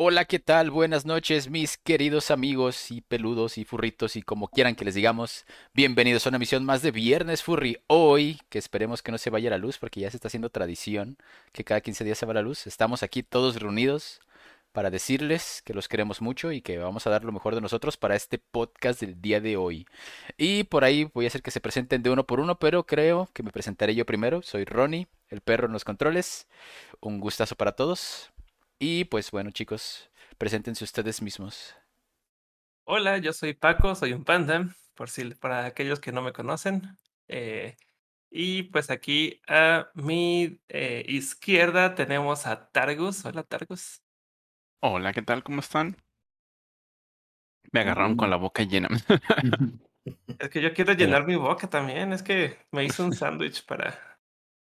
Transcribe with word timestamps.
Hola, 0.00 0.26
¿qué 0.26 0.38
tal? 0.38 0.70
Buenas 0.70 1.06
noches, 1.06 1.50
mis 1.50 1.76
queridos 1.76 2.30
amigos 2.30 2.92
y 2.92 3.00
peludos 3.00 3.58
y 3.58 3.64
furritos 3.64 4.14
y 4.14 4.22
como 4.22 4.46
quieran 4.46 4.76
que 4.76 4.84
les 4.84 4.94
digamos. 4.94 5.44
Bienvenidos 5.74 6.24
a 6.24 6.28
una 6.28 6.36
emisión 6.36 6.64
más 6.64 6.82
de 6.82 6.92
Viernes 6.92 7.42
Furry. 7.42 7.78
Hoy, 7.88 8.40
que 8.48 8.60
esperemos 8.60 9.02
que 9.02 9.10
no 9.10 9.18
se 9.18 9.30
vaya 9.30 9.50
la 9.50 9.58
luz 9.58 9.76
porque 9.76 9.98
ya 9.98 10.08
se 10.08 10.16
está 10.16 10.28
haciendo 10.28 10.50
tradición 10.50 11.18
que 11.50 11.64
cada 11.64 11.80
15 11.80 12.04
días 12.04 12.16
se 12.16 12.26
va 12.26 12.34
la 12.34 12.42
luz. 12.42 12.68
Estamos 12.68 13.02
aquí 13.02 13.24
todos 13.24 13.60
reunidos 13.60 14.20
para 14.70 14.90
decirles 14.90 15.62
que 15.64 15.74
los 15.74 15.88
queremos 15.88 16.22
mucho 16.22 16.52
y 16.52 16.60
que 16.60 16.78
vamos 16.78 17.08
a 17.08 17.10
dar 17.10 17.24
lo 17.24 17.32
mejor 17.32 17.56
de 17.56 17.60
nosotros 17.60 17.96
para 17.96 18.14
este 18.14 18.38
podcast 18.38 19.00
del 19.00 19.20
día 19.20 19.40
de 19.40 19.56
hoy. 19.56 19.84
Y 20.36 20.62
por 20.62 20.84
ahí 20.84 21.10
voy 21.12 21.24
a 21.24 21.28
hacer 21.28 21.42
que 21.42 21.50
se 21.50 21.60
presenten 21.60 22.04
de 22.04 22.10
uno 22.10 22.24
por 22.24 22.38
uno, 22.38 22.56
pero 22.60 22.86
creo 22.86 23.28
que 23.32 23.42
me 23.42 23.50
presentaré 23.50 23.96
yo 23.96 24.06
primero. 24.06 24.42
Soy 24.42 24.64
Ronnie, 24.64 25.08
el 25.28 25.40
perro 25.40 25.66
en 25.66 25.72
los 25.72 25.82
controles. 25.82 26.46
Un 27.00 27.18
gustazo 27.18 27.56
para 27.56 27.72
todos. 27.72 28.30
Y 28.78 29.06
pues 29.06 29.30
bueno, 29.32 29.50
chicos, 29.50 30.08
preséntense 30.38 30.84
ustedes 30.84 31.20
mismos. 31.20 31.74
Hola, 32.84 33.18
yo 33.18 33.32
soy 33.32 33.54
Paco, 33.54 33.94
soy 33.94 34.12
un 34.12 34.24
panda, 34.24 34.68
por 34.94 35.10
si 35.10 35.24
para 35.34 35.66
aquellos 35.66 35.98
que 36.00 36.12
no 36.12 36.22
me 36.22 36.32
conocen. 36.32 36.96
Eh, 37.26 37.76
y 38.30 38.64
pues 38.64 38.90
aquí 38.90 39.40
a 39.48 39.90
mi 39.94 40.60
eh, 40.68 41.04
izquierda 41.08 41.94
tenemos 41.94 42.46
a 42.46 42.70
Targus. 42.70 43.24
Hola, 43.24 43.42
Targus. 43.42 44.00
Hola, 44.80 45.12
¿qué 45.12 45.22
tal? 45.22 45.42
¿Cómo 45.42 45.60
están? 45.60 45.96
Me 47.72 47.80
agarraron 47.80 48.16
con 48.16 48.30
la 48.30 48.36
boca 48.36 48.62
llena. 48.62 48.88
Es 50.38 50.48
que 50.48 50.62
yo 50.62 50.72
quiero 50.72 50.94
llenar 50.94 51.26
mi 51.26 51.36
boca 51.36 51.68
también. 51.68 52.14
Es 52.14 52.22
que 52.22 52.56
me 52.70 52.82
hice 52.82 53.02
un 53.02 53.12
sándwich 53.12 53.66
para 53.66 54.18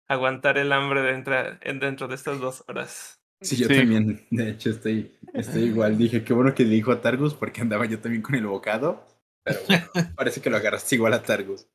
aguantar 0.08 0.56
el 0.56 0.72
hambre 0.72 1.02
dentro, 1.02 1.34
dentro 1.58 2.08
de 2.08 2.14
estas 2.14 2.40
dos 2.40 2.64
horas. 2.66 3.23
Sí, 3.44 3.56
yo 3.56 3.68
también, 3.68 4.26
de 4.30 4.50
hecho, 4.50 4.70
estoy, 4.70 5.12
estoy 5.32 5.64
igual. 5.64 5.98
Dije, 5.98 6.24
qué 6.24 6.32
bueno 6.32 6.54
que 6.54 6.64
dijo 6.64 6.92
a 6.92 7.00
Targus 7.00 7.34
porque 7.34 7.60
andaba 7.60 7.84
yo 7.86 8.00
también 8.00 8.22
con 8.22 8.34
el 8.34 8.46
bocado. 8.46 9.06
Pero 9.42 9.60
bueno, 9.68 9.84
parece 10.16 10.40
que 10.40 10.50
lo 10.50 10.56
agarraste 10.56 10.94
igual 10.94 11.12
a 11.12 11.22
Targus. 11.22 11.66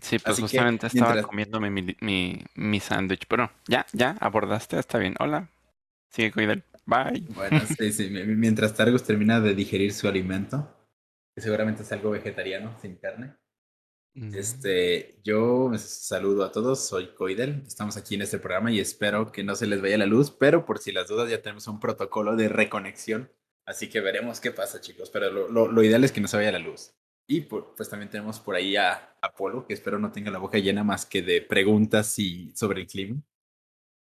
Sí, 0.00 0.18
pues 0.18 0.40
justamente 0.40 0.86
estaba 0.86 1.22
comiéndome 1.22 1.70
mi, 1.70 1.96
mi, 2.00 2.42
mi 2.54 2.80
sándwich. 2.80 3.26
Pero 3.28 3.50
ya, 3.66 3.86
ya, 3.92 4.16
abordaste, 4.20 4.78
está 4.78 4.98
bien. 4.98 5.14
Hola. 5.18 5.50
Sigue 6.08 6.32
cuidando. 6.32 6.64
Bye. 6.86 7.24
Bueno, 7.34 7.60
sí, 7.78 7.92
sí. 7.92 8.08
Mientras 8.10 8.74
Targus 8.74 9.04
termina 9.04 9.40
de 9.40 9.54
digerir 9.54 9.92
su 9.92 10.08
alimento, 10.08 10.74
que 11.34 11.42
seguramente 11.42 11.82
es 11.82 11.92
algo 11.92 12.10
vegetariano, 12.10 12.76
sin 12.80 12.96
carne. 12.96 13.34
Este, 14.14 15.20
yo 15.22 15.70
saludo 15.76 16.44
a 16.44 16.50
todos, 16.50 16.84
soy 16.84 17.14
Coidel, 17.14 17.62
estamos 17.66 17.96
aquí 17.96 18.16
en 18.16 18.22
este 18.22 18.38
programa 18.38 18.72
y 18.72 18.80
espero 18.80 19.30
que 19.30 19.44
no 19.44 19.54
se 19.54 19.66
les 19.66 19.80
vaya 19.80 19.96
la 19.96 20.06
luz, 20.06 20.30
pero 20.32 20.64
por 20.66 20.78
si 20.78 20.90
las 20.90 21.06
dudas 21.08 21.30
ya 21.30 21.40
tenemos 21.40 21.68
un 21.68 21.78
protocolo 21.78 22.34
de 22.34 22.48
reconexión, 22.48 23.30
así 23.64 23.88
que 23.88 24.00
veremos 24.00 24.40
qué 24.40 24.50
pasa 24.50 24.80
chicos, 24.80 25.10
pero 25.10 25.30
lo, 25.30 25.70
lo, 25.70 25.82
ideal 25.84 26.02
es 26.02 26.10
que 26.10 26.20
no 26.20 26.26
se 26.26 26.36
vaya 26.36 26.50
la 26.50 26.58
luz. 26.58 26.94
Y 27.28 27.42
pues 27.42 27.88
también 27.90 28.10
tenemos 28.10 28.40
por 28.40 28.56
ahí 28.56 28.74
a 28.76 29.16
Apolo, 29.20 29.66
que 29.66 29.74
espero 29.74 29.98
no 29.98 30.10
tenga 30.10 30.30
la 30.30 30.38
boca 30.38 30.58
llena 30.58 30.82
más 30.82 31.04
que 31.04 31.22
de 31.22 31.42
preguntas 31.42 32.18
y 32.18 32.50
sobre 32.56 32.80
el 32.80 32.86
clima. 32.86 33.22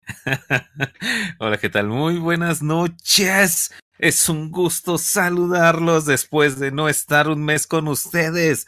Hola, 1.39 1.57
¿qué 1.57 1.69
tal? 1.69 1.87
Muy 1.87 2.17
buenas 2.17 2.61
noches. 2.61 3.73
Es 3.99 4.27
un 4.27 4.49
gusto 4.49 4.97
saludarlos 4.97 6.05
después 6.05 6.57
de 6.59 6.71
no 6.71 6.89
estar 6.89 7.29
un 7.29 7.45
mes 7.45 7.67
con 7.67 7.87
ustedes. 7.87 8.65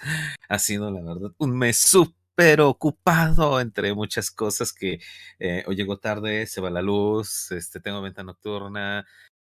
Ha 0.47 0.59
sido, 0.59 0.91
la 0.91 1.01
verdad, 1.01 1.33
un 1.39 1.57
mes 1.57 1.77
súper 1.77 2.61
ocupado 2.61 3.59
entre 3.59 3.95
muchas 3.95 4.29
cosas 4.29 4.71
que 4.71 4.99
eh, 5.39 5.63
hoy 5.65 5.75
llego 5.75 5.97
tarde, 5.97 6.45
se 6.45 6.61
va 6.61 6.69
la 6.69 6.83
luz, 6.83 7.51
este, 7.51 7.79
tengo 7.79 8.03
venta 8.03 8.23
nocturna, 8.23 9.05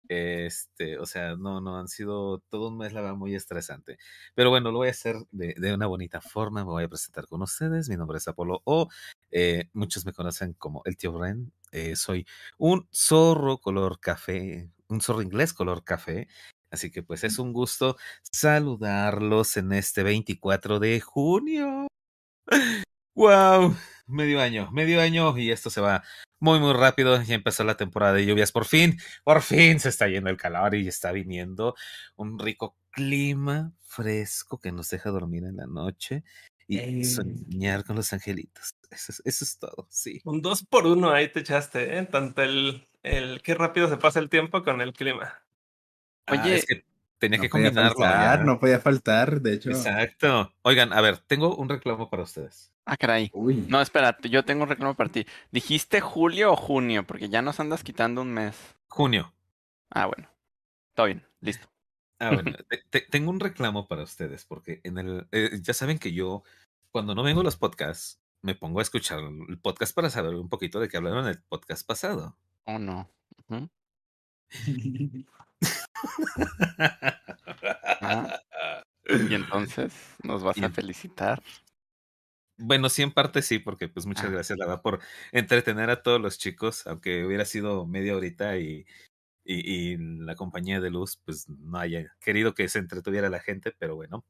este, 0.09 0.98
o 0.98 1.05
sea, 1.05 1.36
no, 1.37 1.61
no, 1.61 1.77
han 1.80 1.87
sido 1.87 2.39
todo 2.49 2.70
un 2.70 2.77
mes, 2.77 2.92
la 2.92 3.02
verdad, 3.02 3.15
muy 3.15 3.33
estresante. 3.33 3.98
Pero 4.36 4.49
bueno, 4.49 4.71
lo 4.71 4.80
voy 4.80 4.89
a 4.89 4.92
hacer 4.92 5.15
de, 5.32 5.53
de 5.55 5.73
una 5.73 5.87
bonita 5.87 6.20
forma, 6.20 6.65
me 6.65 6.71
voy 6.71 6.83
a 6.83 6.89
presentar 6.89 7.26
con 7.27 7.42
ustedes. 7.42 7.87
Mi 7.87 7.95
nombre 7.95 8.17
es 8.17 8.27
Apolo 8.27 8.61
O. 8.65 8.89
Eh, 9.32 9.70
muchos 9.71 10.05
me 10.05 10.11
conocen 10.14 10.53
como 10.53 10.82
el 10.86 10.98
tío 10.98 11.17
Ren. 11.17 11.53
Eh, 11.71 11.95
soy 11.95 12.26
un 12.58 12.87
zorro 12.92 13.59
color 13.59 13.99
café, 13.99 14.70
un 14.89 15.02
zorro 15.02 15.22
inglés 15.22 15.54
color 15.54 15.83
café. 15.83 16.27
Así 16.72 16.92
que 16.92 17.02
pues 17.02 17.23
es 17.23 17.39
un 17.39 17.54
gusto 17.54 17.98
saludarlos 18.32 19.58
en 19.58 19.72
este 19.73 20.04
24 20.04 20.80
de 20.80 21.00
junio. 21.00 21.88
¡Wow! 23.16 23.76
Medio 24.08 24.42
año, 24.42 24.72
medio 24.72 25.02
año 25.02 25.38
y 25.38 25.52
esto 25.52 25.70
se 25.70 25.82
va 25.82 26.04
muy, 26.39 26.60
muy 26.60 26.73
rápido. 26.73 27.22
Ya 27.23 27.36
empezó 27.36 27.64
la 27.64 27.77
temporada 27.77 28.14
de 28.14 28.26
lluvias. 28.26 28.52
Por 28.52 28.66
fin, 28.66 28.98
por 29.23 29.42
fin 29.42 29.80
se 29.80 29.89
está 29.89 30.08
yendo 30.08 30.30
el 30.30 30.38
calor 30.38 30.76
y 30.76 30.88
está 30.88 31.11
viniendo 31.11 31.76
un 32.16 32.39
rico 32.39 32.77
clima 32.92 33.73
fresco 33.82 34.60
que 34.60 34.71
nos 34.71 34.89
deja 34.89 35.10
dormir 35.10 35.44
en 35.45 35.58
la 35.58 35.66
noche 35.66 36.23
y 36.67 37.04
soñar 37.04 37.83
con 37.83 37.95
los 37.95 38.14
angelitos. 38.14 38.76
Eso 38.92 39.14
es, 39.26 39.58
todo, 39.58 39.88
sí. 39.89 40.21
Un 40.23 40.42
dos 40.42 40.64
por 40.64 40.86
uno 40.86 41.11
ahí 41.11 41.32
te 41.32 41.39
echaste, 41.39 41.98
¿eh? 41.98 42.06
Tanto 42.06 42.44
el, 42.44 42.88
el 43.04 43.42
qué 43.42 43.55
rápido 43.55 43.87
se 43.87 43.98
pasa 43.98 44.20
el 44.20 44.30
tiempo 44.30 44.64
con 44.64 44.82
el 44.82 44.93
clima. 44.93 45.42
Ah, 46.27 46.42
Oye, 46.43 46.64
tenía 47.17 47.39
que 47.39 47.49
combinarlo. 47.49 48.43
no 48.43 48.60
podía 48.60 48.80
faltar, 48.80 49.42
de 49.42 49.54
hecho. 49.54 49.70
Exacto. 49.70 50.54
Oigan, 50.61 50.93
a 50.93 51.02
ver, 51.02 51.17
tengo 51.20 51.55
un 51.55 51.70
reclamo 51.70 52.09
para 52.09 52.23
ustedes. 52.23 52.71
Ah, 52.86 52.98
caray. 52.98 53.32
No, 53.67 53.82
espera, 53.82 54.17
yo 54.23 54.43
tengo 54.43 54.64
un 54.64 54.70
reclamo 54.70 54.95
para 54.95 55.11
ti. 55.11 55.26
¿Dijiste 55.52 56.02
julio 56.02 56.54
o 56.54 56.55
junio? 56.55 57.05
Porque 57.05 57.30
ya 57.30 57.42
nos 57.42 57.59
andas 57.59 57.83
quitando 57.83 58.21
un 58.21 58.33
mes. 58.33 58.55
Junio. 58.88 59.33
Ah, 59.92 60.08
bueno. 60.08 60.27
Todo 60.95 61.05
bien, 61.08 61.26
listo. 61.39 61.67
Ah, 62.20 62.32
bueno, 62.33 62.52
tengo 63.11 63.30
un 63.30 63.39
reclamo 63.39 63.88
para 63.88 64.04
ustedes, 64.04 64.45
porque 64.45 64.82
en 64.83 64.98
el, 64.98 65.27
eh, 65.32 65.59
ya 65.61 65.73
saben 65.73 65.99
que 65.99 66.11
yo, 66.11 66.43
cuando 66.92 67.15
no 67.15 67.23
vengo 67.23 67.42
a 67.42 67.43
los 67.45 67.55
podcasts, 67.55 68.20
me 68.42 68.55
pongo 68.55 68.80
a 68.80 68.82
escuchar 68.82 69.20
el 69.20 69.59
podcast 69.59 69.95
para 69.95 70.09
saber 70.09 70.36
un 70.36 70.49
poquito 70.49 70.80
de 70.80 70.89
qué 70.89 70.98
hablaron 70.98 71.26
en 71.26 71.32
el 71.32 71.42
podcast 71.43 71.86
pasado. 71.88 72.38
Oh, 72.71 72.77
no. 72.77 73.09
Ah, 78.02 78.39
y 79.05 79.33
entonces, 79.33 79.93
¿nos 80.23 80.43
vas 80.43 80.57
a 80.61 80.69
felicitar? 80.69 81.41
Bueno, 82.58 82.89
sí, 82.89 83.02
en 83.02 83.11
parte 83.11 83.41
sí, 83.41 83.59
porque 83.59 83.89
pues 83.89 84.05
muchas 84.05 84.25
ah. 84.25 84.29
gracias, 84.29 84.58
la 84.58 84.65
verdad, 84.65 84.81
por 84.81 84.99
entretener 85.31 85.89
a 85.89 86.03
todos 86.03 86.21
los 86.21 86.37
chicos, 86.37 86.85
aunque 86.87 87.25
hubiera 87.25 87.45
sido 87.45 87.85
media 87.85 88.15
horita 88.15 88.58
y, 88.58 88.85
y, 89.43 89.97
la 89.97 90.35
compañía 90.35 90.79
de 90.79 90.91
luz, 90.91 91.19
pues 91.25 91.49
no 91.49 91.77
haya 91.77 92.15
querido 92.19 92.53
que 92.53 92.69
se 92.69 92.79
entretuviera 92.79 93.29
la 93.29 93.39
gente, 93.39 93.73
pero 93.77 93.95
bueno. 93.95 94.23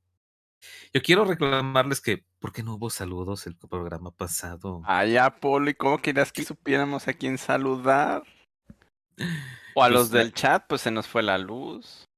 Yo 0.94 1.02
quiero 1.02 1.25
reclamarles 1.25 2.02
que, 2.02 2.25
¿por 2.40 2.52
qué 2.52 2.64
no 2.64 2.75
hubo 2.75 2.90
saludos 2.90 3.47
el 3.47 3.56
programa 3.56 4.12
pasado? 4.12 4.81
Ay, 4.86 5.18
Apolo, 5.18 5.70
¿y 5.70 5.74
cómo 5.74 6.00
querías 6.00 6.31
que 6.31 6.44
supiéramos 6.44 7.08
a 7.08 7.14
quién 7.14 7.38
saludar? 7.38 8.24
O 9.75 9.84
a 9.84 9.88
pues 9.88 9.92
los 9.92 10.12
del 10.12 10.34
chat, 10.34 10.66
pues 10.68 10.81
se 10.81 10.92
nos 10.92 11.08
fue 11.08 11.24
la 11.24 11.38
luz. 11.38 12.09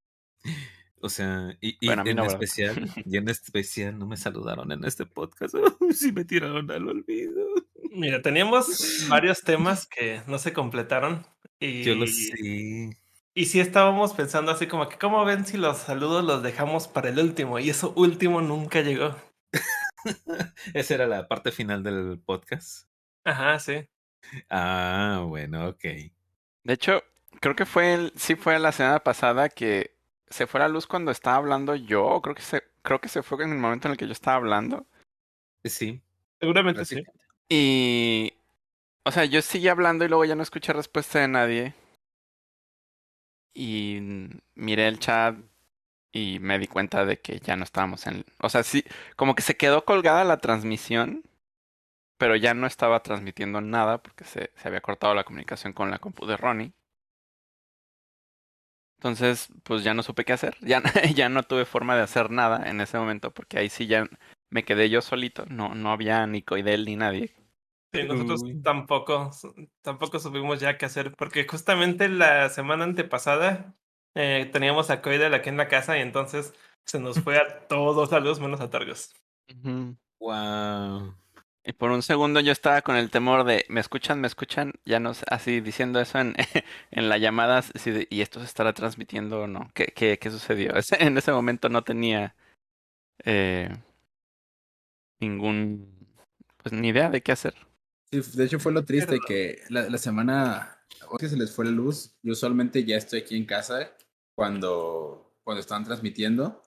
O 1.02 1.10
sea, 1.10 1.58
y, 1.62 1.78
en 1.82 2.20
especial, 2.20 2.76
y 3.06 3.18
en 3.18 3.28
especial 3.28 3.98
no 3.98 4.06
me 4.06 4.18
saludaron 4.18 4.72
en 4.72 4.86
este 4.86 5.06
podcast. 5.06 5.56
sí 5.92 6.12
me 6.12 6.26
tiraron 6.26 6.70
al 6.70 6.88
olvido. 6.88 7.44
Mira, 7.92 8.22
teníamos 8.22 9.08
varios 9.10 9.42
temas 9.42 9.88
que 9.88 10.22
no 10.28 10.38
se 10.38 10.54
completaron. 10.54 11.26
Y, 11.60 11.84
Yo 11.84 11.96
lo 11.96 12.08
sé. 12.08 13.01
Y 13.34 13.46
sí 13.46 13.62
estábamos 13.62 14.14
pensando 14.14 14.52
así 14.52 14.68
como 14.68 14.90
que, 14.90 14.98
¿cómo 14.98 15.24
ven 15.24 15.46
si 15.46 15.58
los 15.58 15.78
saludos 15.78 16.24
los 16.24 16.44
dejamos 16.44 16.90
para 16.90 17.10
el 17.10 17.20
último? 17.20 17.60
Y 17.60 17.70
eso 17.70 17.94
último 17.96 18.42
nunca 18.42 18.82
llegó. 18.82 19.16
Esa 20.74 20.96
era 20.96 21.08
la 21.08 21.28
parte 21.30 21.52
final 21.52 21.82
del 21.82 22.20
podcast. 22.26 22.88
Ajá, 23.24 23.58
sí. 23.60 23.88
Ah, 24.50 25.24
bueno, 25.28 25.70
ok. 25.70 25.84
De 26.64 26.74
hecho, 26.74 27.04
creo 27.40 27.56
que 27.56 27.66
fue 27.66 27.94
el, 27.94 28.14
sí 28.18 28.36
fue 28.36 28.60
la 28.60 28.74
semana 28.74 29.00
pasada 29.00 29.48
que 29.48 29.96
se 30.30 30.46
fue 30.46 30.60
la 30.60 30.68
luz 30.68 30.86
cuando 30.86 31.12
estaba 31.12 31.38
hablando 31.38 31.76
yo. 31.76 32.22
Creo 32.22 32.36
que 32.36 32.42
se, 32.42 32.64
creo 32.82 33.00
que 33.00 33.10
se 33.10 33.24
fue 33.24 33.44
en 33.46 33.52
el 33.52 33.60
momento 33.60 33.88
en 33.88 33.94
el 33.94 33.98
que 33.98 34.08
yo 34.08 34.14
estaba 34.14 34.38
hablando. 34.38 34.86
Sí. 35.64 36.02
Seguramente 36.40 36.84
sí. 36.84 37.04
Y. 37.48 38.34
O 39.04 39.12
sea, 39.12 39.26
yo 39.26 39.42
seguí 39.42 39.68
hablando 39.68 40.06
y 40.06 40.10
luego 40.10 40.26
ya 40.26 40.36
no 40.36 40.44
escuché 40.44 40.74
respuesta 40.74 41.20
de 41.20 41.28
nadie. 41.28 41.74
Y 43.54 44.00
miré 44.56 44.88
el 44.88 45.00
chat 45.00 45.36
y 46.14 46.40
me 46.40 46.60
di 46.60 46.68
cuenta 46.68 47.06
de 47.06 47.20
que 47.22 47.40
ya 47.40 47.56
no 47.58 47.64
estábamos 47.66 48.08
en. 48.08 48.26
O 48.42 48.50
sea, 48.50 48.64
sí, 48.64 48.86
como 49.16 49.36
que 49.36 49.44
se 49.44 49.58
quedó 49.58 49.86
colgada 49.86 50.24
la 50.26 50.40
transmisión, 50.40 51.24
pero 52.18 52.36
ya 52.38 52.54
no 52.54 52.68
estaba 52.68 53.04
transmitiendo 53.04 53.62
nada 53.62 54.02
porque 54.04 54.26
se, 54.26 54.52
se 54.56 54.68
había 54.68 54.82
cortado 54.82 55.16
la 55.16 55.26
comunicación 55.26 55.74
con 55.74 55.92
la 55.92 56.00
compu 56.00 56.26
de 56.26 56.38
Ronnie. 56.38 56.74
Entonces, 59.00 59.50
pues 59.64 59.84
ya 59.84 59.94
no 59.94 60.04
supe 60.04 60.24
qué 60.26 60.34
hacer. 60.34 60.56
Ya, 60.62 60.82
ya 61.16 61.28
no 61.30 61.44
tuve 61.44 61.66
forma 61.66 61.96
de 61.96 62.04
hacer 62.04 62.30
nada 62.32 62.70
en 62.70 62.82
ese 62.82 62.98
momento 62.98 63.34
porque 63.34 63.58
ahí 63.60 63.70
sí 63.70 63.88
ya 63.88 64.08
me 64.50 64.64
quedé 64.64 64.90
yo 64.90 65.02
solito. 65.02 65.46
No, 65.50 65.74
no 65.76 65.92
había 65.92 66.26
ni 66.28 66.42
Coidel 66.44 66.86
ni 66.86 66.96
nadie. 66.96 67.34
Sí, 67.94 68.04
nosotros 68.04 68.46
tampoco, 68.62 69.32
tampoco 69.82 70.20
supimos 70.20 70.60
ya 70.62 70.78
qué 70.78 70.86
hacer 70.86 71.14
porque 71.18 71.46
justamente 71.48 72.08
la 72.10 72.50
semana 72.50 72.86
antepasada 72.86 73.76
Eh, 74.14 74.50
teníamos 74.52 74.90
a 74.90 75.02
Coidel 75.02 75.34
aquí 75.34 75.48
en 75.50 75.56
la 75.58 75.70
casa 75.70 75.98
y 75.98 76.02
entonces 76.02 76.54
se 76.86 77.00
nos 77.00 77.22
fue 77.22 77.38
a 77.38 77.68
todos 77.68 78.12
la 78.12 78.20
luz 78.20 78.40
menos 78.42 78.60
a 78.60 78.70
Targus. 78.70 79.14
Ujú. 79.50 79.96
Wow. 80.20 81.16
Y 81.64 81.74
por 81.74 81.92
un 81.92 82.02
segundo 82.02 82.40
yo 82.40 82.52
estaba 82.52 82.82
con 82.82 82.96
el 82.96 83.10
temor 83.12 83.44
de, 83.44 83.66
¿me 83.70 83.80
escuchan? 83.80 84.20
¿Me 84.20 84.28
escuchan? 84.28 84.74
Ya 84.86 85.00
no 85.00 85.14
sé, 85.14 85.26
así 85.30 85.62
diciendo 85.62 86.00
eso 86.00 86.20
en, 86.20 86.36
en 86.92 87.10
la 87.10 87.18
llamada, 87.18 87.60
así 87.60 87.92
de, 87.92 88.08
¿y 88.10 88.22
esto 88.22 88.40
se 88.40 88.46
estará 88.46 88.74
transmitiendo 88.74 89.42
o 89.42 89.48
no? 89.48 89.70
¿Qué, 89.74 89.88
qué, 89.96 90.18
qué 90.20 90.32
sucedió? 90.32 90.74
En 91.00 91.18
ese 91.18 91.32
momento 91.32 91.70
no 91.70 91.84
tenía 91.84 92.36
eh, 93.26 93.72
ningún, 95.22 95.88
pues 96.58 96.74
ni 96.74 96.90
idea 96.90 97.10
de 97.10 97.22
qué 97.22 97.32
hacer. 97.32 97.56
Sí, 98.12 98.22
de 98.38 98.44
hecho 98.46 98.60
fue 98.60 98.72
lo 98.74 98.84
triste 98.84 99.12
Pero- 99.14 99.26
que 99.28 99.62
la, 99.70 99.90
la 99.90 99.98
semana 99.98 100.78
que 101.18 101.30
se 101.30 101.38
les 101.38 101.52
fue 101.52 101.66
la 101.66 101.72
luz, 101.72 102.16
yo 102.22 102.34
usualmente 102.34 102.84
ya 102.84 102.98
estoy 102.98 103.22
aquí 103.22 103.36
en 103.38 103.46
casa 103.46 103.96
cuando, 104.36 105.38
cuando 105.44 105.62
estaban 105.62 105.84
transmitiendo 105.84 106.62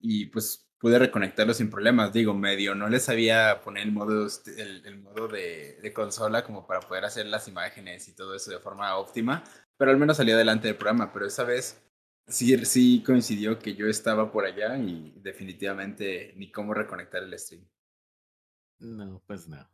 y 0.00 0.26
pues 0.26 0.62
pude 0.78 0.98
reconectarlo 0.98 1.54
sin 1.54 1.70
problemas. 1.70 2.12
Digo, 2.12 2.34
medio 2.34 2.74
no 2.74 2.88
les 2.88 3.04
sabía 3.04 3.60
poner 3.62 3.84
el 3.84 3.92
modo, 3.92 4.26
este- 4.26 4.60
el, 4.62 4.86
el 4.86 4.98
modo 5.00 5.28
de, 5.28 5.78
de 5.82 5.92
consola 5.92 6.44
como 6.44 6.66
para 6.66 6.80
poder 6.80 7.04
hacer 7.04 7.26
las 7.26 7.48
imágenes 7.48 8.08
y 8.08 8.14
todo 8.14 8.34
eso 8.34 8.50
de 8.50 8.58
forma 8.58 8.96
óptima, 8.96 9.42
pero 9.78 9.90
al 9.90 9.96
menos 9.98 10.16
salí 10.16 10.32
adelante 10.32 10.68
del 10.68 10.76
programa. 10.76 11.12
Pero 11.12 11.26
esa 11.26 11.44
vez 11.44 11.82
sí, 12.26 12.56
sí 12.64 13.02
coincidió 13.04 13.58
que 13.58 13.74
yo 13.74 13.86
estaba 13.86 14.30
por 14.32 14.44
allá 14.44 14.76
y 14.78 15.12
definitivamente 15.22 16.32
ni 16.36 16.50
cómo 16.50 16.74
reconectar 16.74 17.22
el 17.22 17.38
stream. 17.38 17.66
No, 18.78 19.22
pues 19.26 19.48
no. 19.48 19.66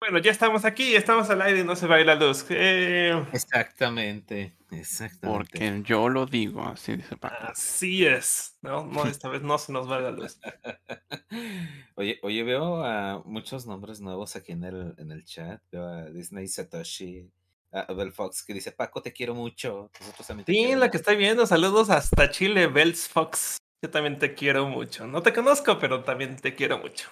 Bueno, 0.00 0.18
ya 0.18 0.30
estamos 0.30 0.64
aquí, 0.64 0.94
estamos 0.94 1.28
al 1.28 1.42
aire 1.42 1.60
y 1.60 1.64
no 1.64 1.74
se 1.74 1.88
va 1.88 1.96
a 1.96 2.00
ir 2.00 2.06
la 2.06 2.14
luz. 2.14 2.46
Eh, 2.50 3.12
Exactamente, 3.32 4.56
exactamente. 4.70 5.26
Porque 5.58 5.82
yo 5.84 6.08
lo 6.08 6.24
digo, 6.24 6.62
así 6.64 6.96
dice 6.96 7.16
Paco. 7.16 7.34
así 7.40 8.06
es. 8.06 8.56
No, 8.62 8.86
no, 8.86 9.06
esta 9.06 9.28
vez 9.28 9.42
no 9.42 9.58
se 9.58 9.72
nos 9.72 9.90
va 9.90 9.98
la 10.00 10.12
luz. 10.12 10.38
Oye, 11.96 12.20
oye, 12.22 12.44
veo 12.44 12.84
a 12.84 13.22
muchos 13.24 13.66
nombres 13.66 14.00
nuevos 14.00 14.36
aquí 14.36 14.52
en 14.52 14.62
el, 14.62 14.94
en 14.98 15.10
el 15.10 15.24
chat. 15.24 15.60
Veo 15.72 15.84
a 15.88 16.04
Disney 16.10 16.46
Satoshi, 16.46 17.28
a 17.72 17.80
Abel 17.80 18.12
Fox 18.12 18.44
que 18.44 18.54
dice, 18.54 18.70
Paco, 18.70 19.02
te 19.02 19.12
quiero 19.12 19.34
mucho. 19.34 19.90
Nosotros 20.00 20.26
también 20.28 20.44
te 20.44 20.52
Sí, 20.52 20.58
queremos". 20.60 20.80
la 20.80 20.90
que 20.92 20.96
estoy 20.98 21.16
viendo, 21.16 21.44
saludos 21.44 21.90
hasta 21.90 22.30
Chile, 22.30 22.68
Bells 22.68 23.08
Fox. 23.08 23.56
Yo 23.82 23.90
también 23.90 24.16
te 24.18 24.32
quiero 24.34 24.68
mucho. 24.68 25.08
No 25.08 25.22
te 25.22 25.32
conozco, 25.32 25.78
pero 25.80 26.04
también 26.04 26.36
te 26.36 26.54
quiero 26.54 26.78
mucho. 26.78 27.08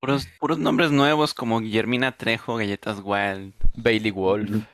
Puros, 0.00 0.26
puros 0.38 0.58
nombres 0.58 0.90
nuevos 0.90 1.34
como 1.34 1.60
Guillermina 1.60 2.16
Trejo, 2.16 2.56
Galletas 2.56 3.00
Wild, 3.04 3.52
Bailey 3.76 4.10
Wolf. 4.10 4.64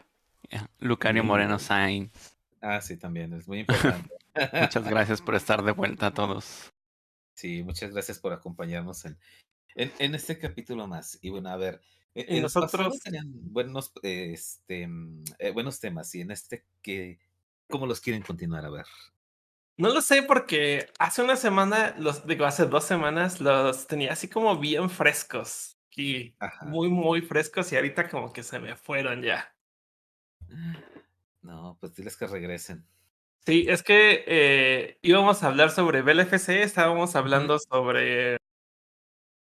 eh, 0.50 0.60
Lucario. 0.78 1.24
Moreno 1.24 1.58
Sainz. 1.58 2.36
Ah, 2.60 2.80
sí, 2.80 2.96
también, 2.96 3.32
es 3.32 3.48
muy 3.48 3.58
importante. 3.68 4.08
Muchas 4.52 4.84
gracias 4.84 5.20
por 5.20 5.34
estar 5.34 5.62
de 5.64 5.72
vuelta 5.72 6.06
a 6.08 6.14
todos. 6.14 6.72
Sí, 7.34 7.62
muchas 7.64 7.90
gracias 7.92 8.18
por 8.18 8.32
acompañarnos 8.32 9.04
en, 9.04 9.18
en, 9.74 9.92
en 9.98 10.14
este 10.14 10.38
capítulo 10.38 10.86
más. 10.86 11.18
Y 11.20 11.30
bueno, 11.30 11.48
a 11.50 11.56
ver, 11.56 11.80
eh, 12.14 12.36
Y 12.36 12.40
nosotros- 12.40 13.00
tenían 13.00 13.26
buenos, 13.52 13.92
eh, 14.02 14.30
este, 14.32 14.86
mm, 14.86 15.24
eh, 15.40 15.50
buenos 15.50 15.80
temas 15.80 16.14
y 16.14 16.20
en 16.20 16.30
este 16.30 16.64
que, 16.82 17.18
¿cómo 17.68 17.86
los 17.86 18.00
quieren 18.00 18.22
continuar? 18.22 18.64
A 18.64 18.70
ver. 18.70 18.86
No 19.78 19.90
lo 19.92 20.00
sé 20.00 20.22
porque 20.22 20.88
hace 20.98 21.22
una 21.22 21.36
semana, 21.36 21.94
los 21.98 22.26
digo, 22.26 22.46
hace 22.46 22.66
dos 22.66 22.84
semanas 22.84 23.40
los 23.40 23.86
tenía 23.86 24.12
así 24.12 24.28
como 24.28 24.58
bien 24.58 24.88
frescos. 24.88 25.76
Y 25.94 26.34
Ajá. 26.40 26.64
muy, 26.66 26.88
muy 26.88 27.22
frescos 27.22 27.72
y 27.72 27.76
ahorita 27.76 28.08
como 28.08 28.32
que 28.32 28.42
se 28.42 28.58
me 28.58 28.76
fueron 28.76 29.22
ya. 29.22 29.54
No, 31.42 31.76
pues 31.80 31.94
diles 31.94 32.16
que 32.16 32.26
regresen. 32.26 32.86
Sí, 33.46 33.66
es 33.68 33.82
que 33.82 34.24
eh, 34.26 34.98
íbamos 35.02 35.42
a 35.42 35.46
hablar 35.48 35.70
sobre 35.70 36.02
BLFC, 36.02 36.62
estábamos 36.62 37.14
hablando 37.16 37.58
sobre, 37.58 38.38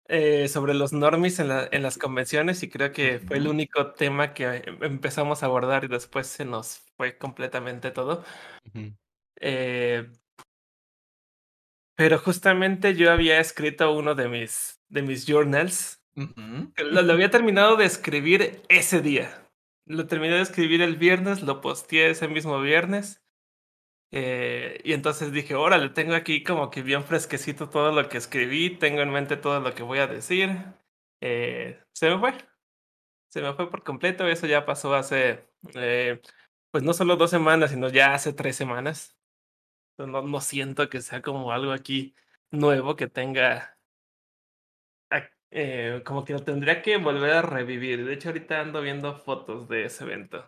eh, 0.08 0.48
sobre 0.48 0.74
los 0.74 0.92
normies 0.92 1.38
en, 1.40 1.48
la- 1.48 1.68
en 1.70 1.82
las 1.82 1.98
convenciones 1.98 2.62
y 2.62 2.68
creo 2.70 2.92
que 2.92 3.18
fue 3.18 3.38
el 3.38 3.48
único 3.48 3.92
tema 3.94 4.34
que 4.34 4.44
em- 4.66 4.82
empezamos 4.84 5.42
a 5.42 5.46
abordar 5.46 5.84
y 5.84 5.88
después 5.88 6.26
se 6.28 6.44
nos 6.44 6.78
fue 6.96 7.18
completamente 7.18 7.90
todo. 7.90 8.24
Eh, 9.40 10.10
pero 11.96 12.18
justamente 12.18 12.94
yo 12.94 13.10
había 13.10 13.40
escrito 13.40 13.92
uno 13.92 14.14
de 14.14 14.28
mis, 14.28 14.80
de 14.88 15.02
mis 15.02 15.26
journals. 15.26 16.02
Lo, 16.14 17.02
lo 17.02 17.12
había 17.12 17.30
terminado 17.30 17.76
de 17.76 17.84
escribir 17.84 18.62
ese 18.68 19.00
día. 19.00 19.46
Lo 19.86 20.06
terminé 20.06 20.34
de 20.34 20.42
escribir 20.42 20.82
el 20.82 20.96
viernes, 20.96 21.42
lo 21.42 21.60
posteé 21.60 22.10
ese 22.10 22.28
mismo 22.28 22.60
viernes. 22.60 23.22
Eh, 24.12 24.80
y 24.84 24.92
entonces 24.92 25.32
dije, 25.32 25.54
órale, 25.54 25.90
tengo 25.90 26.14
aquí 26.14 26.42
como 26.42 26.70
que 26.70 26.82
bien 26.82 27.04
fresquecito 27.04 27.68
todo 27.68 27.92
lo 27.92 28.08
que 28.08 28.18
escribí, 28.18 28.70
tengo 28.70 29.00
en 29.00 29.10
mente 29.10 29.36
todo 29.36 29.60
lo 29.60 29.74
que 29.74 29.82
voy 29.82 29.98
a 29.98 30.06
decir. 30.06 30.50
Eh, 31.20 31.80
se 31.92 32.10
me 32.10 32.18
fue. 32.18 32.34
Se 33.30 33.42
me 33.42 33.52
fue 33.54 33.70
por 33.70 33.84
completo. 33.84 34.26
Eso 34.26 34.46
ya 34.46 34.64
pasó 34.64 34.94
hace, 34.94 35.46
eh, 35.74 36.20
pues 36.70 36.84
no 36.84 36.92
solo 36.92 37.16
dos 37.16 37.30
semanas, 37.30 37.70
sino 37.70 37.88
ya 37.88 38.14
hace 38.14 38.32
tres 38.32 38.56
semanas. 38.56 39.15
No, 39.98 40.22
no 40.22 40.40
siento 40.40 40.88
que 40.88 41.00
sea 41.00 41.22
como 41.22 41.52
algo 41.52 41.72
aquí 41.72 42.14
nuevo 42.50 42.96
que 42.96 43.08
tenga 43.08 43.76
eh, 45.50 46.02
como 46.04 46.24
que 46.24 46.32
lo 46.32 46.42
tendría 46.42 46.82
que 46.82 46.96
volver 46.98 47.30
a 47.32 47.42
revivir. 47.42 48.04
De 48.04 48.14
hecho, 48.14 48.28
ahorita 48.28 48.60
ando 48.60 48.82
viendo 48.82 49.16
fotos 49.16 49.68
de 49.68 49.84
ese 49.86 50.04
evento. 50.04 50.44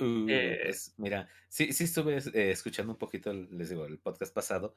Uh, 0.00 0.26
Eh, 0.28 0.60
pues 0.64 0.94
mira, 0.96 1.28
sí, 1.48 1.72
sí 1.72 1.84
estuve 1.84 2.16
eh, 2.16 2.50
escuchando 2.50 2.92
un 2.92 2.98
poquito, 2.98 3.30
el- 3.30 3.48
les 3.56 3.70
digo, 3.70 3.84
el 3.86 3.98
podcast 3.98 4.34
pasado 4.34 4.76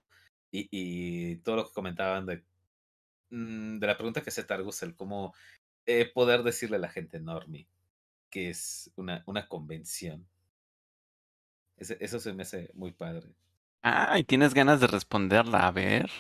y, 0.52 0.68
y 0.72 1.38
todo 1.38 1.56
lo 1.58 1.68
que 1.68 1.74
comentaban 1.74 2.26
de, 2.26 2.44
mm, 3.30 3.80
de 3.80 3.88
la 3.88 3.98
pregunta 3.98 4.22
que 4.22 4.30
hace 4.30 4.44
Targus, 4.44 4.84
el 4.84 4.96
cómo 4.96 5.34
poder 6.14 6.44
decirle 6.44 6.78
a 6.78 6.80
la 6.80 6.90
gente 6.90 7.20
normie 7.20 7.68
que 8.30 8.50
es 8.50 8.92
una, 8.98 9.24
una 9.28 9.48
convención. 9.48 10.28
Eso 11.78 12.20
se 12.20 12.34
me 12.34 12.44
hace 12.44 12.72
muy 12.74 12.92
padre. 12.92 13.34
Ah, 13.86 14.18
y 14.20 14.24
tienes 14.26 14.54
ganas 14.54 14.82
de 14.82 14.88
responderla, 14.88 15.66
a 15.68 15.72
ver. 15.72 16.12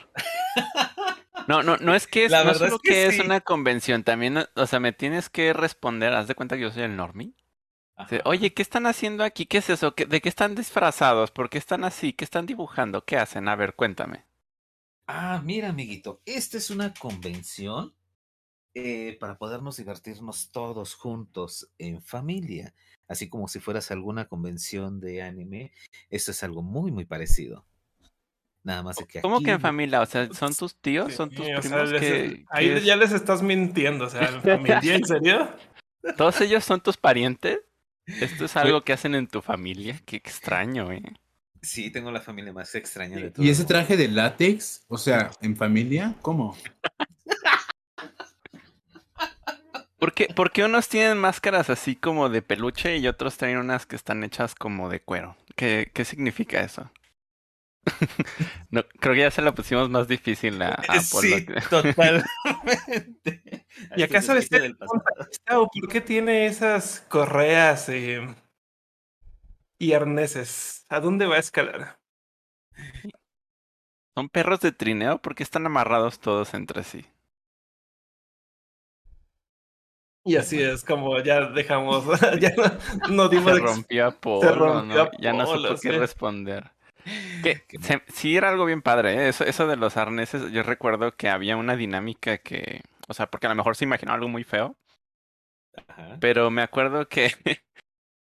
No, 1.47 1.63
no, 1.63 1.77
no 1.77 1.95
es 1.95 2.05
que 2.07 2.25
es, 2.25 2.37
La 2.37 2.43
no 2.43 2.53
solo 2.53 2.65
es 2.65 2.79
que 2.79 2.89
que 2.89 3.07
es 3.07 3.17
una 3.19 3.41
convención, 3.41 4.03
también, 4.03 4.37
o 4.55 4.65
sea, 4.67 4.79
me 4.79 4.93
tienes 4.93 5.29
que 5.29 5.53
responder, 5.53 6.13
haz 6.13 6.27
de 6.27 6.35
cuenta 6.35 6.55
que 6.55 6.61
yo 6.63 6.71
soy 6.71 6.83
el 6.83 6.95
normie. 6.95 7.33
Oye, 8.25 8.53
¿qué 8.53 8.61
están 8.63 8.87
haciendo 8.87 9.23
aquí? 9.23 9.45
¿Qué 9.47 9.59
es 9.59 9.69
eso? 9.69 9.95
¿Qué- 9.95 10.05
¿De 10.07 10.21
qué 10.21 10.29
están 10.29 10.55
disfrazados? 10.55 11.31
¿Por 11.31 11.49
qué 11.49 11.57
están 11.59 11.83
así? 11.85 12.13
¿Qué 12.13 12.25
están 12.25 12.45
dibujando? 12.47 13.05
¿Qué 13.05 13.17
hacen? 13.17 13.47
A 13.47 13.55
ver, 13.55 13.75
cuéntame. 13.75 14.25
Ah, 15.07 15.41
mira, 15.43 15.69
amiguito, 15.69 16.21
esta 16.25 16.57
es 16.59 16.69
una 16.69 16.93
convención 16.93 17.94
eh, 18.75 19.17
para 19.19 19.37
podernos 19.37 19.77
divertirnos 19.77 20.51
todos 20.51 20.93
juntos 20.95 21.69
en 21.77 22.01
familia, 22.01 22.73
así 23.07 23.29
como 23.29 23.47
si 23.47 23.59
fueras 23.59 23.89
a 23.89 23.93
alguna 23.93 24.25
convención 24.27 24.99
de 24.99 25.21
anime. 25.21 25.71
Esto 26.09 26.31
es 26.31 26.43
algo 26.43 26.61
muy, 26.61 26.91
muy 26.91 27.05
parecido. 27.05 27.65
Nada 28.63 28.83
más 28.83 28.97
de 28.97 29.05
que 29.05 29.21
¿Cómo 29.21 29.41
que 29.41 29.51
en 29.51 29.61
familia? 29.61 30.01
O 30.01 30.05
sea, 30.05 30.27
¿son 30.33 30.53
tus 30.53 30.75
tíos? 30.75 31.13
¿Son 31.13 31.29
tus 31.29 31.45
Sí, 31.45 31.53
o 31.53 31.61
sea, 31.61 31.71
primos? 31.71 31.89
les- 31.91 32.01
que 32.01 32.45
ahí 32.49 32.81
ya 32.83 32.95
les 32.95 33.11
estás 33.11 33.41
mintiendo. 33.41 34.05
O 34.05 34.09
sea, 34.09 34.27
¿en 34.27 34.41
familia, 34.41 34.95
¿en 34.95 35.05
serio? 35.05 35.49
¿Todos 36.17 36.41
ellos 36.41 36.63
son 36.65 36.81
tus 36.81 36.97
parientes? 36.97 37.59
¿Esto 38.07 38.45
es 38.45 38.55
algo 38.57 38.81
que 38.83 38.93
hacen 38.93 39.15
en 39.15 39.27
tu 39.27 39.41
familia? 39.41 39.99
Qué 40.05 40.15
extraño, 40.17 40.91
¿eh? 40.91 41.01
Sí, 41.61 41.89
tengo 41.91 42.11
la 42.11 42.21
familia 42.21 42.53
más 42.53 42.75
extraña 42.75 43.17
de 43.17 43.27
¿Y 43.27 43.31
todas. 43.31 43.49
ese 43.49 43.65
traje 43.65 43.97
de 43.97 44.07
látex? 44.07 44.83
O 44.87 44.97
sea, 44.97 45.31
¿en 45.41 45.55
familia? 45.55 46.13
¿Cómo? 46.21 46.55
¿Por 50.05 50.13
qué, 50.13 50.27
por 50.27 50.51
qué 50.51 50.63
unos 50.63 50.87
tienen 50.87 51.17
máscaras 51.17 51.71
así 51.71 51.95
como 51.95 52.29
de 52.29 52.43
peluche 52.43 52.97
y 52.97 53.07
otros 53.07 53.37
traen 53.37 53.57
unas 53.57 53.87
que 53.87 53.95
están 53.95 54.23
hechas 54.23 54.53
como 54.53 54.87
de 54.87 54.99
cuero? 54.99 55.35
¿Qué, 55.55 55.89
qué 55.95 56.05
significa 56.05 56.61
eso? 56.61 56.91
no, 58.69 58.83
creo 58.99 59.15
que 59.15 59.21
ya 59.21 59.31
se 59.31 59.41
la 59.41 59.55
pusimos 59.55 59.89
más 59.89 60.07
difícil 60.07 60.61
a, 60.61 60.75
a 60.75 61.01
Polo. 61.11 61.37
Sí, 61.37 61.47
totalmente. 61.71 62.29
¿Y 63.97 64.03
acaso 64.03 64.33
es 64.33 64.43
este 64.43 64.59
del 64.59 64.77
pasado. 64.77 65.01
Gustavo, 65.27 65.71
¿por 65.73 65.89
qué 65.89 66.01
tiene 66.01 66.45
esas 66.45 67.03
correas 67.09 67.89
eh, 67.89 68.27
y 69.79 69.93
arneses? 69.93 70.85
¿A 70.87 70.99
dónde 70.99 71.25
va 71.25 71.37
a 71.37 71.39
escalar? 71.39 71.97
¿Son 74.15 74.29
perros 74.29 74.59
de 74.59 74.71
trineo? 74.71 75.17
¿Por 75.17 75.33
qué 75.33 75.41
están 75.41 75.65
amarrados 75.65 76.19
todos 76.19 76.53
entre 76.53 76.83
sí? 76.83 77.07
Y 80.25 80.37
así 80.37 80.61
es 80.61 80.83
como 80.83 81.19
ya 81.19 81.49
dejamos, 81.49 82.03
ya 82.39 82.51
no, 82.57 83.15
no 83.15 83.29
dimos 83.29 83.53
Se 83.53 83.59
rompió 83.59 84.07
Apolo, 84.07 84.53
rompió 84.53 85.05
¿no? 85.05 85.11
Ya 85.19 85.33
no 85.33 85.45
supo 85.45 85.75
qué 85.81 85.91
responder. 85.91 86.71
Que 87.43 87.63
se- 87.81 88.01
sí 88.13 88.35
era 88.35 88.49
algo 88.49 88.65
bien 88.65 88.81
padre, 88.81 89.13
¿eh? 89.13 89.29
Eso, 89.29 89.43
eso 89.43 89.67
de 89.67 89.75
los 89.77 89.95
arneses, 89.97 90.51
yo 90.51 90.63
recuerdo 90.63 91.15
que 91.15 91.29
había 91.29 91.55
una 91.57 91.75
dinámica 91.75 92.39
que, 92.39 92.81
o 93.07 93.13
sea, 93.13 93.27
porque 93.27 93.45
a 93.45 93.49
lo 93.49 93.55
mejor 93.55 93.75
se 93.75 93.85
imaginó 93.85 94.13
algo 94.13 94.27
muy 94.27 94.43
feo, 94.43 94.75
Ajá. 95.87 96.17
pero 96.19 96.49
me 96.49 96.61
acuerdo 96.63 97.07
que 97.07 97.31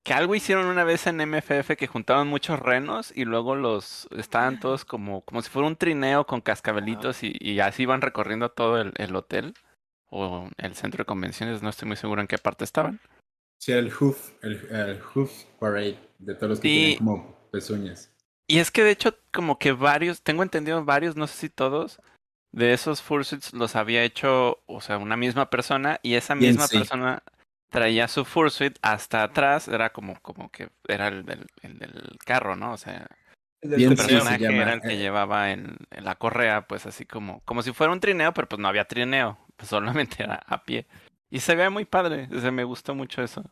que 0.03 0.13
algo 0.13 0.35
hicieron 0.35 0.67
una 0.67 0.83
vez 0.83 1.07
en 1.07 1.19
MFF 1.19 1.75
que 1.77 1.87
juntaban 1.87 2.27
muchos 2.27 2.59
renos 2.59 3.11
y 3.15 3.25
luego 3.25 3.55
los 3.55 4.07
estaban 4.15 4.59
todos 4.59 4.85
como, 4.85 5.21
como 5.21 5.41
si 5.41 5.49
fuera 5.49 5.67
un 5.67 5.77
trineo 5.77 6.27
con 6.27 6.41
cascabelitos 6.41 7.23
y, 7.23 7.35
y 7.39 7.59
así 7.59 7.83
iban 7.83 8.01
recorriendo 8.01 8.49
todo 8.49 8.79
el, 8.79 8.93
el 8.97 9.15
hotel 9.15 9.55
o 10.15 10.49
el 10.57 10.75
centro 10.75 10.99
de 10.99 11.05
convenciones. 11.05 11.61
No 11.61 11.69
estoy 11.69 11.87
muy 11.87 11.97
seguro 11.97 12.21
en 12.21 12.27
qué 12.27 12.37
parte 12.37 12.63
estaban. 12.63 12.99
Sí, 13.59 13.71
el 13.71 13.91
hoof, 13.91 14.31
el, 14.43 14.65
el 14.71 15.01
hoof 15.01 15.31
parade 15.59 15.97
de 16.19 16.35
todos 16.35 16.49
los 16.49 16.59
que 16.59 16.67
Sí. 16.67 16.75
tienen 16.75 16.97
como 16.97 17.49
pezuñas. 17.51 18.11
Y 18.47 18.59
es 18.59 18.69
que 18.71 18.83
de 18.83 18.91
hecho, 18.91 19.17
como 19.33 19.57
que 19.57 19.71
varios, 19.71 20.21
tengo 20.21 20.43
entendido 20.43 20.83
varios, 20.85 21.15
no 21.15 21.25
sé 21.27 21.35
si 21.37 21.49
todos, 21.49 21.99
de 22.51 22.73
esos 22.73 23.01
fursuits 23.01 23.53
los 23.53 23.75
había 23.75 24.03
hecho, 24.03 24.59
o 24.67 24.81
sea, 24.81 24.97
una 24.97 25.17
misma 25.17 25.49
persona, 25.49 25.99
y 26.03 26.13
esa 26.13 26.35
misma 26.35 26.67
sí. 26.67 26.77
persona 26.77 27.23
traía 27.71 28.07
su 28.07 28.23
fursuit 28.23 28.77
hasta 28.81 29.23
atrás, 29.23 29.67
era 29.67 29.91
como, 29.91 30.19
como 30.21 30.49
que 30.51 30.69
era 30.87 31.07
el 31.07 31.25
del, 31.25 31.47
el 31.63 31.79
del 31.79 32.17
carro, 32.23 32.55
¿no? 32.55 32.73
O 32.73 32.77
sea, 32.77 33.07
Bien, 33.61 33.91
el 33.91 33.97
personaje 33.97 34.45
era 34.45 34.73
el 34.73 34.81
que 34.81 34.93
eh. 34.93 34.97
llevaba 34.97 35.51
en, 35.51 35.75
en 35.89 36.05
la 36.05 36.15
correa, 36.15 36.67
pues 36.67 36.85
así 36.85 37.05
como, 37.05 37.41
como 37.45 37.63
si 37.63 37.73
fuera 37.73 37.91
un 37.91 37.99
trineo, 37.99 38.31
pero 38.33 38.47
pues 38.47 38.59
no 38.59 38.67
había 38.67 38.85
trineo, 38.85 39.39
pues 39.55 39.69
solamente 39.69 40.23
era 40.23 40.35
a 40.45 40.63
pie. 40.63 40.87
Y 41.29 41.39
se 41.39 41.55
ve 41.55 41.69
muy 41.69 41.85
padre, 41.85 42.29
o 42.31 42.39
sea, 42.39 42.51
me 42.51 42.63
gustó 42.63 42.95
mucho 42.95 43.21
eso, 43.21 43.43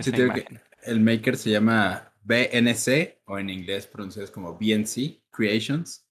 Sí, 0.00 0.12
que 0.12 0.46
el 0.84 1.00
maker 1.00 1.36
se 1.36 1.50
llama 1.50 2.12
BNC 2.22 3.22
o 3.24 3.38
en 3.38 3.50
inglés 3.50 3.86
pronunciado 3.86 4.30
como 4.30 4.56
BNC 4.56 5.22
Creations 5.30 6.06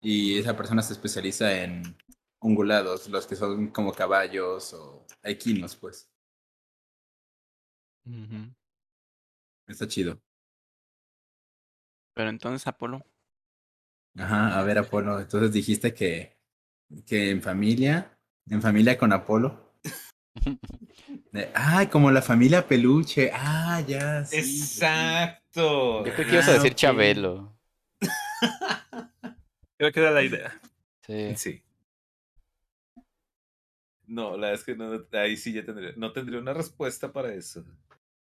y 0.00 0.38
esa 0.38 0.56
persona 0.56 0.80
se 0.82 0.94
especializa 0.94 1.62
en 1.62 1.96
ungulados, 2.40 3.08
los 3.08 3.26
que 3.26 3.36
son 3.36 3.68
como 3.68 3.92
caballos 3.92 4.72
o 4.72 5.06
equinos, 5.22 5.76
pues. 5.76 6.10
Está 9.66 9.86
chido. 9.86 10.20
Pero 12.14 12.30
entonces, 12.30 12.66
Apolo, 12.66 13.04
Ajá, 14.16 14.58
a 14.58 14.64
ver, 14.64 14.78
Apolo, 14.78 15.20
entonces 15.20 15.52
dijiste 15.52 15.94
que, 15.94 16.36
que 17.06 17.30
en 17.30 17.42
familia, 17.42 18.18
en 18.50 18.60
familia 18.60 18.98
con 18.98 19.12
Apolo. 19.12 19.74
Ay, 21.54 21.86
como 21.86 22.10
la 22.10 22.22
familia 22.22 22.66
peluche. 22.66 23.30
Ah, 23.32 23.82
ya, 23.86 24.24
sí. 24.24 24.42
sí, 24.42 24.58
sí. 24.58 24.60
Exacto. 24.60 26.04
Yo 26.04 26.14
creo 26.14 26.26
que 26.26 26.32
ibas 26.32 26.48
a 26.48 26.52
decir 26.54 26.72
ok. 26.72 26.76
Chabelo. 26.76 27.56
Creo 29.78 29.92
que 29.92 30.00
era 30.00 30.10
la 30.10 30.22
idea. 30.22 30.60
Sí. 31.06 31.36
Sí. 31.36 31.62
No, 34.06 34.32
la 34.32 34.48
verdad 34.48 34.54
es 34.54 34.64
que 34.64 34.74
no, 34.74 35.06
ahí 35.12 35.36
sí 35.36 35.52
ya 35.52 35.64
tendría, 35.64 35.92
no 35.96 36.12
tendría 36.12 36.38
una 36.38 36.52
respuesta 36.52 37.12
para 37.12 37.32
eso. 37.32 37.64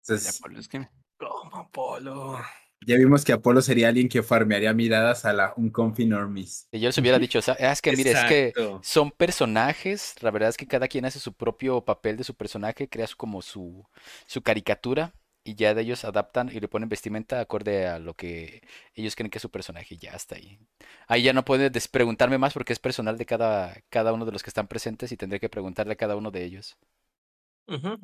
Entonces, 0.01 0.39
Apolo, 0.39 0.59
es 0.59 0.67
que 0.69 0.87
Como 1.17 1.69
Polo. 1.71 2.39
Ya 2.81 2.97
vimos 2.97 3.25
que 3.25 3.33
Apolo 3.33 3.61
sería 3.61 3.89
alguien 3.89 4.09
que 4.09 4.23
farmearía 4.23 4.73
miradas 4.73 5.25
a 5.25 5.33
la 5.33 5.53
un 5.57 5.69
confi 5.69 6.05
normis. 6.05 6.67
Y 6.71 6.79
yo 6.79 6.89
les 6.89 6.97
hubiera 6.97 7.17
dicho, 7.19 7.39
o 7.39 7.41
sea, 7.41 7.55
es 7.55 7.81
que 7.81 7.93
mire, 7.93 8.11
es 8.11 8.23
que 8.23 8.53
son 8.81 9.11
personajes, 9.11 10.15
la 10.21 10.31
verdad 10.31 10.49
es 10.49 10.57
que 10.57 10.67
cada 10.67 10.87
quien 10.87 11.05
hace 11.05 11.19
su 11.19 11.33
propio 11.33 11.83
papel 11.83 12.17
de 12.17 12.23
su 12.23 12.35
personaje, 12.35 12.87
crea 12.89 13.07
su- 13.07 13.17
como 13.17 13.41
su, 13.41 13.85
su 14.27 14.41
caricatura 14.43 15.13
y 15.43 15.55
ya 15.55 15.73
de 15.73 15.81
ellos 15.81 16.05
adaptan 16.05 16.49
y 16.53 16.59
le 16.59 16.67
ponen 16.67 16.89
vestimenta 16.89 17.39
acorde 17.39 17.87
a 17.87 17.97
lo 17.99 18.13
que 18.15 18.61
ellos 18.93 19.15
creen 19.15 19.31
que 19.31 19.39
es 19.39 19.41
su 19.41 19.49
personaje 19.51 19.95
y 19.95 19.97
ya 19.97 20.11
está 20.11 20.35
ahí. 20.35 20.59
Ahí 21.07 21.23
ya 21.23 21.33
no 21.33 21.43
puedes 21.45 21.71
des- 21.71 21.87
preguntarme 21.87 22.37
más 22.37 22.53
porque 22.53 22.73
es 22.73 22.79
personal 22.79 23.17
de 23.17 23.25
cada, 23.25 23.75
cada 23.89 24.13
uno 24.13 24.25
de 24.25 24.31
los 24.31 24.43
que 24.43 24.49
están 24.51 24.67
presentes 24.67 25.11
y 25.11 25.17
tendré 25.17 25.39
que 25.39 25.49
preguntarle 25.49 25.93
a 25.93 25.95
cada 25.97 26.15
uno 26.15 26.29
de 26.31 26.43
ellos. 26.45 26.77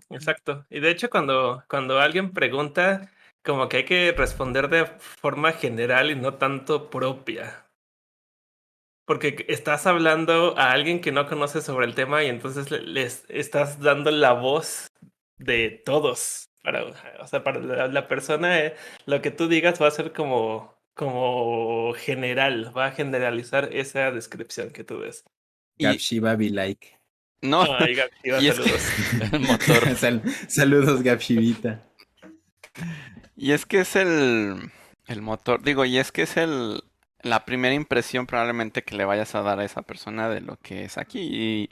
Exacto. 0.09 0.65
Y 0.69 0.79
de 0.79 0.91
hecho, 0.91 1.09
cuando, 1.09 1.63
cuando 1.69 1.99
alguien 1.99 2.33
pregunta, 2.33 3.11
como 3.45 3.69
que 3.69 3.77
hay 3.77 3.85
que 3.85 4.11
responder 4.11 4.69
de 4.69 4.85
forma 5.21 5.51
general 5.53 6.11
y 6.11 6.15
no 6.15 6.33
tanto 6.35 6.89
propia. 6.89 7.65
Porque 9.07 9.45
estás 9.49 9.85
hablando 9.85 10.57
a 10.57 10.71
alguien 10.71 10.99
que 10.99 11.11
no 11.11 11.27
conoce 11.27 11.61
sobre 11.61 11.85
el 11.85 11.93
tema 11.93 12.23
y 12.23 12.27
entonces 12.27 12.71
le- 12.71 12.81
les 12.81 13.23
estás 13.29 13.79
dando 13.79 14.09
la 14.09 14.33
voz 14.33 14.87
de 15.37 15.69
todos. 15.85 16.45
Para, 16.63 16.83
o 17.19 17.27
sea, 17.27 17.43
para 17.43 17.59
la, 17.59 17.87
la 17.87 18.07
persona, 18.07 18.59
eh, 18.59 18.75
lo 19.05 19.21
que 19.21 19.29
tú 19.29 19.47
digas 19.47 19.79
va 19.79 19.87
a 19.87 19.91
ser 19.91 20.11
como, 20.13 20.75
como 20.95 21.93
general, 21.93 22.75
va 22.75 22.87
a 22.87 22.91
generalizar 22.91 23.69
esa 23.71 24.09
descripción 24.11 24.71
que 24.71 24.83
tú 24.83 25.01
des. 25.01 25.23
Y- 25.77 25.83
Gapshiba 25.83 26.35
be 26.35 26.49
like. 26.49 26.97
no, 27.43 27.61
Ay, 27.77 27.93
Gabriela, 27.93 28.41
Y 28.41 28.47
es 28.47 28.59
que- 28.59 28.63
saludos. 28.63 29.31
El 29.33 29.39
motor. 29.41 29.95
Sal- 29.97 30.23
saludos, 30.47 31.03
Gapshibita. 31.03 31.83
Y 33.35 33.51
es 33.51 33.65
que 33.65 33.79
es 33.81 33.95
el, 33.95 34.71
el 35.07 35.21
motor, 35.21 35.61
digo, 35.63 35.85
y 35.85 35.97
es 35.97 36.11
que 36.11 36.23
es 36.23 36.37
el, 36.37 36.83
la 37.21 37.45
primera 37.45 37.73
impresión 37.75 38.27
probablemente 38.27 38.83
que 38.83 38.95
le 38.95 39.05
vayas 39.05 39.35
a 39.35 39.41
dar 39.41 39.59
a 39.59 39.65
esa 39.65 39.81
persona 39.81 40.29
de 40.29 40.41
lo 40.41 40.57
que 40.57 40.85
es 40.85 40.97
aquí. 40.97 41.19
Y 41.21 41.69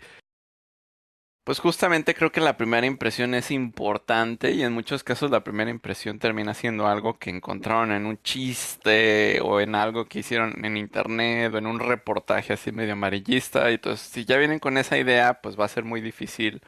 pues 1.46 1.60
justamente 1.60 2.16
creo 2.16 2.32
que 2.32 2.40
la 2.42 2.56
primera 2.58 2.88
impresión 2.88 3.34
es 3.34 3.52
importante 3.52 4.52
y 4.52 4.64
en 4.64 4.72
muchos 4.74 5.04
casos 5.04 5.30
la 5.30 5.44
primera 5.44 5.70
impresión 5.70 6.18
termina 6.18 6.54
siendo 6.54 6.88
algo 6.88 7.20
que 7.20 7.30
encontraron 7.30 7.92
en 7.92 8.06
un 8.06 8.22
chiste 8.22 9.42
o 9.42 9.60
en 9.60 9.76
algo 9.76 10.06
que 10.06 10.20
hicieron 10.20 10.64
en 10.66 10.78
internet 10.78 11.54
o 11.54 11.58
en 11.58 11.68
un 11.68 11.80
reportaje 11.80 12.54
así 12.54 12.72
medio 12.72 12.94
amarillista. 12.94 13.70
Y 13.72 13.76
entonces 13.76 14.08
si 14.08 14.26
ya 14.26 14.38
vienen 14.38 14.60
con 14.60 14.78
esa 14.78 14.98
idea, 14.98 15.42
pues 15.42 15.60
va 15.60 15.66
a 15.66 15.68
ser 15.68 15.84
muy 15.84 16.02
difícil 16.02 16.62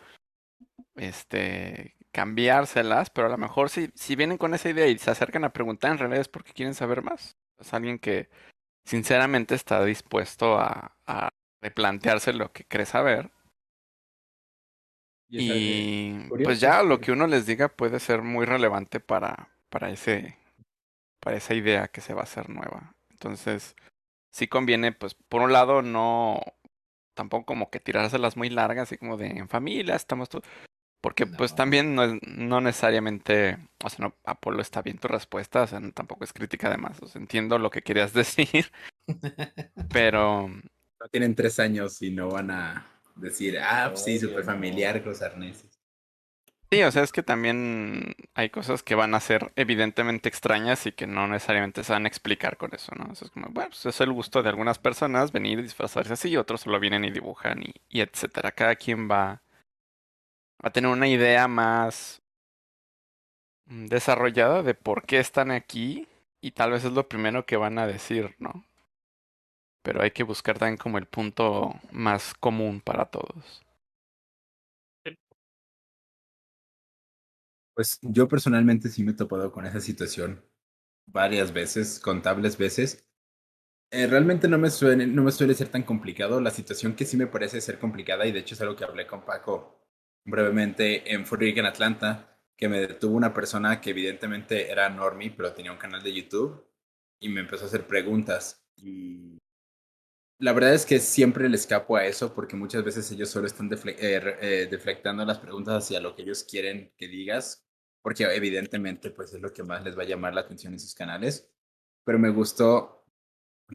este 0.95 1.95
cambiárselas, 2.15 3.09
pero 3.09 3.27
a 3.27 3.29
lo 3.29 3.37
mejor 3.37 3.69
si, 3.69 3.89
si 3.93 4.15
vienen 4.15 4.37
con 4.37 4.53
esa 4.53 4.69
idea 4.69 4.87
y 4.87 4.97
se 4.97 5.11
acercan 5.11 5.43
a 5.43 5.51
preguntar, 5.51 5.91
en 5.91 5.97
realidad 5.97 6.21
es 6.21 6.29
porque 6.29 6.53
quieren 6.53 6.73
saber 6.73 7.01
más. 7.01 7.35
Es 7.59 7.73
alguien 7.73 7.99
que 7.99 8.29
sinceramente 8.85 9.53
está 9.53 9.83
dispuesto 9.83 10.57
a, 10.57 10.95
a 11.05 11.29
replantearse 11.61 12.31
lo 12.31 12.53
que 12.53 12.63
cree 12.63 12.85
saber. 12.85 13.31
Y 15.27 16.29
pues 16.41 16.61
ya 16.61 16.83
lo 16.83 17.01
que 17.01 17.11
uno 17.11 17.27
les 17.27 17.45
diga 17.45 17.67
puede 17.67 17.99
ser 17.99 18.21
muy 18.21 18.45
relevante 18.45 19.01
para, 19.01 19.49
para 19.69 19.89
ese, 19.89 20.37
para 21.19 21.35
esa 21.35 21.53
idea 21.53 21.89
que 21.89 21.99
se 21.99 22.13
va 22.13 22.21
a 22.21 22.23
hacer 22.23 22.49
nueva. 22.49 22.95
Entonces, 23.09 23.75
sí 24.31 24.47
conviene, 24.47 24.93
pues, 24.93 25.15
por 25.15 25.41
un 25.41 25.51
lado, 25.51 25.81
no 25.81 26.39
tampoco 27.13 27.45
como 27.45 27.69
que 27.69 27.81
tirárselas 27.81 28.37
muy 28.37 28.49
largas, 28.49 28.83
así 28.83 28.97
como 28.97 29.17
de 29.17 29.27
en 29.27 29.49
familia, 29.49 29.95
estamos 29.95 30.29
todos. 30.29 30.45
Porque 31.01 31.27
pues 31.27 31.53
también 31.55 31.95
no, 31.95 32.03
es- 32.03 32.19
no 32.27 32.61
necesariamente, 32.61 33.57
o 33.83 33.89
sea, 33.89 34.07
no, 34.07 34.15
Apolo 34.25 34.61
está 34.61 34.81
bien 34.81 34.97
tu 34.97 35.07
respuesta, 35.07 35.63
o 35.63 35.67
sea, 35.67 35.79
no- 35.79 35.91
tampoco 35.93 36.23
es 36.23 36.33
crítica 36.33 36.67
además, 36.67 37.01
o 37.01 37.07
sea, 37.07 37.21
entiendo 37.21 37.59
lo 37.59 37.69
que 37.69 37.83
querías 37.83 38.13
decir, 38.13 38.71
pero 39.91 40.49
No 40.99 41.07
tienen 41.07 41.35
tres 41.35 41.57
años 41.59 42.01
y 42.01 42.11
no 42.11 42.29
van 42.29 42.51
a 42.51 42.85
decir, 43.15 43.57
ah, 43.59 43.87
pues 43.91 44.03
sí, 44.03 44.19
súper 44.19 44.43
familiar 44.43 45.01
con 45.01 45.11
los 45.13 45.21
arneses. 45.21 45.79
sí, 46.71 46.83
o 46.83 46.91
sea, 46.91 47.03
es 47.03 47.11
que 47.11 47.23
también 47.23 48.15
hay 48.33 48.49
cosas 48.49 48.83
que 48.83 48.95
van 48.95 49.13
a 49.15 49.19
ser 49.19 49.51
evidentemente 49.55 50.29
extrañas 50.29 50.85
y 50.85 50.91
que 50.91 51.07
no 51.07 51.27
necesariamente 51.27 51.83
se 51.83 51.93
van 51.93 52.05
a 52.05 52.07
explicar 52.07 52.57
con 52.57 52.73
eso, 52.75 52.93
¿no? 52.95 53.11
Eso 53.13 53.25
es 53.25 53.31
como, 53.31 53.47
bueno, 53.49 53.69
pues 53.69 53.85
es 53.85 54.01
el 54.01 54.11
gusto 54.11 54.43
de 54.43 54.49
algunas 54.49 54.79
personas 54.79 55.31
venir 55.31 55.59
y 55.59 55.63
disfrazarse 55.63 56.13
así, 56.13 56.29
y 56.29 56.37
otros 56.37 56.61
solo 56.61 56.79
vienen 56.79 57.05
y 57.05 57.11
dibujan 57.11 57.61
y, 57.63 57.73
y 57.89 58.01
etcétera. 58.01 58.51
Cada 58.51 58.75
quien 58.75 59.09
va 59.09 59.41
a 60.59 60.69
tener 60.71 60.89
una 60.91 61.07
idea 61.07 61.47
más 61.47 62.21
mm, 63.67 63.85
desarrollada 63.87 64.63
de 64.63 64.73
por 64.73 65.05
qué 65.05 65.19
están 65.19 65.51
aquí 65.51 66.07
y 66.41 66.51
tal 66.51 66.71
vez 66.71 66.83
es 66.83 66.93
lo 66.93 67.07
primero 67.07 67.45
que 67.45 67.57
van 67.57 67.79
a 67.79 67.87
decir, 67.87 68.35
¿no? 68.39 68.65
Pero 69.83 70.01
hay 70.01 70.11
que 70.11 70.23
buscar 70.23 70.57
también 70.57 70.77
como 70.77 70.97
el 70.97 71.05
punto 71.05 71.75
más 71.91 72.33
común 72.33 72.81
para 72.81 73.05
todos. 73.05 73.63
Pues 77.75 77.99
yo 78.01 78.27
personalmente 78.27 78.89
sí 78.89 79.03
me 79.03 79.11
he 79.11 79.15
topado 79.15 79.51
con 79.51 79.65
esa 79.65 79.81
situación 79.81 80.43
varias 81.07 81.53
veces, 81.53 81.99
contables 81.99 82.57
veces. 82.57 83.05
Eh, 83.91 84.07
realmente 84.07 84.47
no 84.47 84.57
me, 84.57 84.69
suele, 84.69 85.07
no 85.07 85.23
me 85.23 85.31
suele 85.31 85.55
ser 85.55 85.69
tan 85.69 85.83
complicado. 85.83 86.41
La 86.41 86.51
situación 86.51 86.95
que 86.95 87.05
sí 87.05 87.17
me 87.17 87.27
parece 87.27 87.61
ser 87.61 87.79
complicada, 87.79 88.25
y 88.27 88.31
de 88.31 88.39
hecho 88.39 88.55
es 88.55 88.61
algo 88.61 88.75
que 88.75 88.85
hablé 88.85 89.07
con 89.07 89.25
Paco 89.25 89.84
brevemente 90.25 91.13
en 91.13 91.25
Furry 91.25 91.57
en 91.57 91.65
Atlanta, 91.65 92.37
que 92.57 92.67
me 92.67 92.81
detuvo 92.81 93.15
una 93.15 93.33
persona 93.33 93.79
que 93.79 93.91
evidentemente 93.91 94.71
era 94.71 94.89
normie, 94.89 95.31
pero 95.31 95.53
tenía 95.53 95.71
un 95.71 95.77
canal 95.77 96.01
de 96.01 96.13
YouTube 96.13 96.65
y 97.19 97.29
me 97.29 97.41
empezó 97.41 97.65
a 97.65 97.67
hacer 97.67 97.87
preguntas. 97.87 98.65
Y 98.77 99.37
la 100.39 100.53
verdad 100.53 100.73
es 100.73 100.85
que 100.85 100.99
siempre 100.99 101.47
le 101.49 101.55
escapo 101.55 101.95
a 101.95 102.05
eso 102.05 102.33
porque 102.33 102.55
muchas 102.55 102.83
veces 102.83 103.09
ellos 103.11 103.29
solo 103.29 103.47
están 103.47 103.69
defle 103.69 103.95
eh, 103.99 104.37
eh, 104.41 104.67
deflectando 104.69 105.25
las 105.25 105.39
preguntas 105.39 105.83
hacia 105.83 105.99
lo 105.99 106.15
que 106.15 106.23
ellos 106.23 106.43
quieren 106.43 106.93
que 106.97 107.07
digas, 107.07 107.65
porque 108.01 108.23
evidentemente 108.23 109.11
pues 109.11 109.33
es 109.33 109.41
lo 109.41 109.53
que 109.53 109.63
más 109.63 109.83
les 109.83 109.97
va 109.97 110.03
a 110.03 110.07
llamar 110.07 110.33
la 110.33 110.41
atención 110.41 110.73
en 110.73 110.79
sus 110.79 110.95
canales. 110.95 111.49
Pero 112.03 112.19
me 112.19 112.29
gustó 112.29 113.05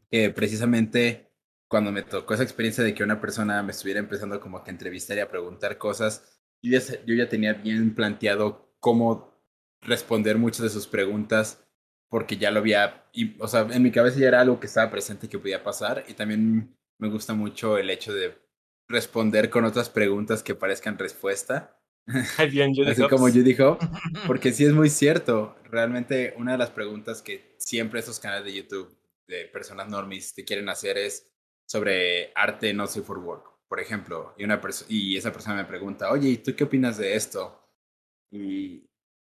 que 0.09 0.29
precisamente 0.31 1.31
cuando 1.67 1.91
me 1.91 2.03
tocó 2.03 2.33
esa 2.33 2.43
experiencia 2.43 2.83
de 2.83 2.93
que 2.93 3.03
una 3.03 3.21
persona 3.21 3.63
me 3.63 3.71
estuviera 3.71 3.99
empezando 3.99 4.39
como 4.41 4.63
que 4.63 4.71
entrevistar 4.71 5.17
y 5.17 5.21
a 5.21 5.29
preguntar 5.29 5.77
cosas, 5.77 6.40
yo 6.61 6.79
ya, 6.79 7.05
yo 7.05 7.15
ya 7.15 7.29
tenía 7.29 7.53
bien 7.53 7.95
planteado 7.95 8.73
cómo 8.79 9.31
responder 9.81 10.37
muchas 10.37 10.63
de 10.63 10.69
sus 10.69 10.87
preguntas 10.87 11.63
porque 12.09 12.37
ya 12.37 12.51
lo 12.51 12.59
había, 12.59 13.05
y, 13.13 13.39
o 13.39 13.47
sea, 13.47 13.61
en 13.71 13.81
mi 13.81 13.91
cabeza 13.91 14.19
ya 14.19 14.27
era 14.27 14.41
algo 14.41 14.59
que 14.59 14.67
estaba 14.67 14.91
presente 14.91 15.29
que 15.29 15.39
podía 15.39 15.63
pasar 15.63 16.03
y 16.09 16.13
también 16.13 16.75
me 16.99 17.09
gusta 17.09 17.33
mucho 17.33 17.77
el 17.77 17.89
hecho 17.89 18.13
de 18.13 18.37
responder 18.89 19.49
con 19.49 19.63
otras 19.63 19.89
preguntas 19.89 20.43
que 20.43 20.53
parezcan 20.53 20.99
respuesta. 20.99 21.79
Bien, 22.51 22.75
Judy 22.75 22.91
Así 22.91 23.07
como 23.07 23.29
Judy 23.29 23.55
Hop, 23.61 23.79
porque 24.27 24.51
sí 24.51 24.65
es 24.65 24.73
muy 24.73 24.89
cierto. 24.89 25.55
Realmente 25.63 26.33
una 26.37 26.51
de 26.51 26.57
las 26.57 26.69
preguntas 26.69 27.21
que 27.21 27.55
siempre 27.57 28.01
esos 28.01 28.19
canales 28.19 28.43
de 28.45 28.53
YouTube 28.53 28.93
de 29.27 29.45
personas 29.45 29.87
normis 29.87 30.33
te 30.33 30.43
quieren 30.43 30.67
hacer 30.67 30.97
es 30.97 31.31
sobre 31.65 32.33
arte 32.35 32.73
no 32.73 32.87
safe 32.87 33.03
for 33.03 33.19
work, 33.19 33.50
por 33.71 33.79
ejemplo. 33.79 34.35
Y, 34.37 34.43
una 34.43 34.59
y 34.89 35.15
esa 35.15 35.31
persona 35.31 35.55
me 35.55 35.63
pregunta, 35.63 36.11
oye, 36.11 36.27
¿y 36.27 36.37
tú 36.39 36.53
qué 36.53 36.65
opinas 36.65 36.97
de 36.97 37.15
esto? 37.15 37.57
Y, 38.29 38.83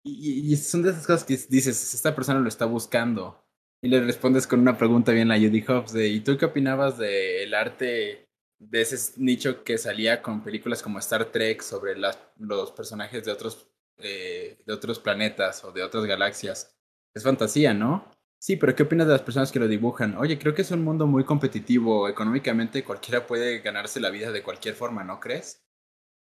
y, 0.01 0.55
son 0.55 0.81
de 0.81 0.91
esas 0.91 1.05
cosas 1.05 1.25
que 1.25 1.36
dices, 1.50 1.93
esta 1.93 2.15
persona 2.15 2.39
lo 2.39 2.48
está 2.48 2.63
buscando. 2.63 3.43
Y 3.81 3.89
le 3.89 4.00
respondes 4.00 4.48
con 4.48 4.62
una 4.62 4.77
pregunta 4.77 5.12
bien 5.12 5.27
la 5.27 5.38
Judy 5.38 5.62
Hobbs 5.67 5.91
de, 5.91 6.08
¿y 6.08 6.22
tú 6.22 6.38
qué 6.38 6.46
opinabas 6.46 6.98
del 6.98 7.53
arte 7.53 8.29
de 8.60 8.81
ese 8.81 9.12
nicho 9.17 9.65
que 9.65 9.77
salía 9.77 10.22
con 10.22 10.41
películas 10.41 10.81
como 10.81 11.00
Star 11.00 11.25
Trek 11.25 11.62
sobre 11.62 11.98
las, 11.98 12.17
los 12.38 12.72
personajes 12.72 13.25
de 13.25 13.34
otros, 13.34 13.67
eh, 13.98 14.58
de 14.65 14.74
otros 14.74 15.00
planetas 15.00 15.65
o 15.65 15.74
de 15.74 15.84
otras 15.84 16.05
galaxias? 16.05 16.79
Es 17.13 17.24
fantasía, 17.24 17.74
¿no? 17.74 18.10
Sí, 18.41 18.55
pero 18.55 18.74
¿qué 18.74 18.84
opinas 18.84 19.05
de 19.08 19.13
las 19.13 19.22
personas 19.22 19.51
que 19.51 19.60
lo 19.60 19.67
dibujan? 19.67 20.15
Oye, 20.15 20.39
creo 20.39 20.53
que 20.55 20.62
es 20.62 20.72
un 20.72 20.84
mundo 20.84 21.05
muy 21.08 21.25
competitivo. 21.25 22.08
Económicamente 22.08 22.84
cualquiera 22.86 23.27
puede 23.27 23.60
ganarse 23.60 24.00
la 24.00 24.10
vida 24.10 24.31
de 24.31 24.43
cualquier 24.43 24.75
forma, 24.75 25.03
¿no 25.03 25.19
crees? 25.19 25.62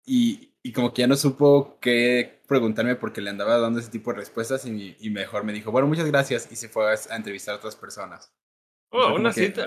Y, 0.05 0.53
y 0.63 0.73
como 0.73 0.93
que 0.93 1.01
ya 1.03 1.07
no 1.07 1.15
supo 1.17 1.79
qué 1.81 2.41
preguntarme 2.47 2.95
porque 2.95 3.21
le 3.21 3.29
andaba 3.31 3.57
dando 3.59 3.79
ese 3.79 3.91
tipo 3.91 4.11
de 4.11 4.19
respuestas 4.19 4.65
y, 4.65 4.97
y 4.99 5.09
mejor 5.11 5.43
me 5.45 5.53
dijo, 5.53 5.71
bueno, 5.71 5.87
muchas 5.87 6.07
gracias 6.07 6.51
y 6.51 6.57
se 6.57 6.69
fue 6.69 6.91
a, 6.91 6.95
a 7.11 7.17
entrevistar 7.17 7.55
a 7.55 7.57
otras 7.59 7.75
personas. 7.75 8.33
Oh, 8.89 9.01
aún, 9.03 9.25
así, 9.25 9.49
te- 9.49 9.63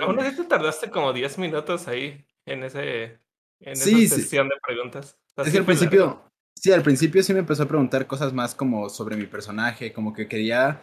tardaste 0.48 0.90
como 0.90 1.12
10 1.12 1.38
minutos 1.38 1.88
ahí 1.88 2.24
en 2.46 2.62
ese 2.64 3.18
en 3.60 3.72
Sí, 3.74 4.06
esa 4.06 4.16
sí. 4.16 4.22
sesión 4.22 4.48
de 4.48 4.56
preguntas. 4.66 5.18
Es 5.36 5.50
que 5.50 5.58
al 5.58 5.64
largo. 5.64 5.66
principio, 5.66 6.22
sí, 6.54 6.72
al 6.72 6.82
principio 6.82 7.22
sí 7.22 7.32
me 7.32 7.40
empezó 7.40 7.62
a 7.62 7.68
preguntar 7.68 8.06
cosas 8.06 8.32
más 8.32 8.54
como 8.54 8.88
sobre 8.90 9.16
mi 9.16 9.26
personaje, 9.26 9.92
como 9.92 10.12
que 10.12 10.28
quería 10.28 10.80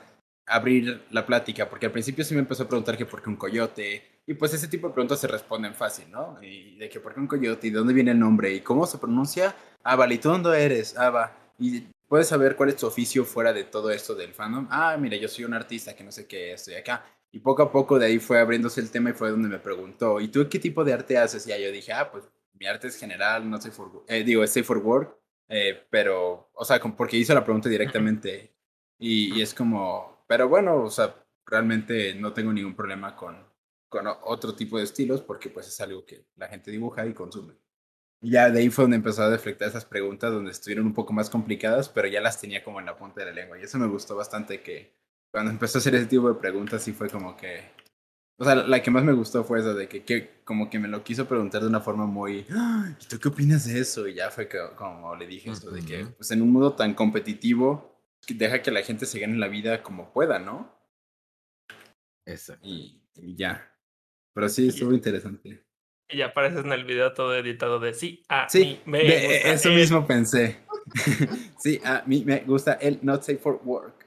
abrir 0.52 1.02
la 1.12 1.26
plática, 1.26 1.70
porque 1.70 1.86
al 1.86 1.92
principio 1.92 2.26
sí 2.26 2.34
me 2.34 2.42
empezó 2.42 2.64
a 2.64 2.68
preguntar 2.68 2.98
que 2.98 3.06
por 3.06 3.22
qué 3.22 3.30
un 3.30 3.38
coyote, 3.38 4.22
y 4.28 4.34
pues 4.34 4.54
ese 4.54 4.68
tipo 4.68 4.88
de 4.88 4.94
preguntas 4.94 5.20
se 5.20 5.28
responden 5.28 5.74
fácil, 5.74 6.12
¿no? 6.12 6.38
Y 6.44 6.76
de 6.78 6.90
que 6.90 7.00
por 7.00 7.14
qué 7.14 7.22
un 7.22 7.28
coyote, 7.28 7.68
y 7.68 7.70
de 7.70 7.78
dónde 7.78 7.94
viene 7.94 8.12
el 8.12 8.20
nombre, 8.20 8.54
y 8.54 8.60
cómo 8.60 8.86
se 8.86 8.98
pronuncia, 8.98 9.56
ah, 9.84 9.96
vale, 9.96 10.16
¿y 10.16 10.18
tú 10.18 10.30
dónde 10.30 10.62
eres? 10.62 10.98
Ah, 10.98 11.10
va, 11.10 11.38
y 11.58 11.86
puedes 12.08 12.28
saber 12.28 12.58
cuál 12.58 12.70
es 12.70 12.76
tu 12.76 12.86
oficio 12.86 13.24
fuera 13.24 13.54
de 13.54 13.64
todo 13.64 13.92
esto 13.92 14.14
del 14.14 14.34
fandom, 14.34 14.68
ah, 14.70 14.98
mira, 15.00 15.16
yo 15.16 15.30
soy 15.30 15.46
un 15.46 15.54
artista 15.54 15.96
que 15.96 16.04
no 16.04 16.12
sé 16.12 16.28
qué, 16.28 16.54
estoy 16.54 16.76
acá, 16.76 17.06
y 17.32 17.40
poco 17.40 17.64
a 17.64 17.72
poco 17.72 17.98
de 17.98 18.08
ahí 18.08 18.20
fue 18.20 18.40
abriéndose 18.40 18.82
el 18.82 18.92
tema 18.92 19.12
y 19.12 19.14
fue 19.14 19.32
donde 19.32 19.48
me 19.48 19.60
preguntó, 19.60 20.20
¿y 20.20 20.28
tú 20.28 20.48
qué 20.50 20.60
tipo 20.60 20.84
de 20.84 20.94
arte 20.94 21.18
haces? 21.18 21.48
Y 21.48 21.50
ya 21.50 21.58
yo 21.58 21.72
dije, 21.72 21.94
ah, 21.94 22.12
pues 22.12 22.26
mi 22.60 22.66
arte 22.66 22.88
es 22.88 22.98
general, 22.98 23.50
no 23.50 23.60
sé 23.62 23.72
eh, 24.08 24.24
digo, 24.26 24.44
es 24.44 24.52
safe 24.52 24.66
for 24.66 24.80
work, 24.80 25.18
eh, 25.48 25.82
pero, 25.90 26.50
o 26.54 26.66
sea, 26.66 26.82
porque 26.82 27.16
hizo 27.16 27.34
la 27.34 27.44
pregunta 27.46 27.70
directamente 27.70 28.54
y, 29.00 29.38
y 29.38 29.42
es 29.42 29.54
como, 29.54 30.21
pero 30.32 30.48
bueno, 30.48 30.82
o 30.84 30.90
sea, 30.90 31.14
realmente 31.46 32.16
no 32.16 32.32
tengo 32.32 32.54
ningún 32.54 32.74
problema 32.74 33.18
con, 33.18 33.36
con 33.90 34.08
otro 34.08 34.56
tipo 34.56 34.78
de 34.78 34.86
estilos 34.86 35.20
porque 35.20 35.50
pues 35.50 35.68
es 35.68 35.82
algo 35.82 36.06
que 36.06 36.26
la 36.38 36.48
gente 36.48 36.72
dibuja 36.72 37.06
y 37.06 37.14
consume. 37.14 37.56
Y 38.22 38.32
ya 38.32 38.50
de 38.50 38.62
ahí 38.62 38.70
fue 38.70 38.86
donde 38.86 38.96
empezó 38.96 39.24
a 39.24 39.30
deflectar 39.30 39.68
esas 39.68 39.84
preguntas 39.84 40.32
donde 40.32 40.52
estuvieron 40.52 40.86
un 40.86 40.94
poco 40.94 41.12
más 41.12 41.30
complicadas, 41.30 41.90
pero 41.90 42.08
ya 42.08 42.22
las 42.22 42.40
tenía 42.40 42.64
como 42.64 42.80
en 42.80 42.86
la 42.86 42.96
punta 42.96 43.20
de 43.20 43.26
la 43.26 43.34
lengua 43.34 43.60
y 43.60 43.64
eso 43.64 43.78
me 43.78 43.88
gustó 43.88 44.16
bastante 44.16 44.62
que 44.62 44.96
cuando 45.34 45.52
empezó 45.52 45.80
a 45.80 45.82
hacer 45.82 45.96
ese 45.96 46.06
tipo 46.06 46.30
de 46.30 46.40
preguntas 46.40 46.82
sí 46.82 46.94
fue 46.94 47.10
como 47.10 47.36
que 47.36 47.66
o 48.40 48.46
sea, 48.46 48.56
la 48.56 48.82
que 48.82 48.90
más 48.90 49.04
me 49.04 49.12
gustó 49.12 49.44
fue 49.44 49.60
esa 49.60 49.74
de 49.74 49.90
que, 49.90 50.06
que 50.06 50.42
como 50.46 50.70
que 50.70 50.80
me 50.80 50.88
lo 50.88 51.04
quiso 51.04 51.28
preguntar 51.28 51.62
de 51.62 51.68
una 51.68 51.82
forma 51.82 52.06
muy, 52.06 52.46
"Ah, 52.52 52.96
¿y 53.02 53.06
tú 53.06 53.20
qué 53.20 53.28
opinas 53.28 53.66
de 53.66 53.82
eso? 53.82 54.08
Y 54.08 54.14
ya 54.14 54.32
fue 54.32 54.48
que, 54.48 54.58
como 54.78 55.14
le 55.14 55.28
dije 55.28 55.52
eso, 55.52 55.72
de 55.72 55.84
que 55.84 56.06
pues 56.06 56.32
en 56.32 56.42
un 56.42 56.54
mundo 56.54 56.72
tan 56.74 56.94
competitivo, 56.94 57.91
deja 58.30 58.62
que 58.62 58.72
la 58.72 58.84
gente 58.84 59.06
se 59.06 59.20
gane 59.20 59.38
la 59.38 59.48
vida 59.48 59.82
como 59.84 60.12
pueda, 60.14 60.40
¿no? 60.40 60.74
Exacto. 62.26 62.66
Y, 62.68 63.02
y 63.16 63.36
ya. 63.36 63.68
Pero 64.34 64.48
sí, 64.50 64.68
estuvo 64.70 64.94
interesante. 64.94 65.64
Y 66.10 66.18
ya 66.18 66.28
apareces 66.28 66.64
en 66.66 66.72
el 66.72 66.84
video 66.86 67.14
todo 67.14 67.36
editado 67.36 67.80
de 67.80 67.94
sí, 67.94 68.24
a 68.30 68.48
Sí, 68.50 68.60
mí 68.60 68.82
me 68.86 69.00
de- 69.00 69.28
gusta 69.28 69.54
eso 69.54 69.70
el- 69.70 69.76
mismo 69.76 70.06
pensé. 70.08 70.60
sí, 71.60 71.80
a 71.84 72.04
mí 72.06 72.24
me 72.26 72.40
gusta 72.42 72.74
el 72.74 73.00
Not 73.02 73.22
Safe 73.24 73.38
for 73.38 73.62
Work. 73.64 74.06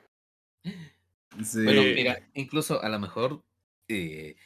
Sí. 1.42 1.64
Bueno, 1.64 1.83
mira, 1.83 2.18
incluso 2.35 2.81
a 2.83 2.88
lo 2.88 2.98
mejor 2.98 3.42
eh, 3.88 4.37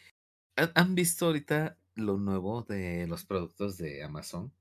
¿han- 0.57 0.73
¿han 0.75 0.95
visto 0.95 1.27
ahorita 1.27 1.77
lo 1.95 2.17
nuevo 2.17 2.63
de 2.63 3.07
los 3.07 3.25
productos 3.25 3.77
de 3.77 4.03
Amazon? 4.03 4.53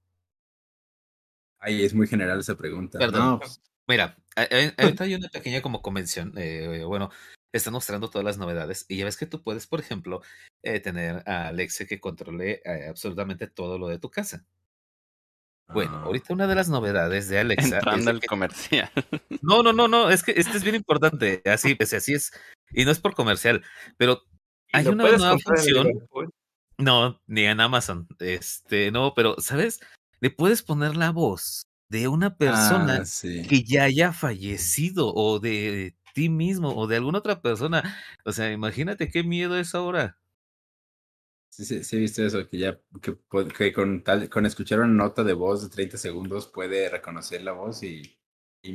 Ay, 1.59 1.83
es 1.83 1.93
muy 1.93 2.07
general 2.07 2.39
esa 2.39 2.55
pregunta. 2.55 2.99
Perdón. 2.99 3.21
No, 3.21 3.39
pues, 3.39 3.61
Mira, 3.87 4.17
ahorita 4.35 5.03
hay 5.05 5.15
una 5.15 5.29
pequeña 5.29 5.61
como 5.61 5.81
convención, 5.81 6.33
eh, 6.37 6.83
bueno, 6.85 7.09
están 7.53 7.73
mostrando 7.73 8.09
todas 8.09 8.25
las 8.25 8.37
novedades 8.37 8.85
y 8.89 8.97
ya 8.97 9.05
ves 9.05 9.17
que 9.17 9.25
tú 9.25 9.41
puedes, 9.41 9.65
por 9.67 9.79
ejemplo, 9.79 10.21
eh, 10.63 10.79
tener 10.79 11.23
a 11.25 11.47
Alexa 11.47 11.85
que 11.85 11.99
controle 11.99 12.61
eh, 12.65 12.87
absolutamente 12.89 13.47
todo 13.47 13.77
lo 13.79 13.87
de 13.87 13.99
tu 13.99 14.09
casa. 14.11 14.45
Bueno, 15.73 15.97
Ah. 15.97 16.03
ahorita 16.05 16.33
una 16.33 16.47
de 16.47 16.55
las 16.55 16.69
novedades 16.69 17.27
de 17.29 17.39
Alexa 17.71 17.77
Entrando 17.77 18.11
al 18.11 18.19
que- 18.19 18.27
comercial. 18.27 18.89
No, 19.41 19.63
no, 19.63 19.73
no, 19.73 19.87
no, 19.87 20.09
es 20.09 20.23
que 20.23 20.31
este 20.35 20.57
es 20.57 20.63
bien 20.63 20.75
importante, 20.75 21.41
así, 21.45 21.75
pues, 21.75 21.93
así 21.93 22.13
es, 22.13 22.31
y 22.71 22.83
no 22.85 22.91
es 22.91 22.99
por 22.99 23.15
comercial, 23.15 23.63
pero 23.97 24.23
hay 24.73 24.87
una 24.87 25.03
nueva 25.03 25.37
función. 25.39 26.07
No, 26.77 27.21
ni 27.25 27.43
en 27.45 27.59
Amazon. 27.59 28.07
Este, 28.19 28.91
no, 28.91 29.13
pero, 29.15 29.35
¿sabes? 29.39 29.79
Le 30.19 30.29
puedes 30.29 30.61
poner 30.63 30.95
la 30.95 31.11
voz 31.11 31.63
de 31.89 32.07
una 32.07 32.37
persona 32.37 33.01
ah, 33.01 33.05
sí. 33.05 33.47
que 33.47 33.63
ya 33.63 33.83
haya 33.83 34.13
fallecido 34.13 35.13
o 35.13 35.39
de 35.39 35.95
ti 36.13 36.29
mismo 36.29 36.75
o 36.75 36.87
de 36.87 36.97
alguna 36.97 37.19
otra 37.19 37.41
persona. 37.41 37.83
O 38.25 38.31
sea, 38.33 38.51
imagínate 38.51 39.09
qué 39.09 39.23
miedo 39.23 39.57
es 39.57 39.75
ahora. 39.75 40.17
Sí, 41.49 41.65
sí, 41.65 41.83
sí 41.83 41.95
he 41.95 41.99
visto 41.99 42.23
eso, 42.23 42.47
que 42.47 42.57
ya 42.59 42.79
que, 43.01 43.17
que 43.57 43.73
con 43.73 44.03
tal 44.03 44.29
con 44.29 44.45
escuchar 44.45 44.79
una 44.79 44.87
nota 44.89 45.23
de 45.23 45.33
voz 45.33 45.63
de 45.63 45.69
30 45.69 45.97
segundos 45.97 46.47
puede 46.47 46.87
reconocer 46.89 47.41
la 47.41 47.53
voz 47.53 47.81
y 47.83 48.19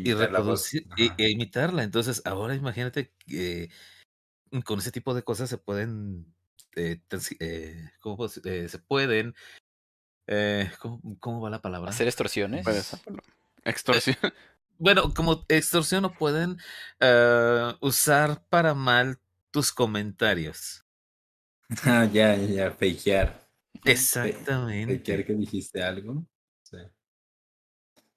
Y 0.04 0.12
imitar 0.12 0.30
la 0.32 0.40
voz. 0.40 0.64
reproducir 0.64 0.86
e, 0.96 1.12
e 1.18 1.30
imitarla. 1.30 1.82
Entonces, 1.82 2.22
ahora 2.24 2.54
imagínate 2.54 3.12
que 3.26 3.70
con 4.64 4.78
ese 4.80 4.92
tipo 4.92 5.14
de 5.14 5.22
cosas 5.24 5.50
se 5.50 5.58
pueden, 5.58 6.34
eh, 6.76 7.00
eh, 7.40 7.90
¿cómo 8.00 8.24
decir? 8.28 8.42
Eh, 8.46 8.68
se 8.68 8.78
pueden, 8.80 9.34
eh, 10.26 10.70
¿cómo, 10.78 11.00
cómo 11.20 11.40
va 11.40 11.50
la 11.50 11.60
palabra? 11.62 11.90
¿Hacer 11.90 12.06
extorsiones? 12.08 12.66
Extorsión. 13.64 14.16
Bueno, 14.78 15.14
como 15.14 15.44
extorsión 15.48 16.04
o 16.04 16.12
pueden 16.12 16.56
eh, 17.00 17.72
usar 17.80 18.42
para 18.48 18.74
mal 18.74 19.18
tus 19.50 19.72
comentarios. 19.72 20.84
Ah, 21.86 22.04
ya, 22.04 22.36
ya, 22.36 22.46
ya, 22.46 22.70
fakear. 22.70 23.40
Fakear 23.72 23.86
Exactamente. 23.86 25.24
que 25.24 25.32
dijiste 25.34 25.82
algo. 25.82 26.26
Sí. 26.62 26.76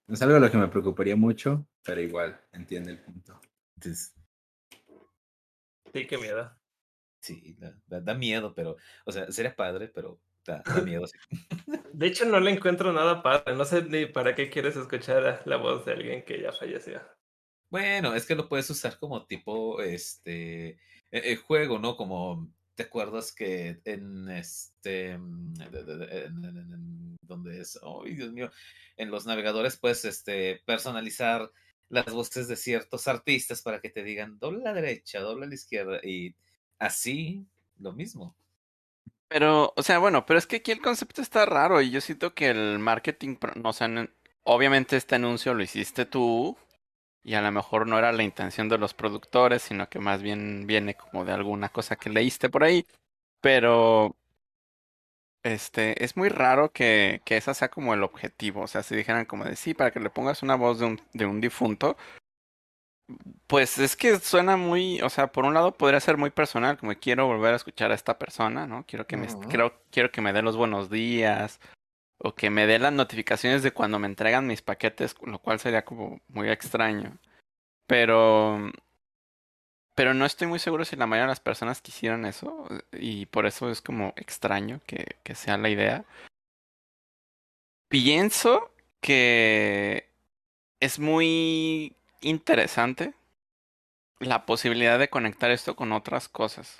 Es 0.07 0.21
algo 0.21 0.35
a 0.35 0.39
lo 0.39 0.51
que 0.51 0.57
me 0.57 0.67
preocuparía 0.67 1.15
mucho, 1.15 1.67
pero 1.83 2.01
igual, 2.01 2.39
entiende 2.51 2.91
el 2.91 2.99
punto. 2.99 3.39
Entonces, 3.75 4.13
Sí, 5.93 6.05
qué 6.07 6.17
miedo. 6.17 6.51
sí, 7.21 7.57
da 7.87 8.13
miedo, 8.13 8.53
pero, 8.53 8.75
o 9.05 9.11
sea, 9.11 9.31
sería 9.31 9.55
padre, 9.55 9.87
pero 9.87 10.19
da, 10.45 10.61
da 10.65 10.81
miedo. 10.81 11.05
sí. 11.07 11.17
De 11.93 12.07
hecho, 12.07 12.25
no 12.25 12.39
le 12.39 12.51
encuentro 12.51 12.91
nada 12.93 13.23
padre. 13.23 13.55
No 13.55 13.65
sé 13.65 13.83
ni 13.83 14.05
para 14.05 14.35
qué 14.35 14.49
quieres 14.49 14.75
escuchar 14.75 15.41
la 15.45 15.57
voz 15.57 15.85
de 15.85 15.93
alguien 15.93 16.23
que 16.25 16.41
ya 16.41 16.51
falleció. 16.51 17.01
Bueno, 17.69 18.13
es 18.13 18.25
que 18.25 18.35
lo 18.35 18.47
puedes 18.47 18.69
usar 18.69 18.97
como 18.99 19.25
tipo, 19.25 19.81
este, 19.81 20.67
eh, 20.69 20.77
eh, 21.11 21.35
juego, 21.35 21.79
¿no? 21.79 21.95
Como, 21.97 22.51
¿te 22.75 22.83
acuerdas 22.83 23.33
que 23.33 23.81
en 23.85 24.29
este, 24.29 25.11
en- 25.11 25.53
en- 25.61 26.45
en- 26.45 26.57
en- 26.73 27.17
donde 27.21 27.59
es, 27.61 27.79
ay, 27.83 28.13
Dios 28.15 28.31
mío, 28.31 28.51
en 28.97 29.09
los 29.11 29.25
navegadores 29.25 29.77
puedes, 29.77 30.05
este, 30.05 30.61
personalizar 30.65 31.51
las 31.89 32.05
voces 32.13 32.47
de 32.47 32.55
ciertos 32.55 33.07
artistas 33.07 33.61
para 33.61 33.79
que 33.81 33.89
te 33.89 34.03
digan 34.03 34.37
doble 34.39 34.61
a 34.61 34.65
la 34.65 34.73
derecha, 34.81 35.19
doble 35.21 35.45
a 35.45 35.49
la 35.49 35.55
izquierda 35.55 35.99
y 36.03 36.35
así 36.79 37.45
lo 37.77 37.93
mismo. 37.93 38.35
Pero, 39.27 39.73
o 39.75 39.83
sea, 39.83 39.97
bueno, 39.99 40.25
pero 40.25 40.37
es 40.39 40.47
que 40.47 40.57
aquí 40.57 40.71
el 40.71 40.81
concepto 40.81 41.21
está 41.21 41.45
raro 41.45 41.81
y 41.81 41.89
yo 41.91 41.99
siento 42.01 42.33
que 42.33 42.49
el 42.49 42.79
marketing, 42.79 43.37
no, 43.55 43.69
o 43.71 43.73
obviamente 44.43 44.95
este 44.97 45.15
anuncio 45.15 45.53
lo 45.53 45.63
hiciste 45.63 46.05
tú 46.05 46.55
y 47.23 47.35
a 47.35 47.41
lo 47.41 47.51
mejor 47.51 47.87
no 47.87 47.99
era 47.99 48.11
la 48.13 48.23
intención 48.23 48.69
de 48.69 48.77
los 48.79 48.93
productores, 48.95 49.63
sino 49.63 49.89
que 49.89 49.99
más 49.99 50.21
bien 50.23 50.67
viene 50.67 50.95
como 50.95 51.25
de 51.25 51.33
alguna 51.33 51.69
cosa 51.69 51.95
que 51.97 52.09
leíste 52.11 52.49
por 52.49 52.63
ahí. 52.63 52.85
Pero, 53.41 54.15
este, 55.43 56.03
es 56.03 56.17
muy 56.17 56.29
raro 56.29 56.71
que, 56.71 57.21
que 57.25 57.37
esa 57.37 57.53
sea 57.53 57.69
como 57.69 57.93
el 57.93 58.03
objetivo. 58.03 58.61
O 58.61 58.67
sea, 58.67 58.83
si 58.83 58.95
dijeran 58.95 59.25
como 59.25 59.45
de 59.45 59.55
sí, 59.55 59.73
para 59.73 59.91
que 59.91 59.99
le 59.99 60.09
pongas 60.09 60.41
una 60.43 60.55
voz 60.55 60.79
de 60.79 60.85
un, 60.85 61.01
de 61.13 61.25
un 61.25 61.39
difunto, 61.41 61.97
Pues 63.47 63.77
es 63.77 63.95
que 63.95 64.17
suena 64.19 64.57
muy, 64.57 65.01
o 65.01 65.09
sea, 65.09 65.27
por 65.27 65.45
un 65.45 65.53
lado 65.53 65.77
podría 65.77 65.99
ser 65.99 66.17
muy 66.17 66.31
personal, 66.31 66.77
como 66.77 66.93
quiero 66.95 67.27
volver 67.27 67.53
a 67.53 67.57
escuchar 67.57 67.91
a 67.91 67.95
esta 67.95 68.17
persona, 68.17 68.65
¿no? 68.65 68.83
Quiero 68.87 69.05
que 69.05 69.17
me, 69.17 69.27
quiero, 69.47 69.79
quiero 69.91 70.11
que 70.11 70.21
me 70.21 70.33
dé 70.33 70.41
los 70.41 70.57
buenos 70.57 70.89
días, 70.89 71.59
o 72.17 72.33
que 72.33 72.49
me 72.49 72.65
dé 72.65 72.79
las 72.79 72.93
notificaciones 72.93 73.61
de 73.63 73.71
cuando 73.71 73.99
me 73.99 74.07
entregan 74.07 74.47
mis 74.47 74.61
paquetes, 74.61 75.15
lo 75.23 75.39
cual 75.39 75.59
sería 75.59 75.85
como 75.85 76.21
muy 76.29 76.49
extraño. 76.49 77.17
Pero, 77.87 78.71
pero 79.93 80.13
no 80.13 80.25
estoy 80.25 80.47
muy 80.47 80.59
seguro 80.59 80.85
si 80.85 80.95
la 80.95 81.05
mayoría 81.07 81.25
de 81.25 81.31
las 81.31 81.39
personas 81.39 81.81
quisieran 81.81 82.25
eso, 82.25 82.67
y 82.93 83.27
por 83.27 83.45
eso 83.45 83.69
es 83.69 83.81
como 83.81 84.13
extraño 84.17 84.81
que, 84.87 85.17
que 85.23 85.35
sea 85.35 85.57
la 85.57 85.69
idea. 85.69 86.05
Pienso 87.89 88.71
que 89.01 90.09
es 90.79 90.99
muy 90.99 91.95
interesante 92.25 93.13
la 94.19 94.45
posibilidad 94.45 94.99
de 94.99 95.09
conectar 95.09 95.51
esto 95.51 95.75
con 95.75 95.91
otras 95.91 96.27
cosas. 96.29 96.79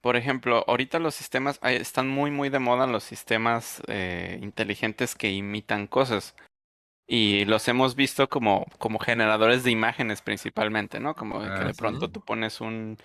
Por 0.00 0.16
ejemplo, 0.16 0.64
ahorita 0.68 0.98
los 1.00 1.14
sistemas, 1.14 1.58
están 1.62 2.08
muy 2.08 2.30
muy 2.30 2.50
de 2.50 2.60
moda 2.60 2.86
los 2.86 3.02
sistemas 3.04 3.82
eh, 3.88 4.38
inteligentes 4.42 5.14
que 5.14 5.30
imitan 5.30 5.86
cosas. 5.86 6.34
Y 7.06 7.44
los 7.46 7.66
hemos 7.68 7.96
visto 7.96 8.28
como, 8.28 8.66
como 8.78 8.98
generadores 8.98 9.64
de 9.64 9.70
imágenes 9.70 10.22
principalmente, 10.22 11.00
¿no? 11.00 11.14
Como 11.14 11.40
que 11.40 11.48
Ah, 11.50 11.64
de 11.64 11.74
sí. 11.74 11.78
pronto 11.78 12.10
tú 12.10 12.20
pones 12.20 12.60
un, 12.60 12.98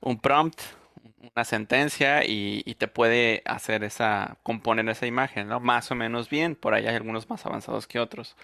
un 0.00 0.20
prompt, 0.20 0.60
una 1.34 1.44
sentencia 1.44 2.24
y, 2.24 2.62
y 2.66 2.74
te 2.74 2.88
puede 2.88 3.42
hacer 3.46 3.84
esa, 3.84 4.38
componer 4.42 4.88
esa 4.88 5.06
imagen, 5.06 5.48
¿no? 5.48 5.60
Más 5.60 5.90
o 5.90 5.94
menos 5.94 6.28
bien, 6.30 6.56
por 6.56 6.74
ahí 6.74 6.86
hay 6.86 6.96
algunos 6.96 7.30
más 7.30 7.46
avanzados 7.46 7.86
que 7.86 8.00
otros. 8.00 8.36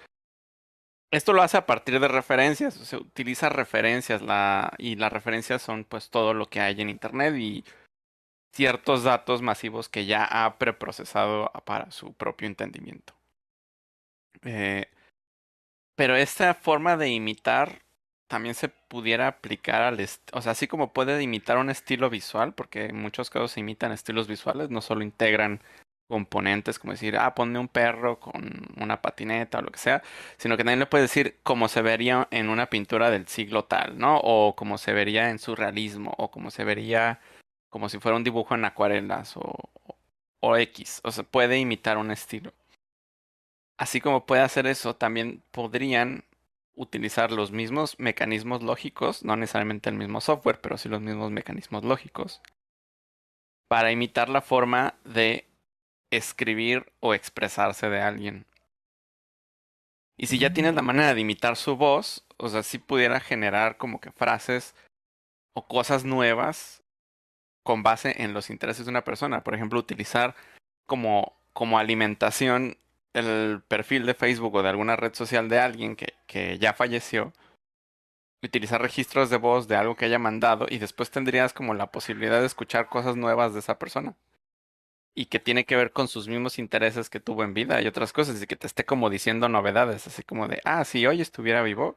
Esto 1.14 1.32
lo 1.32 1.42
hace 1.42 1.56
a 1.56 1.64
partir 1.64 2.00
de 2.00 2.08
referencias, 2.08 2.74
se 2.74 2.96
utiliza 2.96 3.48
referencias 3.48 4.20
y 4.78 4.96
las 4.96 5.12
referencias 5.12 5.62
son 5.62 5.84
pues 5.84 6.10
todo 6.10 6.34
lo 6.34 6.46
que 6.46 6.58
hay 6.58 6.80
en 6.80 6.90
internet 6.90 7.36
y 7.36 7.64
ciertos 8.52 9.04
datos 9.04 9.40
masivos 9.40 9.88
que 9.88 10.06
ya 10.06 10.24
ha 10.24 10.58
preprocesado 10.58 11.52
para 11.64 11.92
su 11.92 12.14
propio 12.14 12.48
entendimiento. 12.48 13.14
Eh, 14.42 14.86
pero 15.94 16.16
esta 16.16 16.52
forma 16.52 16.96
de 16.96 17.10
imitar 17.10 17.82
también 18.26 18.56
se 18.56 18.68
pudiera 18.68 19.28
aplicar 19.28 19.82
al, 19.82 20.04
o 20.32 20.42
sea, 20.42 20.50
así 20.50 20.66
como 20.66 20.92
puede 20.92 21.22
imitar 21.22 21.58
un 21.58 21.70
estilo 21.70 22.10
visual, 22.10 22.54
porque 22.54 22.86
en 22.86 22.96
muchos 22.96 23.30
casos 23.30 23.52
se 23.52 23.60
imitan 23.60 23.92
estilos 23.92 24.26
visuales, 24.26 24.68
no 24.68 24.80
solo 24.80 25.04
integran 25.04 25.60
componentes 26.08 26.78
como 26.78 26.92
decir, 26.92 27.16
ah, 27.16 27.34
ponme 27.34 27.58
un 27.58 27.68
perro 27.68 28.20
con 28.20 28.42
una 28.76 29.00
patineta 29.00 29.58
o 29.58 29.62
lo 29.62 29.70
que 29.72 29.78
sea, 29.78 30.02
sino 30.36 30.56
que 30.56 30.64
también 30.64 30.78
le 30.80 30.86
puedes 30.86 31.10
decir 31.10 31.38
cómo 31.42 31.68
se 31.68 31.82
vería 31.82 32.28
en 32.30 32.50
una 32.50 32.66
pintura 32.66 33.10
del 33.10 33.26
siglo 33.28 33.64
tal, 33.64 33.98
¿no? 33.98 34.18
O 34.22 34.54
cómo 34.56 34.78
se 34.78 34.92
vería 34.92 35.30
en 35.30 35.38
surrealismo, 35.38 36.14
o 36.18 36.30
cómo 36.30 36.50
se 36.50 36.64
vería 36.64 37.20
como 37.70 37.88
si 37.88 37.98
fuera 37.98 38.16
un 38.16 38.24
dibujo 38.24 38.54
en 38.54 38.64
acuarelas 38.64 39.36
o, 39.36 39.54
o 40.40 40.56
X, 40.56 41.00
o 41.04 41.10
sea, 41.10 41.24
puede 41.24 41.58
imitar 41.58 41.98
un 41.98 42.10
estilo. 42.10 42.52
Así 43.78 44.00
como 44.00 44.26
puede 44.26 44.42
hacer 44.42 44.66
eso, 44.66 44.94
también 44.94 45.42
podrían 45.50 46.24
utilizar 46.76 47.32
los 47.32 47.50
mismos 47.50 47.98
mecanismos 47.98 48.62
lógicos, 48.62 49.24
no 49.24 49.36
necesariamente 49.36 49.90
el 49.90 49.96
mismo 49.96 50.20
software, 50.20 50.60
pero 50.60 50.78
sí 50.78 50.88
los 50.88 51.00
mismos 51.00 51.30
mecanismos 51.30 51.84
lógicos, 51.84 52.42
para 53.68 53.90
imitar 53.90 54.28
la 54.28 54.40
forma 54.42 54.94
de 55.04 55.46
escribir 56.16 56.92
o 57.00 57.14
expresarse 57.14 57.88
de 57.90 58.00
alguien. 58.00 58.46
Y 60.16 60.26
si 60.26 60.38
ya 60.38 60.52
tienes 60.52 60.74
la 60.74 60.82
manera 60.82 61.14
de 61.14 61.20
imitar 61.20 61.56
su 61.56 61.76
voz, 61.76 62.24
o 62.36 62.48
sea, 62.48 62.62
si 62.62 62.78
pudiera 62.78 63.20
generar 63.20 63.76
como 63.76 64.00
que 64.00 64.12
frases 64.12 64.74
o 65.54 65.66
cosas 65.66 66.04
nuevas 66.04 66.84
con 67.64 67.82
base 67.82 68.22
en 68.22 68.34
los 68.34 68.50
intereses 68.50 68.86
de 68.86 68.90
una 68.90 69.04
persona. 69.04 69.42
Por 69.42 69.54
ejemplo, 69.54 69.80
utilizar 69.80 70.36
como, 70.86 71.34
como 71.52 71.78
alimentación 71.78 72.76
el 73.14 73.62
perfil 73.66 74.06
de 74.06 74.14
Facebook 74.14 74.54
o 74.54 74.62
de 74.62 74.68
alguna 74.68 74.96
red 74.96 75.14
social 75.14 75.48
de 75.48 75.60
alguien 75.60 75.96
que, 75.96 76.14
que 76.26 76.58
ya 76.58 76.74
falleció. 76.74 77.32
Utilizar 78.42 78.82
registros 78.82 79.30
de 79.30 79.38
voz 79.38 79.68
de 79.68 79.76
algo 79.76 79.96
que 79.96 80.04
haya 80.04 80.18
mandado 80.18 80.66
y 80.68 80.78
después 80.78 81.10
tendrías 81.10 81.54
como 81.54 81.74
la 81.74 81.90
posibilidad 81.90 82.40
de 82.40 82.46
escuchar 82.46 82.88
cosas 82.88 83.16
nuevas 83.16 83.54
de 83.54 83.60
esa 83.60 83.78
persona. 83.78 84.14
Y 85.14 85.26
que 85.26 85.38
tiene 85.38 85.64
que 85.64 85.76
ver 85.76 85.92
con 85.92 86.08
sus 86.08 86.28
mismos 86.28 86.58
intereses 86.58 87.08
que 87.08 87.20
tuvo 87.20 87.44
en 87.44 87.54
vida 87.54 87.80
y 87.80 87.86
otras 87.86 88.12
cosas. 88.12 88.42
Y 88.42 88.46
que 88.46 88.56
te 88.56 88.66
esté 88.66 88.84
como 88.84 89.10
diciendo 89.10 89.48
novedades, 89.48 90.06
así 90.06 90.22
como 90.22 90.48
de, 90.48 90.60
ah, 90.64 90.84
si 90.84 91.06
hoy 91.06 91.20
estuviera 91.20 91.62
vivo, 91.62 91.96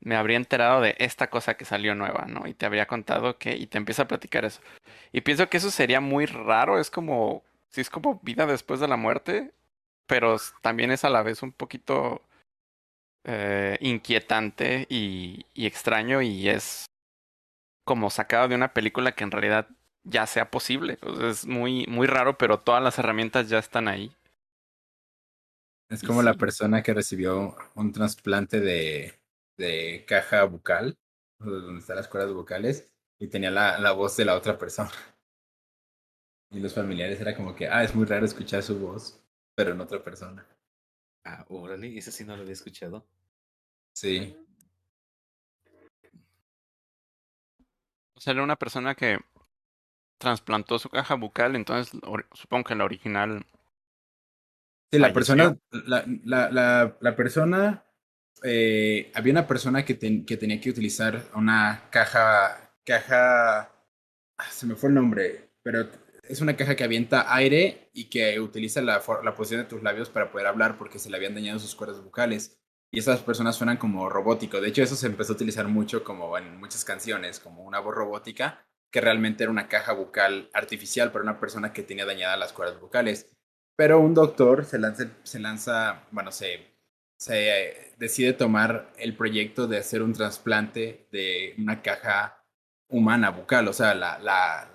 me 0.00 0.16
habría 0.16 0.36
enterado 0.36 0.80
de 0.80 0.94
esta 0.98 1.30
cosa 1.30 1.56
que 1.56 1.64
salió 1.64 1.94
nueva, 1.94 2.26
¿no? 2.28 2.46
Y 2.46 2.54
te 2.54 2.66
habría 2.66 2.86
contado 2.86 3.38
que, 3.38 3.56
y 3.56 3.66
te 3.66 3.78
empieza 3.78 4.02
a 4.02 4.08
platicar 4.08 4.44
eso. 4.44 4.60
Y 5.12 5.22
pienso 5.22 5.48
que 5.48 5.58
eso 5.58 5.70
sería 5.70 6.00
muy 6.00 6.26
raro, 6.26 6.78
es 6.78 6.90
como, 6.90 7.42
si 7.70 7.80
es 7.80 7.90
como 7.90 8.20
vida 8.22 8.46
después 8.46 8.80
de 8.80 8.88
la 8.88 8.96
muerte, 8.96 9.52
pero 10.06 10.36
también 10.62 10.90
es 10.92 11.04
a 11.04 11.10
la 11.10 11.22
vez 11.22 11.42
un 11.42 11.52
poquito 11.52 12.22
eh, 13.24 13.78
inquietante 13.80 14.86
y, 14.88 15.46
y 15.54 15.66
extraño 15.66 16.22
y 16.22 16.48
es 16.48 16.86
como 17.84 18.10
sacado 18.10 18.48
de 18.48 18.54
una 18.54 18.72
película 18.72 19.12
que 19.12 19.24
en 19.24 19.30
realidad 19.30 19.68
ya 20.06 20.26
sea 20.26 20.50
posible. 20.50 20.98
O 21.02 21.14
sea, 21.14 21.28
es 21.28 21.46
muy, 21.46 21.86
muy 21.88 22.06
raro, 22.06 22.38
pero 22.38 22.60
todas 22.60 22.82
las 22.82 22.98
herramientas 22.98 23.48
ya 23.48 23.58
están 23.58 23.88
ahí. 23.88 24.12
Es 25.88 26.02
como 26.02 26.22
la 26.22 26.34
persona 26.34 26.82
que 26.82 26.94
recibió 26.94 27.56
un 27.74 27.92
trasplante 27.92 28.60
de, 28.60 29.14
de 29.56 30.04
caja 30.06 30.44
bucal, 30.44 30.98
donde 31.38 31.80
están 31.80 31.96
las 31.96 32.08
cuerdas 32.08 32.32
vocales, 32.32 32.90
y 33.20 33.28
tenía 33.28 33.50
la, 33.50 33.78
la 33.78 33.92
voz 33.92 34.16
de 34.16 34.24
la 34.24 34.36
otra 34.36 34.56
persona. 34.58 34.90
Y 36.48 36.60
los 36.60 36.72
familiares 36.72 37.20
era 37.20 37.34
como 37.34 37.56
que, 37.56 37.66
ah, 37.66 37.82
es 37.82 37.92
muy 37.92 38.06
raro 38.06 38.24
escuchar 38.24 38.62
su 38.62 38.78
voz, 38.78 39.20
pero 39.56 39.72
en 39.72 39.80
otra 39.80 40.02
persona. 40.02 40.46
Ah, 41.24 41.44
órale, 41.48 41.98
ese 41.98 42.12
sí 42.12 42.24
no 42.24 42.36
lo 42.36 42.42
había 42.42 42.52
escuchado. 42.52 43.04
Sí. 43.92 44.36
O 48.14 48.20
sea, 48.20 48.32
era 48.32 48.44
una 48.44 48.54
persona 48.54 48.94
que 48.94 49.18
trasplantó 50.18 50.78
su 50.78 50.88
caja 50.90 51.14
bucal, 51.14 51.56
entonces 51.56 51.98
supongo 52.34 52.64
que 52.64 52.74
la 52.74 52.84
original 52.84 53.44
Sí, 54.92 54.98
la 54.98 55.12
Falleció. 55.12 55.12
persona, 55.12 55.58
la, 55.70 56.04
la, 56.24 56.50
la, 56.50 56.96
la 57.00 57.16
persona, 57.16 57.84
eh, 58.44 59.10
había 59.14 59.32
una 59.32 59.46
persona 59.46 59.84
que, 59.84 59.94
ten- 59.94 60.24
que 60.24 60.36
tenía 60.36 60.60
que 60.60 60.70
utilizar 60.70 61.24
una 61.34 61.88
caja, 61.90 62.72
caja, 62.84 63.62
ah, 64.38 64.50
se 64.50 64.66
me 64.66 64.76
fue 64.76 64.90
el 64.90 64.94
nombre, 64.96 65.50
pero 65.62 65.88
es 66.24 66.40
una 66.40 66.56
caja 66.56 66.76
que 66.76 66.84
avienta 66.84 67.34
aire 67.34 67.90
y 67.94 68.06
que 68.10 68.40
utiliza 68.40 68.82
la, 68.82 69.02
la 69.24 69.34
posición 69.34 69.62
de 69.62 69.68
tus 69.68 69.82
labios 69.82 70.10
para 70.10 70.30
poder 70.30 70.46
hablar 70.48 70.78
porque 70.78 70.98
se 71.00 71.10
le 71.10 71.16
habían 71.16 71.34
dañado 71.34 71.58
sus 71.60 71.74
cuerdas 71.76 72.02
vocales. 72.02 72.58
Y 72.92 73.00
esas 73.00 73.20
personas 73.22 73.56
suenan 73.56 73.78
como 73.78 74.08
robótico. 74.10 74.60
De 74.60 74.68
hecho, 74.68 74.82
eso 74.82 74.96
se 74.96 75.06
empezó 75.08 75.32
a 75.32 75.36
utilizar 75.36 75.68
mucho 75.68 76.04
como 76.04 76.38
en 76.38 76.58
muchas 76.58 76.84
canciones, 76.84 77.40
como 77.40 77.64
una 77.64 77.80
voz 77.80 77.94
robótica, 77.94 78.65
que 78.90 79.00
realmente 79.00 79.44
era 79.44 79.50
una 79.50 79.68
caja 79.68 79.92
bucal 79.92 80.48
artificial 80.52 81.12
para 81.12 81.22
una 81.22 81.40
persona 81.40 81.72
que 81.72 81.82
tenía 81.82 82.06
dañadas 82.06 82.38
las 82.38 82.52
cuerdas 82.52 82.80
vocales. 82.80 83.28
Pero 83.76 84.00
un 84.00 84.14
doctor 84.14 84.64
se 84.64 84.78
lanza, 84.78 85.04
se 85.22 85.38
lanza 85.38 86.04
bueno, 86.10 86.32
se, 86.32 86.66
se 87.18 87.94
decide 87.98 88.32
tomar 88.32 88.92
el 88.96 89.16
proyecto 89.16 89.66
de 89.66 89.78
hacer 89.78 90.02
un 90.02 90.12
trasplante 90.14 91.06
de 91.12 91.54
una 91.58 91.82
caja 91.82 92.42
humana 92.88 93.30
bucal, 93.30 93.68
o 93.68 93.72
sea, 93.72 93.94
la, 93.94 94.18
la, 94.18 94.70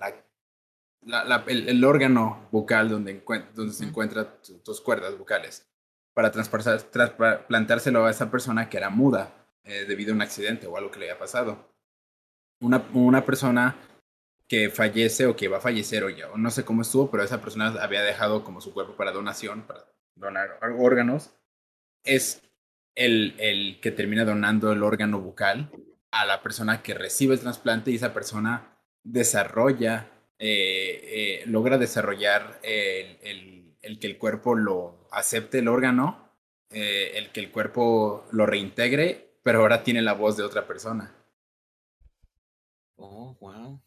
la, 1.04 1.44
el, 1.46 1.68
el 1.68 1.84
órgano 1.84 2.48
bucal 2.52 2.88
donde, 2.90 3.24
donde 3.54 3.72
se 3.72 3.84
encuentran 3.84 4.28
tu- 4.46 4.58
tus 4.58 4.80
cuerdas 4.80 5.16
vocales, 5.18 5.66
para 6.14 6.30
trasplantárselo 6.30 8.04
a 8.04 8.10
esa 8.10 8.30
persona 8.30 8.68
que 8.68 8.76
era 8.76 8.90
muda 8.90 9.32
eh, 9.64 9.84
debido 9.88 10.12
a 10.12 10.14
un 10.14 10.22
accidente 10.22 10.66
o 10.66 10.76
algo 10.76 10.90
que 10.90 11.00
le 11.00 11.06
había 11.10 11.18
pasado. 11.18 11.72
Una, 12.60 12.84
una 12.92 13.24
persona 13.24 13.74
que 14.52 14.68
fallece 14.68 15.24
o 15.24 15.34
que 15.34 15.48
va 15.48 15.56
a 15.56 15.60
fallecer 15.62 16.04
o 16.04 16.10
ya, 16.10 16.28
no 16.36 16.50
sé 16.50 16.62
cómo 16.62 16.82
estuvo, 16.82 17.10
pero 17.10 17.22
esa 17.22 17.40
persona 17.40 17.68
había 17.80 18.02
dejado 18.02 18.44
como 18.44 18.60
su 18.60 18.74
cuerpo 18.74 18.96
para 18.96 19.10
donación, 19.10 19.62
para 19.62 19.86
donar 20.14 20.58
órganos, 20.78 21.30
es 22.04 22.42
el, 22.94 23.34
el 23.38 23.80
que 23.80 23.92
termina 23.92 24.26
donando 24.26 24.70
el 24.70 24.82
órgano 24.82 25.22
bucal 25.22 25.70
a 26.10 26.26
la 26.26 26.42
persona 26.42 26.82
que 26.82 26.92
recibe 26.92 27.32
el 27.32 27.40
trasplante 27.40 27.92
y 27.92 27.94
esa 27.94 28.12
persona 28.12 28.76
desarrolla, 29.02 30.10
eh, 30.38 31.00
eh, 31.02 31.44
logra 31.46 31.78
desarrollar 31.78 32.60
el, 32.62 33.74
que 33.98 34.06
el 34.06 34.18
cuerpo 34.18 34.54
lo 34.54 35.08
acepte 35.12 35.60
el 35.60 35.68
órgano, 35.68 36.28
eh, 36.68 37.12
el 37.14 37.32
que 37.32 37.40
el 37.40 37.50
cuerpo 37.50 38.26
lo 38.32 38.44
reintegre, 38.44 39.38
pero 39.42 39.60
ahora 39.60 39.82
tiene 39.82 40.02
la 40.02 40.12
voz 40.12 40.36
de 40.36 40.42
otra 40.42 40.66
persona. 40.66 41.10
Oh, 42.96 43.34
wow. 43.40 43.81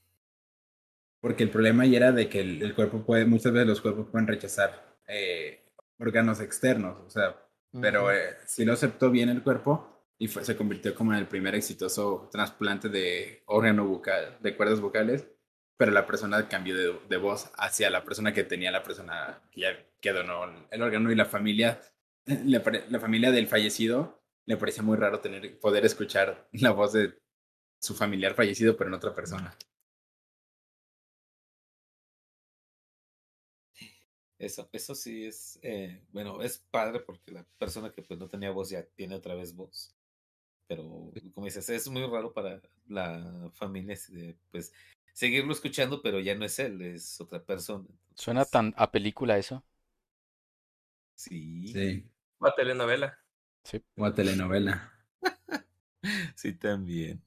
Porque 1.25 1.41
el 1.41 1.49
problema 1.49 1.88
ya 1.88 1.97
era 1.97 2.11
de 2.11 2.29
que 2.29 2.39
el, 2.39 2.61
el 2.61 2.75
cuerpo 2.75 3.03
puede, 3.03 3.25
muchas 3.25 3.51
veces 3.51 3.67
los 3.67 3.81
cuerpos 3.81 4.09
pueden 4.11 4.27
rechazar 4.27 4.95
eh, 5.07 5.71
órganos 5.97 6.39
externos, 6.39 6.99
o 7.03 7.09
sea, 7.09 7.35
pero 7.81 8.11
eh, 8.11 8.38
si 8.45 8.63
lo 8.63 8.73
aceptó 8.73 9.09
bien 9.09 9.29
el 9.29 9.41
cuerpo, 9.41 10.05
y 10.19 10.27
fue, 10.27 10.45
se 10.45 10.55
convirtió 10.55 10.93
como 10.93 11.13
en 11.13 11.17
el 11.17 11.27
primer 11.27 11.55
exitoso 11.55 12.29
trasplante 12.31 12.89
de 12.89 13.41
órgano 13.47 13.88
vocal, 13.88 14.38
de 14.39 14.55
cuerdas 14.55 14.79
vocales, 14.79 15.27
pero 15.77 15.91
la 15.91 16.05
persona 16.05 16.47
cambió 16.47 16.77
de, 16.77 16.95
de 17.09 17.17
voz 17.17 17.49
hacia 17.57 17.89
la 17.89 18.03
persona 18.03 18.31
que 18.31 18.43
tenía 18.43 18.69
la 18.69 18.83
persona 18.83 19.41
que 19.49 19.61
ya 19.61 19.69
que 19.99 20.13
donó 20.13 20.43
el 20.69 20.81
órgano 20.83 21.11
y 21.11 21.15
la 21.15 21.25
familia, 21.25 21.81
la, 22.27 22.61
la 22.89 22.99
familia 22.99 23.31
del 23.31 23.47
fallecido 23.47 24.21
le 24.45 24.57
parecía 24.57 24.83
muy 24.83 24.95
raro 24.95 25.21
tener, 25.21 25.59
poder 25.59 25.85
escuchar 25.85 26.47
la 26.51 26.69
voz 26.69 26.93
de 26.93 27.15
su 27.81 27.95
familiar 27.95 28.35
fallecido, 28.35 28.77
pero 28.77 28.91
en 28.91 28.93
otra 28.93 29.15
persona. 29.15 29.57
Eso, 34.38 34.67
eso 34.74 34.95
sí 34.95 35.26
es, 35.26 35.60
eh, 35.62 36.04
bueno, 36.12 36.41
es 36.41 36.60
padre 36.69 37.00
porque 37.00 37.32
la 37.32 37.45
persona 37.58 37.91
que 37.91 38.02
pues 38.02 38.19
no 38.19 38.28
tenía 38.28 38.52
voz 38.52 38.69
ya 38.69 38.84
tiene 38.95 39.15
otra 39.15 39.36
vez 39.36 39.56
voz. 39.56 39.95
Pero, 40.67 41.12
como 41.34 41.45
dices, 41.45 41.69
es 41.69 41.88
muy 41.88 42.06
raro 42.06 42.34
para 42.34 42.62
la 42.88 43.52
familia 43.54 43.95
pues 44.52 44.74
seguirlo 45.13 45.54
escuchando, 45.54 46.02
pero 46.02 46.19
ya 46.19 46.36
no 46.36 46.45
es 46.45 46.60
él, 46.60 46.82
es 46.82 47.21
otra 47.21 47.43
persona. 47.43 47.88
¿Suena 48.15 48.45
tan 48.45 48.74
a 48.78 48.91
película 48.91 49.38
eso? 49.38 49.63
Sí. 51.15 51.67
Sí, 51.67 52.12
O 52.39 52.45
a 52.48 52.56
telenovela. 52.56 53.17
Sí. 53.63 53.84
o 53.95 54.06
a 54.06 54.13
telenovela. 54.13 54.91
sí, 56.36 56.54
también. 56.54 57.24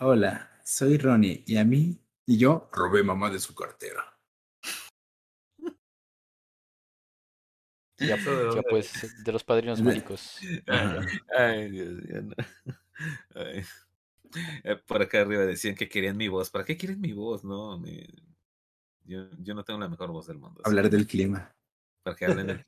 Hola, 0.00 0.50
soy 0.64 0.96
Ronnie 0.96 1.44
y 1.46 1.56
a 1.56 1.64
mí 1.64 2.00
y 2.24 2.38
yo 2.38 2.68
robé 2.72 3.02
mamá 3.02 3.30
de 3.30 3.40
su 3.40 3.54
cartera. 3.54 4.17
Ya, 7.98 8.16
pues, 8.70 9.24
de 9.24 9.32
los 9.32 9.44
padrinos 9.44 9.80
mágicos. 9.82 10.38
Ay, 11.36 11.70
Dios 11.70 11.88
mío. 12.02 12.22
no. 12.22 12.34
Ay. 13.34 13.64
Eh, 14.62 14.76
Por 14.86 15.00
acá 15.02 15.22
arriba 15.22 15.44
decían 15.46 15.74
que 15.74 15.88
querían 15.88 16.16
mi 16.16 16.28
voz. 16.28 16.50
¿Para 16.50 16.64
qué 16.64 16.76
quieren 16.76 17.00
mi 17.00 17.12
voz? 17.12 17.44
No, 17.44 17.78
me- 17.78 18.06
yo, 19.04 19.28
yo 19.38 19.54
no 19.54 19.64
tengo 19.64 19.80
la 19.80 19.88
mejor 19.88 20.10
voz 20.10 20.26
del 20.26 20.38
mundo. 20.38 20.60
Hablar 20.64 20.90
del 20.90 21.06
clima. 21.06 21.54
Para 22.02 22.14
que 22.16 22.26
hablen 22.26 22.46
del 22.48 22.64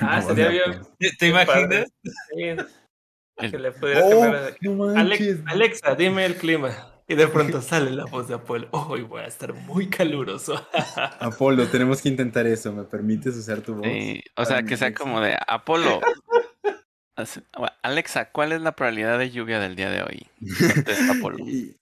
Ah, 0.00 0.20
Como 0.22 0.34
sería 0.34 0.48
bien. 0.50 0.82
¿Te 1.18 1.28
imaginas? 1.28 1.86
Sí, 2.02 3.50
que 3.50 3.58
le 3.58 3.72
pudiera 3.72 4.04
Oh, 4.04 4.24
no 4.60 4.84
Ale- 4.90 5.08
manches. 5.08 5.40
Alexa, 5.46 5.94
dime 5.94 6.26
el 6.26 6.36
clima. 6.36 6.91
Y 7.08 7.14
de 7.14 7.28
pronto 7.28 7.60
sale 7.62 7.90
la 7.90 8.04
voz 8.04 8.28
de 8.28 8.34
Apolo. 8.34 8.68
Hoy 8.72 9.02
voy 9.02 9.22
a 9.22 9.26
estar 9.26 9.52
muy 9.52 9.88
caluroso. 9.88 10.66
Apolo, 11.20 11.66
tenemos 11.68 12.00
que 12.02 12.08
intentar 12.08 12.46
eso. 12.46 12.72
¿Me 12.72 12.84
permites 12.84 13.36
usar 13.36 13.60
tu 13.60 13.74
voz? 13.74 13.86
Sí, 13.86 14.22
o 14.36 14.44
sea, 14.44 14.62
que 14.62 14.76
sea 14.76 14.88
Alexa? 14.88 15.04
como 15.04 15.20
de 15.20 15.36
Apolo. 15.46 16.00
Alexa, 17.82 18.30
¿cuál 18.30 18.52
es 18.52 18.62
la 18.62 18.72
probabilidad 18.72 19.18
de 19.18 19.30
lluvia 19.30 19.60
del 19.60 19.76
día 19.76 19.90
de 19.90 20.02
hoy? 20.02 20.26
Contesta 20.74 21.12
Apolo. 21.12 21.38
Y, 21.46 21.76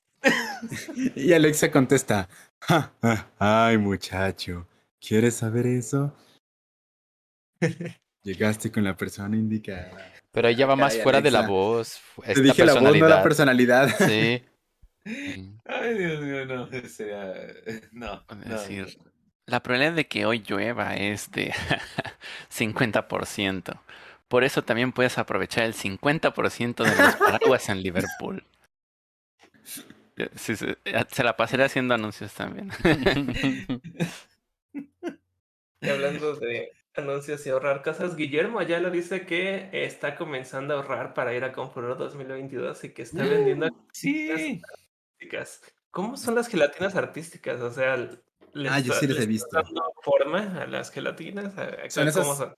y 1.14 1.32
Alexa 1.32 1.70
contesta, 1.70 2.28
"Ja, 2.60 2.92
ja, 3.00 3.30
ay 3.38 3.78
muchacho, 3.78 4.66
¿quieres 5.00 5.36
saber 5.36 5.66
eso? 5.66 6.14
Llegaste 8.22 8.70
con 8.70 8.84
la 8.84 8.96
persona 8.96 9.36
indicada. 9.36 10.12
Pero 10.32 10.48
ella 10.48 10.66
va 10.66 10.76
más 10.76 10.96
fuera 10.98 11.20
de 11.20 11.30
la 11.30 11.46
voz. 11.46 12.00
Te 12.24 12.40
dije 12.42 12.64
la 12.64 12.74
voz, 12.74 12.82
no 12.82 12.90
la 12.92 13.22
personalidad. 13.22 13.88
personalidad. 13.96 14.08
Sí. 14.08 14.44
Ay, 15.04 15.98
Dios 15.98 16.20
mío, 16.20 16.46
no. 16.46 16.68
Sería. 16.88 17.34
No. 17.92 18.22
No, 18.28 18.58
decir. 18.58 18.98
La 19.46 19.62
probabilidad 19.62 19.94
de 19.94 20.06
que 20.06 20.26
hoy 20.26 20.42
llueva 20.46 20.94
es 20.94 21.30
de 21.30 21.52
50%. 22.50 23.80
Por 24.28 24.44
eso 24.44 24.62
también 24.62 24.92
puedes 24.92 25.18
aprovechar 25.18 25.64
el 25.64 25.74
50% 25.74 26.84
de 26.84 26.96
los 26.96 27.16
paraguas 27.16 27.68
en 27.68 27.82
Liverpool. 27.82 28.44
Sí, 29.64 30.54
sí, 30.54 30.66
se 31.08 31.24
la 31.24 31.36
pasaré 31.36 31.64
haciendo 31.64 31.94
anuncios 31.94 32.32
también. 32.34 32.70
Y 35.82 35.88
hablando 35.88 36.36
de 36.36 36.72
anuncios 36.94 37.46
y 37.46 37.48
ahorrar 37.48 37.82
cosas, 37.82 38.14
Guillermo 38.14 38.60
ya 38.60 38.80
lo 38.80 38.90
dice 38.90 39.24
que 39.24 39.70
está 39.72 40.14
comenzando 40.14 40.74
a 40.74 40.76
ahorrar 40.76 41.14
para 41.14 41.34
ir 41.34 41.42
a 41.42 41.52
Confuror 41.52 41.96
2022 41.96 42.84
y 42.84 42.90
que 42.90 43.02
está 43.02 43.24
vendiendo 43.24 43.68
Sí. 43.92 44.60
Artísticas. 45.24 45.60
¿Cómo 45.90 46.16
son 46.16 46.34
las 46.34 46.48
gelatinas 46.48 46.94
artísticas? 46.94 47.60
O 47.60 47.70
sea, 47.70 47.96
¿les 47.96 48.72
Ah, 48.72 48.80
yo 48.80 48.92
está- 48.92 49.00
sí 49.00 49.06
les 49.06 49.20
he 49.20 49.26
visto. 49.26 49.48
dando 49.52 49.92
forma 50.02 50.62
a 50.62 50.66
las 50.66 50.90
gelatinas? 50.90 51.56
¿A- 51.58 51.64
a- 51.64 51.90
Son 51.90 52.08
¿Cómo 52.10 52.22
esas- 52.22 52.36
son? 52.38 52.54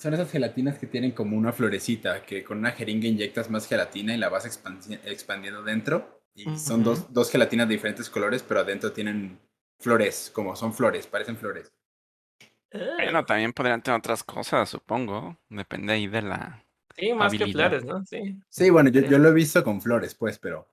Son 0.00 0.14
esas 0.14 0.30
gelatinas 0.30 0.78
que 0.78 0.86
tienen 0.86 1.10
como 1.10 1.36
una 1.36 1.52
florecita, 1.52 2.22
que 2.22 2.44
con 2.44 2.58
una 2.58 2.70
jeringa 2.70 3.08
inyectas 3.08 3.50
más 3.50 3.66
gelatina 3.66 4.14
y 4.14 4.16
la 4.16 4.28
vas 4.28 4.46
expandi- 4.46 5.00
expandiendo 5.04 5.62
dentro. 5.64 6.22
Y 6.34 6.56
son 6.56 6.84
dos, 6.84 7.12
dos 7.12 7.32
gelatinas 7.32 7.66
de 7.66 7.74
diferentes 7.74 8.08
colores, 8.08 8.44
pero 8.44 8.60
adentro 8.60 8.92
tienen 8.92 9.40
flores, 9.80 10.30
como 10.32 10.54
son 10.54 10.72
flores, 10.72 11.08
parecen 11.08 11.36
flores. 11.36 11.72
Ah, 12.72 12.78
Bueno, 12.96 13.24
también 13.24 13.52
podrían 13.52 13.82
tener 13.82 13.98
otras 13.98 14.22
cosas, 14.22 14.68
supongo. 14.68 15.36
Depende 15.48 15.94
ahí 15.94 16.06
de 16.06 16.22
la... 16.22 16.64
sí, 16.94 17.12
más 17.12 17.32
que 17.32 17.46
flores, 17.48 17.84
¿no? 17.84 18.04
Sí. 18.06 18.38
Sí, 18.48 18.70
bueno, 18.70 18.90
yo, 18.90 19.00
yo 19.00 19.18
lo 19.18 19.30
he 19.30 19.34
visto 19.34 19.64
con 19.64 19.80
flores, 19.82 20.14
pues, 20.14 20.38
pero 20.38 20.68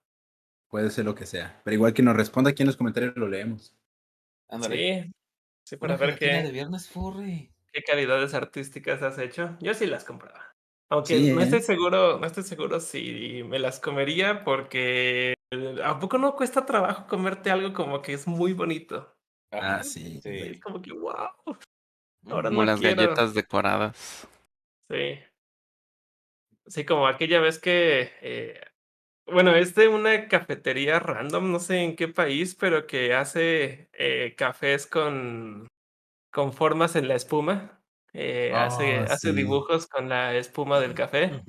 puede 0.70 0.90
ser 0.92 1.06
lo 1.06 1.16
que 1.16 1.26
sea. 1.26 1.62
Pero 1.64 1.76
igual 1.76 1.94
que 1.94 2.04
nos 2.04 2.16
responda 2.16 2.52
aquí 2.52 2.64
en 2.64 2.68
los 2.68 2.78
comentarios, 2.78 3.16
lo 3.18 3.28
leemos. 3.28 3.76
Ándale. 4.50 4.86
Sí. 5.04 5.12
Sí, 5.66 5.78
para 5.78 5.96
Una 5.96 5.98
ver 5.98 6.12
gelatina 6.18 6.42
de 6.44 6.52
qué, 6.52 6.52
viernes 6.52 6.90
furry. 6.90 7.52
qué 7.74 7.84
calidades 7.84 8.34
artísticas 8.34 9.02
has 9.04 9.18
hecho. 9.20 9.58
Yo 9.62 9.74
sí 9.74 9.86
las 9.88 10.04
compraba. 10.06 10.56
Aunque 10.90 11.20
Sí, 11.20 11.32
no 11.32 11.42
¿eh? 11.42 11.44
estoy 11.44 11.62
seguro, 11.62 12.20
no 12.20 12.26
estoy 12.28 12.44
seguro 12.44 12.80
si 12.80 13.44
me 13.46 13.60
las 13.60 13.80
comería 13.80 14.44
porque 14.44 15.34
eh, 15.52 15.82
¿a 15.84 16.00
poco 16.00 16.18
no 16.18 16.36
cuesta 16.36 16.66
trabajo 16.66 17.08
comerte 17.08 17.52
algo 17.52 17.74
como 17.74 18.02
que 18.02 18.14
es 18.14 18.28
muy 18.28 18.54
bonito? 18.54 19.16
Ah, 19.52 19.84
sí. 19.84 20.20
Es 20.24 20.60
como 20.62 20.82
que 20.82 20.92
wow. 20.94 21.30
Ahora 22.30 22.50
como 22.50 22.62
no 22.62 22.66
las 22.66 22.80
quiero. 22.80 22.96
galletas 23.02 23.34
decoradas. 23.34 24.28
Sí. 24.90 25.26
Sí, 26.68 26.86
como 26.86 27.08
aquella 27.08 27.40
vez 27.40 27.60
que, 27.60 28.12
eh, 28.22 28.60
bueno, 29.28 29.56
es 29.56 29.76
de 29.76 29.88
una 29.88 30.28
cafetería 30.28 31.00
random, 31.00 31.52
no 31.52 31.60
sé 31.60 31.80
en 31.84 31.96
qué 31.96 32.08
país, 32.08 32.56
pero 32.56 32.88
que 32.88 33.14
hace 33.14 33.90
eh, 33.94 34.36
cafés 34.38 34.88
con, 34.88 35.68
con 36.32 36.54
formas 36.54 36.96
en 36.96 37.08
la 37.08 37.16
espuma. 37.16 37.84
eh, 38.14 38.58
hace, 38.58 39.02
Ah, 39.02 39.08
hace 39.10 39.34
sí. 39.34 39.34
dibujos 39.34 39.88
con 39.88 40.10
la 40.10 40.36
espuma 40.36 40.80
del 40.80 40.94
café, 40.96 41.44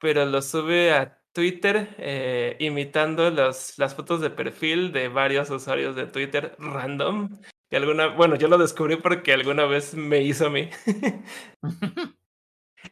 pero 0.00 0.24
lo 0.26 0.42
sube 0.42 0.92
a 0.92 1.22
Twitter 1.32 1.94
eh, 1.98 2.56
imitando 2.60 3.30
los, 3.30 3.78
las 3.78 3.94
fotos 3.94 4.20
de 4.20 4.30
perfil 4.30 4.92
de 4.92 5.08
varios 5.08 5.50
usuarios 5.50 5.96
de 5.96 6.06
Twitter 6.06 6.56
random. 6.58 7.40
Que 7.70 7.76
alguna, 7.78 8.08
bueno, 8.08 8.36
yo 8.36 8.48
lo 8.48 8.58
descubrí 8.58 8.96
porque 8.96 9.32
alguna 9.32 9.64
vez 9.66 9.94
me 9.94 10.22
hizo 10.22 10.46
a 10.46 10.50
mí. 10.50 10.70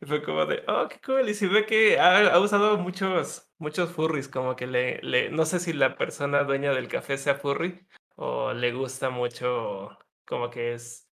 Y 0.01 0.05
Fue 0.07 0.22
como 0.22 0.46
de, 0.46 0.62
oh, 0.68 0.88
qué 0.88 1.01
cool. 1.05 1.29
Y 1.29 1.35
si 1.35 1.46
ve 1.46 1.66
que 1.66 1.98
ha, 1.98 2.29
ha 2.35 2.40
usado 2.40 2.77
muchos, 2.79 3.51
muchos 3.59 3.90
furries, 3.90 4.29
como 4.29 4.57
que 4.57 4.66
le, 4.66 5.01
le, 5.03 5.31
no 5.31 5.44
sé 5.44 5.61
si 5.61 5.72
la 5.72 5.96
persona 5.96 6.44
dueña 6.44 6.72
del 6.72 6.88
café 6.88 7.16
sea 7.18 7.35
furry 7.37 7.87
o 8.16 8.53
le 8.53 8.72
gusta 8.72 9.11
mucho, 9.11 9.96
como 10.27 10.51
que 10.51 10.74
es 10.74 11.09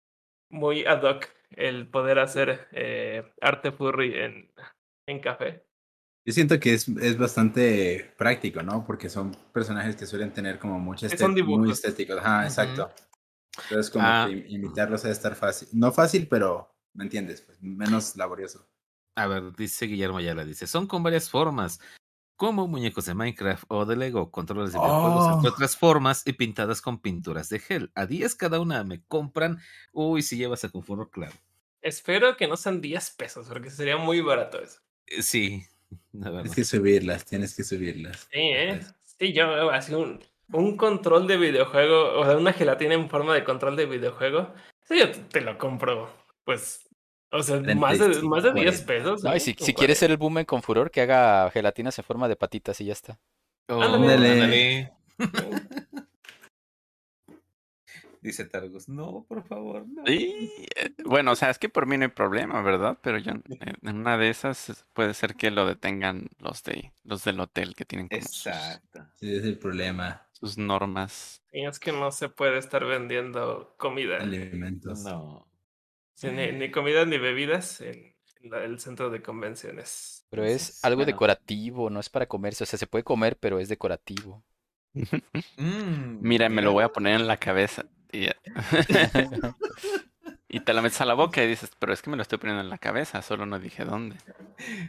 muy 0.50 0.84
ad 0.84 1.02
hoc 1.02 1.26
el 1.50 1.88
poder 1.88 2.18
hacer 2.18 2.68
eh, 2.72 3.32
arte 3.40 3.72
furry 3.72 4.14
en, 4.18 4.52
en 5.06 5.20
café. 5.20 5.64
Yo 6.26 6.32
siento 6.32 6.58
que 6.58 6.74
es, 6.74 6.88
es 6.88 7.16
bastante 7.16 8.12
práctico, 8.18 8.60
¿no? 8.62 8.84
Porque 8.84 9.08
son 9.08 9.30
personajes 9.52 9.94
que 9.94 10.06
suelen 10.06 10.32
tener 10.32 10.58
como 10.58 10.80
mucha 10.80 11.06
estética, 11.06 11.44
muy 11.46 11.70
estéticos. 11.70 12.18
Ajá, 12.18 12.38
Ujú. 12.38 12.46
exacto. 12.46 12.90
Entonces, 13.62 13.90
como 13.92 14.06
Ah. 14.08 14.26
que 14.28 14.32
im- 14.36 14.44
imitarlos 14.48 15.02
debe 15.04 15.12
estar 15.12 15.36
fácil. 15.36 15.68
No 15.72 15.92
fácil, 15.92 16.26
pero, 16.28 16.75
¿me 16.96 17.04
entiendes? 17.04 17.42
Pues 17.42 17.62
menos 17.62 18.16
laborioso. 18.16 18.66
A 19.14 19.26
ver, 19.26 19.54
dice 19.56 19.86
Guillermo 19.86 20.18
Ayala, 20.18 20.44
dice, 20.44 20.66
son 20.66 20.86
con 20.86 21.02
varias 21.02 21.30
formas, 21.30 21.80
como 22.36 22.68
muñecos 22.68 23.06
de 23.06 23.14
Minecraft 23.14 23.64
o 23.68 23.86
de 23.86 23.96
Lego, 23.96 24.30
controles 24.30 24.72
de 24.72 24.78
videojuegos 24.78 25.26
Oh. 25.26 25.34
entre 25.36 25.50
otras 25.50 25.76
formas 25.76 26.22
y 26.26 26.34
pintadas 26.34 26.82
con 26.82 27.00
pinturas 27.00 27.48
de 27.48 27.58
gel. 27.60 27.90
A 27.94 28.04
10 28.04 28.34
cada 28.34 28.60
una 28.60 28.84
me 28.84 29.02
compran. 29.06 29.58
Uy, 29.92 30.20
si 30.22 30.36
llevas 30.36 30.62
a 30.64 30.68
Confurro, 30.68 31.08
claro. 31.10 31.32
Espero 31.80 32.36
que 32.36 32.46
no 32.48 32.56
sean 32.58 32.80
10 32.82 33.10
pesos, 33.12 33.46
porque 33.48 33.70
sería 33.70 33.96
muy 33.96 34.20
barato 34.20 34.60
eso. 34.60 34.80
Eh, 35.06 35.22
Sí, 35.22 35.62
la 36.12 36.30
verdad. 36.30 36.42
Tienes 36.42 36.54
que 36.56 36.64
subirlas, 36.64 37.24
tienes 37.24 37.54
que 37.56 37.64
subirlas. 37.64 38.28
Sí, 38.30 38.38
¿eh? 38.40 38.80
Sí, 39.18 39.32
yo 39.32 39.70
así 39.70 39.94
un, 39.94 40.22
un 40.52 40.76
control 40.76 41.26
de 41.26 41.38
videojuego, 41.38 42.18
o 42.20 42.24
sea, 42.26 42.36
una 42.36 42.52
gelatina 42.52 42.92
en 42.94 43.08
forma 43.08 43.32
de 43.34 43.44
control 43.44 43.76
de 43.76 43.86
videojuego. 43.86 44.52
Sí, 44.82 44.98
yo 44.98 45.10
te 45.10 45.40
lo 45.40 45.56
compro, 45.56 46.10
pues, 46.44 46.85
o 47.32 47.42
sea, 47.42 47.56
más 47.74 47.98
de, 47.98 48.04
35, 48.04 48.28
más 48.28 48.42
de 48.44 48.52
10 48.52 48.82
40. 48.82 48.86
pesos. 48.86 49.24
No, 49.24 49.34
y 49.36 49.40
si, 49.40 49.54
si 49.58 49.74
quieres 49.74 49.98
ser 49.98 50.10
el 50.10 50.16
boom 50.16 50.44
con 50.44 50.62
furor, 50.62 50.90
que 50.90 51.00
haga 51.02 51.50
gelatinas 51.50 51.98
en 51.98 52.04
forma 52.04 52.28
de 52.28 52.36
patitas 52.36 52.80
y 52.80 52.86
ya 52.86 52.92
está. 52.92 53.18
Ándale. 53.68 53.94
Ándale. 53.94 54.32
Ándale. 54.32 54.92
cuarenta. 55.18 56.06
Dice 58.22 58.44
Targus, 58.44 58.88
no, 58.88 59.24
por 59.28 59.44
favor, 59.46 59.86
no. 59.86 60.02
Y, 60.10 60.50
bueno, 61.04 61.30
o 61.30 61.36
sea, 61.36 61.48
es 61.50 61.58
que 61.60 61.68
por 61.68 61.86
mí 61.86 61.96
no 61.96 62.04
hay 62.06 62.10
problema, 62.10 62.60
¿verdad? 62.60 62.98
Pero 63.00 63.18
yo 63.18 63.30
eh, 63.32 63.72
en 63.82 63.96
una 63.98 64.18
de 64.18 64.30
esas 64.30 64.68
es- 64.68 64.84
puede 64.94 65.14
ser 65.14 65.36
que 65.36 65.52
lo 65.52 65.64
detengan 65.64 66.26
los 66.40 66.64
de 66.64 66.92
los 67.04 67.22
del 67.22 67.38
hotel 67.38 67.76
que 67.76 67.84
tienen 67.84 68.08
como 68.08 68.22
sus, 68.22 68.46
Exacto. 68.48 69.06
Sí, 69.14 69.32
es 69.32 69.44
el 69.44 69.58
problema. 69.58 70.26
sus 70.32 70.58
normas. 70.58 71.40
Y 71.52 71.66
es 71.66 71.78
que 71.78 71.92
no 71.92 72.10
se 72.10 72.28
puede 72.28 72.58
estar 72.58 72.84
vendiendo 72.84 73.74
comida, 73.76 74.16
Alimentos. 74.16 75.04
No. 75.04 75.46
Sí, 76.16 76.30
ni, 76.30 76.52
ni 76.52 76.70
comida 76.70 77.04
ni 77.06 77.18
bebidas 77.18 77.80
en, 77.80 78.14
en 78.42 78.50
la- 78.50 78.64
el 78.64 78.80
centro 78.80 79.10
de 79.10 79.22
convenciones. 79.22 80.26
Pero 80.30 80.44
es 80.44 80.84
algo 80.84 80.98
bueno. 80.98 81.06
decorativo, 81.06 81.90
no 81.90 81.98
es 82.00 82.08
para 82.10 82.26
comerse. 82.26 82.62
O 82.64 82.66
sea, 82.66 82.78
se 82.78 82.86
puede 82.86 83.04
comer, 83.04 83.36
pero 83.38 83.58
es 83.58 83.68
decorativo. 83.68 84.44
Mm, 85.58 86.20
Mira, 86.20 86.48
me 86.48 86.62
lo 86.62 86.72
voy 86.72 86.84
a 86.84 86.88
poner 86.88 87.20
en 87.20 87.26
la 87.26 87.36
cabeza. 87.36 87.84
Y, 88.12 88.28
y 90.48 90.60
te 90.60 90.72
la 90.72 90.82
metes 90.82 91.00
a 91.00 91.04
la 91.04 91.14
boca 91.14 91.42
y 91.42 91.46
dices, 91.48 91.70
pero 91.78 91.92
es 91.92 92.02
que 92.02 92.10
me 92.10 92.16
lo 92.16 92.22
estoy 92.22 92.38
poniendo 92.38 92.62
en 92.62 92.70
la 92.70 92.78
cabeza, 92.78 93.22
solo 93.22 93.46
no 93.46 93.58
dije 93.58 93.84
dónde. 93.84 94.16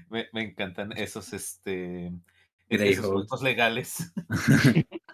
Me, 0.10 0.28
me 0.34 0.44
encantan 0.44 0.92
esos, 0.94 1.34
este, 1.34 2.12
esos 2.70 3.42
legales. 3.42 4.14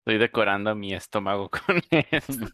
Estoy 0.00 0.18
decorando 0.18 0.74
mi 0.74 0.94
estómago 0.94 1.50
con 1.50 1.80
esto. 1.90 2.46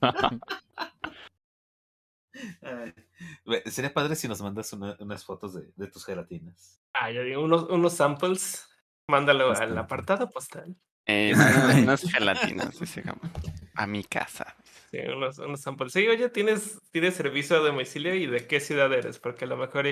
Sería 3.66 3.92
padre 3.92 4.14
si 4.16 4.28
nos 4.28 4.40
mandas 4.42 4.72
una- 4.72 4.96
unas 5.00 5.24
fotos 5.24 5.54
de, 5.54 5.72
de 5.76 5.86
tus 5.88 6.04
gelatinas. 6.04 6.80
Ah, 6.92 7.10
ya 7.10 7.22
digo, 7.22 7.42
unos, 7.42 7.64
unos 7.70 7.92
samples, 7.94 8.68
mándalo 9.08 9.52
al 9.52 9.76
apartado 9.78 10.30
postal. 10.30 10.76
Eh, 11.06 11.32
unas, 11.88 12.02
gelatinas, 12.10 12.78
dice 12.80 13.02
Gama. 13.02 13.30
A 13.74 13.86
mi 13.86 14.02
casa. 14.04 14.56
Sí, 14.90 14.98
unos, 14.98 15.38
unos 15.38 15.60
samples. 15.60 15.92
Sí, 15.92 16.06
oye, 16.08 16.28
¿tienes, 16.30 16.80
¿tienes 16.90 17.14
servicio 17.14 17.56
a 17.56 17.60
domicilio 17.60 18.14
y 18.14 18.26
de 18.26 18.46
qué 18.46 18.60
ciudad 18.60 18.92
eres? 18.92 19.18
Porque 19.18 19.44
a 19.44 19.48
lo 19.48 19.56
mejor, 19.56 19.86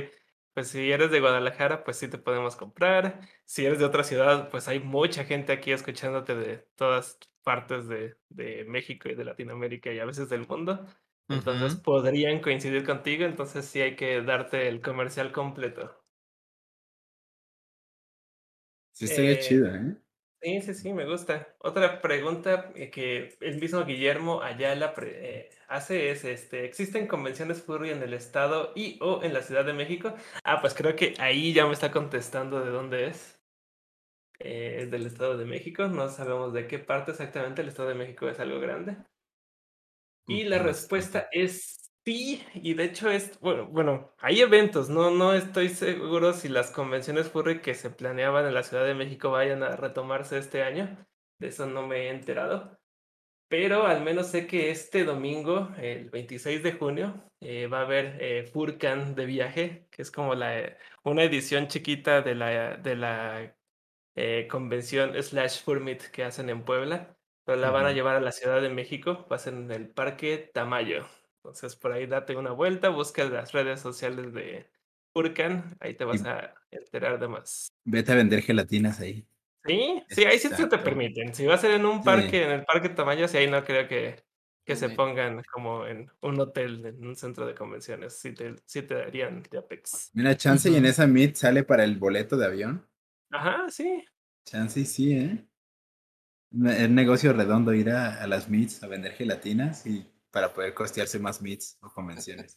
pues 0.55 0.69
si 0.69 0.91
eres 0.91 1.11
de 1.11 1.21
Guadalajara, 1.21 1.85
pues 1.85 1.99
sí 1.99 2.09
te 2.09 2.19
podemos 2.19 2.57
comprar. 2.57 3.21
Si 3.45 3.65
eres 3.65 3.79
de 3.79 3.85
otra 3.85 4.03
ciudad, 4.03 4.51
pues 4.51 4.67
hay 4.69 4.81
mucha 4.81 5.25
gente 5.25 5.53
aquí 5.53 5.71
escuchándote 5.73 6.35
de 6.35 6.67
todas 6.75 7.19
partes 7.45 7.87
de, 7.89 8.17
de 8.31 8.65
México 8.65 9.09
y 9.09 9.15
de 9.15 9.25
Latinoamérica 9.25 9.93
y 9.93 9.99
a 10.01 10.05
veces 10.07 10.29
del 10.31 10.49
mundo. 10.49 10.87
Entonces 11.29 11.75
podrían 11.79 12.41
coincidir 12.41 12.85
contigo, 12.87 13.27
entonces 13.27 13.67
sí 13.67 13.81
hay 13.83 13.95
que 13.95 14.23
darte 14.23 14.69
el 14.69 14.81
comercial 14.81 15.33
completo. 15.33 16.03
Sí, 18.93 19.05
estaría 19.05 19.37
Eh, 19.37 19.39
chido, 19.39 19.67
¿eh? 19.75 19.97
Sí, 20.43 20.63
sí, 20.63 20.75
sí, 20.75 20.93
me 20.95 21.07
gusta. 21.07 21.57
Otra 21.61 22.03
pregunta 22.03 22.73
eh, 22.77 22.91
que 22.91 23.37
el 23.41 23.61
mismo 23.61 23.85
Guillermo 23.85 24.43
Ayala 24.43 24.95
eh, 25.03 25.51
hace 25.69 26.11
es, 26.11 26.25
este, 26.25 26.65
¿existen 26.67 27.09
convenciones 27.09 27.63
furry 27.63 27.91
en 27.91 28.03
el 28.03 28.15
estado 28.15 28.73
y 28.77 28.99
o 29.03 29.23
en 29.25 29.35
la 29.35 29.43
Ciudad 29.43 29.65
de 29.67 29.75
México? 29.75 30.15
Ah, 30.45 30.61
pues 30.61 30.75
creo 30.75 30.97
que 30.97 31.15
ahí 31.19 31.53
ya 31.55 31.67
me 31.67 31.73
está 31.75 31.91
contestando 31.93 32.65
de 32.65 32.71
dónde 32.71 33.09
es. 33.09 33.43
Eh, 34.39 34.83
es 34.83 34.91
del 34.93 35.07
Estado 35.07 35.37
de 35.39 35.45
México, 35.47 35.89
no 35.89 36.09
sabemos 36.09 36.53
de 36.53 36.67
qué 36.69 36.79
parte 36.79 37.13
exactamente, 37.13 37.63
el 37.63 37.69
Estado 37.69 37.89
de 37.91 37.95
México 37.97 38.29
es 38.29 38.41
algo 38.41 38.61
grande. 38.61 38.99
Y 40.27 40.45
la 40.45 40.59
respuesta 40.59 41.29
es 41.33 41.93
sí, 42.05 42.43
y 42.55 42.75
de 42.75 42.85
hecho 42.85 43.11
es, 43.11 43.39
bueno, 43.41 43.67
bueno, 43.67 44.13
hay 44.19 44.41
eventos, 44.41 44.89
no, 44.89 45.11
no 45.11 45.35
estoy 45.35 45.69
seguro 45.69 46.33
si 46.33 46.49
las 46.49 46.71
convenciones 46.71 47.31
furry 47.31 47.61
que 47.61 47.75
se 47.75 47.91
planeaban 47.91 48.47
en 48.47 48.55
la 48.55 48.63
Ciudad 48.63 48.85
de 48.85 48.95
México 48.95 49.31
vayan 49.31 49.63
a 49.63 49.77
retomarse 49.77 50.39
este 50.39 50.63
año, 50.63 50.97
de 51.39 51.49
eso 51.49 51.67
no 51.67 51.87
me 51.87 52.07
he 52.07 52.11
enterado, 52.11 52.79
pero 53.49 53.87
al 53.87 54.03
menos 54.03 54.29
sé 54.29 54.47
que 54.47 54.71
este 54.71 55.05
domingo, 55.05 55.71
el 55.79 56.11
26 56.11 56.63
de 56.63 56.73
junio, 56.73 57.31
eh, 57.41 57.67
va 57.67 57.81
a 57.81 57.83
haber 57.83 58.17
eh, 58.21 58.45
Furcan 58.45 59.15
de 59.15 59.27
viaje, 59.27 59.87
que 59.91 60.03
es 60.03 60.11
como 60.11 60.35
la, 60.35 60.77
una 61.05 61.25
edición 61.25 61.69
chiquita 61.69 62.23
de 62.23 62.35
la, 62.35 62.77
de 62.79 62.97
la 62.97 63.57
eh, 64.17 64.49
convención 64.51 65.15
slash 65.23 65.63
Furmit 65.63 66.03
que 66.11 66.25
hacen 66.25 66.49
en 66.51 66.65
Puebla, 66.65 67.14
pero 67.45 67.59
la 67.61 67.71
van 67.71 67.87
a 67.87 67.93
llevar 67.93 68.17
a 68.17 68.21
la 68.21 68.33
Ciudad 68.33 68.61
de 68.63 68.71
México, 68.71 69.27
va 69.31 69.37
a 69.37 69.39
ser 69.39 69.55
en 69.55 69.71
el 69.71 69.89
Parque 69.91 70.39
Tamayo. 70.53 71.07
Entonces 71.37 71.77
por 71.77 71.93
ahí 71.93 72.07
date 72.07 72.37
una 72.37 72.53
vuelta, 72.53 72.89
busca 72.89 73.25
las 73.25 73.53
redes 73.53 73.81
sociales 73.81 74.33
de 74.33 74.71
Furcan, 75.13 75.77
ahí 75.81 75.95
te 75.95 76.05
vas 76.05 76.23
Y- 76.23 76.27
a 76.27 76.55
enterar 76.71 77.19
de 77.21 77.29
más. 77.29 77.69
Vete 77.85 78.13
a 78.13 78.17
vender 78.17 78.43
gelatinas 78.43 79.01
ahí. 79.01 79.27
Sí, 79.67 80.03
sí, 80.11 80.25
ahí 80.25 80.39
sí 80.39 80.49
se 80.51 80.67
te 80.67 80.79
permiten. 80.79 81.35
Si 81.35 81.47
va 81.47 81.55
a 81.55 81.59
ser 81.59 81.71
en 81.73 81.87
un 81.87 82.01
Sí. 82.01 82.05
parque, 82.05 82.45
en 82.45 82.51
el 82.51 82.65
Parque 82.65 82.91
Tamayo, 82.91 83.27
sí, 83.29 83.39
ahí 83.39 83.47
no 83.51 83.65
creo 83.65 83.89
que, 83.89 84.23
que 84.65 84.77
se 84.77 84.91
pongan 84.91 85.43
como 85.53 85.87
en 85.87 86.11
un 86.21 86.39
hotel, 86.41 86.85
en 86.85 87.07
un 87.07 87.17
centro 87.17 87.47
de 87.47 87.55
convenciones. 87.55 88.19
Sí 88.19 88.35
te, 88.35 88.57
sí 88.67 88.83
te 88.83 88.95
darían 88.95 89.43
de 89.51 89.59
Apex. 89.59 90.11
Mira, 90.13 90.37
chance 90.37 90.71
y 90.71 90.77
en 90.77 90.85
esa 90.87 91.07
meet 91.07 91.37
sale 91.37 91.65
para 91.65 91.85
el 91.85 91.97
boleto 91.99 92.37
de 92.37 92.47
avión. 92.47 92.87
Ajá, 93.31 93.69
sí. 93.69 94.03
Chance 94.47 94.81
y 94.81 94.85
sí, 94.87 95.13
¿eh? 95.13 95.47
Es 96.67 96.91
negocio 96.91 97.33
redondo 97.33 97.75
ir 97.75 97.91
a, 97.91 98.23
a 98.23 98.27
las 98.27 98.49
meets 98.49 98.83
a 98.83 98.87
vender 98.87 99.13
gelatinas 99.13 99.87
y 99.87 100.07
para 100.31 100.53
poder 100.53 100.75
costearse 100.75 101.19
más 101.19 101.43
meets 101.43 101.79
o 101.81 101.91
convenciones. 101.93 102.57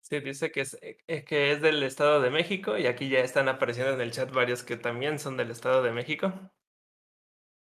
Sí, 0.00 0.20
dice 0.20 0.52
que 0.52 0.60
es, 0.60 0.74
eh, 0.82 0.98
eh, 1.08 1.24
que 1.24 1.50
es 1.52 1.60
del 1.60 1.82
Estado 1.82 2.20
de 2.20 2.30
México 2.30 2.78
y 2.78 2.86
aquí 2.86 3.08
ya 3.08 3.20
están 3.20 3.48
apareciendo 3.48 3.92
en 3.92 4.00
el 4.00 4.12
chat 4.12 4.30
varios 4.32 4.62
que 4.62 4.76
también 4.76 5.18
son 5.18 5.36
del 5.36 5.50
Estado 5.50 5.82
de 5.82 5.90
México. 5.92 6.32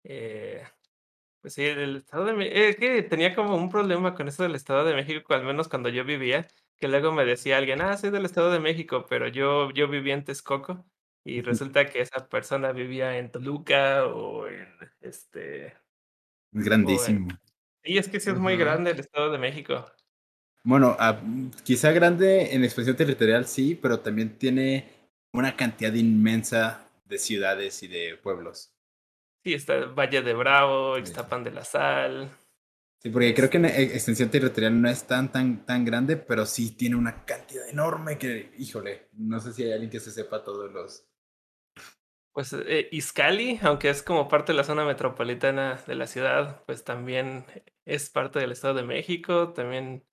Eh, 0.05 0.63
pues 1.41 1.55
sí, 1.55 1.65
el 1.65 1.97
Estado 1.97 2.27
de 2.27 2.35
México, 2.35 2.57
es 2.59 2.77
que 2.77 3.03
tenía 3.03 3.35
como 3.35 3.57
un 3.57 3.71
problema 3.71 4.15
con 4.15 4.29
eso 4.29 4.43
del 4.43 4.55
Estado 4.57 4.85
de 4.85 4.95
México, 4.95 5.35
al 5.35 5.45
menos 5.45 5.69
cuando 5.69 5.89
yo 5.91 6.05
vivía, 6.05 6.49
que 6.79 6.89
luego 6.89 7.13
me 7.13 7.25
decía 7.25 7.59
alguien, 7.59 7.83
ah, 7.83 7.97
soy 7.97 8.11
del 8.11 8.25
Estado 8.27 8.51
de 8.53 8.61
México, 8.61 9.07
pero 9.09 9.29
yo, 9.29 9.71
yo 9.73 9.89
vivía 9.89 10.15
en 10.15 10.25
Texcoco 10.25 10.85
y 11.25 11.41
resulta 11.41 11.87
que 11.87 12.01
esa 12.01 12.29
persona 12.29 12.73
vivía 12.73 13.19
en 13.19 13.31
Toluca 13.31 14.07
o 14.07 14.47
en 14.47 14.69
este... 15.01 15.67
Es 15.67 16.65
grandísimo. 16.65 17.29
Y 17.83 17.99
es 17.99 18.09
que 18.09 18.21
sí 18.21 18.31
es 18.31 18.39
muy 18.39 18.57
grande 18.57 18.91
el 18.91 19.01
Estado 19.01 19.33
de 19.33 19.39
México. 19.39 19.85
Bueno, 20.63 20.97
ah, 20.99 21.21
quizá 21.63 21.93
grande 21.93 22.55
en 22.55 22.65
expresión 22.65 22.97
territorial 22.97 23.47
sí, 23.47 23.75
pero 23.75 24.01
también 24.01 24.39
tiene 24.39 24.89
una 25.33 25.57
cantidad 25.57 25.93
inmensa 25.93 26.89
de 27.05 27.19
ciudades 27.19 27.83
y 27.83 27.89
de 27.89 28.17
pueblos. 28.17 28.73
Sí, 29.43 29.53
está 29.53 29.87
Valle 29.87 30.23
de 30.23 30.33
Bravo. 30.33 30.97
Ixtapan 30.97 31.45
de 31.45 31.51
la 31.51 31.65
Sal. 31.65 32.31
Sí, 32.99 33.11
porque 33.11 33.35
creo 33.35 33.51
que 33.51 33.59
en 33.59 33.67
e- 33.67 33.83
extensión 33.83 34.31
territorial 34.31 34.81
no 34.81 34.89
es 34.89 35.07
tan, 35.07 35.31
tan, 35.31 35.67
tan 35.67 35.85
grande, 35.85 36.17
pero 36.17 36.47
sí 36.47 36.71
tiene 36.71 36.97
una 36.97 37.27
cantidad 37.27 37.69
enorme 37.69 38.17
que, 38.17 38.53
híjole, 38.57 39.09
no 39.13 39.39
sé 39.41 39.53
si 39.53 39.65
hay 39.65 39.73
alguien 39.73 39.91
que 39.91 40.01
se 40.01 40.11
sepa 40.11 40.43
todos 40.43 40.73
los... 40.73 41.07
Pues 42.35 42.53
eh, 42.53 42.88
Izcali, 42.90 43.61
aunque 43.62 43.90
es 43.90 44.03
como 44.03 44.27
parte 44.29 44.51
de 44.53 44.57
la 44.57 44.64
zona 44.64 44.85
metropolitana 44.85 45.81
de 45.87 45.94
la 45.94 46.09
ciudad, 46.09 46.64
pues 46.66 46.83
también 46.83 47.47
es 47.85 48.11
parte 48.11 48.40
del 48.40 48.51
Estado 48.53 48.75
de 48.75 48.83
México, 48.83 49.53
también 49.53 50.05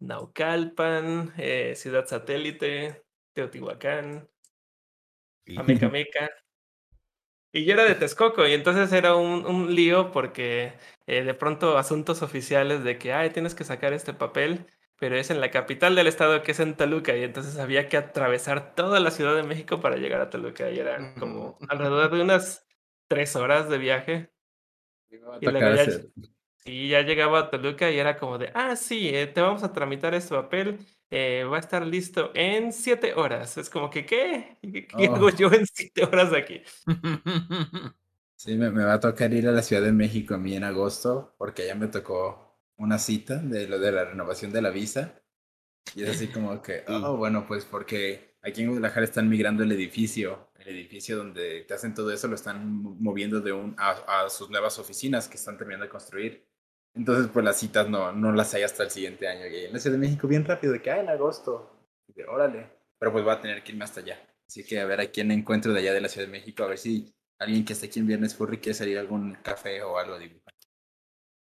Naucalpan, 0.00 1.34
eh, 1.38 1.74
Ciudad 1.76 2.06
Satélite, 2.06 3.04
Teotihuacán, 3.34 4.28
Amecameca. 5.56 6.28
Y 7.52 7.64
yo 7.64 7.74
era 7.74 7.84
de 7.84 7.94
Texcoco, 7.94 8.46
y 8.48 8.52
entonces 8.52 8.92
era 8.92 9.14
un, 9.14 9.46
un 9.46 9.74
lío 9.74 10.10
porque 10.10 10.72
eh, 11.06 11.22
de 11.22 11.34
pronto 11.34 11.78
asuntos 11.78 12.20
oficiales 12.22 12.82
de 12.82 12.98
que, 12.98 13.12
ay, 13.12 13.30
tienes 13.30 13.54
que 13.54 13.62
sacar 13.62 13.92
este 13.92 14.12
papel, 14.12 14.66
pero 15.04 15.16
es 15.18 15.28
en 15.30 15.38
la 15.42 15.50
capital 15.50 15.94
del 15.94 16.06
estado 16.06 16.42
que 16.42 16.52
es 16.52 16.60
en 16.60 16.76
Toluca, 16.78 17.14
y 17.14 17.24
entonces 17.24 17.58
había 17.58 17.90
que 17.90 17.98
atravesar 17.98 18.74
toda 18.74 19.00
la 19.00 19.10
Ciudad 19.10 19.36
de 19.36 19.42
México 19.42 19.78
para 19.82 19.96
llegar 19.96 20.22
a 20.22 20.30
Toluca, 20.30 20.70
y 20.70 20.78
eran 20.78 21.14
como 21.16 21.58
alrededor 21.68 22.10
de 22.10 22.22
unas 22.22 22.66
tres 23.06 23.36
horas 23.36 23.68
de 23.68 23.76
viaje. 23.76 24.30
Y 25.40 25.68
ya, 25.74 25.86
y 26.64 26.88
ya 26.90 27.02
llegaba 27.02 27.40
a 27.40 27.50
Toluca 27.50 27.90
y 27.90 27.98
era 27.98 28.16
como 28.18 28.38
de, 28.38 28.50
ah, 28.54 28.76
sí, 28.76 29.08
eh, 29.10 29.26
te 29.26 29.40
vamos 29.42 29.62
a 29.62 29.72
tramitar 29.72 30.14
este 30.14 30.34
papel, 30.34 30.78
eh, 31.10 31.44
va 31.44 31.58
a 31.58 31.60
estar 31.60 31.86
listo 31.86 32.30
en 32.34 32.72
siete 32.72 33.14
horas. 33.14 33.58
Es 33.58 33.70
como 33.70 33.90
que, 33.90 34.06
¿qué? 34.06 34.58
¿Qué, 34.62 34.86
qué 34.86 35.06
hago 35.14 35.28
Oh. 35.28 35.30
yo 35.30 35.52
en 35.52 35.66
siete 35.66 36.04
horas 36.04 36.30
de 36.30 36.38
aquí? 36.38 36.62
Sí, 38.36 38.56
me, 38.56 38.70
me 38.70 38.84
va 38.84 38.94
a 38.94 39.00
tocar 39.00 39.32
ir 39.32 39.48
a 39.48 39.52
la 39.52 39.62
Ciudad 39.62 39.82
de 39.82 39.92
México 39.92 40.34
a 40.34 40.38
mí 40.38 40.54
en 40.54 40.64
agosto, 40.64 41.34
porque 41.38 41.62
allá 41.62 41.74
me 41.76 41.88
tocó 41.88 42.43
una 42.76 42.98
cita 42.98 43.36
de 43.36 43.68
lo 43.68 43.78
de 43.78 43.92
la 43.92 44.04
renovación 44.04 44.52
de 44.52 44.62
la 44.62 44.70
visa. 44.70 45.20
Y 45.94 46.02
es 46.02 46.10
así 46.10 46.28
como 46.28 46.60
que, 46.62 46.84
oh, 46.88 47.16
bueno, 47.16 47.46
pues 47.46 47.64
porque 47.64 48.36
aquí 48.42 48.62
en 48.62 48.68
Guadalajara 48.68 49.04
están 49.04 49.28
migrando 49.28 49.62
el 49.62 49.72
edificio, 49.72 50.50
el 50.58 50.68
edificio 50.68 51.16
donde 51.16 51.62
te 51.62 51.74
hacen 51.74 51.94
todo 51.94 52.10
eso 52.12 52.26
lo 52.28 52.34
están 52.34 52.66
mo- 52.82 52.96
moviendo 52.98 53.40
de 53.40 53.52
un 53.52 53.74
a, 53.78 54.24
a 54.24 54.30
sus 54.30 54.50
nuevas 54.50 54.78
oficinas 54.78 55.28
que 55.28 55.36
están 55.36 55.56
terminando 55.58 55.84
de 55.84 55.90
construir. 55.90 56.46
Entonces, 56.94 57.28
pues 57.32 57.44
las 57.44 57.58
citas 57.58 57.88
no, 57.88 58.12
no 58.12 58.32
las 58.32 58.54
hay 58.54 58.62
hasta 58.62 58.84
el 58.84 58.90
siguiente 58.90 59.26
año. 59.28 59.46
Y 59.46 59.64
en 59.66 59.72
la 59.72 59.78
Ciudad 59.78 59.96
de 59.96 60.00
México 60.00 60.28
bien 60.28 60.44
rápido, 60.44 60.72
de 60.72 60.80
que, 60.82 60.90
ah, 60.90 61.00
en 61.00 61.08
agosto. 61.08 61.70
Y 62.08 62.12
de, 62.14 62.24
órale. 62.26 62.70
Pero 62.98 63.12
pues 63.12 63.24
voy 63.24 63.32
a 63.34 63.40
tener 63.40 63.62
que 63.64 63.72
irme 63.72 63.84
hasta 63.84 64.00
allá. 64.00 64.18
Así 64.46 64.64
que 64.64 64.78
a 64.80 64.84
ver 64.86 65.00
a 65.00 65.06
quién 65.10 65.30
encuentro 65.30 65.72
de 65.72 65.80
allá 65.80 65.92
de 65.92 66.00
la 66.00 66.08
Ciudad 66.08 66.26
de 66.26 66.32
México, 66.32 66.62
a 66.62 66.68
ver 66.68 66.78
si 66.78 67.12
alguien 67.38 67.64
que 67.64 67.72
esté 67.72 67.86
aquí 67.86 67.98
en 68.00 68.06
Viernes 68.06 68.34
Furry 68.36 68.58
quiere 68.58 68.74
salir 68.74 68.96
a 68.98 69.00
algún 69.00 69.34
café 69.42 69.82
o 69.82 69.98
algo. 69.98 70.18
Digo. 70.18 70.40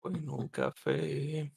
Bueno, 0.02 0.36
un 0.36 0.47
café. 0.49 1.52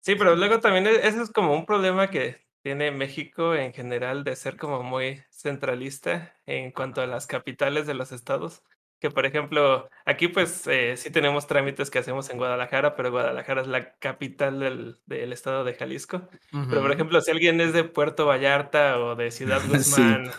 Sí, 0.00 0.14
pero 0.16 0.36
luego 0.36 0.60
también 0.60 0.86
e- 0.86 1.06
ese 1.06 1.22
es 1.22 1.30
como 1.30 1.54
un 1.54 1.66
problema 1.66 2.08
que 2.08 2.46
tiene 2.62 2.90
México 2.90 3.54
en 3.54 3.72
general 3.72 4.24
de 4.24 4.36
ser 4.36 4.56
como 4.56 4.82
muy 4.82 5.22
centralista 5.30 6.34
en 6.46 6.72
cuanto 6.72 7.00
a 7.00 7.06
las 7.06 7.26
capitales 7.26 7.86
de 7.86 7.94
los 7.94 8.12
estados. 8.12 8.62
Que 9.00 9.10
por 9.10 9.26
ejemplo, 9.26 9.88
aquí 10.06 10.28
pues 10.28 10.66
eh, 10.66 10.96
sí 10.96 11.10
tenemos 11.10 11.46
trámites 11.46 11.90
que 11.90 12.00
hacemos 12.00 12.30
en 12.30 12.38
Guadalajara, 12.38 12.96
pero 12.96 13.10
Guadalajara 13.12 13.62
es 13.62 13.68
la 13.68 13.94
capital 13.98 14.58
del, 14.58 14.96
del 15.06 15.32
estado 15.32 15.62
de 15.64 15.74
Jalisco. 15.74 16.28
Pero 16.50 16.80
por 16.80 16.84
Ujú. 16.84 16.92
ejemplo, 16.92 17.20
si 17.20 17.30
alguien 17.30 17.60
es 17.60 17.72
de 17.72 17.84
Puerto 17.84 18.26
Vallarta 18.26 18.98
o 18.98 19.14
de 19.14 19.30
Ciudad 19.30 19.60
Sí. 19.62 19.68
Guzmán, 19.68 20.30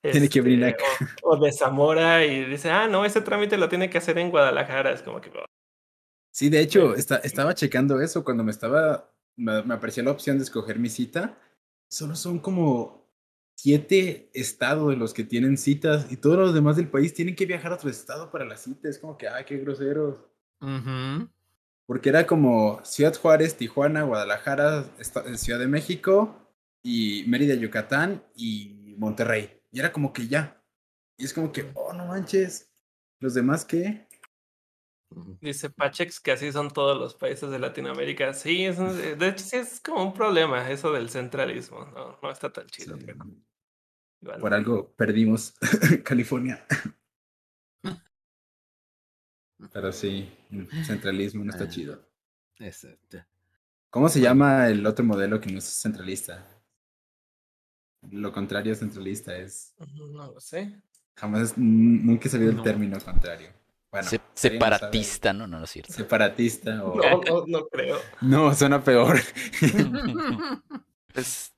Tiene 0.00 0.28
que 0.28 0.40
venir 0.40 0.64
este, 0.64 0.84
o, 1.22 1.34
o 1.34 1.36
de 1.36 1.52
Zamora 1.52 2.24
y 2.24 2.44
dice, 2.44 2.70
ah, 2.70 2.88
no, 2.88 3.04
ese 3.04 3.20
trámite 3.20 3.56
lo 3.56 3.68
tiene 3.68 3.88
que 3.88 3.98
hacer 3.98 4.18
en 4.18 4.30
Guadalajara, 4.30 4.90
es 4.90 5.02
como 5.02 5.20
que... 5.20 5.30
Sí, 6.32 6.48
de 6.48 6.60
hecho, 6.60 6.94
esta- 6.96 7.18
estaba 7.18 7.54
checando 7.54 8.00
eso 8.00 8.24
cuando 8.24 8.42
me 8.42 8.50
estaba, 8.50 9.12
me, 9.36 9.62
me 9.64 9.74
apareció 9.74 10.02
la 10.02 10.10
opción 10.12 10.38
de 10.38 10.44
escoger 10.44 10.78
mi 10.78 10.88
cita. 10.88 11.38
Solo 11.88 12.16
son 12.16 12.38
como 12.40 13.06
siete 13.54 14.30
estados 14.32 14.90
de 14.90 14.96
los 14.96 15.12
que 15.14 15.24
tienen 15.24 15.58
citas 15.58 16.10
y 16.10 16.16
todos 16.16 16.38
los 16.38 16.54
demás 16.54 16.76
del 16.76 16.88
país 16.90 17.12
tienen 17.14 17.36
que 17.36 17.46
viajar 17.46 17.72
a 17.72 17.76
otro 17.76 17.90
estado 17.90 18.30
para 18.30 18.46
la 18.46 18.56
cita. 18.56 18.88
Es 18.88 18.98
como 18.98 19.18
que, 19.18 19.28
ay, 19.28 19.44
qué 19.44 19.58
groseros. 19.58 20.16
Ujú. 20.60 21.28
Porque 21.86 22.08
era 22.08 22.26
como 22.26 22.80
Ciudad 22.84 23.14
Juárez, 23.14 23.56
Tijuana, 23.56 24.04
Guadalajara, 24.04 24.86
eh, 24.98 25.36
Ciudad 25.36 25.58
de 25.60 25.68
México 25.68 26.34
y 26.82 27.24
Mérida, 27.28 27.54
Yucatán 27.54 28.24
y 28.34 28.94
Monterrey. 28.98 29.60
Y 29.70 29.80
era 29.80 29.92
como 29.92 30.12
que 30.14 30.28
ya. 30.28 30.62
Y 31.18 31.24
es 31.26 31.34
como 31.34 31.52
que, 31.52 31.70
oh, 31.74 31.92
no 31.92 32.06
manches. 32.06 32.72
¿Los 33.20 33.34
demás 33.34 33.64
qué? 33.66 34.08
Dice 35.40 35.70
Pachex 35.70 36.20
que 36.20 36.32
así 36.32 36.52
son 36.52 36.70
todos 36.70 36.98
los 36.98 37.14
países 37.14 37.50
de 37.50 37.58
Latinoamérica. 37.58 38.32
Sí, 38.34 38.64
es 38.64 38.78
un- 38.78 38.96
de 39.18 39.28
hecho 39.28 39.44
sí 39.44 39.56
es 39.56 39.80
como 39.80 40.04
un 40.04 40.14
problema 40.14 40.70
eso 40.70 40.92
del 40.92 41.08
centralismo. 41.10 41.84
No, 41.86 42.18
no 42.22 42.30
está 42.30 42.52
tan 42.52 42.66
chido. 42.66 42.96
Sí. 42.98 43.06
Por 44.40 44.54
algo 44.54 44.92
perdimos 44.94 45.54
California. 46.04 46.64
Pero 49.72 49.92
sí, 49.92 50.28
el 50.50 50.68
centralismo 50.84 51.44
no 51.44 51.50
está 51.52 51.64
Ah. 51.64 51.68
chido. 51.68 52.08
Exacto. 52.58 53.18
¿Cómo 53.90 54.08
se 54.08 54.20
llama 54.20 54.68
el 54.68 54.84
otro 54.86 55.04
modelo 55.04 55.40
que 55.40 55.50
no 55.52 55.58
es 55.58 55.64
centralista? 55.64 56.48
Lo 58.10 58.32
contrario 58.32 58.72
a 58.72 58.76
centralista 58.76 59.36
es. 59.36 59.74
No 59.78 60.06
lo 60.32 60.40
sé. 60.40 60.82
Jamás, 61.16 61.54
nunca 61.56 62.26
he 62.26 62.30
sabido 62.30 62.50
el 62.50 62.56
No. 62.56 62.62
término 62.62 62.98
contrario. 63.00 63.50
Bueno, 63.92 64.08
Se- 64.08 64.20
separatista, 64.34 65.32
no, 65.34 65.46
no, 65.46 65.58
no 65.58 65.64
es 65.64 65.70
cierto. 65.70 65.92
Separatista 65.92 66.82
o. 66.84 66.96
No, 66.96 67.20
no, 67.20 67.44
no 67.46 67.66
creo. 67.68 68.00
No, 68.22 68.52
suena 68.54 68.82
peor. 68.82 69.20
Es. 71.14 71.52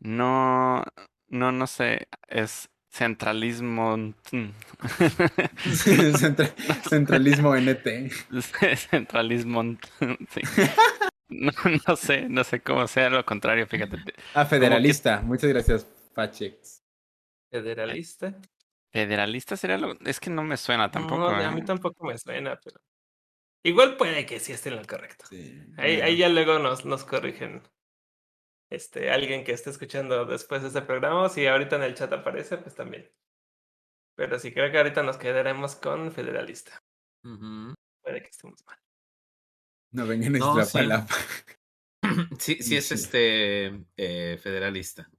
No. 0.00 0.82
No, 1.28 1.52
no 1.52 1.66
sé. 1.68 2.08
Es 2.26 2.68
centralismo. 2.90 3.96
Centra- 6.16 6.52
centralismo 6.88 7.54
NT. 7.56 8.10
centralismo. 8.90 9.62
sí. 10.30 10.40
No, 11.28 11.52
no 11.86 11.94
sé, 11.94 12.28
no 12.28 12.42
sé 12.42 12.60
cómo 12.60 12.88
sea 12.88 13.08
lo 13.10 13.24
contrario, 13.24 13.64
fíjate. 13.68 13.98
Ah, 14.34 14.44
federalista. 14.44 15.20
Muchas 15.20 15.48
gracias, 15.50 15.86
Pachex. 16.12 16.82
Federalista. 17.52 18.34
Federalista 18.92 19.56
sería 19.56 19.78
lo. 19.78 19.98
Es 20.00 20.20
que 20.20 20.30
no 20.30 20.42
me 20.42 20.56
suena 20.56 20.90
tampoco. 20.90 21.20
No, 21.20 21.28
a 21.28 21.50
mí 21.50 21.60
¿eh? 21.60 21.64
tampoco 21.64 22.04
me 22.04 22.18
suena, 22.18 22.58
pero. 22.62 22.80
Igual 23.62 23.96
puede 23.96 24.24
que 24.26 24.40
sí 24.40 24.52
esté 24.52 24.70
en 24.70 24.76
lo 24.76 24.86
correcto. 24.86 25.26
Sí, 25.28 25.60
Ahí, 25.76 26.16
ya 26.16 26.28
luego 26.28 26.58
nos, 26.58 26.84
nos 26.84 27.04
corrigen. 27.04 27.62
Este, 28.70 29.10
alguien 29.10 29.44
que 29.44 29.52
esté 29.52 29.70
escuchando 29.70 30.24
después 30.24 30.62
de 30.62 30.68
este 30.68 30.82
programa, 30.82 31.22
o 31.22 31.28
si 31.28 31.46
ahorita 31.46 31.76
en 31.76 31.82
el 31.82 31.94
chat 31.94 32.12
aparece, 32.12 32.56
pues 32.56 32.74
también. 32.74 33.10
Pero 34.16 34.38
sí 34.38 34.52
creo 34.52 34.70
que 34.70 34.78
ahorita 34.78 35.02
nos 35.02 35.16
quedaremos 35.18 35.76
con 35.76 36.10
federalista. 36.12 36.82
Puede 37.22 38.22
que 38.22 38.28
estemos 38.28 38.64
mal. 38.66 38.78
No 39.92 40.06
vengan 40.06 40.36
a 40.36 40.38
No, 40.38 40.54
nuestra 40.54 41.06
sí. 41.06 41.14
Sí, 42.38 42.62
sí 42.62 42.76
es 42.76 42.86
Sí. 42.86 42.94
este 42.94 43.84
eh, 43.96 44.38
federalista. 44.38 45.10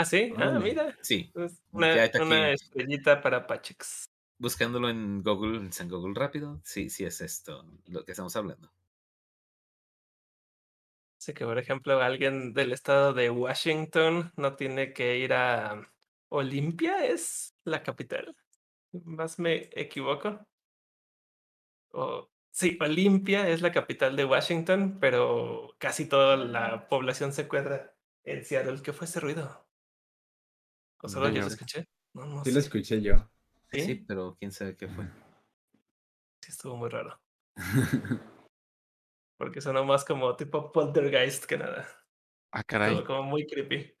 Ah, 0.00 0.04
sí, 0.04 0.32
ah, 0.36 0.58
mira. 0.58 0.96
Sí, 1.02 1.32
Ya 1.34 1.46
Una, 1.72 1.94
está 2.04 2.22
una 2.22 2.46
aquí. 2.46 2.54
estrellita 2.54 3.20
para 3.22 3.46
Pachex. 3.46 4.04
buscándolo 4.38 4.88
en 4.90 5.22
Google, 5.22 5.70
en 5.78 5.88
Google 5.88 6.14
rápido. 6.14 6.60
Sí, 6.64 6.90
sí 6.90 7.04
es 7.04 7.20
esto 7.20 7.64
lo 7.86 8.04
que 8.04 8.10
estamos 8.12 8.34
hablando. 8.34 8.72
Así 11.20 11.34
que, 11.34 11.44
por 11.44 11.58
ejemplo, 11.58 12.00
alguien 12.00 12.52
del 12.54 12.72
estado 12.72 13.12
de 13.12 13.30
Washington 13.30 14.32
no 14.36 14.56
tiene 14.56 14.92
que 14.94 15.18
ir 15.18 15.32
a 15.34 15.92
Olimpia, 16.30 17.04
es 17.06 17.54
la 17.64 17.82
capital. 17.82 18.36
Más 19.04 19.38
me 19.40 19.68
equivoco. 19.72 20.46
O, 21.92 22.30
sí, 22.50 22.76
Olimpia 22.80 23.48
es 23.48 23.62
la 23.62 23.72
capital 23.72 24.16
de 24.16 24.24
Washington, 24.24 24.98
pero 25.00 25.74
casi 25.78 26.08
toda 26.08 26.36
la 26.36 26.88
población 26.88 27.32
se 27.32 27.42
encuentra 27.42 27.96
en 28.24 28.44
Seattle. 28.44 28.82
¿Qué 28.82 28.92
fue 28.92 29.06
ese 29.06 29.20
ruido? 29.20 29.59
¿O 31.02 31.08
solo 31.08 31.28
yo 31.30 31.42
lo 31.42 31.46
escuché? 31.46 31.86
No, 32.14 32.26
no 32.26 32.44
Sí 32.44 32.52
lo 32.52 32.60
escuché 32.60 33.00
yo. 33.00 33.30
¿Sí? 33.72 33.80
Sí, 33.80 33.94
pero 34.06 34.36
quién 34.38 34.52
sabe 34.52 34.76
qué 34.76 34.88
fue. 34.88 35.04
Sí, 36.42 36.50
estuvo 36.50 36.76
muy 36.76 36.88
raro. 36.88 37.20
Porque 39.38 39.60
sonó 39.60 39.84
más 39.84 40.04
como 40.04 40.36
tipo 40.36 40.70
poltergeist 40.72 41.44
que 41.44 41.56
nada. 41.56 41.88
Ah, 42.52 42.62
caray. 42.62 42.92
Estuvo 42.92 43.06
como 43.06 43.22
muy 43.22 43.46
creepy. 43.46 43.94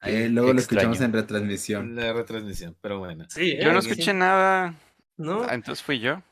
Ahí 0.00 0.28
luego 0.28 0.52
lo 0.52 0.60
escuchamos 0.60 1.00
en 1.00 1.12
retransmisión. 1.12 1.94
La 1.96 2.12
retransmisión, 2.12 2.76
pero 2.80 2.98
bueno. 2.98 3.26
Sí, 3.28 3.56
Yo 3.58 3.72
no 3.72 3.78
¿eh? 3.78 3.82
Sí. 3.82 3.90
escuché 3.90 4.14
nada. 4.14 4.74
¿No? 5.16 5.42
Ah, 5.42 5.54
entonces 5.54 5.82
fui 5.84 5.98
yo. 5.98 6.22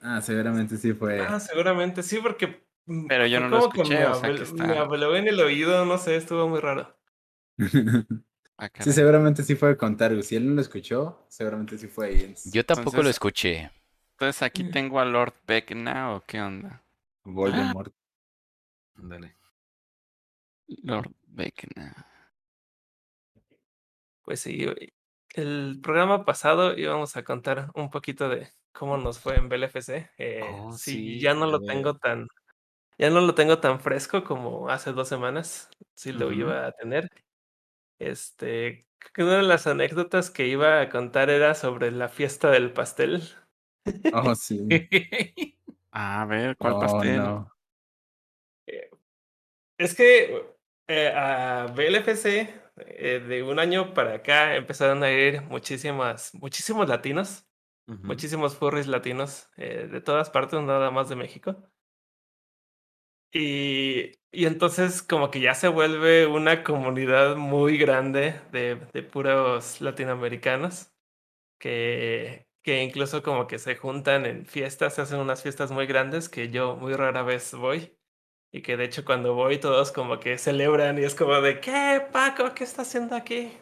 Ah, 0.00 0.20
seguramente 0.20 0.76
sí 0.76 0.92
fue. 0.92 1.20
Ah, 1.20 1.40
seguramente 1.40 2.02
sí, 2.02 2.18
porque. 2.22 2.66
mm, 2.86 3.06
Pero 3.06 3.26
yo 3.26 3.40
no 3.40 3.48
lo 3.48 3.58
como 3.60 3.70
que 3.72 3.80
escuché, 3.82 3.98
me 4.00 4.06
o 4.06 4.14
sea 4.14 4.34
que 4.34 4.42
está- 4.42 4.64
Me 4.64 4.76
habló 4.78 5.16
en 5.16 5.28
el 5.28 5.40
oído, 5.40 5.84
no 5.86 5.96
sé, 5.98 6.16
estuvo 6.16 6.48
muy 6.48 6.60
raro. 6.60 6.94
Ah, 8.56 8.70
sí, 8.78 8.92
seguramente 8.92 9.42
sí 9.42 9.56
fue 9.56 9.76
con 9.76 9.96
Targus. 9.96 10.26
Si 10.26 10.36
él 10.36 10.46
no 10.48 10.54
lo 10.54 10.60
escuchó, 10.60 11.26
seguramente 11.28 11.76
sí 11.76 11.88
fue 11.88 12.06
ahí. 12.06 12.20
en 12.22 12.52
Yo 12.52 12.64
tampoco 12.64 13.02
lo 13.02 13.08
escuché. 13.08 13.72
Entonces 14.12 14.42
aquí 14.42 14.62
Mm. 14.62 14.70
tengo 14.70 15.00
a 15.00 15.04
Lord 15.04 15.34
Beckna 15.44 16.14
o 16.14 16.20
qué 16.24 16.40
onda. 16.40 16.80
Voldemort. 17.24 17.92
Ándale. 18.94 19.34
Lord 20.68 21.10
Beckna. 21.26 22.06
Pues 24.22 24.38
sí, 24.40 24.66
el 25.34 25.80
programa 25.82 26.24
pasado 26.24 26.78
íbamos 26.78 27.16
a 27.16 27.24
contar 27.24 27.70
un 27.74 27.90
poquito 27.90 28.28
de 28.28 28.48
cómo 28.72 28.96
nos 28.98 29.18
fue 29.18 29.34
en 29.34 29.48
BLFC. 29.48 30.10
Eh, 30.16 30.40
Oh, 30.44 30.72
sí, 30.72 30.92
sí, 30.92 31.20
ya 31.20 31.34
no 31.34 31.46
lo 31.46 31.60
tengo 31.60 31.96
tan. 31.96 32.28
Ya 32.98 33.10
no 33.10 33.20
lo 33.20 33.34
tengo 33.34 33.58
tan 33.58 33.80
fresco 33.80 34.22
como 34.22 34.68
hace 34.68 34.92
dos 34.92 35.08
semanas. 35.08 35.68
Sí 35.94 36.12
lo 36.12 36.30
iba 36.30 36.66
a 36.68 36.72
tener. 36.72 37.10
Este. 37.98 38.88
Una 39.18 39.36
de 39.36 39.42
las 39.42 39.66
anécdotas 39.66 40.30
que 40.30 40.46
iba 40.48 40.80
a 40.80 40.88
contar 40.88 41.30
era 41.30 41.54
sobre 41.54 41.90
la 41.90 42.08
fiesta 42.08 42.50
del 42.50 42.72
pastel. 42.72 43.22
Oh, 44.12 44.34
sí. 44.34 44.80
A 45.92 46.26
ver, 46.26 46.56
¿cuál 46.58 46.74
Oh, 46.74 46.78
pastel? 46.78 47.20
no. 47.24 47.50
Es 49.78 49.94
que 49.94 50.44
eh, 50.88 51.08
a 51.14 51.66
BLFC 51.74 52.54
eh, 52.76 53.20
de 53.20 53.42
un 53.42 53.58
año 53.58 53.94
para 53.94 54.14
acá 54.14 54.56
empezaron 54.56 55.02
a 55.02 55.10
ir 55.12 55.42
muchísimas, 55.42 56.32
muchísimos 56.34 56.88
latinos, 56.88 57.46
muchísimos 58.02 58.56
furries 58.56 58.86
latinos 58.88 59.50
eh, 59.56 59.88
de 59.90 60.00
todas 60.00 60.30
partes, 60.30 60.60
nada 60.62 60.90
más 60.90 61.08
de 61.08 61.16
México. 61.16 61.70
Y, 63.36 64.12
y 64.30 64.46
entonces 64.46 65.02
como 65.02 65.30
que 65.30 65.40
ya 65.40 65.54
se 65.54 65.66
vuelve 65.66 66.26
una 66.28 66.62
comunidad 66.62 67.34
muy 67.36 67.76
grande 67.78 68.40
de, 68.52 68.76
de 68.92 69.02
puros 69.02 69.80
latinoamericanos 69.80 70.92
que, 71.58 72.46
que 72.62 72.82
incluso 72.84 73.24
como 73.24 73.48
que 73.48 73.58
se 73.58 73.76
juntan 73.76 74.24
en 74.26 74.46
fiestas, 74.46 74.94
se 74.94 75.02
hacen 75.02 75.18
unas 75.18 75.42
fiestas 75.42 75.72
muy 75.72 75.86
grandes 75.86 76.28
que 76.28 76.50
yo 76.50 76.76
muy 76.76 76.94
rara 76.94 77.22
vez 77.24 77.54
voy. 77.54 77.96
Y 78.52 78.62
que 78.62 78.76
de 78.76 78.84
hecho 78.84 79.04
cuando 79.04 79.34
voy 79.34 79.58
todos 79.58 79.90
como 79.90 80.20
que 80.20 80.38
celebran 80.38 80.96
y 80.98 81.02
es 81.02 81.16
como 81.16 81.40
de, 81.40 81.60
¿qué, 81.60 82.00
Paco? 82.12 82.54
¿Qué 82.54 82.62
está 82.62 82.82
haciendo 82.82 83.16
aquí? 83.16 83.52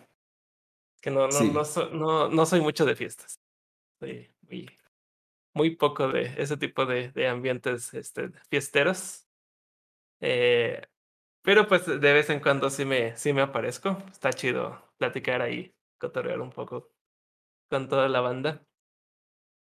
Que 1.01 1.11
no, 1.11 1.29
no, 1.29 1.31
Sí. 1.31 1.51
no, 1.51 1.65
so- 1.65 1.89
no, 1.89 2.29
no 2.29 2.45
soy 2.45 2.61
mucho 2.61 2.85
de 2.85 2.95
fiestas. 2.95 3.41
Soy 4.01 4.31
muy, 4.43 4.71
muy 5.55 5.77
poco 5.77 6.09
de 6.09 6.35
ese 6.37 6.59
tipo 6.59 6.85
de, 6.85 7.11
de 7.11 7.27
ambientes 7.27 7.95
este, 7.95 8.31
fiesteros. 8.51 9.22
Eh, 10.23 10.81
pero 11.43 11.67
pues 11.67 11.85
de 11.87 12.13
vez 12.13 12.31
en 12.31 12.41
cuando 12.41 12.71
sí 12.71 12.85
me, 12.85 13.17
sí 13.17 13.33
me 13.33 13.43
aparezco. 13.43 13.99
Está 14.11 14.33
chido 14.33 14.93
platicar 14.97 15.43
ahí, 15.43 15.75
cotorrear 15.99 16.41
un 16.41 16.51
poco 16.51 16.91
con 17.69 17.89
toda 17.89 18.09
la 18.09 18.21
banda. 18.21 18.65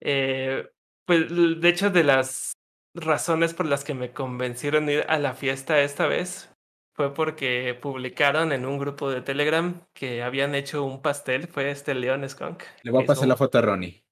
Eh, 0.02 0.70
pues 1.06 1.30
de 1.30 1.70
hecho 1.70 1.90
de 1.92 2.04
las 2.04 2.54
razones 2.94 3.54
por 3.54 3.68
las 3.68 3.84
que 3.84 3.94
me 3.94 4.12
convencieron 4.12 4.90
ir 4.90 5.06
a 5.08 5.20
la 5.20 5.34
fiesta 5.34 5.82
esta 5.82 6.08
vez 6.08 6.50
fue 6.94 7.14
porque 7.14 7.78
publicaron 7.80 8.52
en 8.52 8.66
un 8.66 8.80
grupo 8.80 9.12
de 9.12 9.22
Telegram 9.22 9.86
que 9.94 10.24
habían 10.24 10.56
hecho 10.56 10.84
un 10.84 11.04
pastel, 11.04 11.48
fue 11.48 11.70
este 11.70 11.94
Leon 11.94 12.28
Skunk. 12.28 12.64
Le 12.82 12.92
voy 12.92 13.04
a 13.04 13.06
pasar 13.06 13.28
la 13.28 13.36
foto 13.36 13.60
a 13.60 13.62
Ronnie. 13.62 14.04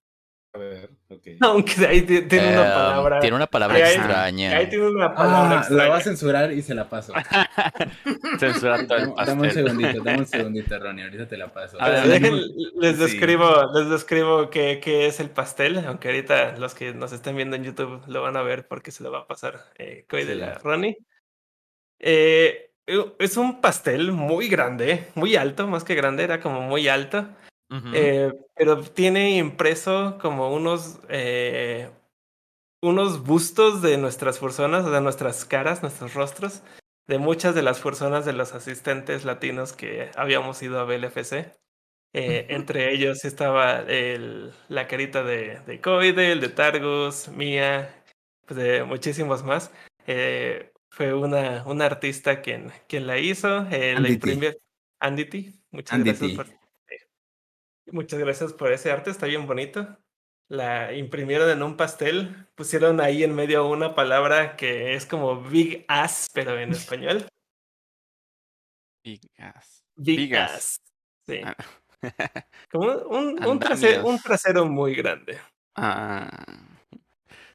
A 0.55 0.57
ver, 0.57 0.89
ok. 1.09 1.21
Aunque 1.41 1.85
ahí 1.85 2.01
ti- 2.03 2.21
tiene 2.23 2.47
Eh, 2.49 2.53
una 2.53 2.63
palabra. 2.73 3.19
Tiene 3.19 3.35
una 3.35 3.47
palabra 3.47 3.75
ahí- 3.77 3.95
extraña. 3.95 4.55
Ahí 4.55 4.69
tiene 4.69 4.87
una 4.87 5.13
palabra 5.13 5.45
Ah, 5.47 5.49
la 5.53 5.59
extraña. 5.59 5.89
va 5.89 5.97
a 5.97 6.01
censurar 6.01 6.51
y 6.53 6.61
se 6.61 6.73
la 6.73 6.87
paso. 6.89 7.13
Censura 8.39 8.87
todo 8.87 8.97
el 8.97 9.05
Dame, 9.07 9.13
dame 9.25 9.31
un 9.33 9.39
pastel. 9.41 9.51
segundito, 9.67 10.03
dame 10.03 10.17
un 10.19 10.25
segundito, 10.27 10.79
Ronnie. 10.79 11.03
Ahorita 11.03 11.27
te 11.27 11.37
la 11.37 11.53
paso. 11.53 11.81
A 11.81 11.89
ver, 11.89 12.03
dejen- 12.05 12.45
les 12.79 12.95
Sí. 12.95 13.01
describo, 13.03 13.71
les 13.73 13.89
describo 13.89 14.49
qué, 14.49 14.79
qué 14.81 15.07
es 15.07 15.19
el 15.19 15.29
pastel, 15.29 15.77
aunque 15.85 16.07
ahorita 16.07 16.57
los 16.57 16.73
que 16.73 16.93
nos 16.93 17.11
estén 17.11 17.35
viendo 17.35 17.55
en 17.55 17.63
YouTube 17.65 18.01
lo 18.07 18.21
van 18.21 18.37
a 18.37 18.41
ver 18.41 18.67
porque 18.67 18.91
se 18.91 19.03
lo 19.03 19.11
va 19.11 19.19
a 19.19 19.27
pasar 19.27 19.59
eh, 19.77 20.05
Coy 20.09 20.23
de 20.25 20.33
Sí. 20.35 20.39
la 20.39 20.53
Ronnie. 20.59 20.97
Eh, 21.99 22.71
es 23.19 23.37
un 23.37 23.61
pastel 23.61 24.11
muy 24.11 24.47
grande, 24.47 25.05
muy 25.15 25.35
alto, 25.35 25.67
más 25.67 25.83
que 25.83 25.95
grande, 25.95 26.23
era 26.23 26.39
como 26.39 26.61
muy 26.61 26.87
alto. 26.87 27.27
Eh, 27.69 28.31
pero 28.55 28.81
tiene 28.81 29.37
impreso 29.37 30.17
como 30.21 30.53
unos, 30.53 30.99
eh, 31.09 31.89
unos 32.81 33.23
bustos 33.23 33.81
de 33.81 33.97
nuestras 33.97 34.39
personas, 34.39 34.89
de 34.89 35.01
nuestras 35.01 35.45
caras, 35.45 35.81
nuestros 35.81 36.13
rostros, 36.13 36.61
de 37.07 37.17
muchas 37.17 37.55
de 37.55 37.63
las 37.63 37.79
personas 37.79 38.25
de 38.25 38.33
los 38.33 38.53
asistentes 38.53 39.25
latinos 39.25 39.73
que 39.73 40.11
habíamos 40.15 40.61
ido 40.61 40.79
a 40.79 40.85
BLFC. 40.85 41.53
Eh, 42.13 42.45
entre 42.49 42.93
ellos 42.93 43.25
estaba 43.25 43.81
el, 43.81 44.53
la 44.69 44.87
carita 44.87 45.23
de, 45.23 45.59
de 45.65 45.81
Coide, 45.81 46.31
el 46.31 46.39
de 46.39 46.49
Targus, 46.49 47.27
Mía, 47.29 48.03
pues 48.45 48.57
de 48.57 48.83
muchísimos 48.83 49.43
más. 49.43 49.71
Fue 50.89 51.13
una, 51.13 51.63
una 51.65 51.85
artista 51.87 52.41
quien, 52.41 52.71
quien 52.87 53.05
la 53.05 53.17
hizo, 53.17 53.63
la 53.63 54.09
imprimió. 54.09 54.53
Andy 54.99 55.25
T. 55.25 55.53
Muchas 55.71 56.03
gracias 56.03 56.31
por, 56.31 56.47
muchas 57.87 58.19
gracias 58.19 58.53
por 58.53 58.71
ese 58.71 58.91
arte, 58.91 59.09
está 59.09 59.25
bien 59.25 59.47
bonito. 59.47 59.97
La 60.47 60.93
imprimieron 60.93 61.49
en 61.49 61.63
un 61.63 61.75
pastel, 61.75 62.47
pusieron 62.55 63.01
ahí 63.01 63.23
en 63.23 63.33
medio 63.33 63.67
una 63.67 63.95
palabra 63.95 64.55
que 64.55 64.93
es 64.93 65.05
como 65.05 65.41
Big 65.41 65.85
Ass, 65.87 66.27
pero 66.33 66.59
en 66.59 66.71
español. 66.71 67.27
Big 69.03 69.21
ass. 69.37 69.83
Big, 69.95 70.17
Big 70.17 70.35
ass. 70.35 70.51
Ass. 70.51 70.81
Sí. 71.27 71.41
Ah. 71.43 71.55
Como 72.71 72.91
un, 72.91 73.43
un, 73.43 73.59
trasero, 73.59 74.05
un 74.05 74.19
trasero 74.19 74.65
muy 74.65 74.95
grande. 74.95 75.39
Ah, 75.75 76.29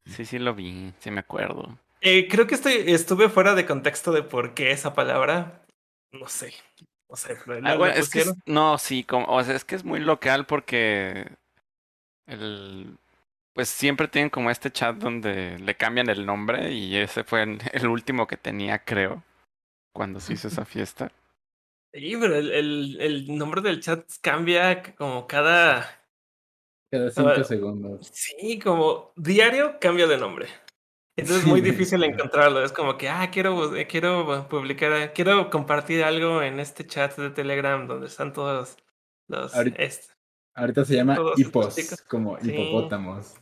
sí, 0.04 0.24
sí 0.24 0.38
lo 0.38 0.54
vi, 0.54 0.92
sí 0.98 1.10
me 1.10 1.20
acuerdo. 1.20 1.78
Eh, 2.00 2.28
creo 2.28 2.46
que 2.46 2.54
estoy, 2.54 2.74
estuve 2.86 3.28
fuera 3.28 3.54
de 3.54 3.66
contexto 3.66 4.12
de 4.12 4.22
por 4.22 4.54
qué 4.54 4.70
esa 4.70 4.94
palabra. 4.94 5.66
No 6.12 6.28
sé. 6.28 6.54
Pero 7.46 7.60
la- 7.60 7.70
Ah, 7.70 7.72
la 7.72 7.76
bueno, 7.76 7.94
es 7.94 8.08
que 8.08 8.20
es- 8.20 8.24
pusieron. 8.26 8.42
no, 8.46 8.78
sí, 8.78 9.04
como, 9.04 9.26
o 9.26 9.42
sea, 9.44 9.54
es 9.56 9.64
que 9.64 9.74
es 9.76 9.84
muy 9.84 10.00
local 10.00 10.46
porque 10.46 11.26
el 12.26 12.96
pues 13.52 13.68
siempre 13.68 14.08
tienen 14.08 14.30
como 14.30 14.50
este 14.50 14.70
chat 14.70 14.96
donde 14.96 15.58
le 15.58 15.76
cambian 15.76 16.08
el 16.08 16.24
nombre 16.24 16.72
y 16.72 16.96
ese 16.96 17.24
fue 17.24 17.42
el, 17.42 17.58
el 17.72 17.88
último 17.88 18.26
que 18.26 18.36
tenía, 18.36 18.84
creo, 18.84 19.24
cuando 19.92 20.20
se 20.20 20.34
hizo 20.34 20.48
esa 20.48 20.64
fiesta. 20.66 21.12
Sí, 21.92 22.16
pero 22.20 22.36
el, 22.36 22.52
el, 22.52 23.00
el 23.00 23.36
nombre 23.38 23.60
del 23.62 23.80
chat 23.80 24.08
cambia 24.22 24.82
como 24.94 25.26
cada. 25.26 26.00
Cada 26.92 27.10
cinco 27.10 27.44
segundos. 27.44 28.10
Sí, 28.12 28.58
como 28.60 29.12
diario 29.16 29.78
cambia 29.80 30.06
de 30.06 30.16
nombre. 30.18 30.46
Entonces 31.20 31.44
es 31.44 31.48
muy 31.48 31.60
difícil 31.60 32.02
encontrarlo. 32.04 32.64
Es 32.64 32.72
como 32.72 32.96
que, 32.98 33.08
ah, 33.08 33.28
quiero, 33.30 33.74
eh, 33.76 33.86
quiero 33.86 34.46
publicar, 34.48 34.92
eh, 34.92 35.12
quiero 35.14 35.50
compartir 35.50 36.02
algo 36.04 36.42
en 36.42 36.60
este 36.60 36.86
chat 36.86 37.16
de 37.16 37.30
Telegram 37.30 37.86
donde 37.86 38.06
están 38.06 38.32
todos 38.32 38.76
los. 39.28 39.54
Ahorita- 39.54 40.84
se 40.84 40.94
llama 40.96 41.16
hipos, 41.36 41.76
como 42.08 42.38
Sí. 42.40 42.50
hipopótamos. 42.50 43.34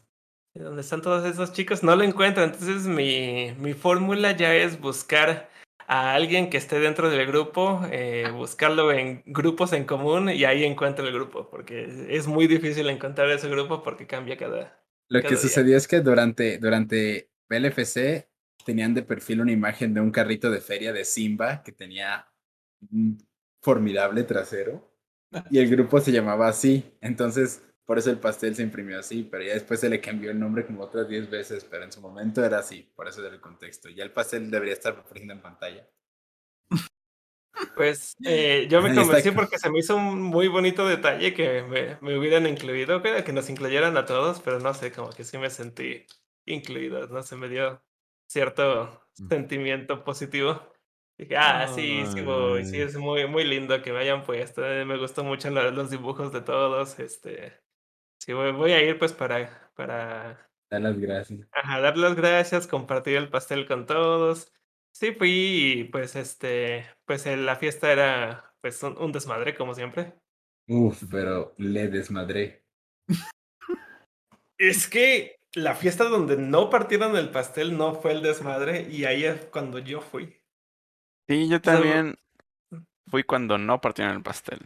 donde 0.55 0.81
están 0.81 1.03
todos 1.03 1.25
esos 1.25 1.53
chicos, 1.53 1.85
no 1.85 1.95
lo 1.95 2.03
encuentro. 2.03 2.43
Entonces 2.43 2.83
mi, 2.87 3.55
mi 3.61 3.75
fórmula 3.75 4.33
ya 4.33 4.55
es 4.57 4.81
buscar 4.81 5.49
a 5.87 6.15
alguien 6.15 6.51
que 6.51 6.57
esté 6.57 6.81
dentro 6.81 7.09
del 7.11 7.27
grupo, 7.29 7.81
eh, 7.93 8.29
buscarlo 8.35 8.91
en 8.91 9.23
grupos 9.27 9.73
en 9.73 9.85
común 9.85 10.29
y 10.31 10.45
ahí 10.45 10.65
encuentro 10.65 11.07
el 11.07 11.15
grupo, 11.15 11.49
porque 11.49 12.07
es 12.11 12.27
muy 12.27 12.49
difícil 12.49 12.91
encontrar 12.91 13.31
ese 13.31 13.49
grupo 13.49 13.83
porque 13.85 14.07
cambia 14.09 14.37
cada... 14.37 14.83
Lo 15.09 15.21
Cada 15.21 15.29
que 15.31 15.37
día. 15.37 15.43
sucedió 15.43 15.77
es 15.77 15.87
que 15.87 16.01
durante, 16.01 16.59
durante 16.59 17.31
BLFC 17.49 18.29
tenían 18.65 18.95
de 18.95 19.03
perfil 19.03 19.41
una 19.41 19.53
imagen 19.53 19.95
de 19.95 20.01
un 20.01 20.11
carrito 20.11 20.51
de 20.51 20.61
feria 20.61 20.93
de 20.93 21.05
Simba 21.05 21.63
que 21.63 21.73
tenía 21.73 22.29
un 22.93 23.19
formidable 23.63 24.25
trasero 24.25 24.95
y 25.51 25.59
el 25.59 25.69
grupo 25.69 26.01
se 26.01 26.13
llamaba 26.13 26.49
así. 26.49 26.85
Entonces, 27.01 27.63
por 27.85 27.99
eso 27.99 28.11
el 28.11 28.19
pastel 28.19 28.55
se 28.55 28.63
imprimió 28.63 28.99
así, 28.99 29.23
pero 29.23 29.45
ya 29.45 29.55
después 29.55 29.81
se 29.81 29.89
le 29.89 30.01
cambió 30.01 30.31
el 30.31 30.39
nombre 30.39 30.67
como 30.67 30.83
otras 30.83 31.09
10 31.09 31.31
veces, 31.31 31.65
pero 31.65 31.85
en 31.85 31.93
su 31.93 32.01
momento 32.01 32.45
era 32.45 32.59
así, 32.59 32.93
por 32.95 33.09
eso 33.09 33.25
era 33.25 33.35
el 33.35 33.41
contexto. 33.41 33.89
Ya 33.89 34.05
el 34.05 34.13
pastel 34.13 34.51
debería 34.51 34.75
estar 34.75 34.93
apareciendo 34.93 35.35
en 35.35 35.41
pantalla. 35.41 35.89
Pues 37.75 38.15
eh, 38.25 38.67
yo 38.71 38.83
me 38.83 38.95
convencí 38.95 39.31
porque 39.31 39.59
se 39.59 39.71
me 39.71 39.79
hizo 39.79 39.97
un 39.97 40.21
muy 40.21 40.49
bonito 40.49 40.87
detalle 40.87 41.33
que 41.33 41.63
me, 41.63 41.97
me 42.01 42.19
hubieran 42.19 42.47
incluido, 42.47 43.01
que, 43.03 43.25
que 43.25 43.33
nos 43.33 43.49
incluyeran 43.49 43.97
a 43.97 44.05
todos, 44.05 44.41
pero 44.41 44.61
no 44.61 44.75
sé, 44.75 44.93
como 44.93 45.11
que 45.11 45.25
sí 45.25 45.39
me 45.39 45.49
sentí 45.49 46.05
incluido, 46.53 47.07
no 47.09 47.23
se 47.23 47.37
me 47.37 47.49
dio 47.49 47.83
cierto 48.31 49.03
Mm. 49.19 49.29
sentimiento 49.29 50.05
positivo. 50.05 50.73
Dije, 51.19 51.37
ah, 51.37 51.67
sí, 51.67 52.05
sí 52.15 52.21
voy, 52.23 52.65
sí, 52.65 52.81
es 52.81 52.97
muy, 52.97 53.27
muy 53.27 53.43
lindo 53.45 53.83
que 53.83 53.93
me 53.93 53.99
hayan 53.99 54.23
puesto, 54.23 54.65
eh, 54.65 54.85
me 54.85 54.97
gustó 54.99 55.25
mucho 55.25 55.51
lo- 55.51 55.71
los 55.73 55.91
dibujos 55.91 56.33
de 56.33 56.41
todos, 56.43 56.99
este, 57.01 57.61
sí, 58.21 58.33
voy, 58.33 58.53
voy 58.53 58.71
a 58.73 58.83
ir 58.83 58.99
pues 58.99 59.13
para, 59.13 59.71
para 59.75 60.49
Da 60.71 60.79
las 60.79 60.99
gracias. 60.99 61.49
Ajá, 61.51 61.81
dar 61.81 61.97
las 61.97 62.15
gracias, 62.15 62.67
compartir 62.69 63.17
el 63.17 63.31
pastel 63.31 63.67
con 63.67 63.87
todos. 63.87 64.53
Sí, 64.95 65.13
fui 65.13 65.31
y 65.81 65.85
pues 65.85 66.15
este, 66.15 66.87
pues 67.05 67.27
eh, 67.27 67.37
la 67.37 67.57
fiesta 67.57 67.91
era 67.91 68.55
pues 68.61 68.81
un, 68.83 68.97
un 68.99 69.11
desmadre 69.11 69.55
como 69.57 69.75
siempre. 69.75 70.15
Uf, 70.69 71.03
pero 71.11 71.55
le 71.57 71.89
desmadré. 71.89 72.65
Es 74.59 74.89
que 74.89 75.38
la 75.55 75.75
fiesta 75.75 76.05
donde 76.05 76.37
no 76.37 76.71
partieron 76.71 77.17
el 77.17 77.31
pastel 77.31 77.77
no 77.77 77.95
fue 77.95 78.13
el 78.13 78.23
desmadre 78.23 78.89
y 78.91 79.05
ahí 79.05 79.25
es 79.25 79.47
cuando 79.47 79.79
yo 79.79 80.01
fui. 80.01 80.41
Sí, 81.29 81.49
yo 81.49 81.61
también 81.61 82.17
fui 83.07 83.23
cuando 83.23 83.59
no 83.59 83.81
partieron 83.81 84.17
el 84.17 84.23
pastel. 84.23 84.61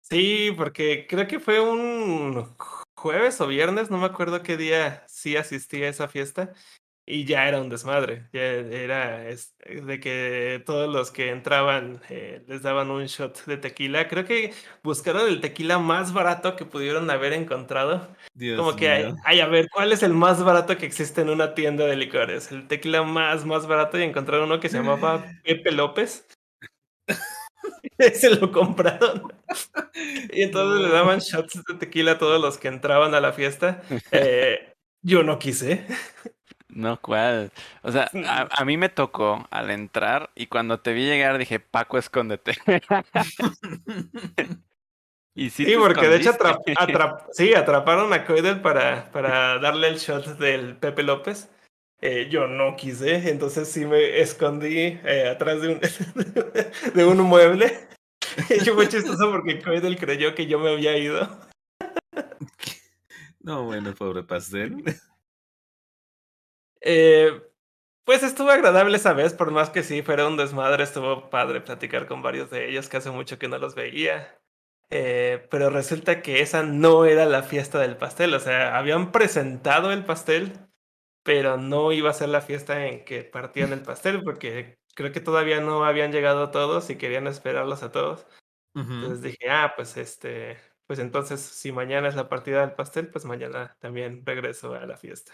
Sí, 0.00 0.52
porque 0.56 1.06
creo 1.08 1.26
que 1.26 1.40
fue 1.40 1.60
un 1.60 2.54
jueves 2.96 3.40
o 3.40 3.46
viernes, 3.48 3.90
no 3.90 3.98
me 3.98 4.06
acuerdo 4.06 4.42
qué 4.42 4.56
día 4.56 5.04
sí 5.08 5.36
asistí 5.36 5.82
a 5.82 5.88
esa 5.88 6.08
fiesta 6.08 6.52
y 7.08 7.24
ya 7.24 7.46
era 7.46 7.60
un 7.60 7.68
desmadre. 7.68 8.24
Ya 8.32 8.42
era 8.42 9.28
es- 9.28 9.54
de 9.60 10.00
que 10.00 10.60
todos 10.66 10.92
los 10.92 11.10
que 11.12 11.30
entraban 11.30 12.00
eh, 12.10 12.42
les 12.48 12.62
daban 12.62 12.90
un 12.90 13.06
shot 13.06 13.44
de 13.46 13.56
tequila. 13.56 14.08
Creo 14.08 14.24
que 14.24 14.52
buscaron 14.82 15.28
el 15.28 15.40
tequila 15.40 15.78
más 15.78 16.12
barato 16.12 16.56
que 16.56 16.64
pudieron 16.64 17.08
haber 17.10 17.32
encontrado. 17.32 18.08
Dios 18.34 18.58
Como 18.58 18.74
que, 18.76 18.90
ay, 18.90 19.04
mío. 19.04 19.16
ay, 19.24 19.40
a 19.40 19.46
ver, 19.46 19.68
¿cuál 19.72 19.92
es 19.92 20.02
el 20.02 20.12
más 20.14 20.42
barato 20.42 20.76
que 20.76 20.86
existe 20.86 21.20
en 21.20 21.30
una 21.30 21.54
tienda 21.54 21.86
de 21.86 21.94
licores? 21.96 22.50
El 22.50 22.66
tequila 22.66 23.04
más, 23.04 23.44
más 23.46 23.66
barato 23.68 23.98
y 23.98 24.02
encontraron 24.02 24.46
uno 24.46 24.58
que 24.60 24.68
se 24.68 24.78
llamaba 24.78 25.24
Pepe 25.44 25.70
López. 25.70 26.26
Ese 27.98 28.30
lo 28.34 28.50
compraron. 28.52 29.32
Y 30.32 30.42
entonces 30.42 30.86
le 30.86 30.92
daban 30.92 31.20
shots 31.20 31.62
de 31.64 31.74
tequila 31.74 32.12
a 32.12 32.18
todos 32.18 32.40
los 32.40 32.58
que 32.58 32.68
entraban 32.68 33.14
a 33.14 33.20
la 33.20 33.32
fiesta. 33.32 33.82
Eh, 34.12 34.72
yo 35.02 35.22
no 35.22 35.38
quise. 35.38 35.86
No, 36.76 37.00
¿cuál? 37.00 37.52
O 37.82 37.90
sea, 37.90 38.10
a, 38.26 38.48
a 38.50 38.64
mí 38.66 38.76
me 38.76 38.90
tocó 38.90 39.46
al 39.50 39.70
entrar 39.70 40.28
y 40.34 40.46
cuando 40.46 40.78
te 40.78 40.92
vi 40.92 41.06
llegar 41.06 41.38
dije, 41.38 41.58
Paco, 41.58 41.96
escóndete. 41.96 42.58
y 45.34 45.48
sí, 45.48 45.74
porque 45.78 46.06
de 46.06 46.16
hecho 46.16 46.32
atrap- 46.32 46.60
escondiste. 46.66 46.92
atrap- 46.92 47.24
sí, 47.32 47.54
atraparon 47.54 48.12
a 48.12 48.26
Coidel 48.26 48.60
para, 48.60 49.10
para 49.10 49.58
darle 49.58 49.88
el 49.88 49.96
shot 49.96 50.36
del 50.38 50.76
Pepe 50.76 51.02
López. 51.02 51.48
Eh, 52.02 52.28
yo 52.30 52.46
no 52.46 52.76
quise, 52.76 53.30
entonces 53.30 53.72
sí 53.72 53.86
me 53.86 54.20
escondí 54.20 55.00
eh, 55.02 55.30
atrás 55.34 55.62
de 55.62 55.68
un, 55.68 55.80
de 56.94 57.04
un 57.06 57.20
mueble. 57.22 57.88
Y 58.50 58.60
fue 58.68 58.86
chistoso 58.86 59.30
porque 59.30 59.62
Coidel 59.62 59.96
creyó 59.96 60.34
que 60.34 60.46
yo 60.46 60.58
me 60.58 60.74
había 60.74 60.98
ido. 60.98 61.40
No, 63.40 63.64
bueno, 63.64 63.94
pobre 63.94 64.24
pastel. 64.24 64.84
Eh, 66.88 67.42
pues 68.04 68.22
estuvo 68.22 68.50
agradable 68.50 68.96
esa 68.96 69.12
vez, 69.14 69.34
por 69.34 69.50
más 69.50 69.70
que 69.70 69.82
sí 69.82 70.02
fuera 70.02 70.28
un 70.28 70.36
desmadre, 70.36 70.84
estuvo 70.84 71.30
padre 71.30 71.60
platicar 71.60 72.06
con 72.06 72.22
varios 72.22 72.50
de 72.50 72.68
ellos 72.70 72.88
que 72.88 72.98
hace 72.98 73.10
mucho 73.10 73.38
que 73.38 73.48
no 73.48 73.58
los 73.58 73.74
veía. 73.74 74.40
eh, 74.90 75.46
pero 75.50 75.70
resulta 75.70 76.22
que 76.22 76.40
esa 76.42 76.62
no 76.64 77.04
era 77.06 77.26
la 77.26 77.42
fiesta 77.44 77.78
del 77.80 77.96
pastel. 77.98 78.34
O 78.34 78.40
sea, 78.40 78.78
habían 78.78 79.12
presentado 79.12 79.92
el 79.92 80.04
pastel, 80.04 80.54
pero 81.24 81.58
no 81.58 81.92
iba 81.92 82.10
a 82.10 82.14
ser 82.14 82.30
la 82.30 82.42
fiesta 82.42 82.86
en 82.86 83.04
que 83.04 83.24
partían 83.24 83.72
el 83.72 83.82
pastel, 83.82 84.22
porque 84.24 84.78
creo 84.94 85.12
que 85.12 85.20
todavía 85.20 85.60
no 85.60 85.84
habían 85.86 86.12
llegado 86.12 86.50
todos 86.52 86.90
y 86.90 86.98
querían 86.98 87.26
esperarlos 87.28 87.82
a 87.84 87.92
todos. 87.92 88.26
Entonces 89.00 89.22
dije, 89.22 89.50
ah, 89.50 89.74
pues 89.76 89.96
este, 89.98 90.58
pues 90.86 90.98
entonces 91.00 91.40
si 91.42 91.72
mañana 91.72 92.08
es 92.08 92.16
la 92.16 92.28
partida 92.30 92.62
del 92.62 92.74
pastel, 92.76 93.10
pues 93.10 93.24
mañana 93.26 93.76
también 93.80 94.24
regreso 94.26 94.74
a 94.74 94.86
la 94.86 94.96
fiesta. 94.98 95.32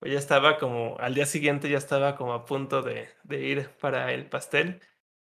Pues 0.00 0.12
ya 0.12 0.18
estaba 0.18 0.58
como, 0.58 0.96
al 0.98 1.14
día 1.14 1.26
siguiente 1.26 1.68
ya 1.68 1.78
estaba 1.78 2.16
como 2.16 2.32
a 2.32 2.44
punto 2.44 2.82
de, 2.82 3.08
de 3.24 3.40
ir 3.40 3.70
para 3.80 4.12
el 4.12 4.26
pastel. 4.26 4.80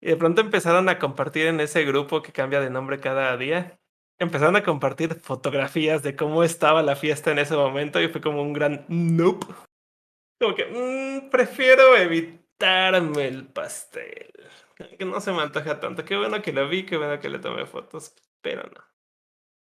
Y 0.01 0.09
de 0.09 0.17
pronto 0.17 0.41
empezaron 0.41 0.89
a 0.89 0.99
compartir 0.99 1.47
en 1.47 1.61
ese 1.61 1.85
grupo 1.85 2.23
que 2.23 2.33
cambia 2.33 2.61
de 2.61 2.71
nombre 2.71 3.01
cada 3.01 3.37
día. 3.37 3.79
Empezaron 4.19 4.57
a 4.57 4.65
compartir 4.65 5.15
fotografías 5.15 6.03
de 6.03 6.17
cómo 6.17 6.43
estaba 6.43 6.83
la 6.83 6.97
fiesta 6.97 7.31
en 7.31 7.39
ese 7.39 7.55
momento 7.55 8.01
y 8.01 8.09
fue 8.09 8.21
como 8.21 8.43
un 8.43 8.53
gran 8.53 8.85
nope. 8.89 9.47
Como 10.41 10.55
que 10.55 10.67
mmm, 10.67 11.31
prefiero 11.31 11.97
evitarme 11.97 13.29
el 13.29 13.47
pastel. 13.47 14.33
Que 14.99 15.05
no 15.05 15.21
se 15.21 15.33
me 15.33 15.43
antoja 15.43 15.81
tanto. 15.81 16.05
Qué 16.05 16.17
bueno 16.17 16.43
que 16.43 16.53
lo 16.53 16.69
vi, 16.69 16.85
qué 16.85 16.97
bueno 16.97 17.19
que 17.21 17.29
le 17.29 17.39
tomé 17.39 17.67
fotos, 17.67 18.15
pero 18.43 18.63
no. 18.63 18.85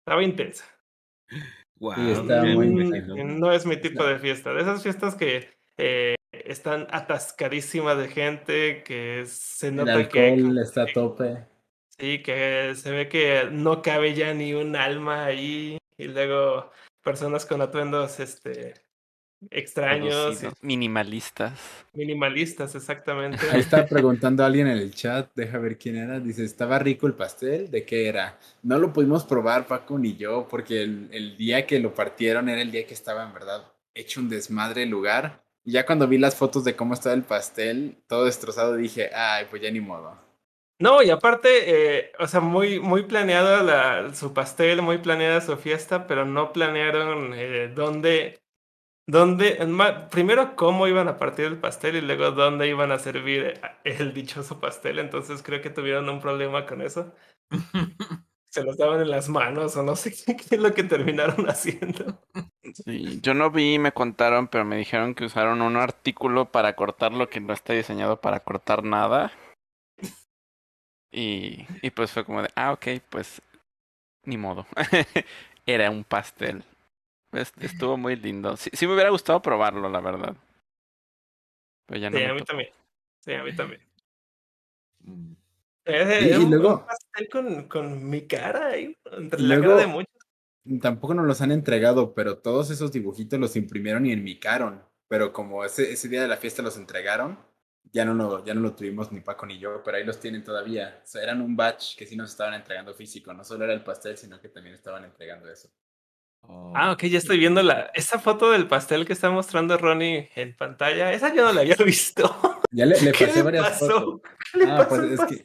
Estaba 0.01 0.23
intensa. 0.23 0.65
Wow, 1.79 1.95
está 2.09 2.43
muy 2.45 2.69
no 2.69 3.53
es 3.53 3.67
mi 3.67 3.77
tipo 3.77 4.05
de 4.05 4.19
fiesta. 4.19 4.53
De 4.55 4.63
esas 4.63 4.83
fiestas 4.83 5.15
que 5.15 5.49
eh, 5.77 6.15
están 6.31 6.87
atascadísimas 6.91 7.99
de 7.99 8.09
gente, 8.09 8.83
que 8.83 9.25
se 9.27 9.71
nota 9.71 9.93
El 9.93 9.99
alcohol 9.99 10.55
que 10.55 10.61
está 10.63 10.83
a 10.83 10.87
tope. 10.87 11.47
Sí, 11.99 12.23
que 12.23 12.75
se 12.75 12.91
ve 12.91 13.09
que 13.09 13.49
no 13.51 13.83
cabe 13.83 14.15
ya 14.15 14.33
ni 14.35 14.55
un 14.55 14.77
alma 14.77 15.25
ahí. 15.25 15.79
Y 15.99 16.05
luego 16.05 16.71
personas 17.03 17.47
con 17.47 17.63
atuendos 17.63 18.21
este 18.21 18.86
extraños. 19.51 20.43
Minimalistas. 20.61 21.59
Minimalistas, 21.95 22.75
exactamente. 22.75 23.39
Ahí 23.51 23.61
está 23.61 23.87
preguntando 23.89 24.43
a 24.43 24.47
alguien 24.47 24.69
en 24.69 24.79
el 24.79 24.95
chat, 24.95 25.31
deja 25.35 25.59
ver 25.59 25.79
quién 25.79 25.97
era. 25.97 26.21
Dice, 26.21 26.45
¿estaba 26.45 26.79
rico 26.79 27.07
el 27.07 27.15
pastel? 27.15 27.71
¿De 27.71 27.85
qué 27.85 28.09
era? 28.09 28.39
No 28.63 28.79
lo 28.79 28.93
pudimos 28.93 29.25
probar, 29.25 29.67
Paco 29.67 29.99
ni 29.99 30.17
yo, 30.17 30.47
porque 30.49 30.83
el, 30.83 31.09
el 31.13 31.37
día 31.37 31.67
que 31.67 31.79
lo 31.79 31.95
partieron 31.95 32.49
era 32.49 32.63
el 32.63 32.71
día 32.71 32.87
que 32.87 32.95
estaba 32.95 33.25
en 33.25 33.33
verdad 33.33 33.65
hecho 33.97 34.21
un 34.21 34.29
desmadre 34.29 34.85
el 34.85 34.91
lugar. 34.91 35.43
Y 35.65 35.73
ya 35.73 35.85
cuando 35.85 36.07
vi 36.07 36.19
las 36.19 36.37
fotos 36.37 36.63
de 36.63 36.77
cómo 36.77 36.95
estaba 36.95 37.15
el 37.15 37.25
pastel, 37.25 37.99
todo 38.07 38.27
destrozado, 38.27 38.77
dije, 38.77 39.11
ay, 39.13 39.47
pues 39.51 39.63
ya 39.63 39.71
ni 39.71 39.81
modo. 39.81 40.17
No, 40.79 41.03
y 41.03 41.11
aparte, 41.11 41.49
eh, 41.99 42.13
o 42.19 42.29
sea, 42.29 42.41
muy, 42.41 42.79
muy 42.79 43.05
planeado 43.05 43.63
la, 43.63 44.15
su 44.15 44.35
pastel, 44.35 44.83
muy 44.83 44.99
planeada 44.99 45.41
su 45.41 45.57
fiesta, 45.57 46.07
pero 46.07 46.27
no 46.27 46.53
planearon 46.53 47.33
eh, 47.35 47.73
dónde, 47.75 48.39
dónde, 49.07 49.59
primero 50.11 50.57
cómo 50.57 50.87
iban 50.87 51.09
a 51.09 51.17
partir 51.17 51.47
el 51.47 51.59
pastel 51.59 51.97
y 51.97 52.01
luego 52.01 52.33
dónde 52.33 52.69
iban 52.69 52.93
a 52.93 52.99
servir 52.99 53.61
el 53.85 54.13
dichoso 54.13 54.61
pastel. 54.61 54.99
Entonces 54.99 55.43
creo 55.43 55.63
que 55.63 55.71
tuvieron 55.71 56.09
un 56.09 56.21
problema 56.21 56.67
con 56.67 56.83
eso. 56.83 57.15
Se 58.51 58.65
los 58.65 58.79
daban 58.79 59.03
en 59.03 59.11
las 59.11 59.29
manos 59.29 59.77
o 59.77 59.83
no 59.83 59.97
sé 59.97 60.13
qué, 60.27 60.37
qué 60.37 60.55
es 60.55 60.61
lo 60.61 60.73
que 60.73 60.85
terminaron 60.85 61.47
haciendo. 61.51 62.23
Sí, 62.85 63.21
yo 63.21 63.35
no 63.35 63.51
vi, 63.51 63.79
me 63.79 63.93
contaron, 63.93 64.49
pero 64.49 64.65
me 64.65 64.77
dijeron 64.77 65.15
que 65.15 65.25
usaron 65.25 65.63
un 65.63 65.77
artículo 65.77 66.51
para 66.51 66.75
cortar 66.75 67.13
lo 67.13 67.29
que 67.29 67.41
no 67.41 67.53
está 67.53 67.75
diseñado 67.75 68.21
para 68.21 68.41
cortar 68.41 68.83
nada. 68.83 69.33
Y, 71.13 71.67
y 71.83 71.91
pues 71.91 72.11
fue 72.11 72.25
como 72.25 72.43
de, 72.43 72.51
ah, 72.57 72.73
ok, 72.73 72.87
pues 73.09 73.41
ni 74.25 74.37
modo. 74.37 74.67
Era 75.67 75.91
un 75.91 76.05
pastel. 76.05 76.65
Estuvo 77.33 77.97
muy 77.97 78.17
lindo. 78.17 78.57
Sí, 78.57 78.71
sí 78.73 78.87
me 78.87 78.95
hubiera 78.95 79.11
gustado 79.11 79.43
probarlo, 79.43 79.89
la 79.89 80.01
verdad. 80.01 80.37
Pero 81.87 82.01
ya 82.01 82.11
no 82.11 82.19
sí, 82.19 82.25
a 82.25 82.35
mí 82.35 82.43
también. 82.43 82.71
Sí, 83.21 83.33
a 83.33 83.43
mí 83.43 83.55
también. 83.55 83.81
Mm. 85.01 85.33
Es, 85.85 86.27
y, 86.27 86.33
un, 86.33 86.51
luego, 86.51 86.79
un 86.79 86.87
pastel 86.87 87.29
con, 87.31 87.69
con 87.69 88.11
mi 88.11 88.27
cara 88.27 88.69
ahí, 88.69 88.97
entre 89.13 89.41
la 89.41 89.61
cara 89.61 89.77
de 89.77 89.87
muchos. 89.87 90.13
Tampoco 90.81 91.15
nos 91.15 91.27
los 91.27 91.41
han 91.41 91.53
entregado, 91.53 92.13
pero 92.13 92.39
todos 92.39 92.71
esos 92.71 92.91
dibujitos 92.91 93.39
los 93.39 93.55
imprimieron 93.55 94.05
y 94.05 94.13
enmicaron. 94.13 94.83
Pero 95.07 95.33
como 95.33 95.65
ese, 95.65 95.93
ese 95.93 96.09
día 96.09 96.23
de 96.23 96.29
la 96.29 96.37
fiesta 96.37 96.63
los 96.63 96.77
entregaron, 96.77 97.39
ya 97.93 98.05
no, 98.05 98.15
lo, 98.15 98.45
ya 98.45 98.53
no 98.55 98.61
lo 98.61 98.75
tuvimos 98.75 99.13
ni 99.13 99.21
Paco 99.21 99.47
ni 99.47 99.61
yo, 99.61 99.83
pero 99.85 99.97
ahí 99.97 100.05
los 100.05 100.19
tienen 100.19 100.43
todavía. 100.43 101.01
O 101.05 101.07
sea, 101.07 101.23
eran 101.23 101.41
un 101.41 101.55
batch 101.55 101.97
que 101.97 102.05
sí 102.05 102.17
nos 102.17 102.31
estaban 102.31 102.55
entregando 102.55 102.93
físico. 102.93 103.33
No 103.33 103.45
solo 103.45 103.65
era 103.65 103.73
el 103.73 103.85
pastel, 103.85 104.17
sino 104.17 104.41
que 104.41 104.49
también 104.49 104.75
estaban 104.75 105.05
entregando 105.05 105.49
eso. 105.49 105.69
Oh, 106.49 106.73
ah, 106.77 106.93
ok, 106.93 107.05
ya 107.05 107.19
estoy 107.19 107.39
viendo 107.39 107.63
la, 107.63 107.91
esa 107.95 108.19
foto 108.19 108.51
del 108.51 108.67
pastel 108.69 109.05
que 109.07 109.13
está 109.13 109.31
mostrando 109.31 109.77
Ronnie 109.79 110.31
en 110.35 110.57
pantalla. 110.57 111.13
Esa 111.13 111.35
yo 111.35 111.45
no 111.45 111.53
la 111.53 111.61
había 111.63 111.77
visto. 111.85 112.63
Ya 112.71 112.87
le, 112.87 113.01
le 113.01 113.13
pasé 113.13 113.35
le 113.35 113.43
varias 113.43 113.69
pasó? 113.71 113.87
fotos. 113.89 114.21
¿Qué 114.53 114.59
le 114.59 114.71
Ah, 114.71 114.77
pasó 114.79 114.89
pues 114.89 115.03
es 115.21 115.21
que, 115.27 115.45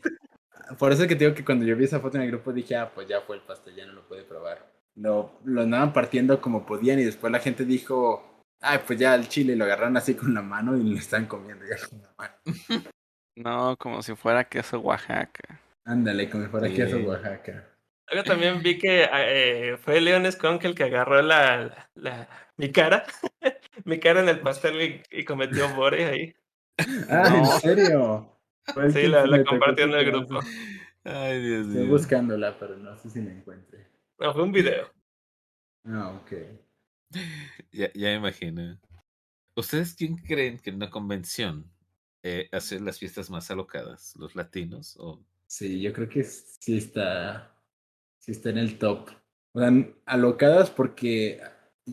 por 0.78 0.92
eso 0.92 1.02
es 1.04 1.08
que 1.08 1.16
te 1.16 1.26
digo 1.26 1.36
que 1.36 1.46
cuando 1.46 1.66
yo 1.66 1.76
vi 1.76 1.86
esa 1.86 2.00
foto 2.00 2.18
en 2.18 2.24
el 2.24 2.30
grupo 2.32 2.52
dije, 2.54 2.76
ah, 2.76 2.92
pues 2.94 3.08
ya 3.08 3.22
fue 3.22 3.36
el 3.38 3.42
pastel, 3.42 3.76
ya 3.76 3.86
no 3.86 3.94
lo 3.94 4.08
pude 4.08 4.24
probar. 4.24 4.72
Lo, 4.96 5.40
lo 5.46 5.62
andaban 5.62 5.94
partiendo 5.94 6.42
como 6.42 6.66
podían 6.66 7.00
y 7.00 7.04
después 7.06 7.32
la 7.32 7.40
gente 7.40 7.66
dijo, 7.66 8.44
ah, 8.62 8.80
pues 8.86 9.00
ya 9.00 9.16
el 9.16 9.28
chile 9.30 9.56
lo 9.56 9.64
agarraron 9.66 9.98
así 9.98 10.16
con 10.16 10.34
la 10.34 10.42
mano 10.42 10.76
y 10.78 10.84
lo 10.84 10.98
están 10.98 11.26
comiendo 11.26 11.66
ya 11.66 11.78
con 11.88 12.02
la 12.02 12.14
mano. 12.18 12.84
No, 13.38 13.78
como 13.78 14.02
si 14.04 14.14
fuera 14.16 14.44
queso 14.44 14.80
Oaxaca. 14.80 15.60
Ándale, 15.86 16.30
como 16.30 16.44
si 16.44 16.50
fuera 16.50 16.68
Sí. 16.68 16.76
queso 16.76 16.98
Oaxaca. 16.98 17.68
Luego 18.12 18.26
también 18.28 18.62
vi 18.62 18.78
que 18.78 19.08
eh, 19.14 19.78
fue 19.78 20.02
Leon 20.02 20.30
Skunk 20.32 20.64
el 20.66 20.76
que 20.76 20.84
agarró 20.84 21.22
la, 21.22 21.90
la, 21.96 22.28
mi 22.58 22.72
cara, 22.72 23.06
mi 23.86 24.00
cara 24.00 24.22
en 24.22 24.30
el 24.30 24.40
pastel 24.42 24.82
y, 24.82 25.20
y 25.20 25.24
cometió 25.24 25.74
bore 25.76 26.06
ahí. 26.06 26.36
Ah, 27.10 27.30
No. 27.30 27.38
¿en 27.38 27.46
serio? 27.62 28.38
Pues 28.74 28.94
Sí, 28.94 29.08
la, 29.08 29.26
la 29.26 29.44
compartió 29.44 29.86
en 29.86 29.92
el 29.94 30.06
grupo. 30.06 30.40
Ay, 31.04 31.42
Dios 31.42 31.68
Estoy 31.68 31.82
mío. 31.84 31.92
buscándola, 31.92 32.60
pero 32.60 32.78
no 32.78 32.96
sé 32.98 33.10
si 33.10 33.22
la 33.22 33.32
encuentre. 33.32 33.88
No, 34.20 34.34
fue 34.34 34.44
un 34.44 34.52
video. 34.52 34.92
Ah, 35.86 36.10
ok. 36.22 36.32
Ya, 37.72 37.92
ya 37.94 38.08
me 38.10 38.16
imagino. 38.16 38.80
¿Ustedes 39.56 39.96
quién 39.96 40.18
creen 40.18 40.60
que 40.60 40.70
en 40.70 40.78
una 40.78 40.90
convención 40.90 41.70
eh, 42.24 42.48
hacen 42.52 42.86
las 42.86 43.00
fiestas 43.00 43.30
más 43.30 43.50
alocadas? 43.52 44.16
¿Los 44.16 44.36
latinos? 44.36 44.96
O... 45.00 45.24
Sí, 45.48 45.82
yo 45.82 45.92
creo 45.92 46.08
que 46.08 46.24
sí 46.24 46.78
está, 46.78 47.54
sí 48.22 48.32
está 48.32 48.50
en 48.50 48.58
el 48.58 48.78
top. 48.78 49.10
O 49.54 49.60
sea, 49.60 49.72
alocadas 50.06 50.70
porque 50.70 51.42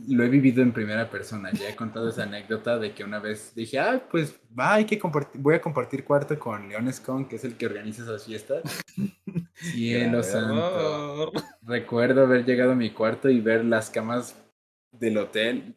lo 0.06 0.22
he 0.22 0.28
vivido 0.28 0.62
en 0.62 0.72
primera 0.72 1.10
persona. 1.10 1.50
Ya 1.52 1.70
he 1.70 1.76
contado 1.76 2.10
esa 2.10 2.24
anécdota 2.24 2.78
de 2.78 2.94
que 2.94 3.02
una 3.02 3.18
vez 3.18 3.54
dije, 3.54 3.78
ah, 3.78 4.00
pues 4.10 4.38
va, 4.56 4.74
hay 4.74 4.84
que 4.84 4.98
compartir, 4.98 5.40
voy 5.40 5.54
a 5.54 5.60
compartir 5.60 6.04
cuarto 6.04 6.38
con 6.38 6.68
León 6.68 6.92
Scon, 6.92 7.26
que 7.26 7.36
es 7.36 7.44
el 7.44 7.56
que 7.56 7.66
organiza 7.66 8.02
esas 8.02 8.24
fiestas. 8.24 8.62
Cielo 9.54 10.22
santo. 10.22 11.32
Recuerdo 11.62 12.22
haber 12.22 12.44
llegado 12.44 12.72
a 12.72 12.76
mi 12.76 12.90
cuarto 12.90 13.28
y 13.28 13.40
ver 13.40 13.64
las 13.64 13.90
camas 13.90 14.36
del 14.92 15.18
hotel 15.18 15.74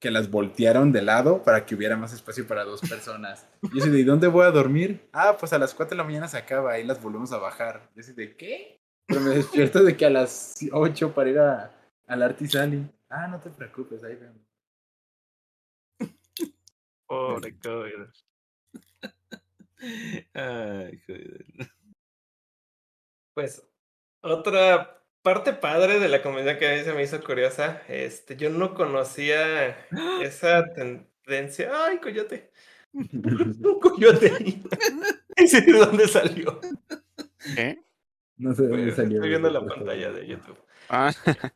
que 0.00 0.10
las 0.10 0.30
voltearon 0.30 0.92
de 0.92 1.00
lado 1.00 1.42
para 1.42 1.64
que 1.64 1.74
hubiera 1.74 1.96
más 1.96 2.12
espacio 2.12 2.46
para 2.46 2.64
dos 2.64 2.80
personas. 2.82 3.48
Y 3.62 3.76
yo 3.76 3.82
así 3.82 3.90
de, 3.90 4.00
¿y 4.00 4.04
dónde 4.04 4.26
voy 4.26 4.44
a 4.44 4.50
dormir? 4.50 5.08
Ah, 5.12 5.36
pues 5.38 5.54
a 5.54 5.58
las 5.58 5.72
4 5.72 5.90
de 5.90 5.96
la 5.96 6.04
mañana 6.04 6.28
se 6.28 6.36
acaba, 6.36 6.72
ahí 6.72 6.84
las 6.84 7.00
volvemos 7.00 7.32
a 7.32 7.38
bajar. 7.38 7.90
Yo 7.94 8.00
así 8.00 8.12
de, 8.12 8.36
¿qué? 8.36 8.83
Pero 9.06 9.20
me 9.20 9.30
despierto 9.30 9.82
de 9.82 9.96
que 9.96 10.06
a 10.06 10.10
las 10.10 10.54
8 10.72 11.14
para 11.14 11.30
ir 11.30 11.38
a, 11.38 11.70
al 12.06 12.22
Artisali. 12.22 12.90
Ah, 13.10 13.28
no 13.28 13.40
te 13.40 13.50
preocupes, 13.50 14.02
ahí 14.04 14.16
vemos. 14.16 14.40
Pobre 17.06 17.58
COVID. 17.58 18.08
Ay, 20.34 20.98
joder. 21.06 21.44
Pues 23.34 23.62
otra 24.22 25.02
parte 25.22 25.54
padre 25.54 25.98
de 25.98 26.08
la 26.08 26.22
comunidad 26.22 26.58
que 26.58 26.68
a 26.68 26.76
mí 26.76 26.84
se 26.84 26.92
me 26.92 27.02
hizo 27.02 27.22
curiosa, 27.24 27.82
este, 27.88 28.36
yo 28.36 28.50
no 28.50 28.74
conocía 28.74 29.76
esa 30.22 30.64
tendencia. 30.74 31.70
¡Ay, 31.86 31.98
coyote! 31.98 32.52
Un 32.92 33.08
coyote 33.80 34.32
ahí. 34.38 34.62
¿Ese 35.36 35.62
de 35.62 35.72
dónde 35.72 36.08
salió? 36.08 36.60
¿Qué? 37.54 37.82
No 38.36 38.54
sé 38.54 38.62
de 38.62 38.68
dónde 38.68 38.84
Pues, 38.84 38.96
salió. 38.96 39.16
Estoy 39.16 39.28
viendo 39.30 39.50
la 39.50 39.64
pantalla 39.66 40.12
de 40.12 40.26
YouTube. 40.26 40.58
Ah, 40.88 41.10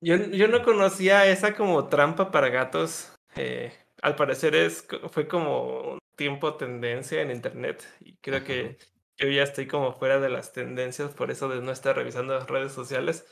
Yo, 0.00 0.16
yo 0.16 0.48
no 0.48 0.62
conocía 0.62 1.26
esa 1.26 1.54
como 1.54 1.88
trampa 1.88 2.30
para 2.30 2.50
gatos. 2.50 3.14
eh, 3.36 3.72
al 4.02 4.16
parecer 4.16 4.54
es, 4.54 4.86
fue 5.10 5.26
como 5.26 5.92
un 5.94 5.98
tiempo 6.14 6.56
tendencia 6.56 7.22
en 7.22 7.30
internet 7.30 7.82
y 8.00 8.16
creo 8.18 8.44
que 8.44 8.76
yo 9.16 9.28
ya 9.28 9.42
estoy 9.42 9.66
como 9.66 9.92
fuera 9.94 10.20
de 10.20 10.28
las 10.28 10.52
tendencias 10.52 11.14
por 11.14 11.30
eso 11.30 11.48
de 11.48 11.62
no 11.62 11.72
estar 11.72 11.96
revisando 11.96 12.34
las 12.34 12.48
redes 12.48 12.72
sociales. 12.72 13.26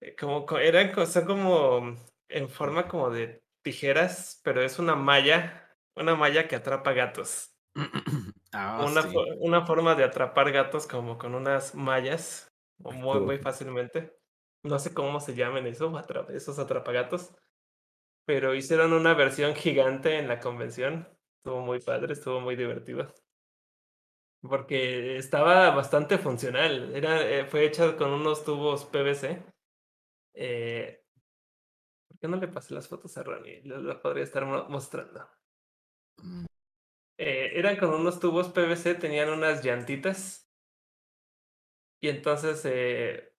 Eh, 0.00 0.16
Como 0.16 0.46
co- 0.46 0.58
eran 0.58 0.92
co- 0.92 1.06
son 1.06 1.26
como 1.26 1.96
en 2.28 2.48
forma 2.48 2.88
como 2.88 3.10
de 3.10 3.42
tijeras, 3.62 4.40
pero 4.44 4.62
es 4.62 4.78
una 4.78 4.94
malla, 4.96 5.70
una 5.94 6.14
malla 6.14 6.48
que 6.48 6.56
atrapa 6.56 6.92
gatos. 6.92 7.52
Ah, 8.52 8.84
una, 8.86 9.02
sí. 9.02 9.16
una 9.38 9.66
forma 9.66 9.94
de 9.94 10.04
atrapar 10.04 10.50
gatos 10.52 10.86
como 10.86 11.18
con 11.18 11.34
unas 11.34 11.74
mallas, 11.74 12.48
o 12.82 12.92
muy, 12.92 13.20
muy 13.20 13.38
fácilmente. 13.38 14.16
No 14.62 14.78
sé 14.78 14.92
cómo 14.92 15.20
se 15.20 15.34
llaman 15.34 15.66
eso, 15.66 15.92
esos 16.30 16.58
atrapagatos, 16.58 17.34
pero 18.26 18.54
hicieron 18.54 18.92
una 18.92 19.14
versión 19.14 19.54
gigante 19.54 20.18
en 20.18 20.28
la 20.28 20.40
convención. 20.40 21.08
Estuvo 21.38 21.60
muy 21.60 21.80
padre, 21.80 22.12
estuvo 22.12 22.40
muy 22.40 22.56
divertido. 22.56 23.12
Porque 24.42 25.16
estaba 25.16 25.70
bastante 25.70 26.18
funcional. 26.18 26.94
Era, 26.94 27.22
eh, 27.28 27.44
fue 27.46 27.64
hecha 27.66 27.96
con 27.96 28.10
unos 28.10 28.44
tubos 28.44 28.84
PVC. 28.86 29.42
Eh, 30.34 31.02
¿por 32.08 32.18
qué 32.18 32.28
no 32.28 32.36
le 32.36 32.48
pasé 32.48 32.74
las 32.74 32.88
fotos 32.88 33.16
a 33.18 33.22
Ronnie? 33.22 33.62
Las 33.64 33.98
podría 33.98 34.24
estar 34.24 34.44
mo- 34.46 34.66
mostrando. 34.68 35.28
Eh, 37.22 37.52
eran 37.58 37.76
con 37.76 37.90
unos 37.90 38.18
tubos 38.18 38.48
PVC, 38.48 38.94
tenían 38.94 39.28
unas 39.28 39.62
llantitas. 39.62 40.48
Y 42.00 42.08
entonces 42.08 42.62
eh, 42.64 43.34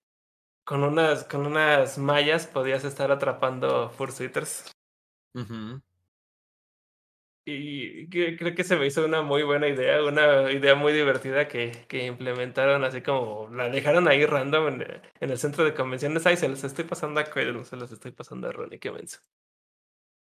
con, 0.64 0.84
unas, 0.84 1.24
con 1.24 1.48
unas 1.48 1.98
mallas 1.98 2.46
podías 2.46 2.84
estar 2.86 3.12
atrapando 3.12 3.90
fursuiters. 3.90 4.72
Ujú. 5.34 5.82
Y 7.44 8.08
que- 8.12 8.38
creo 8.38 8.54
que 8.54 8.64
se 8.64 8.76
me 8.78 8.86
hizo 8.86 9.04
una 9.04 9.24
muy 9.24 9.42
buena 9.42 9.68
idea, 9.68 10.04
una 10.04 10.52
idea 10.52 10.76
muy 10.76 10.94
divertida 10.94 11.48
que, 11.48 11.72
que 11.88 12.06
implementaron 12.06 12.84
así 12.84 13.02
como 13.02 13.50
la 13.52 13.68
dejaron 13.70 14.08
ahí 14.08 14.28
random 14.28 14.68
en, 14.80 14.82
en 15.22 15.30
el 15.32 15.40
centro 15.40 15.66
de 15.66 15.74
convenciones. 15.74 16.24
Ay, 16.28 16.38
se 16.38 16.48
los 16.48 16.64
estoy 16.64 16.86
pasando 16.86 17.20
a 17.20 17.24
Coelho, 17.24 17.64
se 17.64 17.78
los 17.78 17.92
estoy 17.92 18.12
pasando 18.12 18.48
a 18.48 18.52
Ronnie, 18.52 18.78
qué 18.80 18.92
menso. 18.92 19.18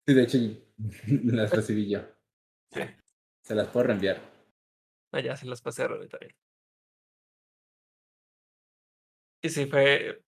Sí, 0.05 0.13
de 0.13 0.21
hecho, 0.21 0.37
las 1.25 1.51
recibí 1.51 1.89
yo. 1.89 2.01
Sí. 2.71 2.81
Se 3.49 3.55
las 3.55 3.67
puedo 3.69 3.87
reenviar. 3.87 4.21
Ah, 5.11 5.21
ya 5.21 5.35
se 5.35 5.47
los 5.47 5.59
pasé 5.59 5.81
a 5.81 5.87
Ronnie 5.87 6.07
también. 6.07 6.35
Y 9.41 9.49
sí, 9.49 9.65
fue. 9.65 10.21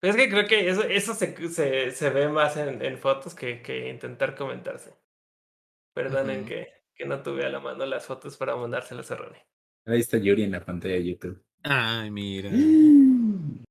Es 0.00 0.14
que 0.14 0.28
creo 0.30 0.46
que 0.46 0.68
eso, 0.68 0.84
eso 0.84 1.14
se, 1.14 1.48
se, 1.48 1.90
se 1.90 2.10
ve 2.10 2.28
más 2.28 2.56
en, 2.56 2.80
en 2.80 2.96
fotos 2.96 3.34
que, 3.34 3.60
que 3.60 3.88
intentar 3.88 4.36
comentarse. 4.36 4.94
Perdonen 5.92 6.46
que, 6.46 6.68
que 6.94 7.06
no 7.06 7.20
tuve 7.24 7.44
a 7.44 7.48
la 7.48 7.58
mano 7.58 7.84
las 7.86 8.06
fotos 8.06 8.36
para 8.36 8.54
mandárselas 8.54 9.10
a 9.10 9.16
Ronnie. 9.16 9.42
Ahí 9.86 9.98
está 9.98 10.16
Yuri 10.18 10.44
en 10.44 10.52
la 10.52 10.64
pantalla 10.64 10.94
de 10.94 11.06
YouTube. 11.08 11.44
Ay, 11.64 12.08
mira. 12.12 12.50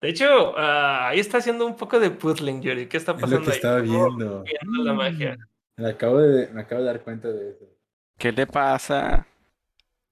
De 0.00 0.10
hecho, 0.10 0.56
ah, 0.56 1.08
ahí 1.08 1.20
está 1.20 1.38
haciendo 1.38 1.66
un 1.66 1.76
poco 1.76 2.00
de 2.00 2.10
puzzling, 2.10 2.62
Yuri. 2.62 2.88
¿Qué 2.88 2.96
está 2.96 3.12
Es 3.12 3.20
pasando 3.20 3.40
lo 3.40 3.44
que 3.44 3.50
ahí? 3.50 3.56
estaba 3.56 3.80
¿Cómo 3.80 4.16
viendo. 4.16 4.42
viendo 4.44 4.82
la 4.84 4.92
magia? 4.94 5.36
Me 5.76 5.90
acabo, 5.90 6.18
de, 6.18 6.48
me 6.48 6.62
acabo 6.62 6.80
de 6.80 6.86
dar 6.86 7.02
cuenta 7.02 7.28
de 7.28 7.50
eso. 7.50 7.66
¿Qué 8.18 8.32
le 8.32 8.46
pasa? 8.46 9.26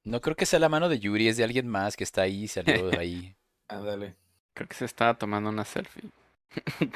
No 0.05 0.21
creo 0.21 0.37
que 0.37 0.45
sea 0.45 0.59
la 0.59 0.69
mano 0.69 0.91
de 0.91 0.99
Yuri, 0.99 1.29
es 1.29 1.39
de 1.39 1.45
alguien 1.45 1.67
más 1.67 1.97
que 1.97 2.05
está 2.05 2.23
ahí, 2.23 2.47
salió 2.47 2.89
de 2.89 2.99
ahí. 2.99 3.37
Ándale. 3.69 4.17
Creo 4.53 4.69
que 4.69 4.75
se 4.75 4.85
estaba 4.85 5.15
tomando 5.15 5.51
una 5.51 5.65
selfie. 5.65 6.11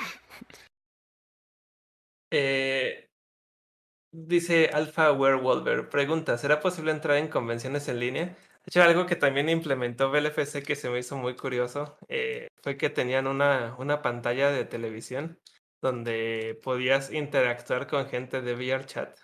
Eh, 2.30 3.08
dice 4.12 4.68
Alpha 4.70 5.12
Werewolver. 5.12 5.88
Pregunta: 5.88 6.36
¿Será 6.36 6.60
posible 6.60 6.90
entrar 6.90 7.16
en 7.16 7.28
convenciones 7.28 7.88
en 7.88 8.00
línea? 8.00 8.24
De 8.26 8.36
hecho, 8.66 8.82
algo 8.82 9.06
que 9.06 9.16
también 9.16 9.48
implementó 9.48 10.10
BLFC 10.10 10.62
que 10.62 10.76
se 10.76 10.90
me 10.90 10.98
hizo 10.98 11.16
muy 11.16 11.36
curioso 11.36 11.96
eh, 12.08 12.48
fue 12.62 12.76
que 12.76 12.90
tenían 12.90 13.26
una, 13.26 13.74
una 13.78 14.02
pantalla 14.02 14.50
de 14.50 14.66
televisión 14.66 15.38
donde 15.80 16.58
podías 16.62 17.12
interactuar 17.12 17.86
con 17.86 18.06
gente 18.08 18.40
de 18.42 18.54
VRChat. 18.54 19.18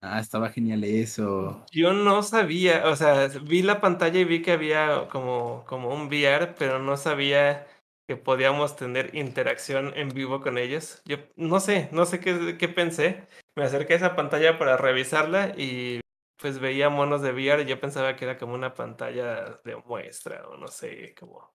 Ah, 0.00 0.20
estaba 0.20 0.50
genial 0.50 0.84
eso. 0.84 1.64
Yo 1.72 1.94
no 1.94 2.22
sabía, 2.22 2.86
o 2.88 2.94
sea, 2.94 3.28
vi 3.42 3.62
la 3.62 3.80
pantalla 3.80 4.20
y 4.20 4.24
vi 4.24 4.42
que 4.42 4.52
había 4.52 5.08
como, 5.10 5.64
como 5.66 5.94
un 5.94 6.08
VR, 6.08 6.54
pero 6.58 6.78
no 6.78 6.98
sabía 6.98 7.66
que 8.06 8.16
podíamos 8.16 8.76
tener 8.76 9.14
interacción 9.14 9.92
en 9.96 10.10
vivo 10.10 10.42
con 10.42 10.58
ellos. 10.58 11.00
Yo 11.06 11.16
no 11.36 11.58
sé, 11.58 11.88
no 11.90 12.04
sé 12.04 12.20
qué, 12.20 12.56
qué 12.58 12.68
pensé. 12.68 13.26
Me 13.56 13.64
acerqué 13.64 13.94
a 13.94 13.96
esa 13.96 14.16
pantalla 14.16 14.58
para 14.58 14.76
revisarla 14.76 15.54
y 15.56 16.00
pues 16.36 16.58
veía 16.58 16.90
monos 16.90 17.22
de 17.22 17.32
VR 17.32 17.62
y 17.62 17.66
yo 17.66 17.80
pensaba 17.80 18.14
que 18.16 18.26
era 18.26 18.36
como 18.36 18.52
una 18.52 18.74
pantalla 18.74 19.58
de 19.64 19.76
muestra 19.76 20.46
o 20.48 20.58
no 20.58 20.68
sé, 20.68 21.14
como 21.18 21.53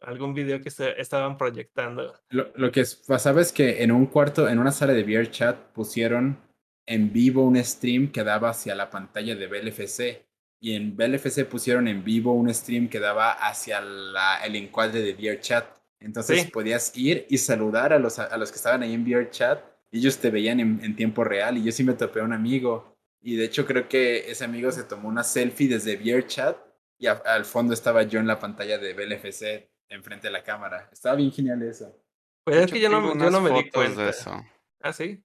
algún 0.00 0.34
video 0.34 0.60
que 0.60 0.70
se 0.70 1.00
estaban 1.00 1.36
proyectando. 1.38 2.14
Lo, 2.30 2.50
lo 2.56 2.70
que 2.72 2.80
es- 2.80 2.94
pasaba 2.96 3.40
es 3.40 3.52
que 3.52 3.82
en 3.82 3.90
un 3.92 4.06
cuarto, 4.06 4.48
en 4.48 4.58
una 4.58 4.72
sala 4.72 4.92
de 4.92 5.02
VR 5.02 5.30
chat, 5.30 5.56
pusieron 5.72 6.38
en 6.86 7.12
vivo 7.12 7.44
un 7.46 7.56
stream 7.64 8.10
que 8.12 8.22
daba 8.24 8.50
hacia 8.50 8.74
la 8.74 8.90
pantalla 8.90 9.34
de 9.34 9.46
BLFC. 9.46 10.26
Y 10.60 10.74
en 10.74 10.96
BLFC 10.96 11.44
pusieron 11.44 11.88
en 11.88 12.04
vivo 12.04 12.32
un 12.32 12.52
stream 12.52 12.88
que 12.88 12.98
daba 13.00 13.32
hacia 13.32 13.80
la- 13.80 14.38
el 14.44 14.56
encuadre 14.56 15.00
de 15.00 15.12
VR 15.14 15.40
chat. 15.40 15.66
Entonces 16.00 16.42
Sí. 16.42 16.50
podías 16.50 16.96
ir 16.96 17.26
y 17.30 17.38
saludar 17.38 17.92
a 17.92 17.98
los, 17.98 18.18
a 18.18 18.36
los 18.36 18.50
que 18.50 18.56
estaban 18.56 18.82
ahí 18.82 18.92
en 18.94 19.02
VR 19.04 19.30
chat. 19.30 19.62
Ellos 19.92 20.18
te 20.18 20.30
veían 20.30 20.60
en, 20.60 20.80
en 20.82 20.96
tiempo 20.96 21.24
real. 21.24 21.56
Y 21.56 21.64
yo 21.64 21.72
sí 21.72 21.84
me 21.84 21.94
topé 21.94 22.20
a 22.20 22.24
un 22.24 22.32
amigo. 22.32 22.94
Y 23.22 23.36
de 23.36 23.44
hecho 23.44 23.64
creo 23.66 23.88
que 23.88 24.30
ese 24.30 24.44
amigo 24.44 24.70
se 24.72 24.82
tomó 24.84 25.08
una 25.08 25.22
selfie 25.24 25.68
desde 25.68 25.96
VR 25.96 26.26
chat. 26.26 26.56
Y 26.98 27.06
a- 27.06 27.12
al 27.24 27.44
fondo 27.46 27.72
estaba 27.74 28.02
yo 28.02 28.20
en 28.20 28.26
la 28.26 28.38
pantalla 28.38 28.76
de 28.78 28.92
BLFC 28.92 29.70
enfrente 29.88 30.28
de 30.28 30.32
la 30.32 30.42
cámara. 30.42 30.88
Estaba 30.92 31.16
bien 31.16 31.32
genial 31.32 31.62
eso. 31.62 31.96
Pues 32.44 32.58
es 32.58 32.72
que 32.72 32.80
yo 32.80 32.88
no, 32.88 33.16
yo 33.16 33.30
no 33.30 33.40
me 33.40 33.50
di 33.50 33.70
cuenta. 33.70 34.04
de 34.04 34.10
eso. 34.10 34.44
Ah, 34.80 34.92
sí. 34.92 35.22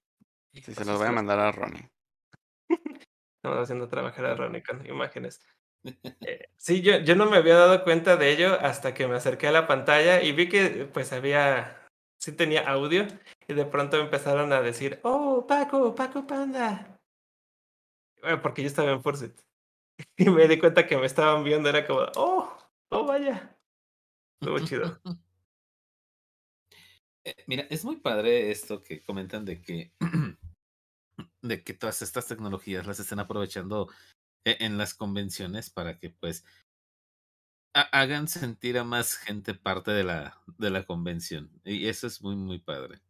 Sí, 0.52 0.74
se 0.74 0.84
los 0.84 0.98
voy 0.98 1.08
a 1.08 1.12
mandar 1.12 1.38
a 1.38 1.52
Ronnie. 1.52 1.90
Estamos 3.36 3.58
haciendo 3.58 3.88
trabajar 3.88 4.26
a 4.26 4.34
Ronnie 4.34 4.62
con 4.62 4.84
imágenes. 4.86 5.40
Eh, 6.26 6.50
sí, 6.58 6.82
yo, 6.82 6.98
yo 6.98 7.16
no 7.16 7.24
me 7.24 7.38
había 7.38 7.56
dado 7.56 7.82
cuenta 7.84 8.18
de 8.18 8.30
ello 8.30 8.52
hasta 8.60 8.92
que 8.92 9.08
me 9.08 9.16
acerqué 9.16 9.46
a 9.46 9.52
la 9.52 9.66
pantalla 9.66 10.20
y 10.20 10.32
vi 10.32 10.46
que 10.46 10.86
pues 10.92 11.10
había, 11.14 11.88
sí 12.18 12.32
tenía 12.32 12.68
audio 12.68 13.06
y 13.48 13.54
de 13.54 13.64
pronto 13.64 13.96
empezaron 13.96 14.52
a 14.52 14.60
decir, 14.60 15.00
oh, 15.04 15.46
Paco, 15.46 15.94
Paco 15.94 16.26
Panda. 16.26 17.00
Bueno, 18.20 18.42
porque 18.42 18.60
yo 18.60 18.68
estaba 18.68 18.90
en 18.90 19.02
Fursuit. 19.02 19.40
Y 20.18 20.28
me 20.28 20.48
di 20.48 20.58
cuenta 20.58 20.86
que 20.86 20.98
me 20.98 21.06
estaban 21.06 21.44
viendo, 21.44 21.70
era 21.70 21.86
como, 21.86 22.00
oh, 22.16 22.58
oh, 22.90 23.04
vaya. 23.06 23.56
Estuvo 24.40 24.58
chido. 24.60 25.00
Eh, 27.24 27.34
Mira, 27.46 27.66
es 27.70 27.84
muy 27.84 27.96
padre 27.96 28.50
esto 28.50 28.82
que 28.82 29.02
comentan 29.02 29.44
de 29.44 29.60
que 29.60 29.92
de 31.42 31.62
que 31.64 31.74
todas 31.74 32.02
estas 32.02 32.26
tecnologías 32.26 32.86
las 32.86 33.00
estén 33.00 33.18
aprovechando 33.20 33.88
e- 34.44 34.58
en 34.60 34.78
las 34.78 34.94
convenciones 34.94 35.70
para 35.70 35.98
que 35.98 36.10
pues 36.10 36.44
ha- 37.74 37.88
hagan 38.00 38.28
sentir 38.28 38.78
a 38.78 38.84
más 38.84 39.16
gente 39.16 39.54
parte 39.54 39.90
de 39.90 40.04
la 40.04 40.40
de 40.58 40.70
la 40.70 40.84
convención 40.84 41.60
y 41.64 41.88
eso 41.88 42.06
es 42.06 42.22
muy 42.22 42.36
muy 42.36 42.60
padre. 42.60 43.00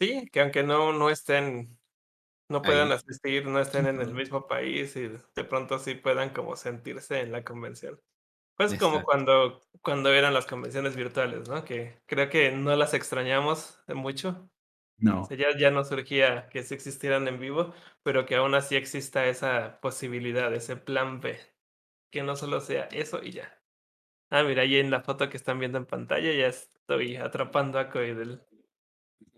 Sí, 0.00 0.28
que 0.30 0.40
aunque 0.40 0.62
no, 0.62 0.92
no 0.92 1.08
estén, 1.08 1.78
no 2.48 2.64
puedan 2.64 2.90
Ahí. 2.90 2.92
asistir, 2.92 3.46
no 3.46 3.60
estén 3.60 3.86
en 3.86 4.00
el 4.00 4.12
mismo 4.14 4.46
país 4.48 4.96
y 4.96 5.08
de 5.08 5.44
pronto 5.44 5.78
sí 5.78 5.94
puedan 5.96 6.30
como 6.32 6.56
sentirse 6.56 7.20
en 7.20 7.32
la 7.32 7.44
convención. 7.44 8.00
Pues 8.56 8.78
como 8.78 9.02
cuando, 9.02 9.60
cuando 9.82 10.12
eran 10.12 10.32
las 10.32 10.46
convenciones 10.46 10.96
virtuales, 10.96 11.48
¿no? 11.48 11.64
Que 11.64 12.00
creo 12.06 12.30
que 12.30 12.50
no 12.50 12.74
las 12.74 12.94
extrañamos 12.94 13.78
de 13.86 13.94
mucho. 13.94 14.50
No. 14.98 15.22
O 15.22 15.24
sea, 15.26 15.36
ya, 15.36 15.58
ya 15.58 15.70
no 15.70 15.84
surgía 15.84 16.48
que 16.48 16.62
sí 16.62 16.74
existieran 16.74 17.28
en 17.28 17.38
vivo, 17.38 17.74
pero 18.02 18.24
que 18.24 18.36
aún 18.36 18.54
así 18.54 18.76
exista 18.76 19.26
esa 19.26 19.78
posibilidad, 19.80 20.52
ese 20.54 20.76
plan 20.76 21.20
B. 21.20 21.38
Que 22.10 22.22
no 22.22 22.34
solo 22.34 22.60
sea 22.60 22.84
eso 22.84 23.22
y 23.22 23.32
ya. 23.32 23.60
Ah, 24.30 24.42
mira, 24.42 24.62
ahí 24.62 24.78
en 24.78 24.90
la 24.90 25.02
foto 25.02 25.28
que 25.28 25.36
están 25.36 25.58
viendo 25.58 25.78
en 25.78 25.86
pantalla 25.86 26.32
ya 26.32 26.46
estoy 26.46 27.16
atrapando 27.16 27.78
a 27.78 27.90
Coidel. 27.90 28.40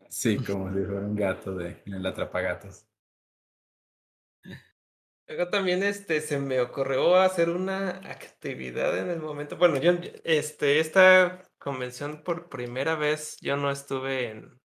Sí, 0.08 0.38
como 0.38 0.72
si 0.72 0.84
fuera 0.84 1.00
un 1.00 1.16
gato 1.16 1.54
de, 1.54 1.82
en 1.84 1.94
el 1.94 2.06
atrapagatos. 2.06 2.87
Luego 5.28 5.50
también 5.50 5.82
este, 5.82 6.22
se 6.22 6.38
me 6.38 6.58
ocurrió 6.60 7.16
hacer 7.16 7.50
una 7.50 7.90
actividad 8.10 8.96
en 8.98 9.10
el 9.10 9.20
momento. 9.20 9.58
Bueno, 9.58 9.76
yo, 9.76 9.92
este, 10.24 10.80
esta 10.80 11.42
convención 11.58 12.22
por 12.22 12.48
primera 12.48 12.94
vez 12.94 13.36
yo 13.42 13.58
no 13.58 13.70
estuve 13.70 14.30
en, 14.30 14.58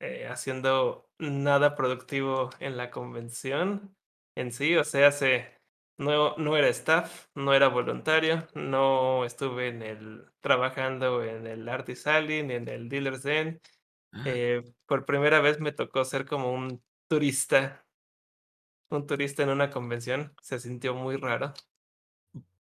eh, 0.00 0.28
haciendo 0.28 1.10
nada 1.18 1.74
productivo 1.74 2.50
en 2.60 2.76
la 2.76 2.92
convención 2.92 3.96
en 4.36 4.52
sí. 4.52 4.76
O 4.76 4.84
sea, 4.84 5.10
se, 5.10 5.58
no, 5.98 6.36
no 6.36 6.56
era 6.56 6.68
staff, 6.68 7.26
no 7.34 7.52
era 7.52 7.66
voluntario, 7.66 8.46
no 8.54 9.24
estuve 9.24 9.66
en 9.68 9.82
el, 9.82 10.26
trabajando 10.40 11.24
en 11.24 11.48
el 11.48 11.68
Artist 11.68 12.06
Alley 12.06 12.44
ni 12.44 12.54
en 12.54 12.68
el 12.68 12.88
Dealer's 12.88 13.24
Den. 13.24 13.60
Eh, 14.24 14.62
por 14.86 15.06
primera 15.06 15.40
vez 15.40 15.58
me 15.58 15.72
tocó 15.72 16.04
ser 16.04 16.24
como 16.24 16.52
un 16.52 16.80
turista 17.08 17.83
un 18.90 19.06
turista 19.06 19.42
en 19.42 19.50
una 19.50 19.70
convención, 19.70 20.34
se 20.42 20.58
sintió 20.60 20.94
muy 20.94 21.16
raro. 21.16 21.54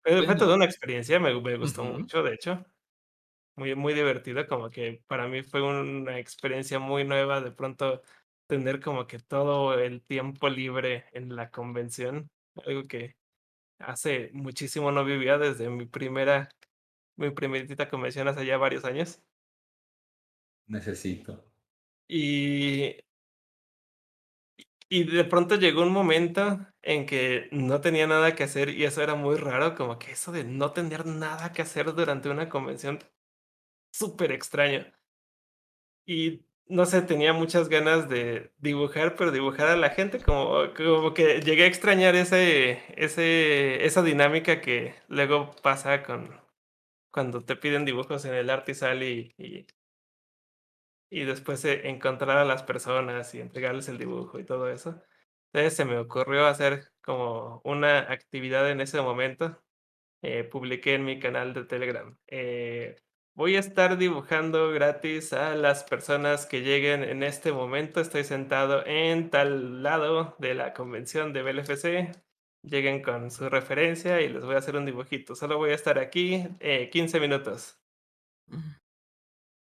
Fue, 0.04 0.24
fue 0.24 0.36
toda 0.36 0.56
Bueno. 0.56 0.58
una 0.58 0.66
experiencia, 0.66 1.20
me, 1.20 1.40
me 1.42 1.58
gustó 1.58 1.84
mucho, 1.84 2.24
de 2.24 2.34
hecho. 2.36 2.66
Muy, 3.58 3.76
muy 3.76 3.94
divertido, 3.96 4.48
como 4.48 4.70
que 4.70 5.04
para 5.08 5.28
mí 5.28 5.44
fue 5.44 5.62
una 5.64 6.20
experiencia 6.20 6.80
muy 6.80 7.06
nueva 7.06 7.42
de 7.42 7.52
pronto 7.52 8.04
tener 8.48 8.80
como 8.82 9.08
que 9.08 9.20
todo 9.20 9.80
el 9.80 10.04
tiempo 10.06 10.50
libre 10.50 11.06
en 11.14 11.36
la 11.36 11.52
convención, 11.52 12.30
algo 12.66 12.84
que 12.88 13.16
hace 13.80 14.32
muchísimo 14.34 14.92
no 14.92 15.06
vivía 15.06 15.38
desde 15.40 15.70
mi 15.70 15.86
primera, 15.88 16.50
mi 17.18 17.32
primerita 17.32 17.90
convención 17.90 18.28
hace 18.30 18.46
ya 18.46 18.58
varios 18.58 18.86
años. 18.86 19.24
Necesito. 20.68 21.52
Y, 22.10 22.98
y 24.90 25.04
de 25.06 25.24
pronto 25.26 25.56
llegó 25.56 25.82
un 25.84 25.92
momento 25.92 26.60
en 26.82 27.06
que 27.06 27.50
no 27.52 27.82
tenía 27.82 28.08
nada 28.08 28.36
que 28.36 28.44
hacer 28.44 28.70
y 28.70 28.86
eso 28.86 29.02
era 29.04 29.16
muy 29.16 29.36
raro, 29.38 29.76
como 29.76 30.00
que 30.00 30.12
eso 30.12 30.32
de 30.32 30.44
no 30.44 30.72
tener 30.74 31.06
nada 31.06 31.52
que 31.54 31.62
hacer 31.62 31.94
durante 31.94 32.30
una 32.30 32.50
convención, 32.50 33.00
súper 33.92 34.32
extraño. 34.32 34.86
Y 36.06 36.46
no 36.68 36.86
sé, 36.86 37.02
tenía 37.02 37.34
muchas 37.34 37.70
ganas 37.70 38.10
de 38.10 38.52
dibujar, 38.58 39.16
pero 39.16 39.32
dibujar 39.32 39.68
a 39.68 39.78
la 39.78 39.90
gente, 39.90 40.22
como, 40.22 40.74
como 40.76 41.14
que 41.14 41.42
llegué 41.42 41.64
a 41.64 41.68
extrañar 41.68 42.16
ese, 42.16 42.84
ese, 42.96 43.86
esa 43.86 44.02
dinámica 44.04 44.62
que 44.62 44.96
luego 45.08 45.52
pasa 45.62 46.04
con 46.04 46.40
cuando 47.12 47.44
te 47.44 47.56
piden 47.56 47.86
dibujos 47.86 48.26
en 48.26 48.36
el 48.36 48.50
Artisal 48.50 49.04
y, 49.04 49.34
y, 49.38 49.66
y 51.10 51.24
después 51.26 51.64
encontrar 51.66 52.38
a 52.38 52.46
las 52.46 52.64
personas 52.64 53.34
y 53.36 53.42
entregarles 53.42 53.90
el 53.90 53.98
dibujo 53.98 54.40
y 54.40 54.46
todo 54.46 54.70
eso. 54.70 55.02
Entonces 55.54 55.76
se 55.76 55.86
me 55.86 55.98
ocurrió 55.98 56.48
hacer 56.48 56.92
como 57.02 57.62
una 57.64 58.00
actividad 58.00 58.70
en 58.72 58.82
ese 58.82 59.02
momento. 59.02 59.62
Eh, 60.22 60.44
publiqué 60.44 60.96
en 60.96 61.06
mi 61.06 61.20
canal 61.20 61.54
de 61.54 61.66
Telegram. 61.66 62.18
Eh, 62.28 62.96
Voy 63.38 63.56
a 63.56 63.60
estar 63.60 64.00
dibujando 64.00 64.72
gratis 64.72 65.32
a 65.32 65.54
las 65.54 65.84
personas 65.84 66.48
que 66.48 66.62
lleguen 66.64 67.04
en 67.04 67.22
este 67.22 67.52
momento. 67.52 68.02
Estoy 68.02 68.24
sentado 68.24 68.84
en 68.88 69.30
tal 69.30 69.84
lado 69.84 70.36
de 70.40 70.56
la 70.56 70.74
convención 70.74 71.34
de 71.34 71.44
BLFC. 71.44 72.20
Lleguen 72.64 73.04
con 73.04 73.30
su 73.30 73.48
referencia 73.48 74.22
y 74.22 74.30
les 74.30 74.44
voy 74.44 74.56
a 74.56 74.58
hacer 74.58 74.76
un 74.76 74.88
dibujito. 74.88 75.36
Solo 75.36 75.58
voy 75.58 75.70
a 75.70 75.76
estar 75.76 76.00
aquí 76.00 76.48
eh, 76.60 76.90
15 76.90 77.20
minutos. 77.20 77.80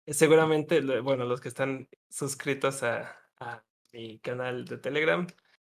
Seguramente, 0.08 0.82
bueno, 1.00 1.24
los 1.26 1.40
que 1.40 1.48
están 1.48 1.88
suscritos 2.10 2.84
a, 2.84 3.16
a 3.40 3.64
mi 3.94 4.20
canal 4.20 4.66
de 4.66 4.78
Telegram, 4.78 5.26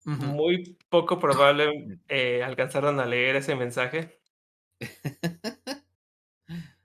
uh 0.06 0.10
-huh. 0.10 0.16
muy 0.16 0.76
poco 0.88 1.18
probable 1.20 2.00
eh, 2.08 2.42
alcanzaron 2.42 2.98
a 3.00 3.06
leer 3.06 3.36
ese 3.36 3.54
mensaje. 3.54 4.20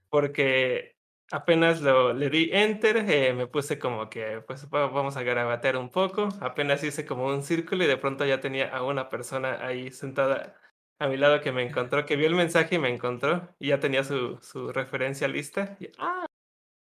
Porque 0.09 0.97
apenas 1.31 1.81
lo, 1.81 2.13
le 2.13 2.29
di 2.29 2.49
enter, 2.51 2.97
eh, 3.09 3.33
me 3.33 3.47
puse 3.47 3.77
como 3.79 4.09
que, 4.09 4.41
pues 4.47 4.69
vamos 4.69 5.17
a 5.17 5.23
garabatear 5.23 5.77
un 5.77 5.89
poco. 5.91 6.29
Apenas 6.41 6.83
hice 6.83 7.05
como 7.05 7.27
un 7.27 7.43
círculo 7.43 7.83
y 7.83 7.87
de 7.87 7.97
pronto 7.97 8.25
ya 8.25 8.39
tenía 8.39 8.69
a 8.75 8.83
una 8.83 9.09
persona 9.09 9.65
ahí 9.65 9.91
sentada 9.91 10.59
a 10.99 11.07
mi 11.07 11.17
lado 11.17 11.41
que 11.41 11.51
me 11.51 11.63
encontró, 11.67 12.05
que 12.05 12.15
vio 12.15 12.27
el 12.27 12.35
mensaje 12.35 12.75
y 12.75 12.79
me 12.79 12.89
encontró 12.89 13.55
y 13.59 13.69
ya 13.69 13.79
tenía 13.79 14.03
su, 14.03 14.39
su 14.41 14.71
referencia 14.73 15.27
lista. 15.27 15.77
Y, 15.79 15.89
ah, 15.99 16.25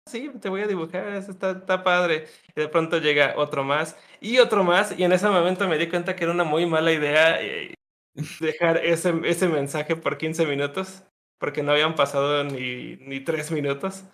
sí, 0.07 0.31
te 0.41 0.49
voy 0.49 0.63
a 0.63 0.67
dibujar, 0.67 1.09
eso 1.09 1.31
está, 1.31 1.53
está 1.53 1.83
padre. 1.83 2.27
Y 2.55 2.61
de 2.61 2.69
pronto 2.69 2.99
llega 2.99 3.35
otro 3.37 3.65
más 3.65 3.97
y 4.21 4.39
otro 4.39 4.65
más 4.65 4.99
y 4.99 5.05
en 5.05 5.13
ese 5.13 5.29
momento 5.29 5.69
me 5.69 5.79
di 5.79 5.89
cuenta 5.89 6.17
que 6.17 6.25
era 6.25 6.33
una 6.33 6.45
muy 6.45 6.67
mala 6.67 6.93
idea 6.93 7.41
eh, 7.43 7.75
dejar 8.41 8.85
ese, 8.85 9.15
ese 9.25 9.49
mensaje 9.49 9.97
por 9.97 10.19
15 10.19 10.47
minutos 10.47 11.05
porque 11.41 11.63
no 11.63 11.73
habían 11.73 11.95
pasado 11.95 12.45
ni, 12.45 12.97
ni 12.97 13.21
tres 13.21 13.51
minutos. 13.51 14.05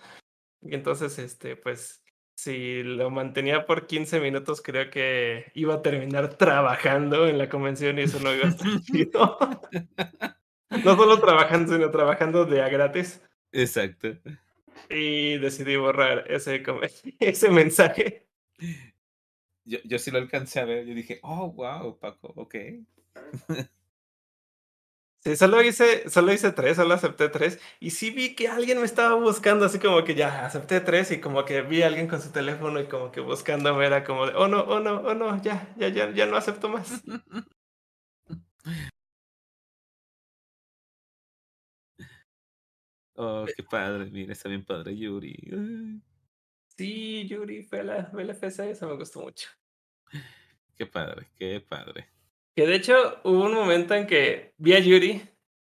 Y 0.62 0.74
entonces, 0.74 1.18
este, 1.18 1.56
pues, 1.56 2.02
si 2.36 2.82
lo 2.82 3.10
mantenía 3.10 3.66
por 3.66 3.86
15 3.86 4.20
minutos, 4.20 4.62
creo 4.62 4.90
que 4.90 5.50
iba 5.54 5.74
a 5.74 5.82
terminar 5.82 6.34
trabajando 6.34 7.26
en 7.26 7.36
la 7.36 7.48
convención 7.48 7.98
y 7.98 8.02
eso 8.02 8.20
no 8.20 8.32
iba 8.32 8.46
a 8.46 8.50
estar 8.50 8.68
chido. 8.82 9.38
no 10.84 10.96
solo 10.96 11.20
trabajando, 11.20 11.72
sino 11.72 11.90
trabajando 11.90 12.44
de 12.44 12.62
a 12.62 12.68
gratis. 12.68 13.20
Exacto. 13.52 14.16
Y 14.90 15.38
decidí 15.38 15.76
borrar 15.76 16.24
ese, 16.30 16.62
ese 17.20 17.50
mensaje. 17.50 18.26
Yo, 19.64 19.78
yo 19.84 19.98
sí 19.98 20.10
lo 20.10 20.18
alcancé 20.18 20.60
a 20.60 20.64
ver. 20.64 20.86
Yo 20.86 20.94
dije, 20.94 21.18
oh, 21.22 21.52
wow, 21.52 21.98
Paco, 21.98 22.32
ok. 22.36 22.54
Sí, 25.24 25.34
solo 25.34 25.60
hice, 25.60 26.08
solo 26.08 26.32
hice 26.32 26.52
tres, 26.52 26.76
solo 26.76 26.94
acepté 26.94 27.28
tres. 27.28 27.58
Y 27.80 27.90
sí 27.90 28.10
vi 28.10 28.36
que 28.36 28.46
alguien 28.48 28.78
me 28.78 28.84
estaba 28.84 29.14
buscando, 29.16 29.66
así 29.66 29.80
como 29.80 30.04
que 30.04 30.14
ya 30.14 30.46
acepté 30.46 30.80
tres 30.80 31.10
y 31.10 31.20
como 31.20 31.44
que 31.44 31.62
vi 31.62 31.82
a 31.82 31.88
alguien 31.88 32.06
con 32.06 32.22
su 32.22 32.30
teléfono 32.30 32.78
y 32.80 32.86
como 32.86 33.10
que 33.10 33.20
buscándome 33.20 33.86
era 33.86 34.04
como 34.04 34.26
de, 34.26 34.34
oh 34.36 34.46
no, 34.46 34.60
oh 34.60 34.78
no, 34.78 35.00
oh 35.00 35.14
no, 35.14 35.42
ya, 35.42 35.74
ya, 35.78 35.88
ya, 35.88 36.10
ya 36.12 36.26
no 36.26 36.36
acepto 36.36 36.68
más. 36.68 37.02
Oh, 43.16 43.46
qué 43.56 43.62
padre, 43.62 44.06
mira, 44.10 44.32
está 44.32 44.48
bien 44.48 44.64
padre 44.64 44.96
Yuri. 44.96 45.36
Ay. 45.52 46.00
Sí, 46.76 47.26
Yuri 47.26 47.62
fue 47.62 47.82
la, 47.82 48.04
fue 48.06 48.24
la 48.24 48.34
FSA, 48.34 48.68
eso 48.68 48.86
me 48.86 48.96
gustó 48.96 49.22
mucho. 49.22 49.48
Qué 50.76 50.86
padre, 50.86 51.26
qué 51.36 51.60
padre. 51.66 52.06
Que 52.54 52.66
de 52.66 52.74
hecho 52.76 53.20
hubo 53.24 53.44
un 53.44 53.54
momento 53.54 53.94
en 53.94 54.06
que 54.06 54.52
vi 54.58 54.74
a 54.74 54.78
Yuri 54.78 55.22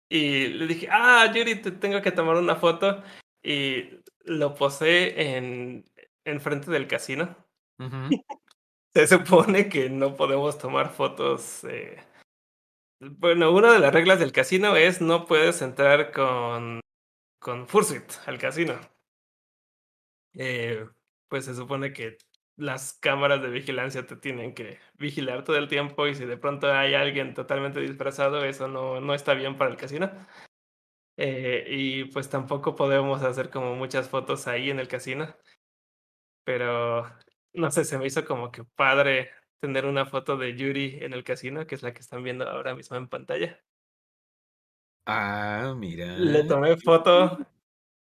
y 0.08 0.48
le 0.48 0.66
dije, 0.66 0.88
ah, 0.90 1.32
Yuri, 1.34 1.56
te 1.56 1.72
tengo 1.72 2.00
que 2.00 2.12
tomar 2.12 2.36
una 2.36 2.56
foto. 2.56 3.02
Y 3.42 3.90
lo 4.24 4.54
posé 4.54 5.36
en, 5.36 5.84
en 6.24 6.40
frente 6.40 6.70
del 6.70 6.86
casino. 6.86 7.36
Uh 7.78 7.82
-huh. 7.84 8.24
Se 8.92 9.06
supone 9.06 9.68
que 9.68 9.88
no 9.88 10.16
podemos 10.16 10.58
tomar 10.58 10.90
fotos. 10.90 11.64
Eh... 11.64 11.96
Bueno, 13.00 13.52
una 13.52 13.72
de 13.72 13.78
las 13.78 13.92
reglas 13.92 14.18
del 14.18 14.32
casino 14.32 14.76
es 14.76 15.00
no 15.00 15.26
puedes 15.26 15.62
entrar 15.62 16.10
con, 16.10 16.80
con 17.40 17.66
Fursuit 17.66 18.04
al 18.26 18.38
casino. 18.38 18.78
Eh, 20.34 20.86
pues 21.28 21.46
se 21.46 21.54
supone 21.54 21.92
que 21.92 22.18
las 22.56 22.92
cámaras 22.94 23.42
de 23.42 23.48
vigilancia 23.50 24.06
te 24.06 24.16
tienen 24.16 24.54
que 24.54 24.78
vigilar 24.98 25.44
todo 25.44 25.56
el 25.56 25.68
tiempo 25.68 26.06
y 26.06 26.14
si 26.14 26.26
de 26.26 26.36
pronto 26.36 26.72
hay 26.72 26.94
alguien 26.94 27.34
totalmente 27.34 27.80
disfrazado, 27.80 28.44
eso 28.44 28.68
no, 28.68 29.00
no 29.00 29.14
está 29.14 29.34
bien 29.34 29.56
para 29.56 29.70
el 29.70 29.76
casino. 29.76 30.10
Eh, 31.16 31.66
y 31.68 32.04
pues 32.06 32.30
tampoco 32.30 32.74
podemos 32.74 33.22
hacer 33.22 33.50
como 33.50 33.74
muchas 33.74 34.08
fotos 34.08 34.46
ahí 34.46 34.70
en 34.70 34.78
el 34.80 34.88
casino. 34.88 35.34
Pero 36.44 37.06
no 37.54 37.70
sé, 37.70 37.84
se 37.84 37.98
me 37.98 38.06
hizo 38.06 38.24
como 38.24 38.50
que 38.50 38.64
padre 38.64 39.30
tener 39.60 39.86
una 39.86 40.06
foto 40.06 40.36
de 40.36 40.56
Yuri 40.56 40.98
en 41.02 41.12
el 41.12 41.24
casino, 41.24 41.66
que 41.66 41.74
es 41.74 41.82
la 41.82 41.92
que 41.92 42.00
están 42.00 42.22
viendo 42.22 42.48
ahora 42.48 42.74
mismo 42.74 42.96
en 42.96 43.08
pantalla. 43.08 43.62
Ah, 45.12 45.74
mira. 45.76 46.16
Le 46.18 46.44
tomé 46.44 46.76
foto 46.76 47.38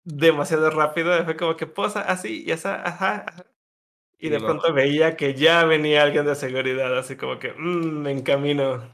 demasiado 0.03 0.70
rápido, 0.70 1.24
fue 1.26 1.36
como 1.36 1.57
que 1.57 1.66
posa 1.66 2.01
así 2.01 2.43
y 2.45 2.51
esa, 2.51 2.88
ajá, 2.88 3.26
ajá. 3.28 3.45
Y 4.22 4.30
de 4.30 4.39
pronto 4.39 4.74
veía 4.74 5.16
que 5.16 5.34
ya 5.34 5.64
venía 5.64 6.03
alguien 6.03 6.26
de 6.26 6.36
seguridad, 6.36 6.95
así 6.97 7.16
como 7.16 7.39
que 7.39 7.53
mmm, 7.53 8.01
me 8.01 8.12
encamino. 8.12 8.93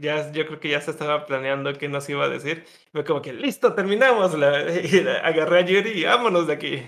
Ya, 0.00 0.30
yo 0.30 0.46
creo 0.46 0.60
que 0.60 0.70
ya 0.70 0.80
se 0.80 0.92
estaba 0.92 1.26
planeando 1.26 1.72
qué 1.74 1.88
nos 1.88 2.08
iba 2.08 2.24
a 2.24 2.28
decir. 2.28 2.64
Fue 2.92 3.04
como 3.04 3.20
que 3.20 3.32
listo, 3.32 3.74
terminamos. 3.74 4.38
La, 4.38 4.62
y 4.80 5.02
la, 5.02 5.18
agarré 5.18 5.58
a 5.58 5.66
Yuri 5.66 5.90
y 5.90 6.04
vámonos 6.04 6.46
de 6.46 6.52
aquí. 6.52 6.82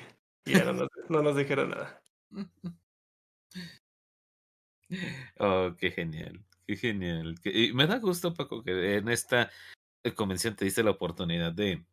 Y 0.47 0.53
ya 0.53 0.64
no 0.64 0.72
nos, 0.74 0.88
no 1.09 1.22
nos 1.22 1.36
dijeron 1.36 1.70
nada. 1.70 2.03
Oh, 5.38 5.72
qué 5.78 5.93
genial, 5.93 6.41
qué 6.66 6.74
genial. 6.74 7.36
Y 7.45 7.72
me 7.72 7.86
da 7.86 7.99
gusto, 7.99 8.34
Paco, 8.34 8.64
que 8.64 8.97
en 8.97 9.09
esta 9.09 9.49
convención 10.16 10.57
te 10.57 10.64
diste 10.64 10.82
la 10.82 10.90
oportunidad 10.92 11.53
de, 11.53 11.84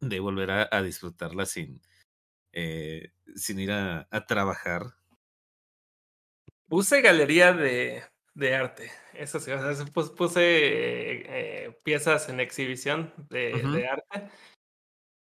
de 0.00 0.20
volver 0.20 0.50
a, 0.50 0.68
a 0.70 0.82
disfrutarla 0.82 1.46
sin, 1.46 1.80
eh, 2.52 3.12
sin 3.34 3.58
ir 3.60 3.72
a, 3.72 4.06
a, 4.10 4.26
trabajar. 4.26 4.94
Puse 6.68 7.00
galería 7.02 7.52
de, 7.52 8.02
de 8.34 8.54
arte, 8.54 8.90
eso 9.12 9.38
sí, 9.38 9.50
o 9.52 9.74
sea, 9.74 9.86
puse 9.92 10.40
eh, 10.42 11.66
eh, 11.66 11.80
piezas 11.84 12.28
en 12.28 12.40
exhibición 12.40 13.12
de, 13.30 13.54
uh 13.54 13.58
-huh. 13.58 13.72
de, 13.72 13.88
arte, 13.88 14.30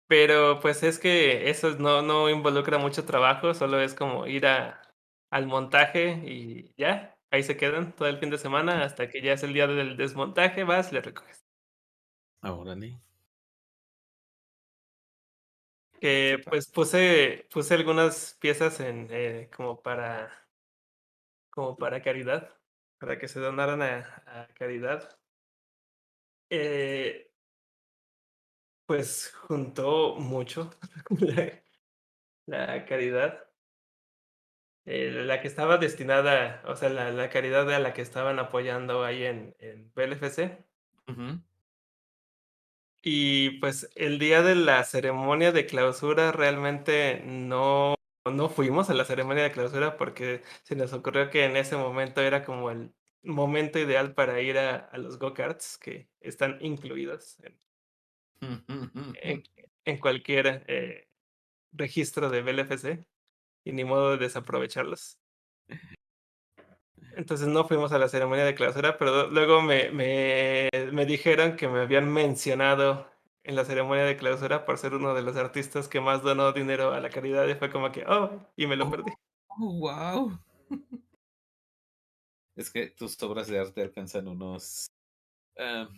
pero 0.08 0.60
pues 0.60 0.82
es 0.82 0.98
que 0.98 1.50
eso 1.50 1.70
no, 1.78 2.02
no 2.02 2.30
involucra 2.30 2.78
mucho 2.78 3.04
trabajo, 3.04 3.54
solo 3.54 3.80
es 3.80 3.94
como 3.94 4.26
ir 4.26 4.46
a, 4.46 4.82
al 5.30 5.46
montaje 5.46 6.22
y 6.24 6.72
ya, 6.76 7.16
ahí 7.30 7.42
se 7.42 7.56
quedan 7.56 7.94
todo 7.94 8.08
el 8.08 8.18
fin 8.18 8.30
de 8.30 8.38
semana 8.38 8.84
hasta 8.84 9.08
que 9.08 9.20
ya 9.22 9.32
es 9.34 9.42
el 9.42 9.52
día 9.52 9.66
del 9.66 9.96
desmontaje, 9.96 10.64
vas 10.64 10.92
le 10.92 11.00
recoges. 11.00 11.45
Ahora 12.46 12.74
ni. 12.74 12.90
Que 16.00 16.38
pues 16.48 16.68
puse, 16.70 17.46
puse 17.50 17.74
algunas 17.74 18.36
piezas 18.40 18.80
en 18.80 19.08
eh, 19.10 19.50
como 19.54 19.82
para 19.82 20.30
como 21.50 21.76
para 21.76 22.02
caridad, 22.02 22.50
para 22.98 23.18
que 23.18 23.26
se 23.28 23.40
donaran 23.40 23.82
a, 23.82 24.22
a 24.26 24.48
caridad. 24.54 25.18
Eh, 26.50 27.30
pues 28.86 29.32
juntó 29.34 30.16
mucho 30.16 30.70
la, 31.20 31.62
la 32.46 32.86
caridad. 32.86 33.48
eh, 34.84 35.10
la 35.10 35.40
que 35.40 35.48
estaba 35.48 35.78
destinada, 35.78 36.62
o 36.66 36.76
sea, 36.76 36.88
la, 36.90 37.10
la 37.10 37.28
caridad 37.30 37.70
a 37.72 37.78
la 37.80 37.92
que 37.94 38.02
estaban 38.02 38.38
apoyando 38.38 39.04
ahí 39.04 39.24
en, 39.24 39.54
en 39.58 39.92
BLFC. 39.94 40.64
Y 43.08 43.50
pues 43.60 43.88
el 43.94 44.18
día 44.18 44.42
de 44.42 44.56
la 44.56 44.82
ceremonia 44.82 45.52
de 45.52 45.64
clausura 45.64 46.32
realmente 46.32 47.22
no, 47.24 47.94
no 48.24 48.48
fuimos 48.48 48.90
a 48.90 48.94
la 48.94 49.04
ceremonia 49.04 49.44
de 49.44 49.52
clausura 49.52 49.96
porque 49.96 50.42
se 50.64 50.74
nos 50.74 50.92
ocurrió 50.92 51.30
que 51.30 51.44
en 51.44 51.56
ese 51.56 51.76
momento 51.76 52.20
era 52.20 52.44
como 52.44 52.68
el 52.68 52.92
momento 53.22 53.78
ideal 53.78 54.12
para 54.12 54.40
ir 54.40 54.58
a, 54.58 54.90
los 54.98 55.20
go-karts 55.20 55.78
que 55.78 56.08
están 56.18 56.58
incluidos 56.60 57.36
en 58.40 59.98
cualquier 60.00 60.64
eh, 60.66 61.06
registro 61.70 62.28
de 62.28 62.42
BLFC 62.42 63.06
y 63.62 63.70
ni 63.70 63.84
modo 63.84 64.16
de 64.16 64.24
desaprovecharlos. 64.24 65.20
Entonces 67.16 67.48
no 67.48 67.66
fuimos 67.66 67.92
a 67.92 67.98
la 67.98 68.08
ceremonia 68.08 68.44
de 68.44 68.54
clausura, 68.54 68.98
pero 68.98 69.28
luego 69.30 69.62
me, 69.62 69.90
me, 69.90 70.68
me 70.92 71.06
dijeron 71.06 71.56
que 71.56 71.66
me 71.66 71.80
habían 71.80 72.12
mencionado 72.12 73.10
en 73.42 73.56
la 73.56 73.64
ceremonia 73.64 74.04
de 74.04 74.18
clausura 74.18 74.66
por 74.66 74.76
ser 74.76 74.92
uno 74.92 75.14
de 75.14 75.22
los 75.22 75.34
artistas 75.36 75.88
que 75.88 75.98
más 75.98 76.22
donó 76.22 76.52
dinero 76.52 76.92
a 76.92 77.00
la 77.00 77.08
caridad 77.08 77.48
y 77.48 77.54
fue 77.54 77.70
como 77.72 77.90
que, 77.90 78.04
oh, 78.06 78.46
y 78.54 78.66
me 78.66 78.76
lo 78.76 78.90
perdí. 78.90 79.12
Oh, 79.48 79.78
wow. 79.78 80.38
Es 82.54 82.70
que 82.70 82.86
tus 82.88 83.22
obras 83.22 83.48
de 83.48 83.58
arte 83.58 83.82
alcanzan 83.82 84.28
unos. 84.28 84.86
ah, 85.58 85.88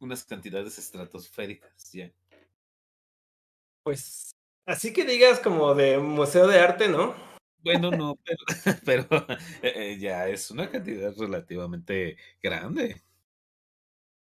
unas 0.00 0.24
cantidades 0.24 0.78
estratosféricas, 0.78 1.92
ya. 1.92 2.12
Pues 3.84 4.32
así 4.66 4.92
que 4.92 5.04
digas 5.04 5.38
como 5.38 5.74
de 5.76 5.98
museo 5.98 6.48
de 6.48 6.58
arte, 6.58 6.88
¿no? 6.88 7.14
Bueno, 7.64 7.90
no, 7.90 8.16
pero, 8.24 8.38
pero 8.84 9.26
eh, 9.62 9.72
eh, 9.94 9.98
ya 9.98 10.28
es 10.28 10.50
una 10.50 10.70
cantidad 10.70 11.12
relativamente 11.16 12.16
grande. 12.42 13.02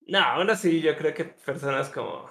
No, 0.08 0.20
aún 0.20 0.50
así 0.50 0.82
yo 0.82 0.96
creo 0.98 1.14
que 1.14 1.26
personas 1.26 1.90
como, 1.90 2.30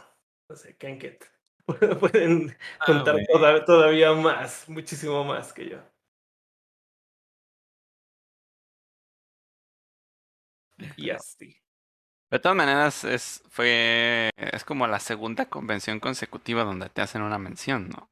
no 0.49 0.57
sé, 0.57 0.77
Kenket 0.77 1.25
pueden 2.01 2.57
Ah, 2.81 2.87
contar 2.87 3.17
toda- 3.31 3.65
todavía 3.65 4.13
más, 4.13 4.69
muchísimo 4.69 5.25
más 5.25 5.53
que 5.53 5.71
yo. 5.71 5.79
Y 10.97 11.11
así. 11.11 11.57
De 12.31 12.39
todas 12.41 12.57
maneras, 12.57 13.05
es, 13.05 13.43
fue, 13.51 14.31
es 14.37 14.65
como 14.65 14.87
la 14.89 15.01
segunda 15.01 15.47
convención 15.49 16.01
consecutiva 16.01 16.65
donde 16.65 16.89
te 16.91 17.03
hacen 17.03 17.23
una 17.23 17.39
mención, 17.39 17.89
¿no? 17.91 18.11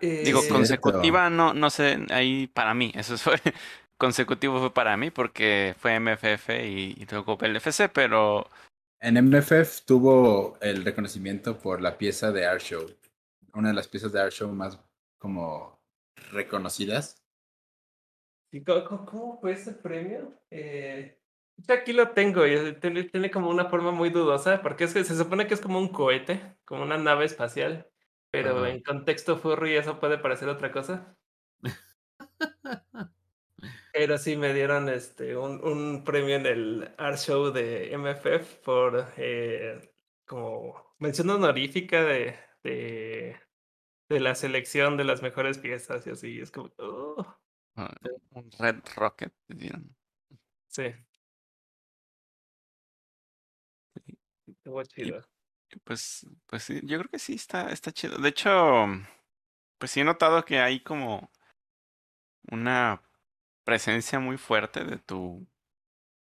Digo, 0.00 0.40
Eh, 0.40 0.42
Cierto. 0.42 0.54
consecutiva 0.54 1.30
no, 1.30 1.54
no 1.54 1.70
sé, 1.70 1.98
ahí 2.10 2.46
para 2.48 2.74
mí, 2.74 2.92
eso 2.94 3.16
fue, 3.18 3.36
consecutivo 3.98 4.58
fue 4.60 4.72
para 4.72 4.96
mí 4.96 5.10
porque 5.10 5.74
fue 5.78 5.94
MFF 6.00 6.48
y, 6.66 6.94
y 6.98 7.06
luego 7.10 7.38
PLFC, 7.38 7.88
pero 7.92 8.48
En 9.00 9.16
MFF 9.16 9.84
tuvo 9.84 10.58
el 10.60 10.84
reconocimiento 10.84 11.58
por 11.58 11.80
la 11.80 11.96
pieza 11.98 12.32
de 12.32 12.46
Art 12.46 12.60
Show. 12.62 12.86
Una 13.54 13.68
de 13.68 13.74
las 13.74 13.88
piezas 13.88 14.12
de 14.12 14.20
Art 14.20 14.32
Show 14.32 14.52
más 14.52 14.78
como 15.18 15.78
reconocidas. 16.32 17.22
Sí, 18.52 18.64
¿Cómo, 18.64 18.84
cómo- 18.84 19.06
cómo 19.06 19.40
fue 19.40 19.52
ese 19.52 19.72
premio? 19.72 20.32
Eh, 20.50 21.18
yo 21.58 21.74
aquí 21.74 21.92
lo 21.92 22.10
tengo 22.10 22.46
y 22.46 22.74
tiene, 22.80 23.04
tiene 23.04 23.30
como 23.30 23.50
una 23.50 23.68
forma 23.68 23.90
muy 23.92 24.10
dudosa 24.10 24.62
porque 24.62 24.84
es 24.84 24.94
que 24.94 25.04
se 25.04 25.16
supone 25.16 25.46
que 25.46 25.54
es 25.54 25.60
como 25.60 25.78
un 25.78 25.88
cohete, 25.88 26.56
como 26.64 26.82
una 26.82 26.98
nave 26.98 27.24
espacial, 27.24 27.86
pero 28.36 28.58
Ajá. 28.58 28.68
en 28.68 28.82
contexto 28.82 29.38
furry 29.38 29.76
eso 29.76 29.98
puede 29.98 30.18
parecer 30.18 30.50
otra 30.50 30.70
cosa. 30.70 31.16
Pero 33.92 34.18
sí 34.18 34.36
me 34.36 34.52
dieron 34.52 34.90
este 34.90 35.38
un, 35.38 35.64
un 35.64 36.04
premio 36.04 36.36
en 36.36 36.44
el 36.44 36.94
Art 36.98 37.16
Show 37.16 37.50
de 37.50 37.96
MFF 37.96 38.56
por 38.62 39.10
eh, 39.16 39.90
como 40.26 40.94
mención 40.98 41.30
honorífica 41.30 42.04
de, 42.04 42.36
de, 42.62 43.40
de 44.10 44.20
la 44.20 44.34
selección 44.34 44.98
de 44.98 45.04
las 45.04 45.22
mejores 45.22 45.56
piezas 45.56 46.06
y 46.06 46.10
así. 46.10 46.40
Es 46.40 46.50
como, 46.50 46.70
oh, 46.76 47.38
uh, 47.76 48.38
un 48.38 48.50
Red 48.58 48.82
Rocket. 48.96 49.32
sí. 50.68 50.94
Estuvo 54.46 54.82
chido. 54.82 55.35
Pues, 55.84 56.26
pues 56.46 56.62
sí, 56.64 56.80
yo 56.84 56.98
creo 56.98 57.10
que 57.10 57.18
sí 57.18 57.34
está, 57.34 57.70
está 57.70 57.92
chido. 57.92 58.18
De 58.18 58.28
hecho, 58.28 58.86
pues 59.78 59.90
sí 59.90 60.00
he 60.00 60.04
notado 60.04 60.44
que 60.44 60.60
hay 60.60 60.80
como 60.80 61.30
una 62.50 63.02
presencia 63.64 64.18
muy 64.20 64.36
fuerte 64.38 64.84
de 64.84 64.98
tu, 64.98 65.46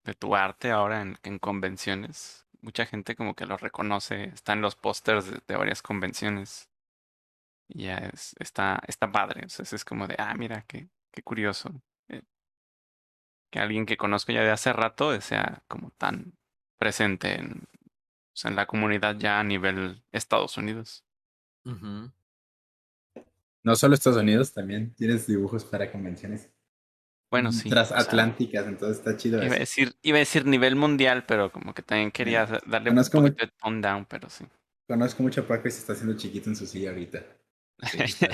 de 0.05 0.13
tu 0.15 0.35
arte 0.35 0.71
ahora 0.71 1.01
en, 1.01 1.17
en 1.23 1.39
convenciones. 1.39 2.47
Mucha 2.61 2.85
gente 2.85 3.15
como 3.15 3.35
que 3.35 3.45
lo 3.45 3.57
reconoce, 3.57 4.25
está 4.25 4.53
en 4.53 4.61
los 4.61 4.75
pósters 4.75 5.31
de, 5.47 5.55
varias 5.55 5.81
convenciones. 5.81 6.69
Y 7.67 7.85
ya 7.85 7.97
es, 7.97 8.35
está, 8.39 8.81
está 8.87 9.11
padre. 9.11 9.45
O 9.45 9.63
es 9.63 9.85
como 9.85 10.07
de, 10.07 10.15
ah, 10.19 10.33
mira, 10.35 10.63
qué, 10.67 10.89
qué 11.11 11.23
curioso. 11.23 11.71
eh, 12.09 12.23
que 13.51 13.59
alguien 13.59 13.85
que 13.85 13.97
conozco 13.97 14.31
ya 14.31 14.41
de 14.41 14.51
hace 14.51 14.73
rato 14.73 15.19
sea 15.21 15.63
como 15.67 15.91
tan 15.91 16.33
presente 16.77 17.35
en, 17.35 17.67
sea, 18.41 18.49
en 18.49 18.55
la 18.55 18.65
comunidad 18.65 19.15
ya 19.17 19.39
a 19.39 19.43
nivel 19.43 20.03
Estados 20.11 20.57
Unidos. 20.57 21.05
No 23.63 23.75
solo 23.75 23.93
Estados 23.93 24.17
Unidos, 24.19 24.53
también 24.53 24.93
tienes 24.95 25.27
dibujos 25.27 25.63
para 25.65 25.91
convenciones 25.91 26.49
Bueno, 27.29 27.51
sí. 27.51 27.67
o 27.67 27.71
sea, 27.71 27.85
transatlánticas, 27.85 28.67
entonces 28.67 28.97
está 28.97 29.15
chido 29.17 29.37
Iba 29.37 29.45
a 29.45 29.49
eso. 29.49 29.59
decir, 29.59 29.95
iba 30.01 30.17
a 30.17 30.19
decir 30.19 30.45
nivel 30.45 30.75
mundial, 30.75 31.25
pero 31.27 31.51
como 31.51 31.73
que 31.73 31.83
también 31.83 32.11
quería 32.11 32.45
darle 32.65 32.89
un 32.89 32.95
conozco 32.95 33.17
mu- 33.21 33.27
poquito 33.27 33.45
de 33.45 33.51
tone 33.61 33.81
down, 33.81 34.05
pero 34.05 34.29
sí. 34.29 34.45
Conozco 34.87 35.23
mucho 35.23 35.41
a 35.41 35.47
Paco 35.47 35.67
y 35.67 35.71
se 35.71 35.79
está 35.79 35.93
haciendo 35.93 36.17
chiquito 36.17 36.49
en 36.49 36.55
su 36.55 36.65
silla 36.65 36.89
ahorita. 36.89 37.23
Sí, 37.83 37.97
está, 38.03 38.27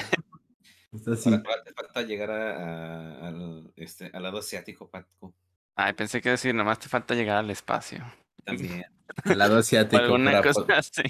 está 0.91 1.11
así. 1.13 1.29
Ahora, 1.29 1.43
ahora 1.45 1.63
te 1.63 1.73
falta 1.73 2.01
llegar 2.03 2.31
a, 2.31 2.55
a- 2.55 3.27
al, 3.27 3.73
este, 3.75 4.09
al 4.13 4.23
lado 4.23 4.37
asiático, 4.39 4.89
Paco. 4.89 5.33
Ay, 5.75 5.93
pensé 5.93 6.21
que 6.21 6.29
decir, 6.31 6.55
nomás 6.55 6.79
te 6.79 6.87
falta 6.89 7.13
llegar 7.13 7.37
al 7.37 7.49
espacio. 7.51 8.03
También. 8.47 8.85
Al 9.25 9.37
lado 9.37 9.57
asiático 9.57 10.01
alguna 10.01 10.31
para 10.31 10.53
cosa 10.53 10.77
así. 10.77 11.01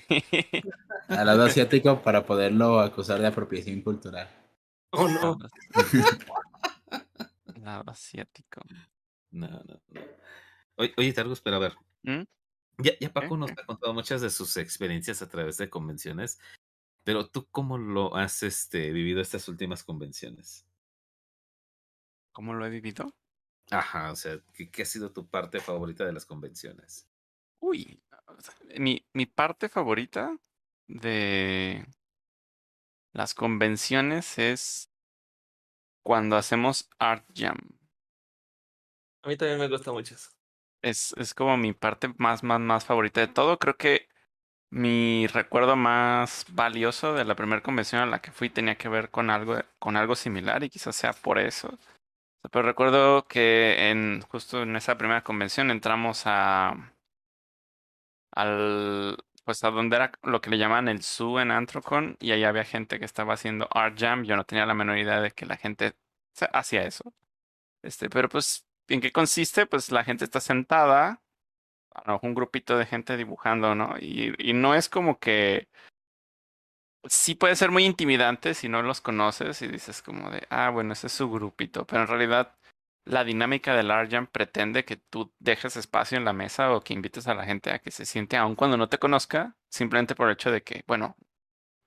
al 1.07 1.25
lado 1.27 1.43
asiático 1.43 2.01
para 2.01 2.25
poderlo 2.25 2.79
acusar 2.79 3.19
de 3.19 3.27
apropiación 3.27 3.81
cultural. 3.81 4.27
Oh, 4.89 5.07
no. 5.07 5.37
Lado 7.61 7.83
asiático. 7.91 8.61
No, 9.29 9.47
no, 9.47 9.61
no. 9.63 10.01
Oye, 10.77 10.93
oye 10.97 11.13
Targus, 11.13 11.41
pero 11.41 11.57
a 11.57 11.59
ver. 11.59 11.75
¿Mm? 12.01 12.23
Ya, 12.79 12.93
ya 12.99 13.13
Paco 13.13 13.35
¿Qué? 13.35 13.39
nos 13.39 13.51
ha 13.51 13.65
contado 13.65 13.93
muchas 13.93 14.21
de 14.21 14.31
sus 14.31 14.57
experiencias 14.57 15.21
a 15.21 15.29
través 15.29 15.57
de 15.57 15.69
convenciones, 15.69 16.39
pero 17.03 17.27
tú 17.27 17.47
cómo 17.51 17.77
lo 17.77 18.15
has 18.15 18.41
este, 18.41 18.91
vivido 18.91 19.21
estas 19.21 19.47
últimas 19.47 19.83
convenciones? 19.83 20.65
¿Cómo 22.31 22.55
lo 22.55 22.65
he 22.65 22.69
vivido? 22.71 23.13
Ajá, 23.69 24.11
o 24.11 24.15
sea, 24.15 24.39
¿qué, 24.53 24.71
qué 24.71 24.81
ha 24.81 24.85
sido 24.85 25.11
tu 25.11 25.27
parte 25.27 25.59
favorita 25.59 26.03
de 26.03 26.13
las 26.13 26.25
convenciones? 26.25 27.07
Uy, 27.59 28.01
mi, 28.77 29.05
mi 29.13 29.25
parte 29.25 29.69
favorita 29.69 30.37
de 30.87 31.85
las 33.13 33.33
convenciones 33.33 34.37
es 34.37 34.89
cuando 36.03 36.37
hacemos 36.37 36.89
Art 36.99 37.25
Jam. 37.35 37.57
A 39.23 39.27
mí 39.27 39.37
también 39.37 39.59
me 39.59 39.67
gusta 39.67 39.91
mucho 39.91 40.15
eso. 40.15 40.29
Es, 40.81 41.13
es 41.17 41.33
como 41.33 41.57
mi 41.57 41.73
parte 41.73 42.13
más, 42.17 42.43
más, 42.43 42.59
más 42.59 42.85
favorita 42.85 43.21
de 43.21 43.27
todo. 43.27 43.59
Creo 43.59 43.77
que 43.77 44.07
mi 44.71 45.27
recuerdo 45.27 45.75
más 45.75 46.45
valioso 46.51 47.13
de 47.13 47.25
la 47.25 47.35
primera 47.35 47.63
convención 47.63 48.01
a 48.01 48.05
la 48.07 48.21
que 48.21 48.31
fui 48.31 48.49
tenía 48.49 48.77
que 48.77 48.89
ver 48.89 49.11
con 49.11 49.29
algo, 49.29 49.57
con 49.79 49.97
algo 49.97 50.15
similar 50.15 50.63
y 50.63 50.69
quizás 50.69 50.95
sea 50.95 51.13
por 51.13 51.39
eso. 51.39 51.77
Pero 52.51 52.63
recuerdo 52.65 53.27
que 53.27 53.89
en 53.91 54.21
justo 54.21 54.63
en 54.63 54.75
esa 54.75 54.97
primera 54.97 55.23
convención 55.23 55.71
entramos 55.71 56.23
a 56.25 56.93
al 58.37 59.17
pues 59.45 59.63
a 59.63 59.71
donde 59.71 59.95
era 59.95 60.11
lo 60.23 60.41
que 60.41 60.49
le 60.49 60.57
llaman 60.57 60.89
el 60.89 61.03
zoo 61.03 61.39
en 61.39 61.51
Anthrocon 61.51 62.17
y 62.19 62.31
ahí 62.31 62.43
había 62.43 62.65
gente 62.65 62.99
que 62.99 63.05
estaba 63.05 63.33
haciendo 63.33 63.67
art 63.71 63.97
jam. 63.97 64.25
Yo 64.25 64.35
no 64.35 64.45
tenía 64.45 64.65
la 64.65 64.73
menor 64.73 64.97
idea 64.97 65.21
de 65.21 65.31
que 65.31 65.45
la 65.45 65.57
gente 65.57 65.95
hacía 66.53 66.83
eso. 66.83 67.13
Este, 67.83 68.09
pero 68.09 68.29
pues, 68.29 68.67
¿en 68.89 69.01
qué 69.01 69.11
consiste? 69.11 69.65
Pues 69.65 69.91
la 69.91 70.03
gente 70.03 70.25
está 70.25 70.41
sentada, 70.41 71.21
un 72.21 72.35
grupito 72.35 72.77
de 72.77 72.85
gente 72.85 73.17
dibujando, 73.17 73.75
¿no? 73.75 73.95
Y, 73.99 74.33
y 74.37 74.53
no 74.53 74.75
es 74.75 74.89
como 74.89 75.19
que 75.19 75.69
sí 77.05 77.35
puede 77.35 77.55
ser 77.55 77.71
muy 77.71 77.85
intimidante 77.85 78.53
si 78.53 78.69
no 78.69 78.81
los 78.83 79.01
conoces 79.01 79.61
y 79.61 79.67
dices 79.67 80.01
como 80.01 80.29
de, 80.29 80.45
ah, 80.49 80.69
bueno, 80.69 80.93
ese 80.93 81.07
es 81.07 81.13
su 81.13 81.29
grupito, 81.29 81.85
pero 81.87 82.01
en 82.01 82.07
realidad 82.07 82.56
la 83.07 83.23
dinámica 83.23 83.75
del 83.75 83.91
Art 83.91 84.11
Jam 84.11 84.27
pretende 84.27 84.85
que 84.85 84.97
tú 84.97 85.33
dejes 85.39 85.77
espacio 85.77 86.17
en 86.17 86.25
la 86.25 86.33
mesa 86.33 86.71
o 86.73 86.81
que 86.81 86.93
invites 86.93 87.27
a 87.27 87.33
la 87.33 87.45
gente 87.45 87.71
a 87.71 87.79
que 87.79 87.91
se 87.91 88.05
siente, 88.05 88.37
aun 88.37 88.55
cuando 88.55 88.77
no 88.77 88.89
te 88.89 88.99
conozca, 88.99 89.55
simplemente 89.69 90.15
por 90.15 90.27
el 90.27 90.33
hecho 90.33 90.51
de 90.51 90.63
que, 90.63 90.83
bueno, 90.87 91.15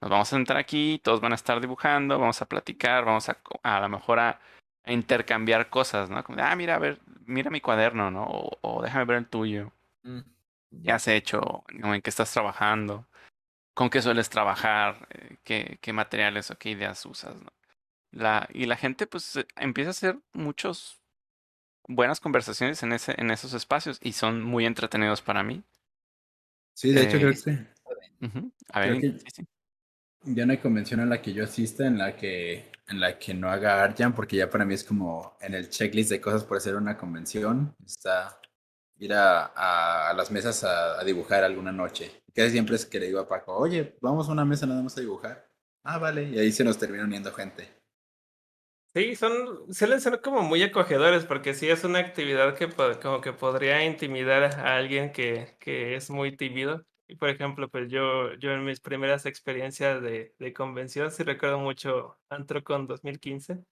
nos 0.01 0.11
vamos 0.11 0.29
a 0.29 0.37
sentar 0.37 0.57
aquí, 0.57 1.01
todos 1.05 1.21
van 1.21 1.33
a 1.33 1.35
estar 1.35 1.61
dibujando, 1.61 2.19
vamos 2.19 2.41
a 2.43 2.47
platicar, 2.47 3.05
vamos 3.05 3.29
a 3.29 3.39
a 3.63 3.81
lo 3.81 3.89
mejor 3.89 4.19
a, 4.21 4.41
intercambiar 4.87 5.69
cosas, 5.71 6.11
¿no? 6.11 6.25
Como, 6.25 6.43
ah, 6.43 6.57
mira, 6.57 6.77
a 6.77 6.79
ver, 6.79 7.01
mira 7.27 7.51
mi 7.51 7.61
cuaderno, 7.61 8.11
¿no? 8.11 8.27
O, 8.63 8.83
déjame 8.83 9.05
ver 9.05 9.19
el 9.19 9.29
tuyo. 9.29 9.73
Mm. 10.03 10.21
¿Qué 10.85 10.93
has 10.93 11.07
hecho? 11.09 11.65
¿En 11.69 12.01
qué 12.03 12.11
estás 12.11 12.33
trabajando? 12.33 13.07
¿Con 13.75 13.91
qué 13.91 14.03
sueles 14.03 14.31
trabajar? 14.31 15.07
Eh, 15.11 15.37
¿Qué, 15.45 15.79
qué 15.83 15.93
materiales 15.93 16.51
o 16.51 16.59
qué 16.59 16.71
ideas 16.71 17.05
usas? 17.07 17.37
¿no? 17.43 17.53
La, 18.13 18.49
y 18.53 18.67
la 18.67 18.77
gente 18.77 19.07
pues 19.07 19.37
eh, 19.37 19.47
empieza 19.57 19.91
a 19.91 19.93
hacer 19.93 20.19
muchos 20.33 21.00
buenas 21.91 22.21
conversaciones 22.21 22.83
en, 22.83 22.93
ese, 22.93 23.15
en 23.19 23.31
esos 23.31 23.53
espacios 23.53 23.99
y 24.03 24.13
son 24.13 24.43
muy 24.43 24.67
entretenidos 24.67 25.23
para 25.23 25.43
mí. 25.43 25.63
Sí, 26.75 26.93
de 26.93 27.03
hecho 27.03 27.19
creo 27.19 27.31
que 27.31 27.37
sí. 27.37 27.59
A 28.73 28.81
ver, 28.81 29.21
Ya 30.25 30.47
no 30.47 30.53
hay 30.53 30.59
convención 30.59 31.01
en 31.01 31.11
la 31.11 31.21
que 31.21 31.33
yo 31.33 31.45
asista 31.45 31.87
en 31.87 31.99
la 31.99 32.17
que 32.17 32.71
en 32.89 32.99
la 32.99 33.19
que 33.19 33.35
no 33.35 33.49
haga 33.49 33.85
Arjan, 33.85 34.15
porque 34.15 34.37
ya 34.37 34.51
para 34.51 34.65
mí 34.65 34.75
es 34.75 34.83
como 34.83 35.37
en 35.41 35.55
el 35.55 35.71
checklist 35.71 36.11
de 36.11 36.21
cosas 36.21 36.43
por 36.43 36.57
hacer 36.57 36.75
una 36.75 36.97
convención, 36.97 37.75
está 37.87 38.41
ir 38.99 39.15
a, 39.15 40.09
a, 40.11 40.13
las 40.15 40.31
mesas 40.31 40.65
a, 40.65 41.03
dibujar 41.05 41.45
alguna 41.45 41.73
noche. 41.73 42.23
Casi 42.35 42.51
siempre 42.51 42.77
es 42.77 42.87
que 42.87 43.01
le 43.01 43.07
digo 43.07 43.21
a 43.21 43.29
Paco, 43.29 43.57
oye, 43.57 43.97
vamos 44.01 44.29
a 44.29 44.33
una 44.33 44.45
mesa 44.45 44.67
nada 44.67 44.83
más 44.83 44.97
a 44.97 45.01
dibujar. 45.01 45.49
Ah, 45.85 45.99
vale, 45.99 46.25
y 46.25 46.39
ahí 46.39 46.53
se 46.53 46.65
nos 46.65 46.79
termina 46.79 47.05
uniendo 47.05 47.33
gente. 47.33 47.80
Sí, 48.93 49.15
son, 49.15 49.73
suelen 49.73 50.01
ser 50.01 50.21
como 50.21 50.43
muy 50.43 50.61
acogedores 50.65 51.25
porque 51.25 51.55
sí 51.55 51.69
es 51.69 51.85
una 51.85 52.01
actividad 52.01 52.57
que 52.57 52.69
como 53.01 53.21
que 53.21 53.33
podría 53.33 53.85
intimidar 53.85 54.43
a 54.43 54.77
alguien 54.77 55.13
que, 55.13 55.57
que 55.61 55.95
es 55.95 56.11
muy 56.11 56.37
tímido. 56.37 56.85
Y 57.07 57.15
por 57.15 57.29
ejemplo, 57.29 57.69
pues 57.69 57.89
yo, 57.89 58.35
yo 58.35 58.51
en 58.51 58.65
mis 58.65 58.81
primeras 58.81 59.27
experiencias 59.27 60.03
de, 60.03 60.35
de 60.41 60.53
convención 60.53 61.13
sí 61.13 61.23
recuerdo 61.23 61.61
mucho 61.61 62.19
Antrocon 62.31 62.89
2015, 62.89 63.65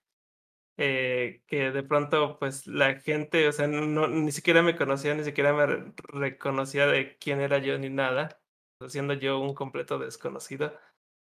eh, 0.76 1.42
que 1.46 1.70
de 1.72 1.82
pronto 1.84 2.38
pues 2.38 2.66
la 2.66 3.00
gente, 3.00 3.48
o 3.48 3.52
sea, 3.52 3.66
no, 3.68 4.08
ni 4.08 4.32
siquiera 4.32 4.62
me 4.62 4.76
conocía, 4.76 5.14
ni 5.14 5.24
siquiera 5.24 5.52
me 5.52 5.92
reconocía 5.96 6.86
de 6.86 7.18
quién 7.18 7.40
era 7.40 7.58
yo 7.58 7.78
ni 7.78 7.90
nada, 7.90 8.40
siendo 8.88 9.14
yo 9.14 9.40
un 9.40 9.54
completo 9.54 9.98
desconocido. 9.98 10.74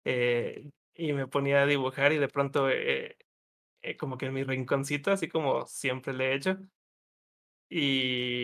Eh, 0.04 0.70
y 0.94 1.12
me 1.12 1.26
ponía 1.28 1.62
a 1.62 1.66
dibujar 1.66 2.12
y 2.12 2.18
de 2.18 2.28
pronto 2.28 2.68
eh, 2.70 3.16
eh, 3.82 3.96
como 3.96 4.18
que 4.18 4.26
en 4.26 4.34
mi 4.34 4.44
rinconcito, 4.44 5.10
así 5.12 5.28
como 5.28 5.66
siempre 5.66 6.12
le 6.14 6.32
he 6.32 6.34
hecho. 6.36 6.58
Y, 7.68 8.42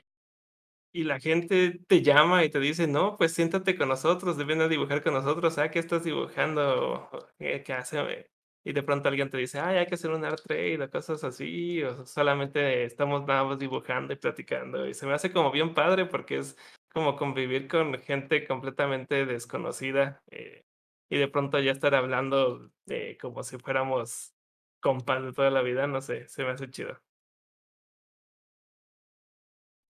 y 0.92 1.04
la 1.04 1.20
gente 1.20 1.80
te 1.88 2.02
llama 2.02 2.44
y 2.44 2.50
te 2.50 2.60
dice, 2.60 2.86
no, 2.88 3.16
pues 3.16 3.34
siéntate 3.34 3.76
con 3.76 3.88
nosotros, 3.88 4.36
deben 4.38 4.58
de 4.58 4.68
dibujar 4.68 5.02
con 5.02 5.14
nosotros, 5.14 5.58
¿ah? 5.58 5.70
¿Qué 5.70 5.78
estás 5.80 6.04
dibujando? 6.04 7.10
¿Qué, 7.38 7.62
qué 7.64 7.72
hace? 7.74 8.30
Y 8.64 8.72
de 8.72 8.82
pronto 8.82 9.08
alguien 9.08 9.30
te 9.30 9.38
dice, 9.38 9.60
ay, 9.60 9.78
hay 9.78 9.86
que 9.86 9.94
hacer 9.94 10.10
un 10.10 10.24
art 10.24 10.40
trade 10.46 10.82
o 10.82 10.90
cosas 10.90 11.24
así, 11.24 11.82
o 11.82 12.06
solamente 12.06 12.84
estamos 12.84 13.26
nada 13.26 13.44
más 13.44 13.58
dibujando 13.58 14.12
y 14.12 14.16
platicando. 14.16 14.86
Y 14.88 14.94
se 14.94 15.06
me 15.06 15.14
hace 15.14 15.32
como 15.32 15.50
bien 15.52 15.74
padre 15.74 16.06
porque 16.06 16.38
es 16.38 16.56
como 16.92 17.16
convivir 17.16 17.68
con 17.68 17.94
gente 18.02 18.46
completamente 18.46 19.26
desconocida 19.26 20.22
eh, 20.30 20.64
y 21.10 21.18
de 21.18 21.28
pronto 21.28 21.60
ya 21.60 21.72
estar 21.72 21.94
hablando 21.94 22.70
de 22.86 23.16
como 23.20 23.42
si 23.42 23.58
fuéramos 23.58 24.34
compas 24.80 25.22
de 25.22 25.32
toda 25.32 25.50
la 25.50 25.62
vida, 25.62 25.86
no 25.86 26.00
sé, 26.00 26.28
se 26.28 26.44
me 26.44 26.50
hace 26.50 26.70
chido. 26.70 27.00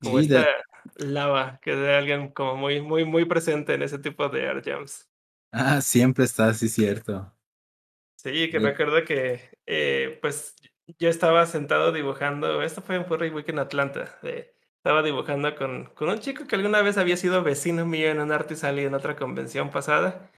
Como 0.03 0.19
esta 0.21 0.47
lava, 0.97 1.59
que 1.61 1.73
es 1.73 1.79
de 1.79 1.95
alguien 1.95 2.29
como 2.29 2.57
muy, 2.57 2.81
muy, 2.81 3.05
muy 3.05 3.25
presente 3.25 3.75
en 3.75 3.83
ese 3.83 3.99
tipo 3.99 4.29
de 4.29 4.49
art 4.49 4.65
jams. 4.65 5.09
Ah, 5.51 5.81
siempre 5.81 6.25
está, 6.25 6.53
sí, 6.55 6.69
cierto. 6.69 7.33
Sí, 8.17 8.51
que 8.51 8.61
me 8.61 8.71
acuerdo 8.71 9.05
que, 9.05 9.59
eh, 9.67 10.19
pues, 10.21 10.57
yo 10.99 11.09
estaba 11.09 11.47
sentado 11.47 11.93
dibujando, 11.93 12.63
esto 12.63 12.83
fue 12.83 12.97
en 12.97 13.07
Furry 13.07 13.31
Week 13.31 13.49
en 13.49 13.59
Atlanta, 13.59 14.19
estaba 14.23 15.03
dibujando 15.03 15.55
con, 15.55 15.87
con 15.95 16.09
un 16.09 16.19
chico 16.19 16.47
que 16.47 16.57
alguna 16.57 16.83
vez 16.83 16.99
había 16.99 17.17
sido 17.17 17.43
vecino 17.43 17.87
mío 17.87 18.09
en 18.09 18.21
un 18.21 18.33
Artisal 18.33 18.79
y 18.79 18.85
en 18.85 18.95
otra 18.95 19.17
convención 19.17 19.71
pasada. 19.71 20.31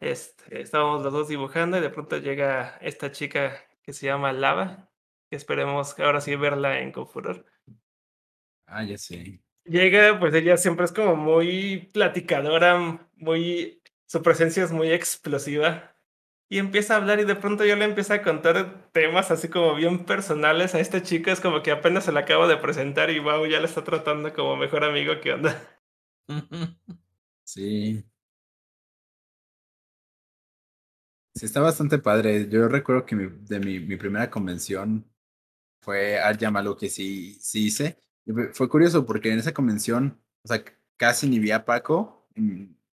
Este, 0.00 0.60
estábamos 0.60 1.02
los 1.02 1.12
dos 1.12 1.28
dibujando 1.28 1.78
y 1.78 1.80
de 1.80 1.90
pronto 1.90 2.18
llega 2.18 2.76
esta 2.80 3.10
chica 3.12 3.65
que 3.86 3.92
se 3.92 4.06
llama 4.06 4.32
Lava, 4.32 4.90
que 5.30 5.36
esperemos 5.36 5.98
ahora 6.00 6.20
sí 6.20 6.34
verla 6.36 6.80
en 6.80 6.92
Confuror. 6.92 7.46
Ah, 8.66 8.82
ya 8.82 8.98
sé. 8.98 9.40
Llega, 9.64 10.18
pues 10.18 10.34
ella 10.34 10.56
siempre 10.56 10.84
es 10.84 10.92
como 10.92 11.16
muy 11.16 11.88
platicadora, 11.92 13.08
muy, 13.16 13.80
su 14.06 14.22
presencia 14.22 14.64
es 14.64 14.72
muy 14.72 14.90
explosiva. 14.90 15.96
Y 16.48 16.58
empieza 16.58 16.94
a 16.94 16.98
hablar 16.98 17.18
y 17.18 17.24
de 17.24 17.34
pronto 17.34 17.64
yo 17.64 17.74
le 17.74 17.84
empiezo 17.84 18.14
a 18.14 18.22
contar 18.22 18.90
temas 18.92 19.32
así 19.32 19.48
como 19.48 19.74
bien 19.74 20.04
personales 20.04 20.74
a 20.74 20.80
esta 20.80 21.02
chica. 21.02 21.32
Es 21.32 21.40
como 21.40 21.62
que 21.62 21.72
apenas 21.72 22.04
se 22.04 22.12
la 22.12 22.20
acabo 22.20 22.46
de 22.46 22.56
presentar 22.56 23.10
y 23.10 23.18
wow, 23.18 23.46
ya 23.46 23.58
la 23.60 23.66
está 23.66 23.82
tratando 23.82 24.32
como 24.32 24.56
mejor 24.56 24.84
amigo 24.84 25.20
que 25.20 25.32
onda. 25.32 25.80
Sí. 27.44 28.04
Sí, 31.36 31.44
está 31.44 31.60
bastante 31.60 31.98
padre. 31.98 32.48
Yo 32.48 32.66
recuerdo 32.66 33.04
que 33.04 33.14
de 33.14 33.60
mi, 33.60 33.96
primera 33.96 34.30
convención 34.30 35.04
fue 35.82 36.18
Art 36.18 36.40
Yamalu 36.40 36.78
que 36.78 36.88
sí, 36.88 37.36
sí 37.40 37.66
hice. 37.66 38.02
Fue 38.54 38.70
curioso 38.70 39.04
porque 39.04 39.30
en 39.30 39.38
esa 39.38 39.52
convención, 39.52 40.18
o 40.42 40.48
sea, 40.48 40.64
casi 40.96 41.28
ni 41.28 41.38
vi 41.38 41.50
a 41.50 41.66
Paco, 41.66 42.26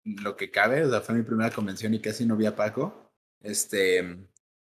lo 0.02 0.36
que 0.36 0.50
cabe, 0.50 0.84
o 0.84 0.90
sea, 0.90 1.00
fue 1.02 1.14
mi 1.14 1.22
primera 1.22 1.50
convención 1.50 1.94
y 1.94 2.00
casi 2.00 2.26
no 2.26 2.36
vi 2.36 2.46
a 2.46 2.56
Paco. 2.56 3.12
Este, 3.40 4.28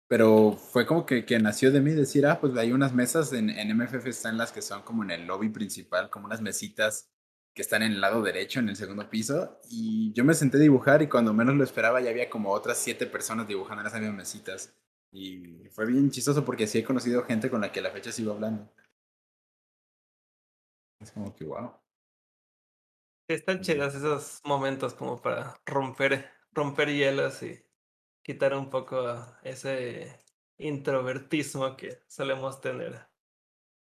pero 0.07 0.51
fue 0.51 0.85
como 0.85 1.05
que, 1.05 1.23
que 1.25 1.39
nació 1.39 1.71
de 1.71 1.79
mí 1.79 1.91
decir, 1.91 2.25
ah, 2.25 2.41
pues 2.41 2.57
hay 2.57 2.73
unas 2.73 2.93
mesas 2.93 3.31
en, 3.31 3.49
en 3.49 3.77
MFF 3.77 4.05
están 4.07 4.37
las 4.37 4.51
que 4.51 4.61
son 4.61 4.81
como 4.81 5.03
en 5.03 5.11
el 5.11 5.25
lobby 5.25 5.47
principal, 5.47 6.09
como 6.09 6.25
unas 6.25 6.41
mesitas 6.41 7.09
que 7.53 7.61
están 7.61 7.83
en 7.83 7.93
el 7.93 8.01
lado 8.01 8.21
derecho, 8.21 8.59
en 8.59 8.69
el 8.69 8.75
segundo 8.75 9.09
piso, 9.09 9.59
y 9.69 10.13
yo 10.13 10.23
me 10.23 10.33
senté 10.33 10.57
a 10.57 10.61
dibujar 10.61 11.01
y 11.01 11.09
cuando 11.09 11.33
menos 11.33 11.55
lo 11.55 11.63
esperaba 11.63 11.99
ya 12.01 12.09
había 12.09 12.29
como 12.29 12.51
otras 12.51 12.77
siete 12.77 13.05
personas 13.07 13.47
dibujando 13.47 13.81
en 13.81 13.87
esas 13.87 13.99
mismas 13.99 14.17
mesitas. 14.17 14.73
Y 15.11 15.67
fue 15.71 15.85
bien 15.85 16.09
chistoso 16.09 16.45
porque 16.45 16.63
así 16.63 16.79
he 16.79 16.83
conocido 16.85 17.23
gente 17.23 17.49
con 17.49 17.61
la 17.61 17.71
que 17.71 17.81
a 17.81 17.83
la 17.83 17.91
fecha 17.91 18.11
sigo 18.11 18.31
hablando. 18.31 18.71
Es 21.01 21.11
como 21.11 21.35
que 21.35 21.43
wow. 21.43 21.73
Están 23.27 23.61
chidas 23.61 23.95
esos 23.95 24.41
momentos 24.45 24.93
como 24.93 25.21
para 25.21 25.59
romper, 25.65 26.29
romper 26.51 26.89
hielos 26.89 27.43
y 27.43 27.61
quitar 28.23 28.55
un 28.55 28.69
poco 28.69 29.17
ese 29.43 30.17
introvertismo 30.57 31.75
que 31.75 32.01
solemos 32.07 32.61
tener. 32.61 33.07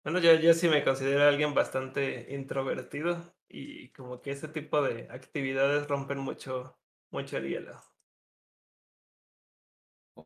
Bueno, 0.04 0.20
yo, 0.20 0.34
yo 0.36 0.54
sí 0.54 0.68
me 0.68 0.84
considero 0.84 1.24
alguien 1.24 1.54
bastante 1.54 2.34
introvertido 2.34 3.36
y 3.52 3.90
como 3.90 4.22
que 4.22 4.32
ese 4.32 4.48
tipo 4.48 4.82
de 4.82 5.08
actividades 5.12 5.88
rompen 5.88 6.20
mucho, 6.20 6.78
mucho 7.12 7.38
el 7.38 7.50
hielo. 7.50 7.82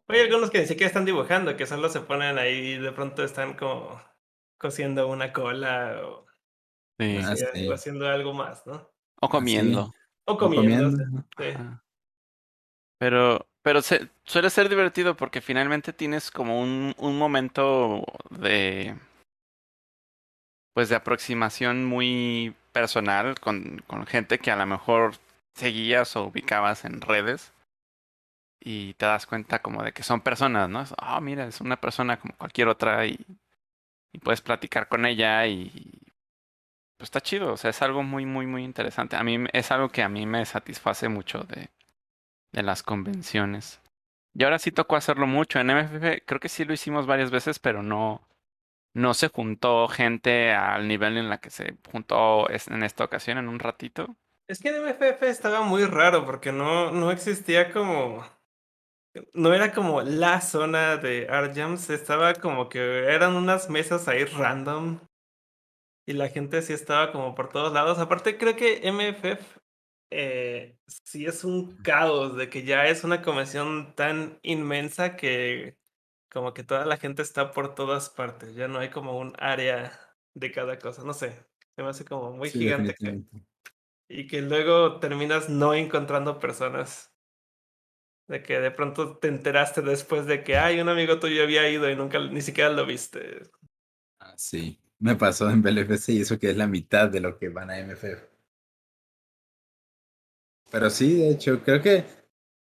Hay 0.08 0.20
algunos 0.22 0.50
que 0.50 0.60
ni 0.60 0.66
siquiera 0.66 0.88
están 0.88 1.06
dibujando, 1.06 1.56
que 1.56 1.66
solo 1.66 1.90
se 1.90 2.02
ponen 2.02 2.38
ahí 2.38 2.74
y 2.74 2.78
de 2.78 2.92
pronto 2.92 3.24
están 3.24 3.56
como 3.56 4.02
cosiendo 4.58 5.08
una 5.08 5.32
cola 5.32 6.02
o, 6.04 6.26
ah, 7.00 7.36
haciendo 7.74 8.08
algo 8.08 8.34
más, 8.34 8.66
¿no? 8.66 8.92
O 9.22 9.30
comiendo. 9.30 9.94
O 10.26 10.38
comiendo. 10.38 10.98
Pero, 12.98 13.48
pero 13.62 13.82
suele 13.82 14.50
ser 14.50 14.70
divertido 14.70 15.16
porque 15.16 15.42
finalmente 15.42 15.94
tienes 15.94 16.32
como 16.32 16.60
un, 16.62 16.94
un 16.98 17.18
momento 17.18 18.04
de 18.30 18.96
pues 20.74 20.90
de 20.90 20.96
aproximación 20.96 21.86
muy 21.86 22.54
personal 22.76 23.40
con, 23.40 23.82
con 23.88 24.06
gente 24.06 24.38
que 24.38 24.52
a 24.52 24.58
lo 24.58 24.66
mejor 24.66 25.14
seguías 25.54 26.18
o 26.18 26.26
ubicabas 26.26 26.84
en 26.84 27.00
redes 27.00 27.54
y 28.60 28.96
te 28.96 29.06
das 29.06 29.26
cuenta 29.26 29.62
como 29.62 29.82
de 29.82 29.94
que 29.94 30.04
son 30.04 30.20
personas, 30.20 30.70
¿no? 30.70 30.84
Ah, 30.98 31.22
mira, 31.22 31.48
es 31.48 31.62
una 31.62 31.80
persona 31.80 32.20
como 32.20 32.36
cualquier 32.36 32.68
otra 32.68 33.06
y, 33.06 33.26
y 34.12 34.20
puedes 34.20 34.42
platicar 34.42 34.90
con 34.90 35.06
ella 35.06 35.48
y 35.48 35.72
pues 36.98 37.08
está 37.08 37.22
chido, 37.22 37.54
o 37.54 37.58
sea, 37.58 37.70
es 37.70 37.82
algo 37.82 38.04
muy, 38.04 38.26
muy, 38.26 38.46
muy 38.46 38.66
interesante. 38.66 39.16
A 39.16 39.24
mí 39.24 39.38
es 39.54 39.72
algo 39.72 39.88
que 39.88 40.04
a 40.04 40.10
mí 40.10 40.26
me 40.26 40.46
satisface 40.46 41.08
mucho 41.08 41.44
de, 41.44 41.70
de 42.52 42.64
las 42.64 42.84
convenciones. 42.84 43.80
Y 44.34 44.44
ahora 44.44 44.60
sí 44.60 44.72
tocó 44.72 44.98
hacerlo 44.98 45.28
mucho. 45.28 45.60
En 45.60 45.68
MFF 45.68 46.26
creo 46.26 46.42
que 46.42 46.50
sí 46.50 46.66
lo 46.66 46.74
hicimos 46.74 47.06
varias 47.08 47.32
veces, 47.32 47.60
pero 47.60 47.84
no, 47.84 48.22
no 48.96 49.14
se 49.14 49.28
juntó 49.28 49.88
gente 49.88 50.54
al 50.54 50.88
nivel 50.88 51.18
en 51.18 51.30
la 51.30 51.40
que 51.40 51.50
se 51.50 51.78
juntó 51.92 52.50
en 52.50 52.82
esta 52.82 53.04
ocasión 53.04 53.38
en 53.38 53.50
un 53.50 53.60
ratito. 53.60 54.16
Es 54.48 54.60
que 54.60 54.70
en 54.70 54.84
MFF 54.84 55.24
estaba 55.24 55.62
muy 55.62 55.86
raro 55.86 56.26
porque 56.26 56.52
no, 56.52 56.92
no 56.92 57.12
existía 57.12 57.72
como... 57.72 58.26
No 59.34 59.54
era 59.54 59.72
como 59.72 60.02
la 60.02 60.42
zona 60.42 60.98
de 60.98 61.28
Art 61.30 61.56
Jams, 61.56 61.90
estaba 61.90 62.34
como 62.34 62.68
que 62.68 62.80
eran 63.06 63.36
unas 63.36 63.70
mesas 63.70 64.08
ahí 64.10 64.26
random 64.26 65.00
y 66.06 66.14
la 66.14 66.30
gente 66.30 66.62
sí 66.62 66.74
estaba 66.74 67.12
como 67.12 67.34
por 67.34 67.50
todos 67.50 67.74
lados. 67.74 67.98
Aparte 68.00 68.38
creo 68.38 68.56
que 68.56 68.82
MFF 68.92 69.58
eh, 70.12 70.78
sí 70.88 71.26
es 71.26 71.44
un 71.44 71.78
caos, 71.82 72.36
de 72.38 72.50
que 72.50 72.64
ya 72.64 72.88
es 72.88 73.04
una 73.04 73.22
convención 73.22 73.94
tan 73.96 74.40
inmensa 74.42 75.16
que 75.16 75.78
como 76.36 76.54
que 76.54 76.64
toda 76.66 76.86
la 76.86 76.98
gente 77.00 77.24
está 77.24 77.52
por 77.54 77.76
todas 77.76 78.12
partes, 78.12 78.56
ya 78.56 78.70
no 78.70 78.80
hay 78.80 78.92
como 78.92 79.18
un 79.20 79.34
área 79.40 80.00
de 80.36 80.52
cada 80.54 80.80
cosa, 80.80 81.04
no 81.06 81.16
sé, 81.16 81.32
se 81.78 81.84
me 81.84 81.90
hace 81.90 82.06
como 82.06 82.32
muy 82.34 82.52
Sí, 82.52 82.52
gigante 82.52 82.96
y 84.08 84.26
que 84.28 84.42
luego 84.42 85.00
terminas 85.00 85.48
no 85.50 85.76
encontrando 85.76 86.40
personas. 86.40 87.14
De 88.28 88.44
que 88.44 88.60
de 88.60 88.70
pronto 88.70 89.18
te 89.18 89.28
enteraste 89.30 89.82
después 89.82 90.28
de 90.28 90.44
que, 90.44 90.58
ay, 90.58 90.80
un 90.80 90.90
amigo 90.90 91.20
tuyo 91.20 91.42
había 91.44 91.68
ido 91.70 91.90
y 91.90 91.96
nunca 91.96 92.20
ni 92.20 92.42
siquiera 92.42 92.70
lo 92.70 92.86
viste. 92.86 93.42
Ah, 94.20 94.34
sí, 94.38 94.78
me 95.00 95.16
pasó 95.16 95.50
en 95.50 95.62
BLFC 95.62 96.10
y 96.14 96.20
eso 96.22 96.38
que 96.38 96.50
es 96.50 96.58
la 96.58 96.68
mitad 96.68 97.10
de 97.10 97.22
lo 97.22 97.38
que 97.38 97.48
van 97.50 97.70
a 97.70 97.80
MFF. 97.80 98.24
Pero 100.72 100.90
sí, 100.92 101.16
de 101.16 101.30
hecho, 101.32 101.64
creo 101.64 101.82
que 101.82 102.06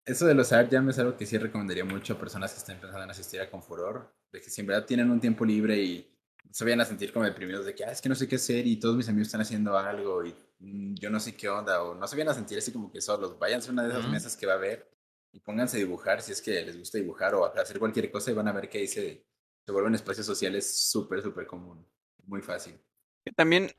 eso 0.06 0.26
de 0.26 0.34
los 0.34 0.52
art 0.52 0.72
jam 0.72 0.90
es 0.90 0.99
algo 0.99 1.15
que 1.15 1.26
sí 1.26 1.38
recomendaría 1.38 1.86
mucho 1.86 2.14
a 2.14 2.19
personas 2.19 2.52
que 2.52 2.60
estén 2.60 2.80
pensando 2.80 3.03
en 3.03 3.11
asistir 3.11 3.41
a 3.41 3.49
Confuror, 3.49 4.14
de 4.32 4.41
que 4.41 4.49
si 4.49 4.61
en 4.61 4.68
verdad 4.68 4.86
tienen 4.86 5.11
un 5.11 5.19
tiempo 5.19 5.45
libre 5.45 5.78
y 5.78 6.07
se 6.52 6.64
vayan 6.64 6.82
a 6.82 6.86
sentir 6.86 7.14
como 7.14 7.26
deprimidos 7.26 7.65
de 7.65 7.76
que, 7.76 7.86
ah, 7.86 7.91
es 7.91 8.02
que 8.02 8.10
no 8.10 8.15
sé 8.15 8.28
qué 8.28 8.36
hacer 8.36 8.65
y 8.65 8.78
todos 8.78 8.95
mis 8.95 9.07
amigos 9.07 9.28
están 9.28 9.41
haciendo 9.41 9.78
algo 9.78 10.26
y 10.26 10.36
mm, 10.60 10.95
yo 10.95 11.10
no 11.10 11.19
sé 11.19 11.36
qué 11.36 11.49
onda, 11.49 11.84
o 11.84 11.95
no 11.95 12.07
se 12.07 12.15
vayan 12.15 12.30
a 12.30 12.34
sentir 12.34 12.57
así 12.57 12.72
como 12.72 12.91
que 12.91 12.99
solos, 12.99 13.38
váyanse 13.38 13.69
a 13.69 13.73
una 13.73 13.84
de 13.84 13.90
esas 13.90 14.07
mesas 14.10 14.36
que 14.36 14.45
va 14.45 14.53
a 14.53 14.57
haber 14.57 14.90
y 15.32 15.40
pónganse 15.40 15.78
a 15.78 15.80
dibujar 15.80 16.22
si 16.22 16.32
es 16.32 16.41
que 16.41 16.61
les 16.64 16.78
gusta 16.78 16.98
dibujar 16.98 17.36
o 17.36 17.45
a 17.45 17.49
hacer 17.61 17.80
cualquier 17.80 18.11
cosa 18.11 18.32
y 18.32 18.34
van 18.34 18.48
a 18.48 18.52
ver 18.52 18.69
que 18.69 18.80
ahí 18.80 18.88
se, 18.88 19.26
se 19.65 19.72
vuelven 19.72 19.95
espacios 19.95 20.26
sociales 20.26 20.90
súper, 20.90 21.22
súper 21.22 21.45
común, 21.45 21.86
muy 22.26 22.41
fácil. 22.41 22.78
Y 23.23 23.32
También 23.32 23.72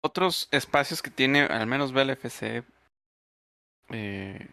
otros 0.00 0.48
espacios 0.50 1.02
que 1.02 1.10
tiene, 1.10 1.42
al 1.42 1.66
menos 1.66 1.92
BLFC, 1.92 2.64
eh, 3.90 4.48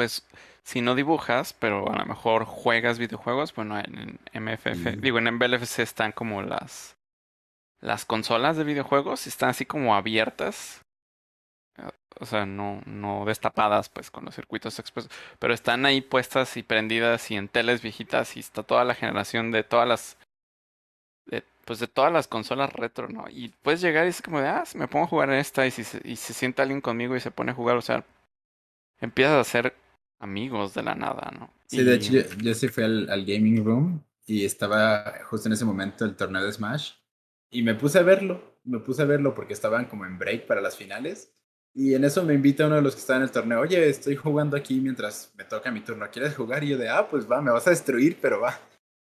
pues 0.00 0.26
si 0.62 0.80
no 0.80 0.94
dibujas, 0.94 1.52
pero 1.52 1.92
a 1.92 1.98
lo 1.98 2.06
mejor 2.06 2.46
juegas 2.46 2.98
videojuegos, 2.98 3.54
bueno, 3.54 3.78
en, 3.78 4.18
MFF, 4.32 4.96
digo, 4.96 5.18
en 5.18 5.38
BLFC 5.38 5.80
están 5.80 6.12
como 6.12 6.40
las 6.40 6.96
las 7.82 8.06
consolas 8.06 8.56
de 8.56 8.64
videojuegos, 8.64 9.26
están 9.26 9.50
así 9.50 9.66
como 9.66 9.94
abiertas. 9.94 10.80
O 12.18 12.24
sea, 12.24 12.46
no, 12.46 12.80
no 12.86 13.26
destapadas, 13.26 13.90
pues, 13.90 14.10
con 14.10 14.24
los 14.24 14.34
circuitos 14.34 14.78
expuestos. 14.78 15.14
Pero 15.38 15.52
están 15.52 15.84
ahí 15.84 16.00
puestas 16.00 16.56
y 16.56 16.62
prendidas 16.62 17.30
y 17.30 17.36
en 17.36 17.48
teles 17.48 17.82
viejitas 17.82 18.38
y 18.38 18.40
está 18.40 18.62
toda 18.62 18.84
la 18.84 18.94
generación 18.94 19.50
de 19.50 19.64
todas 19.64 19.86
las 19.86 20.16
de, 21.26 21.44
pues 21.66 21.78
de 21.78 21.88
todas 21.88 22.12
las 22.12 22.26
consolas 22.26 22.72
retro, 22.72 23.08
¿no? 23.08 23.26
Y 23.28 23.50
puedes 23.62 23.82
llegar 23.82 24.06
y 24.06 24.08
es 24.08 24.22
como 24.22 24.40
de, 24.40 24.48
ah, 24.48 24.64
me 24.74 24.88
pongo 24.88 25.04
a 25.04 25.08
jugar 25.08 25.28
en 25.28 25.36
esta 25.36 25.66
y 25.66 25.70
si 25.70 25.84
se, 25.84 26.00
y 26.08 26.16
se 26.16 26.32
sienta 26.32 26.62
alguien 26.62 26.80
conmigo 26.80 27.16
y 27.16 27.20
se 27.20 27.30
pone 27.30 27.52
a 27.52 27.54
jugar, 27.54 27.76
o 27.76 27.82
sea, 27.82 28.04
empiezas 29.00 29.34
a 29.34 29.44
ser 29.44 29.74
amigos 30.20 30.74
de 30.74 30.82
la 30.84 30.94
nada, 30.94 31.30
¿no? 31.32 31.52
Sí, 31.66 31.82
de 31.84 31.94
Y- 31.94 31.94
hecho, 31.94 32.12
yo, 32.12 32.20
yo 32.42 32.54
sí 32.54 32.68
fui 32.68 32.84
al, 32.84 33.08
al 33.10 33.24
gaming 33.24 33.64
room 33.64 34.04
y 34.26 34.44
estaba 34.44 35.14
justo 35.24 35.48
en 35.48 35.52
ese 35.52 35.64
momento 35.64 36.04
el 36.04 36.16
torneo 36.16 36.44
de 36.44 36.52
Smash 36.52 36.92
y 37.50 37.62
me 37.62 37.74
puse 37.74 37.98
a 37.98 38.02
verlo, 38.02 38.58
me 38.64 38.80
puse 38.80 39.02
a 39.02 39.04
verlo 39.04 39.34
porque 39.34 39.52
estaban 39.52 39.86
como 39.86 40.04
en 40.04 40.18
break 40.18 40.46
para 40.46 40.60
las 40.60 40.76
finales 40.76 41.32
y 41.72 41.94
en 41.94 42.04
eso 42.04 42.24
me 42.24 42.34
invita 42.34 42.66
uno 42.66 42.76
de 42.76 42.82
los 42.82 42.94
que 42.94 43.00
está 43.00 43.16
en 43.16 43.22
el 43.22 43.30
torneo, 43.30 43.60
oye, 43.60 43.88
estoy 43.88 44.16
jugando 44.16 44.56
aquí 44.56 44.80
mientras 44.80 45.32
me 45.36 45.44
toca 45.44 45.70
mi 45.70 45.80
turno, 45.80 46.10
¿quieres 46.10 46.34
jugar? 46.34 46.64
Y 46.64 46.70
yo 46.70 46.78
de, 46.78 46.88
ah, 46.88 47.08
pues 47.08 47.30
va, 47.30 47.40
me 47.40 47.52
vas 47.52 47.66
a 47.66 47.70
destruir, 47.70 48.18
pero 48.20 48.40
va. 48.40 48.58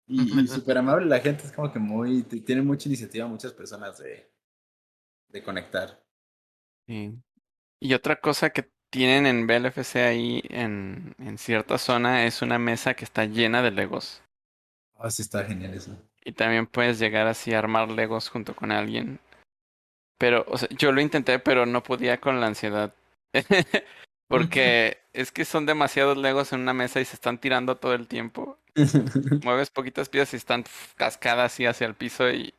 Y, 0.07 0.43
y 0.43 0.47
súper 0.47 0.77
amable, 0.79 1.05
la 1.07 1.19
gente 1.19 1.45
es 1.45 1.51
como 1.51 1.71
que 1.71 1.79
muy, 1.79 2.23
tiene 2.23 2.61
mucha 2.63 2.89
iniciativa, 2.89 3.27
muchas 3.27 3.53
personas 3.53 3.97
de, 3.99 4.31
de 5.29 5.43
conectar. 5.43 6.03
Sí. 6.87 7.13
Y 7.79 7.93
otra 7.93 8.19
cosa 8.19 8.51
que 8.51 8.71
tienen 8.95 9.25
en 9.25 9.45
BLFC 9.45 9.97
ahí 9.97 10.41
en, 10.47 11.15
en 11.19 11.37
cierta 11.37 11.77
zona 11.77 12.25
es 12.25 12.41
una 12.41 12.57
mesa 12.57 12.93
que 12.93 13.03
está 13.03 13.25
llena 13.25 13.61
de 13.61 13.71
Legos. 13.71 14.21
Ah, 14.97 15.11
sí, 15.11 15.21
está 15.21 15.43
genial 15.43 15.73
eso. 15.73 15.91
Y 16.23 16.31
también 16.31 16.65
puedes 16.65 16.97
llegar 16.97 17.27
así 17.27 17.53
a 17.53 17.59
armar 17.59 17.91
Legos 17.91 18.29
junto 18.29 18.55
con 18.55 18.71
alguien. 18.71 19.19
Pero, 20.17 20.45
o 20.47 20.57
sea, 20.57 20.69
yo 20.69 20.93
lo 20.93 21.01
intenté, 21.01 21.39
pero 21.39 21.65
no 21.65 21.83
podía 21.83 22.21
con 22.21 22.39
la 22.39 22.47
ansiedad. 22.47 22.95
Porque 24.29 24.99
es 25.13 25.33
que 25.33 25.43
son 25.43 25.65
demasiados 25.65 26.15
Legos 26.15 26.53
en 26.53 26.61
una 26.61 26.73
mesa 26.73 27.01
y 27.01 27.05
se 27.05 27.17
están 27.17 27.37
tirando 27.37 27.75
todo 27.75 27.95
el 27.95 28.07
tiempo. 28.07 28.57
Mueves 29.43 29.71
poquitas 29.71 30.07
piezas 30.07 30.35
y 30.35 30.37
están 30.37 30.63
cascadas 30.95 31.51
así 31.51 31.65
hacia 31.65 31.85
el 31.85 31.95
piso 31.95 32.31
y, 32.31 32.53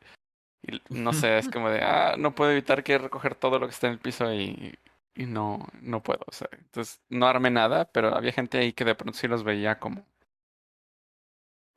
y 0.61 0.81
no 0.89 1.13
sé, 1.13 1.39
es 1.39 1.49
como 1.49 1.71
de, 1.71 1.81
ah, 1.81 2.13
no 2.15 2.35
puedo 2.35 2.51
evitar 2.51 2.83
que 2.83 2.99
recoger 2.99 3.33
todo 3.33 3.57
lo 3.57 3.65
que 3.65 3.73
está 3.73 3.87
en 3.87 3.93
el 3.93 3.99
piso 3.99 4.31
y, 4.31 4.77
y 5.17 5.25
no, 5.25 5.67
no 5.81 6.03
puedo, 6.03 6.23
o 6.27 6.31
sea, 6.31 6.47
entonces 6.53 7.01
no 7.09 7.27
armé 7.27 7.49
nada, 7.49 7.85
pero 7.91 8.15
había 8.15 8.31
gente 8.31 8.59
ahí 8.59 8.73
que 8.73 8.85
de 8.85 8.95
pronto 8.95 9.17
sí 9.17 9.27
los 9.27 9.43
veía 9.43 9.79
como, 9.79 10.05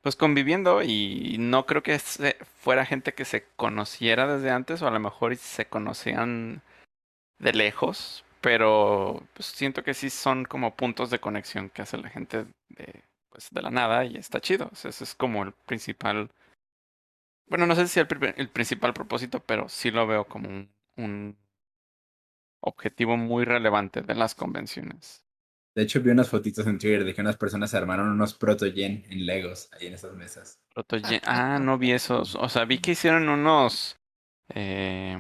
pues 0.03 0.17
conviviendo 0.17 0.83
y 0.83 1.37
no 1.39 1.67
creo 1.67 1.83
que 1.83 1.99
fuera 1.99 2.87
gente 2.87 3.15
que 3.15 3.25
se 3.25 3.47
conociera 3.57 4.27
desde 4.27 4.51
antes 4.51 4.83
o 4.83 4.89
a 4.89 4.91
lo 4.91 5.01
mejor 5.01 5.37
se 5.37 5.67
conocían 5.67 6.63
de 7.39 7.53
lejos, 7.53 8.25
pero 8.41 9.23
pues 9.35 9.47
siento 9.47 9.83
que 9.85 9.95
sí 9.95 10.11
son 10.11 10.45
como 10.45 10.77
puntos 10.77 11.11
de 11.11 11.21
conexión 11.21 11.71
que 11.71 11.83
hace 11.83 11.99
la 11.99 12.11
gente 12.11 12.47
de, 12.69 13.03
pues, 13.31 13.49
de 13.51 13.63
la 13.63 13.71
nada 13.71 14.05
y 14.05 14.17
está 14.17 14.41
chido. 14.41 14.69
O 14.73 14.77
sea, 14.77 14.91
ese 14.91 15.05
es 15.05 15.15
como 15.15 15.43
el 15.43 15.53
principal. 15.67 16.31
Bueno, 17.49 17.67
no 17.67 17.75
sé 17.75 17.89
si 17.89 18.01
el, 18.01 18.09
el 18.37 18.49
principal 18.51 18.95
propósito, 18.95 19.41
pero 19.41 19.69
sí 19.69 19.91
lo 19.91 20.07
veo 20.07 20.25
como 20.27 20.49
un 20.97 21.37
objetivo 22.61 23.17
muy 23.17 23.45
relevante 23.45 24.03
de 24.03 24.15
las 24.15 24.35
convenciones. 24.35 25.25
De 25.75 25.83
hecho, 25.83 26.01
vi 26.03 26.11
unas 26.11 26.29
fotitos 26.29 26.67
en 26.67 26.79
Twitter 26.79 27.05
de 27.05 27.15
que 27.15 27.21
unas 27.21 27.37
personas 27.37 27.71
se 27.71 27.77
armaron 27.77 28.09
unos 28.09 28.35
proto-gen 28.35 29.05
en 29.09 29.25
Legos 29.25 29.69
ahí 29.73 29.87
en 29.87 29.95
esas 29.95 30.13
mesas. 30.15 30.59
Protogen- 30.75 31.21
Ah, 31.25 31.59
no 31.61 31.79
vi 31.79 31.93
esos. 31.93 32.35
O 32.35 32.49
sea, 32.49 32.65
vi 32.65 32.79
que 32.81 32.93
hicieron 32.93 33.29
unos. 33.29 33.97
eh, 34.53 35.17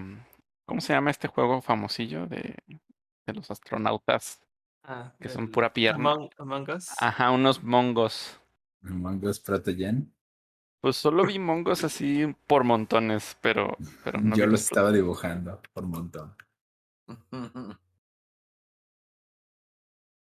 ¿cómo 0.66 0.80
se 0.80 0.92
llama 0.92 1.10
este 1.10 1.28
juego 1.28 1.62
famosillo 1.62 2.26
de, 2.26 2.56
de 3.26 3.32
los 3.32 3.50
astronautas? 3.50 4.40
Ah, 4.82 5.14
Que 5.20 5.28
son 5.28 5.50
pura 5.50 5.72
pierna. 5.72 6.12
Among, 6.12 6.30
Among 6.38 6.70
Us. 6.70 6.88
Ajá, 7.00 7.30
unos 7.30 7.62
mongos. 7.62 8.40
Among 8.82 9.24
Us 9.24 9.38
proto-gen. 9.38 10.12
Pues 10.80 10.96
solo 10.96 11.26
vi 11.26 11.38
mongos 11.38 11.84
así 11.84 12.34
por 12.46 12.64
montones, 12.64 13.36
pero, 13.40 13.76
pero 14.02 14.20
no 14.20 14.34
Yo 14.34 14.46
los 14.46 14.62
estaba 14.62 14.90
dibujando 14.90 15.60
por 15.74 15.86
montón. 15.86 16.34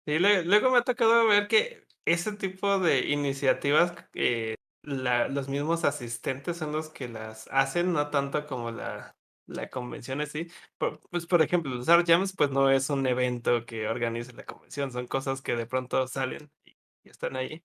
Lue- 0.06 0.44
luego 0.44 0.70
me 0.70 0.78
ha 0.78 0.82
tocado 0.82 1.26
ver 1.26 1.48
que 1.48 1.86
ese 2.04 2.32
tipo 2.32 2.78
de 2.78 3.06
iniciativas, 3.08 3.94
eh, 4.14 4.56
los 4.82 5.48
mismos 5.48 5.84
asistentes 5.84 6.58
son 6.58 6.72
los 6.72 6.90
que 6.90 7.08
las 7.08 7.48
hacen, 7.50 7.92
no 7.94 8.10
tanto 8.10 8.46
como 8.46 8.70
la, 8.70 9.16
la 9.46 9.70
convención 9.70 10.20
en 10.20 10.26
sí. 10.26 10.48
Por- 10.78 11.00
pues, 11.10 11.26
por 11.26 11.40
ejemplo, 11.42 11.74
los 11.74 11.88
Art 11.88 12.06
Jams, 12.06 12.34
pues 12.36 12.50
no 12.50 12.70
es 12.70 12.90
un 12.90 13.06
evento 13.06 13.64
que 13.64 13.88
organice 13.88 14.32
la 14.34 14.44
convención, 14.44 14.92
son 14.92 15.06
cosas 15.06 15.40
que 15.42 15.56
de 15.56 15.66
pronto 15.66 16.06
salen 16.06 16.50
y, 16.64 16.76
y 17.04 17.08
están 17.10 17.36
ahí. 17.36 17.64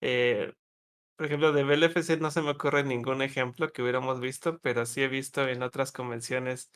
Eh, 0.00 0.52
por 1.16 1.26
ejemplo, 1.26 1.52
de 1.52 1.64
BLFC 1.64 2.16
no 2.18 2.30
se 2.30 2.42
me 2.42 2.50
ocurre 2.52 2.84
ningún 2.84 3.22
ejemplo 3.22 3.72
que 3.72 3.82
hubiéramos 3.82 4.20
visto, 4.20 4.58
pero 4.60 4.86
sí 4.86 5.02
he 5.02 5.08
visto 5.08 5.48
en 5.48 5.62
otras 5.62 5.92
convenciones 5.92 6.70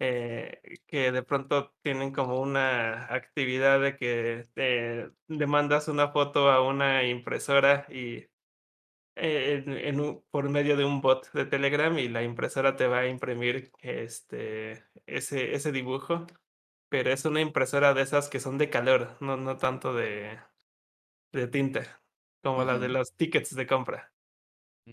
eh, 0.00 0.62
que 0.88 1.12
de 1.12 1.24
pronto 1.24 1.74
tienen 1.82 2.12
como 2.12 2.40
una 2.42 3.06
actividad 3.14 3.80
de 3.82 3.96
que 3.98 4.48
eh, 4.56 5.10
le 5.28 5.48
mandas 5.48 5.88
una 5.88 6.10
foto 6.12 6.50
a 6.50 6.62
una 6.66 7.04
impresora 7.06 7.86
y 7.90 8.26
eh, 9.16 9.62
en, 9.66 9.72
en 9.76 10.00
un- 10.00 10.24
por 10.30 10.48
medio 10.48 10.76
de 10.76 10.84
un 10.84 11.00
bot 11.00 11.30
de 11.32 11.46
Telegram 11.46 11.96
y 11.98 12.08
la 12.08 12.22
impresora 12.22 12.76
te 12.76 12.86
va 12.86 13.00
a 13.00 13.08
imprimir 13.08 13.70
este 13.80 14.84
ese, 15.06 15.54
ese 15.54 15.72
dibujo, 15.72 16.26
pero 16.88 17.10
es 17.12 17.24
una 17.24 17.40
impresora 17.40 17.94
de 17.94 18.02
esas 18.02 18.28
que 18.28 18.40
son 18.40 18.58
de 18.58 18.70
calor, 18.70 19.16
no, 19.20 19.36
no 19.36 19.56
tanto 19.58 19.94
de, 19.94 20.38
de 21.32 21.48
tinta, 21.48 22.02
como 22.42 22.64
las 22.64 22.80
de 22.80 22.88
los 22.88 23.14
tickets 23.16 23.54
de 23.56 23.66
compra. 23.66 24.09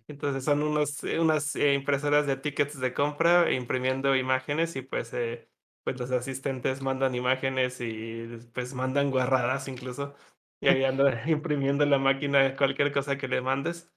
Entonces 0.07 0.43
son 0.43 0.63
unos, 0.63 1.03
eh, 1.03 1.19
unas 1.19 1.55
eh, 1.55 1.73
impresoras 1.73 2.27
de 2.27 2.37
tickets 2.37 2.79
de 2.79 2.93
compra 2.93 3.51
imprimiendo 3.51 4.15
imágenes 4.15 4.75
y 4.75 4.81
pues, 4.81 5.13
eh, 5.13 5.49
pues 5.83 5.99
los 5.99 6.11
asistentes 6.11 6.81
mandan 6.81 7.15
imágenes 7.15 7.79
y 7.81 8.27
pues 8.53 8.73
mandan 8.73 9.11
guarradas 9.11 9.67
incluso. 9.67 10.15
Y 10.61 10.67
ahí 10.69 10.83
anda 10.83 11.23
imprimiendo 11.29 11.85
la 11.85 11.99
máquina 11.99 12.55
cualquier 12.55 12.91
cosa 12.91 13.17
que 13.17 13.27
le 13.27 13.41
mandes. 13.41 13.93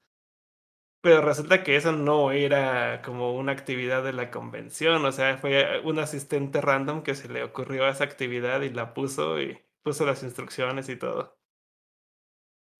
Pero 1.02 1.22
resulta 1.22 1.62
que 1.64 1.76
eso 1.76 1.92
no 1.92 2.30
era 2.30 3.00
como 3.02 3.34
una 3.34 3.52
actividad 3.52 4.02
de 4.04 4.12
la 4.12 4.30
convención, 4.30 5.02
o 5.06 5.12
sea, 5.12 5.38
fue 5.38 5.80
un 5.82 5.98
asistente 5.98 6.60
random 6.60 7.02
que 7.02 7.14
se 7.14 7.28
le 7.28 7.42
ocurrió 7.42 7.88
esa 7.88 8.04
actividad 8.04 8.60
y 8.62 8.68
la 8.70 8.92
puso 8.92 9.40
y 9.40 9.58
puso 9.82 10.04
las 10.04 10.22
instrucciones 10.22 10.88
y 10.90 10.96
todo 10.96 11.38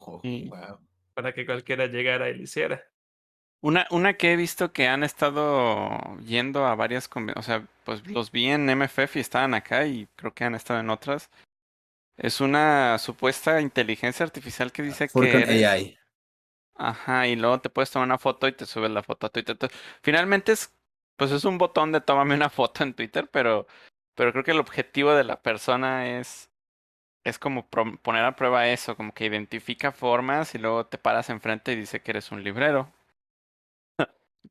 Oh, 0.00 0.26
wow. 0.50 0.80
para 1.14 1.32
que 1.32 1.46
cualquiera 1.46 1.86
llegara 1.86 2.28
y 2.30 2.34
lo 2.36 2.42
hiciera. 2.42 2.82
Una, 3.62 3.86
una 3.90 4.14
que 4.14 4.32
he 4.32 4.36
visto 4.36 4.72
que 4.72 4.88
han 4.88 5.02
estado 5.04 6.16
yendo 6.26 6.64
a 6.64 6.74
varias 6.74 7.08
convenciones, 7.08 7.44
o 7.44 7.46
sea, 7.46 7.66
pues 7.84 8.06
los 8.06 8.30
vi 8.30 8.46
en 8.48 8.68
MFF 8.70 9.16
y 9.18 9.20
estaban 9.20 9.52
acá 9.54 9.86
y 9.86 10.08
creo 10.16 10.32
que 10.32 10.44
han 10.44 10.54
estado 10.54 10.80
en 10.80 10.88
otras. 10.88 11.30
Es 12.16 12.40
una 12.40 12.98
supuesta 12.98 13.60
inteligencia 13.60 14.24
artificial 14.24 14.72
que 14.72 14.82
dice 14.82 15.08
que 15.08 15.12
eres- 15.42 15.66
AI. 15.66 15.98
Ajá, 16.76 17.26
y 17.26 17.36
luego 17.36 17.60
te 17.60 17.68
puedes 17.68 17.90
tomar 17.90 18.06
una 18.06 18.18
foto 18.18 18.48
y 18.48 18.52
te 18.52 18.64
subes 18.66 18.90
la 18.90 19.02
foto 19.02 19.26
a 19.26 19.30
Twitter. 19.30 19.58
Finalmente 20.02 20.52
es, 20.52 20.72
pues 21.16 21.30
es 21.30 21.44
un 21.44 21.58
botón 21.58 21.92
de 21.92 22.00
tómame 22.00 22.34
una 22.34 22.48
foto 22.48 22.82
en 22.82 22.94
Twitter, 22.94 23.28
pero, 23.30 23.66
pero 24.14 24.32
creo 24.32 24.44
que 24.44 24.52
el 24.52 24.60
objetivo 24.60 25.12
de 25.14 25.24
la 25.24 25.42
persona 25.42 26.18
es, 26.18 26.50
es 27.24 27.38
como 27.38 27.68
poner 27.68 28.24
a 28.24 28.36
prueba 28.36 28.68
eso, 28.68 28.96
como 28.96 29.14
que 29.14 29.26
identifica 29.26 29.92
formas 29.92 30.54
y 30.54 30.58
luego 30.58 30.86
te 30.86 30.98
paras 30.98 31.30
enfrente 31.30 31.72
y 31.72 31.76
dice 31.76 32.02
que 32.02 32.12
eres 32.12 32.32
un 32.32 32.44
librero. 32.44 32.92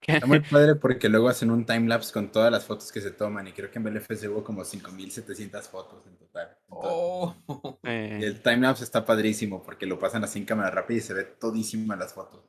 ¿Qué? 0.01 0.13
Está 0.13 0.27
muy 0.27 0.39
padre 0.41 0.75
porque 0.75 1.09
luego 1.09 1.29
hacen 1.29 1.51
un 1.51 1.65
timelapse 1.65 2.11
con 2.13 2.31
todas 2.31 2.51
las 2.51 2.65
fotos 2.65 2.91
que 2.91 3.01
se 3.01 3.11
toman 3.11 3.47
y 3.47 3.53
creo 3.53 3.71
que 3.71 3.77
en 3.79 3.83
BLFC 3.85 4.27
hubo 4.29 4.43
como 4.43 4.63
5700 4.65 5.67
fotos 5.69 6.05
en 6.07 6.17
total. 6.17 6.57
Oh. 6.69 7.35
Y 8.17 8.23
Eh, 8.23 8.25
el 8.25 8.41
timelapse 8.43 8.83
está 8.83 9.05
padrísimo 9.05 9.63
porque 9.63 9.85
lo 9.87 9.97
pasan 9.99 10.23
así 10.23 10.39
en 10.39 10.45
cámara 10.45 10.71
rápida 10.71 10.97
y 10.97 11.01
se 11.01 11.13
ve 11.13 11.23
todísima 11.25 11.95
las 11.95 12.13
fotos. 12.13 12.43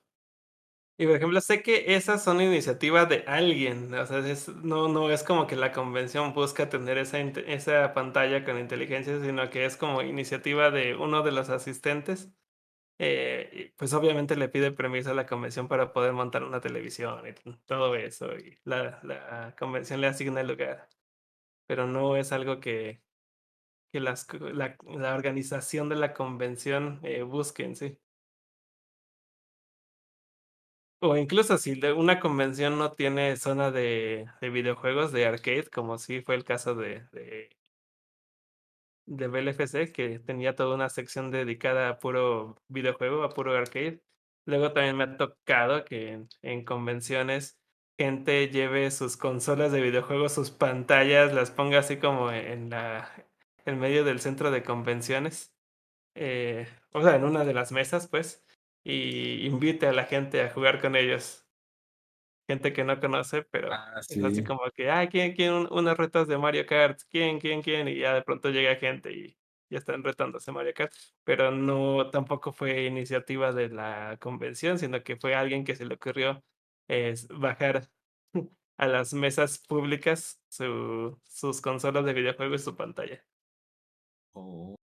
Y 0.99 1.07
por 1.07 1.17
ejemplo, 1.17 1.41
sé 1.41 1.63
que 1.63 1.95
esas 1.97 2.23
son 2.23 2.43
iniciativas 2.43 3.09
de 3.09 3.25
alguien, 3.27 3.93
o 3.95 4.07
sea, 4.07 4.19
es- 4.19 4.49
no, 4.49 4.87
no 4.89 5.11
es 5.11 5.23
como 5.23 5.47
que 5.47 5.57
la 5.57 5.73
convención 5.73 6.35
busca 6.35 6.69
tener 6.69 6.99
esa, 6.99 7.19
esa 7.21 7.95
pantalla 7.95 8.45
con 8.45 8.59
inteligencia, 8.59 9.19
sino 9.23 9.49
que 9.49 9.65
es 9.65 9.77
como 9.79 10.03
iniciativa 10.03 10.71
de 10.71 10.95
uno 10.97 11.23
de 11.23 11.33
los 11.33 11.49
asistentes. 11.49 12.31
Eh, 13.03 13.73
pues 13.79 13.95
obviamente 13.95 14.37
le 14.37 14.51
pide 14.51 14.73
permiso 14.73 15.11
a 15.11 15.15
la 15.15 15.27
convención 15.27 15.69
para 15.69 15.93
poder 15.95 16.13
montar 16.13 16.45
una 16.45 16.61
televisión 16.61 17.23
y 17.27 17.33
todo 17.67 17.95
eso, 17.97 18.37
y 18.37 18.59
la, 18.65 19.55
convención 19.59 20.03
le 20.03 20.09
asigna 20.09 20.43
el 20.43 20.49
lugar. 20.49 20.87
Pero 21.67 21.87
no 21.87 22.17
es 22.17 22.33
algo 22.33 22.61
que, 22.61 23.03
que 23.93 24.01
las, 24.01 24.27
la, 24.35 24.77
organización 25.17 25.89
de 25.89 25.97
la 25.97 26.15
convención 26.15 27.01
eh, 27.05 27.23
busque 27.23 27.65
en 27.65 27.77
sí. 27.77 27.99
O 31.03 31.17
incluso 31.17 31.57
si 31.57 31.81
una 31.97 32.21
convención 32.21 32.79
no 32.79 32.93
tiene 32.93 33.37
zona 33.37 33.71
de, 33.71 34.27
de 34.43 34.51
videojuegos, 34.51 35.13
de 35.13 35.25
arcade, 35.27 35.71
como 35.71 35.97
sí 35.97 36.21
fue 36.21 36.35
el 36.35 36.45
caso 36.45 36.75
de, 36.75 37.07
de 39.07 39.29
BLFC, 39.29 39.93
que 39.93 40.19
tenía 40.21 40.55
toda 40.57 40.75
una 40.75 40.89
sección 40.89 41.31
dedicada 41.31 41.89
a 41.91 41.99
puro 41.99 42.57
videojuego, 42.69 43.23
a 43.25 43.31
puro 43.31 43.55
arcade. 43.57 44.03
Luego 44.47 44.73
también 44.73 44.97
me 44.97 45.05
ha 45.05 45.17
tocado 45.17 45.85
que 45.85 46.11
en, 46.13 46.29
en 46.43 46.65
convenciones 46.65 47.59
gente 47.99 48.49
lleve 48.49 48.91
sus 48.91 49.17
consolas 49.17 49.73
de 49.73 49.81
videojuegos, 49.83 50.33
sus 50.35 50.51
pantallas, 50.51 51.33
las 51.35 51.51
ponga 51.51 51.79
así 51.81 51.99
como 51.99 52.31
en 52.33 52.71
la, 52.71 53.11
en 53.67 53.79
medio 53.79 54.05
del 54.05 54.21
centro 54.21 54.51
de 54.51 54.63
convenciones. 54.63 55.55
eh, 56.15 56.69
o 56.93 57.03
sea, 57.03 57.17
en 57.17 57.25
una 57.25 57.45
de 57.45 57.55
las 57.55 57.73
mesas, 57.73 58.09
pues, 58.09 58.45
y 58.85 59.47
invite 59.47 59.87
a 59.89 59.93
la 59.93 60.05
gente 60.05 60.43
a 60.43 60.51
jugar 60.51 60.81
con 60.81 60.97
ellos 60.97 61.40
gente 62.51 62.73
que 62.73 62.85
no 62.85 62.99
conoce, 63.01 63.43
pero 63.45 63.71
Ah, 63.73 64.01
es 64.09 64.23
así 64.25 64.43
sí. 64.43 64.45
como 64.45 64.63
que, 64.75 64.91
ah, 64.91 65.09
¿quién 65.09 65.35
quiere 65.35 65.53
un- 65.55 65.69
unas 65.73 65.97
retas 65.97 66.27
de 66.29 66.39
Mario 66.39 66.67
Kart? 66.67 67.01
¿Quién, 67.11 67.39
quién, 67.41 67.63
quién? 67.63 67.89
Y 67.89 67.99
ya 67.99 68.15
de 68.15 68.23
pronto 68.23 68.51
llega 68.51 68.77
gente 68.77 69.13
y 69.13 69.39
ya 69.71 69.79
están 69.79 70.03
retándose 70.03 70.51
Mario 70.53 70.73
Kart, 70.75 70.93
pero 71.25 71.51
no, 71.53 72.11
tampoco 72.11 72.53
fue 72.53 72.85
iniciativa 72.87 73.53
de 73.53 73.69
la 73.71 74.19
convención, 74.21 74.79
sino 74.79 75.03
que 75.05 75.17
fue 75.17 75.35
alguien 75.35 75.65
que 75.65 75.77
se 75.77 75.85
le 75.85 75.95
ocurrió 75.95 76.45
es, 76.89 77.29
bajar 77.29 77.89
a 78.79 78.87
las 78.89 79.15
mesas 79.15 79.59
públicas 79.69 80.43
su, 80.49 81.21
sus 81.25 81.61
consolas 81.61 82.05
de 82.05 82.13
videojuego 82.15 82.55
y 82.55 82.59
su 82.59 82.77
pantalla. 82.77 83.25
Oh. 84.35 84.77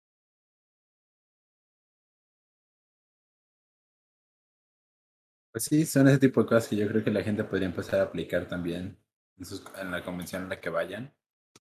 Pues 5.55 5.65
sí, 5.67 5.87
son 5.87 6.09
ese 6.09 6.19
tipo 6.19 6.43
de 6.43 6.49
cosas 6.49 6.69
que 6.69 6.77
yo 6.77 6.89
creo 6.89 7.05
que 7.05 7.11
la 7.13 7.23
gente 7.23 7.45
podría 7.45 7.69
empezar 7.69 8.01
a 8.01 8.05
aplicar 8.05 8.49
también 8.49 8.99
en, 9.39 9.45
sus- 9.47 9.65
en 9.81 9.91
la 9.93 10.05
convención 10.05 10.43
en 10.45 10.49
la 10.51 10.61
que 10.61 10.69
vayan. 10.71 11.15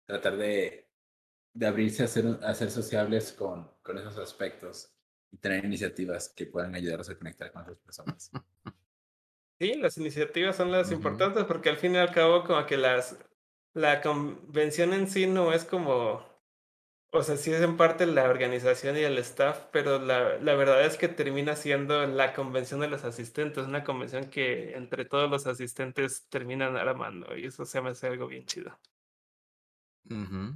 Tratar 0.06 0.36
de, 0.38 0.90
de 1.54 1.66
abrirse 1.66 2.04
a 2.04 2.08
ser, 2.08 2.26
a 2.42 2.54
ser 2.54 2.70
sociables 2.70 3.32
con, 3.32 3.70
con 3.82 3.98
esos 3.98 4.18
aspectos 4.18 4.94
y 5.32 5.38
tener 5.38 5.64
iniciativas 5.66 6.30
que 6.30 6.46
puedan 6.46 6.74
ayudarlos 6.76 7.10
a 7.10 7.18
conectar 7.18 7.52
con 7.52 7.62
otras 7.62 7.78
personas. 7.80 8.30
Sí, 9.60 9.74
las 9.74 9.96
iniciativas 9.98 10.56
son 10.56 10.72
las 10.72 10.90
importantes 10.92 11.44
porque 11.44 11.68
al 11.70 11.76
fin 11.76 11.94
y 11.94 11.98
al 11.98 12.12
cabo 12.12 12.44
como 12.44 12.66
que 12.66 12.76
las 12.76 13.16
la 13.72 14.00
convención 14.02 14.92
en 14.92 15.08
sí 15.08 15.26
no 15.26 15.52
es 15.52 15.64
como 15.64 16.24
o 17.14 17.22
sea, 17.22 17.36
sí 17.36 17.52
es 17.52 17.62
en 17.62 17.76
parte 17.78 18.06
la 18.06 18.24
organización 18.28 18.96
y 18.96 19.00
el 19.00 19.16
staff, 19.18 19.66
pero 19.72 19.98
la, 20.00 20.38
la 20.38 20.54
verdad 20.54 20.84
es 20.84 20.96
que 20.98 21.08
termina 21.08 21.56
siendo 21.56 22.06
la 22.06 22.34
convención 22.34 22.80
de 22.80 22.88
los 22.88 23.04
asistentes, 23.04 23.64
una 23.66 23.84
convención 23.84 24.28
que 24.30 24.74
entre 24.76 25.04
todos 25.06 25.30
los 25.30 25.46
asistentes 25.46 26.26
terminan 26.28 26.76
armando 26.76 27.36
y 27.36 27.46
eso 27.46 27.64
se 27.64 27.80
me 27.80 27.90
hace 27.90 28.08
algo 28.08 28.26
bien 28.28 28.46
chido. 28.46 28.78
Ujú. 30.10 30.54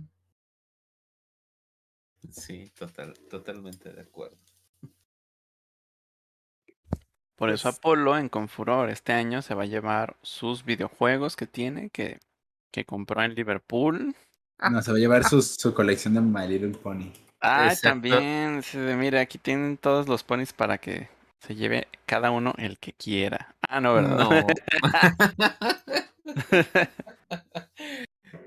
Sí, 2.30 2.70
total, 2.70 3.12
totalmente 3.28 3.92
de 3.92 4.02
acuerdo. 4.02 4.38
Por 7.36 7.48
eso 7.50 7.68
Pues- 7.68 7.76
Apolo 7.78 8.18
en 8.18 8.28
Confuror 8.28 8.90
este 8.90 9.14
año 9.14 9.40
se 9.40 9.54
va 9.54 9.62
a 9.62 9.66
llevar 9.66 10.18
sus 10.22 10.62
videojuegos 10.66 11.36
que 11.36 11.46
tiene, 11.46 11.88
que, 11.88 12.20
que 12.70 12.84
compró 12.84 13.22
en 13.22 13.34
Liverpool. 13.34 14.14
Ah. 14.58 14.70
No, 14.70 14.82
se 14.82 14.90
va 14.90 14.96
a 14.96 15.00
llevar 15.00 15.24
su, 15.24 15.40
su 15.40 15.72
colección 15.72 16.14
de 16.14 16.20
My 16.20 16.48
Little 16.48 16.76
Pony. 16.78 17.12
Ah, 17.40 17.72
también. 17.80 18.62
Mira, 18.74 19.20
aquí 19.20 19.38
tienen 19.38 19.76
todos 19.76 20.08
los 20.08 20.24
ponis 20.24 20.52
para 20.52 20.78
que 20.78 21.08
se 21.40 21.54
lleve 21.54 21.86
cada 22.06 22.30
uno 22.30 22.54
el 22.58 22.78
que 22.78 22.92
quiera. 22.92 23.54
Ah, 23.68 23.80
no, 23.80 23.94
¿verdad? 23.94 24.46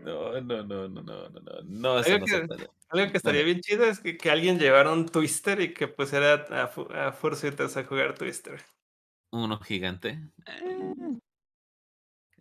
No, 0.03 0.41
no, 0.41 0.41
no, 0.41 0.63
no, 0.63 0.87
no, 0.89 1.01
no, 1.01 1.29
no. 1.29 1.61
no, 1.63 1.97
algo, 1.97 2.25
que, 2.25 2.47
algo, 2.89 3.11
que, 3.11 3.17
estaría 3.17 3.43
bien 3.43 3.61
chido 3.61 3.85
es 3.85 3.99
que, 3.99 4.17
que, 4.17 4.29
alguien 4.29 4.59
llevara 4.59 4.91
un 4.91 5.07
Twister 5.07 5.61
y 5.61 5.73
que 5.73 5.87
pusiera 5.87 6.45
a, 6.49 7.07
a 7.07 7.11
Fursuitas 7.13 7.77
a 7.77 7.85
jugar 7.85 8.15
Twister. 8.15 8.61
Uno 9.31 9.59
gigante. 9.59 10.19
Eh. 10.45 11.17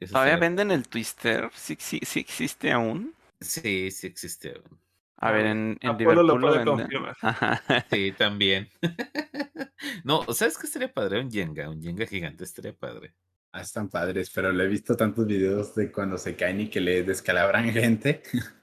¿Todavía 0.09 0.36
venden 0.38 0.70
el 0.72 0.88
Twister? 0.88 1.51
¿Sí, 1.55 1.76
sí, 1.78 2.01
sí 2.02 2.20
existe 2.20 2.72
aún? 2.72 3.14
Sí, 3.41 3.91
sí 3.91 4.07
existe. 4.07 4.55
aún. 4.55 4.81
A 5.23 5.33
ver, 5.33 5.47
en, 5.47 5.79
en 5.81 5.99
Liverpool 5.99 6.27
lo 6.27 6.41
puede 6.41 6.65
confirmar. 6.65 7.17
Sí, 7.91 8.12
también. 8.12 8.69
no, 10.05 10.23
¿sabes 10.33 10.57
qué 10.57 10.67
estaría 10.67 10.93
padre? 10.93 11.21
Un 11.21 11.31
Jenga, 11.31 11.69
un 11.69 11.83
Jenga 11.83 12.07
gigante 12.07 12.45
estaría 12.45 12.73
padre. 12.73 13.15
Ah, 13.53 13.62
están 13.62 13.89
padres, 13.89 14.31
pero 14.31 14.53
le 14.53 14.65
he 14.65 14.69
visto 14.69 14.97
tantos 14.97 15.27
videos 15.27 15.75
de 15.75 15.91
cuando 15.91 16.17
se 16.17 16.37
caen 16.37 16.61
y 16.61 16.69
que 16.71 16.81
le 16.81 17.03
descalabran 17.03 17.65
gente. 17.73 18.23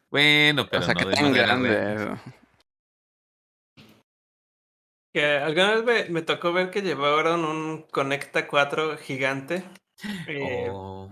Bueno, 0.09 0.65
pero 0.69 0.79
o 0.79 0.83
sea, 0.83 0.93
no 0.93 1.01
que 1.01 1.07
de 1.07 1.13
tan 1.15 1.23
manera 1.25 1.45
grande. 1.45 2.17
Que 5.13 5.25
alguna 5.25 5.75
vez 5.75 6.07
me, 6.07 6.13
me 6.13 6.21
tocó 6.21 6.53
ver 6.53 6.69
que 6.71 6.81
llevaron 6.81 7.43
un 7.43 7.83
Conecta 7.83 8.47
4 8.47 8.97
gigante. 8.97 9.63
eh, 10.27 10.69
Oh, 10.71 11.09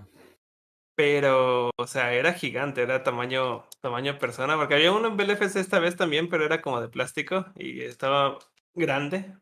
Pero, 0.96 1.72
o 1.78 1.88
sea, 1.88 2.14
era 2.14 2.34
gigante, 2.34 2.82
era 2.82 3.04
tamaño, 3.04 3.68
tamaño 3.82 4.18
persona, 4.18 4.56
porque 4.56 4.76
había 4.76 4.94
uno 4.94 5.10
en 5.10 5.18
BLFC 5.18 5.58
esta 5.58 5.80
vez 5.80 5.98
también, 5.98 6.30
pero 6.30 6.46
era 6.46 6.62
como 6.62 6.80
de 6.82 6.88
plástico 6.88 7.46
y 7.56 7.82
estaba 7.82 8.40
grande. 8.74 9.38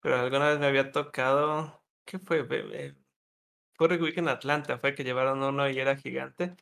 Pero 0.00 0.16
alguna 0.16 0.50
vez 0.50 0.58
me 0.60 0.66
había 0.66 0.92
tocado, 0.92 1.82
¿qué 2.06 2.18
fue? 2.18 2.44
Fue 3.76 3.96
Week 3.98 4.18
en 4.18 4.28
Atlanta, 4.28 4.78
fue 4.78 4.94
que 4.94 5.04
llevaron 5.04 5.42
uno 5.42 5.68
y 5.70 5.78
era 5.78 5.96
gigante. 5.96 6.54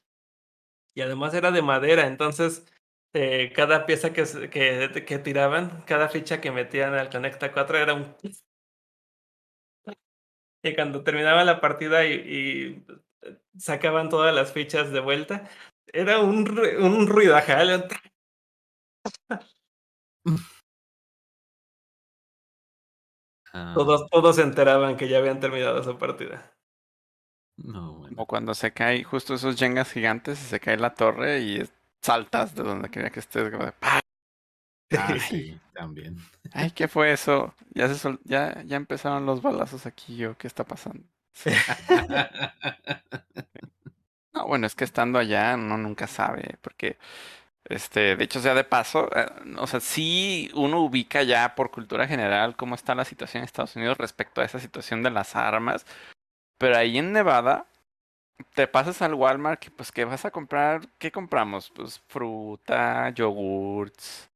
Y 0.95 1.03
además 1.03 1.35
era 1.35 1.51
de 1.51 1.63
madera, 1.63 2.07
entonces 2.07 2.67
eh, 3.13 3.53
cada 3.55 3.87
pieza 3.87 4.13
que, 4.13 4.25
que, 5.07 5.19
tiraban, 5.19 5.83
cada 5.87 6.09
ficha 6.09 6.41
que 6.41 6.51
metían 6.51 6.95
al 6.95 7.11
Conecta 7.11 7.53
4 7.53 7.79
era 7.79 7.95
un... 7.95 8.17
Y 10.63 10.75
cuando 10.75 11.05
terminaba 11.05 11.45
la 11.45 11.61
partida 11.61 12.05
y 12.07 12.85
sacaban 13.59 14.09
todas 14.09 14.35
las 14.35 14.53
fichas 14.53 14.91
de 14.93 15.01
vuelta, 15.01 15.49
era 15.93 16.21
un, 16.21 16.49
un 16.81 17.07
ruidajal. 17.09 17.89
ah, 23.53 23.75
Todos, 23.75 24.09
todos 24.11 24.35
se 24.35 24.43
enteraban 24.43 24.97
que 24.97 25.09
ya 25.09 25.19
habían 25.19 25.39
terminado 25.39 25.81
esa 25.81 25.97
partida. 25.99 26.53
No, 27.59 27.95
bueno. 27.99 28.17
O 28.23 28.27
cuando 28.27 28.55
se 28.55 28.73
cae 28.73 29.03
justo 29.05 29.35
esos 29.35 29.57
Jengas 29.57 29.93
gigantes 29.93 30.41
y 30.41 30.45
se 30.45 30.61
cae 30.61 30.77
la 30.77 30.95
torre 30.95 31.41
y 31.41 31.63
saltas 32.03 32.55
de 32.55 32.63
donde 32.63 32.91
quería 32.91 33.11
que 33.11 33.21
estés. 33.21 33.51
como 33.51 33.65
de, 33.67 33.73
¡pah! 33.73 34.01
Ah, 34.95 35.17
sí, 35.19 35.59
también. 35.75 36.17
Ay, 36.53 36.71
¿qué 36.73 36.89
fue 36.89 37.13
eso? 37.13 37.55
Ya, 37.75 37.89
se 37.89 37.95
sol- 37.97 38.21
ya, 38.25 38.63
ya 38.65 38.77
empezaron 38.77 39.27
los 39.27 39.43
balazos 39.43 39.87
aquí, 39.87 40.17
yo, 40.17 40.37
¿qué 40.39 40.47
está 40.49 40.65
pasando? 40.65 41.05
No, 44.33 44.47
bueno, 44.47 44.67
es 44.67 44.75
que 44.75 44.85
estando 44.85 45.19
allá 45.19 45.55
uno 45.55 45.79
nunca 45.79 46.07
sabe, 46.07 46.59
porque, 46.61 46.99
este, 47.65 48.17
de 48.17 48.25
hecho, 48.25 48.41
sea 48.41 48.55
de 48.55 48.65
paso, 48.65 49.09
eh, 49.17 49.27
o 49.57 49.67
sea, 49.67 49.81
sí 49.81 50.51
uno 50.55 50.81
ubica 50.83 51.23
ya 51.23 51.55
por 51.55 51.71
cultura 51.71 52.07
general 52.07 52.55
cómo 52.55 52.75
está 52.75 52.95
la 52.95 53.07
situación 53.07 53.41
en 53.41 53.47
Estados 53.47 53.77
Unidos 53.77 53.97
respecto 53.97 54.41
a 54.43 54.45
esa 54.45 54.61
situación 54.61 55.03
de 55.03 55.11
las 55.11 55.37
armas, 55.37 55.87
pero 56.59 56.77
ahí 56.77 56.99
en 56.99 57.13
Nevada 57.13 57.67
te 58.55 58.67
pasas 58.69 59.01
al 59.01 59.15
Walmart 59.15 59.67
y 59.67 59.71
pues, 59.71 59.91
¿qué 59.91 60.05
vas 60.05 60.27
a 60.27 60.31
comprar? 60.31 60.87
¿Qué 60.99 61.11
compramos? 61.11 61.71
Pues 61.71 62.03
fruta, 62.07 63.09
yogurts, 63.11 64.31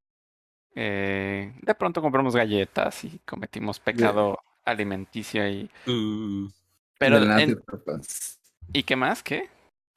eh, 0.74 1.52
de 1.60 1.74
pronto 1.74 2.00
compramos 2.00 2.34
galletas 2.34 3.04
y 3.04 3.18
cometimos 3.26 3.80
pecado 3.80 4.38
alimenticio 4.64 5.42
ahí. 5.42 5.70
Uh, 5.86 6.48
Pero, 7.00 7.16
en-. 7.16 7.58
¿y 8.74 8.82
qué 8.82 8.94
más? 8.94 9.22
¿Qué? 9.22 9.48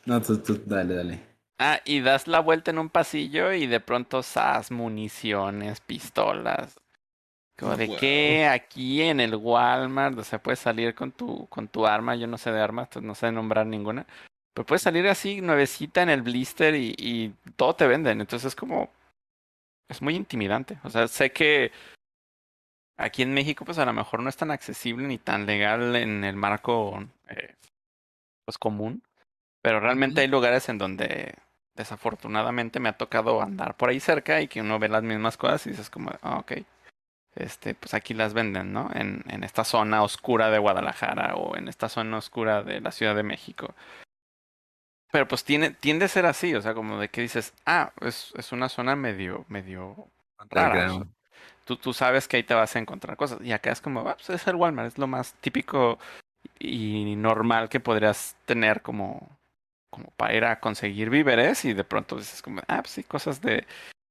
No, 0.06 0.22
tú, 0.22 0.38
tú, 0.38 0.62
dale, 0.66 0.96
dale. 0.96 1.20
Ah, 1.60 1.82
y 1.84 2.00
das 2.00 2.28
la 2.28 2.40
vuelta 2.40 2.72
en 2.72 2.80
un 2.80 2.90
pasillo 2.90 3.52
y 3.52 3.68
de 3.68 3.82
pronto 3.82 4.24
sas, 4.24 4.72
municiones, 4.72 5.82
pistolas. 5.82 6.80
Como 7.60 7.76
de 7.76 7.88
Wow. 7.88 7.98
que 7.98 8.48
aquí 8.48 9.02
en 9.02 9.20
el 9.20 9.36
Walmart, 9.36 10.18
o 10.18 10.24
sea, 10.24 10.42
puedes 10.42 10.60
salir 10.60 10.96
con 10.96 11.12
tu, 11.12 11.46
con 11.48 11.68
tu 11.68 11.86
arma, 11.86 12.16
yo 12.16 12.26
no 12.26 12.38
sé 12.38 12.52
de 12.52 12.62
armas, 12.62 12.90
no 13.02 13.14
sé 13.16 13.32
nombrar 13.32 13.68
ninguna. 13.68 14.08
Pero 14.56 14.66
puedes 14.66 14.82
salir 14.82 15.08
así, 15.08 15.42
nuevecita 15.42 16.02
en 16.02 16.10
el 16.10 16.22
blister 16.22 16.74
y, 16.74 16.96
y 16.98 17.34
todo 17.58 17.76
te 17.76 17.86
venden. 17.86 18.22
Entonces 18.22 18.48
es 18.48 18.56
como. 18.56 18.90
Es 19.90 20.02
muy 20.02 20.16
intimidante. 20.16 20.80
O 20.84 20.90
sea, 20.90 21.08
sé 21.10 21.32
que 21.32 21.72
aquí 22.98 23.22
en 23.22 23.34
México, 23.34 23.66
pues 23.66 23.78
a 23.78 23.86
lo 23.86 23.94
mejor 23.94 24.22
no 24.22 24.30
es 24.30 24.38
tan 24.38 24.52
accesible 24.52 25.08
ni 25.08 25.18
tan 25.18 25.46
legal 25.46 25.96
en 25.96 26.24
el 26.24 26.36
marco 26.36 27.04
eh, 27.30 27.56
pues 28.46 28.58
común. 28.58 29.04
Pero 29.62 29.80
realmente 29.80 30.22
hay 30.22 30.28
lugares 30.28 30.68
en 30.70 30.78
donde 30.78 31.36
desafortunadamente 31.76 32.80
me 32.80 32.90
ha 32.90 32.98
tocado 32.98 33.42
andar 33.42 33.76
por 33.78 33.90
ahí 33.90 34.00
cerca 34.00 34.42
y 34.42 34.48
que 34.48 34.62
uno 34.62 34.78
ve 34.80 34.90
las 34.90 35.04
mismas 35.04 35.38
cosas 35.38 35.66
y 35.66 35.72
dices 35.72 35.90
como, 35.90 36.12
ah, 36.22 36.40
ok, 36.40 36.54
este, 37.36 37.74
pues 37.74 37.94
aquí 37.94 38.14
las 38.14 38.34
venden, 38.34 38.74
¿no? 38.74 38.90
En, 38.94 39.24
en 39.28 39.44
esta 39.44 39.64
zona 39.64 40.04
oscura 40.04 40.50
de 40.50 40.60
Guadalajara 40.60 41.36
o 41.36 41.56
en 41.56 41.68
esta 41.68 41.90
zona 41.90 42.18
oscura 42.18 42.64
de 42.64 42.82
la 42.82 42.92
Ciudad 42.92 43.16
de 43.16 43.24
México. 43.24 43.74
Pero 45.12 45.28
pues 45.28 45.44
tiene, 45.44 45.72
tiende 45.72 46.06
a 46.06 46.10
ser 46.10 46.26
así, 46.26 46.56
o 46.56 46.62
sea, 46.62 46.74
como 46.74 47.00
de 47.00 47.10
que 47.10 47.22
dices, 47.22 47.54
ah, 47.66 47.94
es, 48.02 48.34
es 48.36 48.52
una 48.52 48.68
zona 48.68 48.96
medio, 48.96 49.46
medio 49.48 50.08
rara. 50.50 50.92
Tú, 51.66 51.78
tú 51.78 51.94
sabes 51.94 52.28
que 52.28 52.38
ahí 52.38 52.44
te 52.44 52.54
vas 52.54 52.76
a 52.76 52.80
encontrar 52.80 53.18
cosas. 53.18 53.40
Y 53.42 53.52
acá 53.52 53.72
es 53.72 53.82
como, 53.82 54.02
ah, 54.02 54.16
pues 54.16 54.30
es 54.30 54.48
el 54.48 54.56
Walmart, 54.56 54.88
es 54.90 54.98
lo 54.98 55.08
más 55.08 55.34
típico 55.36 56.00
y 56.60 57.16
normal 57.16 57.70
que 57.70 57.80
podrías 57.80 58.36
tener 58.46 58.82
como, 58.82 59.30
como 59.90 60.10
para 60.18 60.34
ir 60.36 60.46
a 60.46 60.60
conseguir 60.60 61.10
víveres. 61.10 61.66
Y 61.66 61.74
de 61.74 61.84
pronto 61.84 62.18
dices 62.18 62.42
como, 62.42 62.62
ah, 62.68 62.82
pues 62.82 62.92
sí, 62.92 63.04
cosas 63.04 63.42
de, 63.42 63.66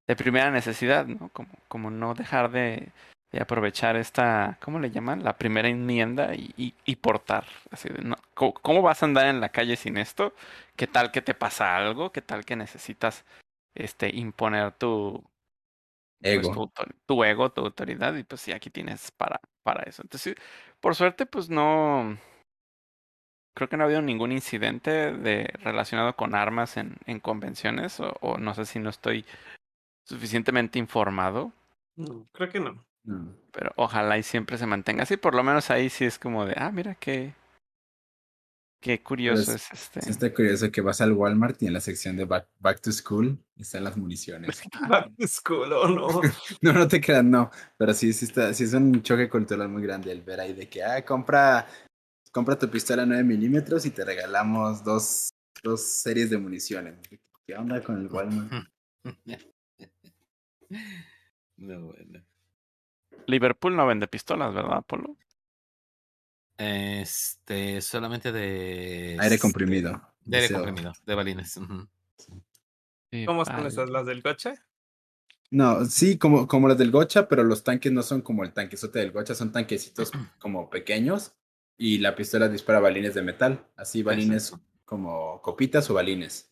de 0.07 0.17
primera 0.17 0.51
necesidad, 0.51 1.07
¿no? 1.07 1.29
Como, 1.31 1.51
como 1.69 1.91
no 1.91 2.15
dejar 2.15 2.51
de, 2.51 2.89
de 3.33 3.41
aprovechar 3.41 3.97
esta, 3.97 4.59
¿cómo 4.63 4.79
le 4.79 4.91
llaman? 4.91 5.25
La 5.25 5.37
primera 5.39 5.69
enmienda 5.69 6.35
y, 6.35 6.53
y, 6.57 6.75
y 6.85 6.97
portar. 6.97 7.47
Así 7.71 7.89
de, 7.89 8.03
no, 8.03 8.17
¿cómo, 8.35 8.55
¿Cómo 8.55 8.83
vas 8.83 9.03
a 9.03 9.07
andar 9.07 9.27
en 9.27 9.41
la 9.41 9.51
calle 9.51 9.77
sin 9.77 9.97
esto? 9.99 10.35
¿Qué 10.77 10.87
tal 10.87 11.11
que 11.13 11.23
te 11.23 11.35
pasa 11.35 11.77
algo? 11.77 12.13
¿Qué 12.13 12.23
tal 12.23 12.45
que 12.45 12.57
necesitas 12.57 13.25
este 13.75 14.11
imponer 14.15 14.73
tu, 14.73 15.25
pues, 16.23 16.49
tu, 17.07 17.25
ego, 17.25 17.51
tu 17.51 17.63
autoridad, 17.63 18.15
y 18.15 18.23
pues 18.25 18.41
sí, 18.41 18.53
aquí 18.53 18.71
tienes 18.71 19.11
para, 19.11 19.41
para 19.63 19.83
eso. 19.83 20.03
Entonces, 20.03 20.35
sí, 20.37 20.43
por 20.81 20.95
suerte, 20.95 21.27
pues 21.27 21.51
no. 21.51 22.17
Creo 23.55 23.69
que 23.69 23.77
no 23.77 23.83
ha 23.83 23.87
habido 23.87 24.01
ningún 24.01 24.33
incidente 24.33 25.13
de, 25.13 25.45
relacionado 25.63 26.17
con 26.17 26.35
armas 26.35 26.77
en, 26.79 26.97
en 27.07 27.21
convenciones, 27.21 28.01
o, 28.01 28.17
o 28.21 28.39
no 28.39 28.55
sé 28.55 28.65
si 28.65 28.79
no 28.79 28.89
estoy 28.89 29.27
suficientemente 30.05 30.79
informado, 30.79 31.53
No, 31.97 32.27
creo 32.33 32.49
que 32.49 32.61
no. 32.61 32.85
No. 33.05 33.35
pero 33.53 33.73
ojalá 33.77 34.17
y 34.17 34.23
siempre 34.23 34.59
se 34.59 34.67
mantenga 34.67 35.03
así. 35.03 35.17
Por 35.17 35.35
lo 35.35 35.43
menos 35.43 35.71
ahí 35.71 35.91
sí 35.91 36.05
es 36.05 36.19
como 36.19 36.47
de, 36.47 36.55
ah, 36.57 36.71
mira 36.71 36.95
qué. 36.95 37.35
Qué 38.83 39.01
curioso 39.01 39.53
Pues, 39.53 39.71
es 39.71 39.81
este. 39.81 40.11
Está 40.11 40.35
curioso 40.35 40.73
que 40.73 40.81
vas 40.81 41.01
al 41.01 41.13
Walmart 41.13 41.63
y 41.63 41.69
en 41.69 41.73
la 41.73 41.81
sección 41.81 42.17
de 42.17 42.25
Back, 42.25 42.49
back 42.59 42.81
to 42.81 42.91
School 42.91 43.39
están 43.57 43.85
las 43.85 43.97
municiones. 43.97 44.61
Back 44.89 45.13
to 45.17 45.29
school, 45.29 45.73
¿o 45.73 45.89
no? 45.89 46.21
No, 46.61 46.73
no 46.73 46.89
te 46.89 47.01
creas, 47.01 47.23
no. 47.23 47.49
Pero 47.79 47.95
sí, 47.95 48.13
sí, 48.13 48.25
está, 48.25 48.53
sí 48.53 48.65
es 48.65 48.75
un 48.75 49.01
choque 49.01 49.29
cultural 49.29 49.69
muy 49.69 49.85
grande 49.85 50.11
el 50.11 50.23
ver 50.23 50.41
ahí 50.41 50.53
de 50.53 50.69
que, 50.69 50.83
ah, 50.83 51.05
compra, 51.05 51.69
compra 52.33 52.59
tu 52.59 52.69
pistola 52.69 53.07
9 53.07 53.23
milímetros 53.23 53.87
y 53.87 53.91
te 53.91 54.05
regalamos 54.05 54.83
dos, 54.83 55.31
dos 55.63 55.81
series 55.81 56.29
de 56.29 56.39
municiones. 56.39 56.99
¿Qué 57.47 57.55
onda 57.55 57.81
con 57.85 58.01
el 58.01 58.09
Walmart? 58.09 58.67
no, 61.57 61.87
bueno. 61.87 62.25
Liverpool 63.29 63.77
no 63.77 63.87
vende 63.87 64.09
pistolas, 64.09 64.53
¿verdad, 64.53 64.83
Polo? 64.85 65.17
Este, 66.57 67.81
solamente 67.81 68.33
de. 68.33 69.17
Aire 69.21 69.35
este, 69.35 69.39
comprimido. 69.39 70.01
De 70.25 70.37
aire 70.39 70.55
comprimido, 70.55 70.93
de 71.05 71.15
balines. 71.15 71.59
Sí, 73.11 73.27
¿Cómo 73.27 73.45
son 73.45 73.67
esas? 73.67 73.91
¿Las 73.91 74.07
del 74.07 74.23
coche? 74.23 74.55
No, 75.53 75.85
sí, 75.85 76.17
como, 76.17 76.49
como 76.49 76.67
las 76.67 76.79
del 76.79 76.91
Gocha, 76.91 77.29
pero 77.29 77.45
los 77.45 77.63
tanques 77.63 77.93
no 77.93 78.03
son 78.03 78.23
como 78.23 78.43
el 78.43 78.55
tanquesote 78.55 79.01
del 79.01 79.13
Gocha, 79.13 79.35
son 79.35 79.53
tanquecitos 79.53 80.11
como 80.39 80.71
pequeños 80.71 81.35
y 81.77 81.99
la 81.99 82.15
pistola 82.15 82.49
dispara 82.49 82.81
balines 82.81 83.15
de 83.15 83.21
metal, 83.21 83.67
así 83.77 84.03
balines 84.03 84.45
Exacto. 84.45 84.65
como 84.87 85.43
copitas 85.43 85.91
o 85.91 85.95
balines. 85.95 86.51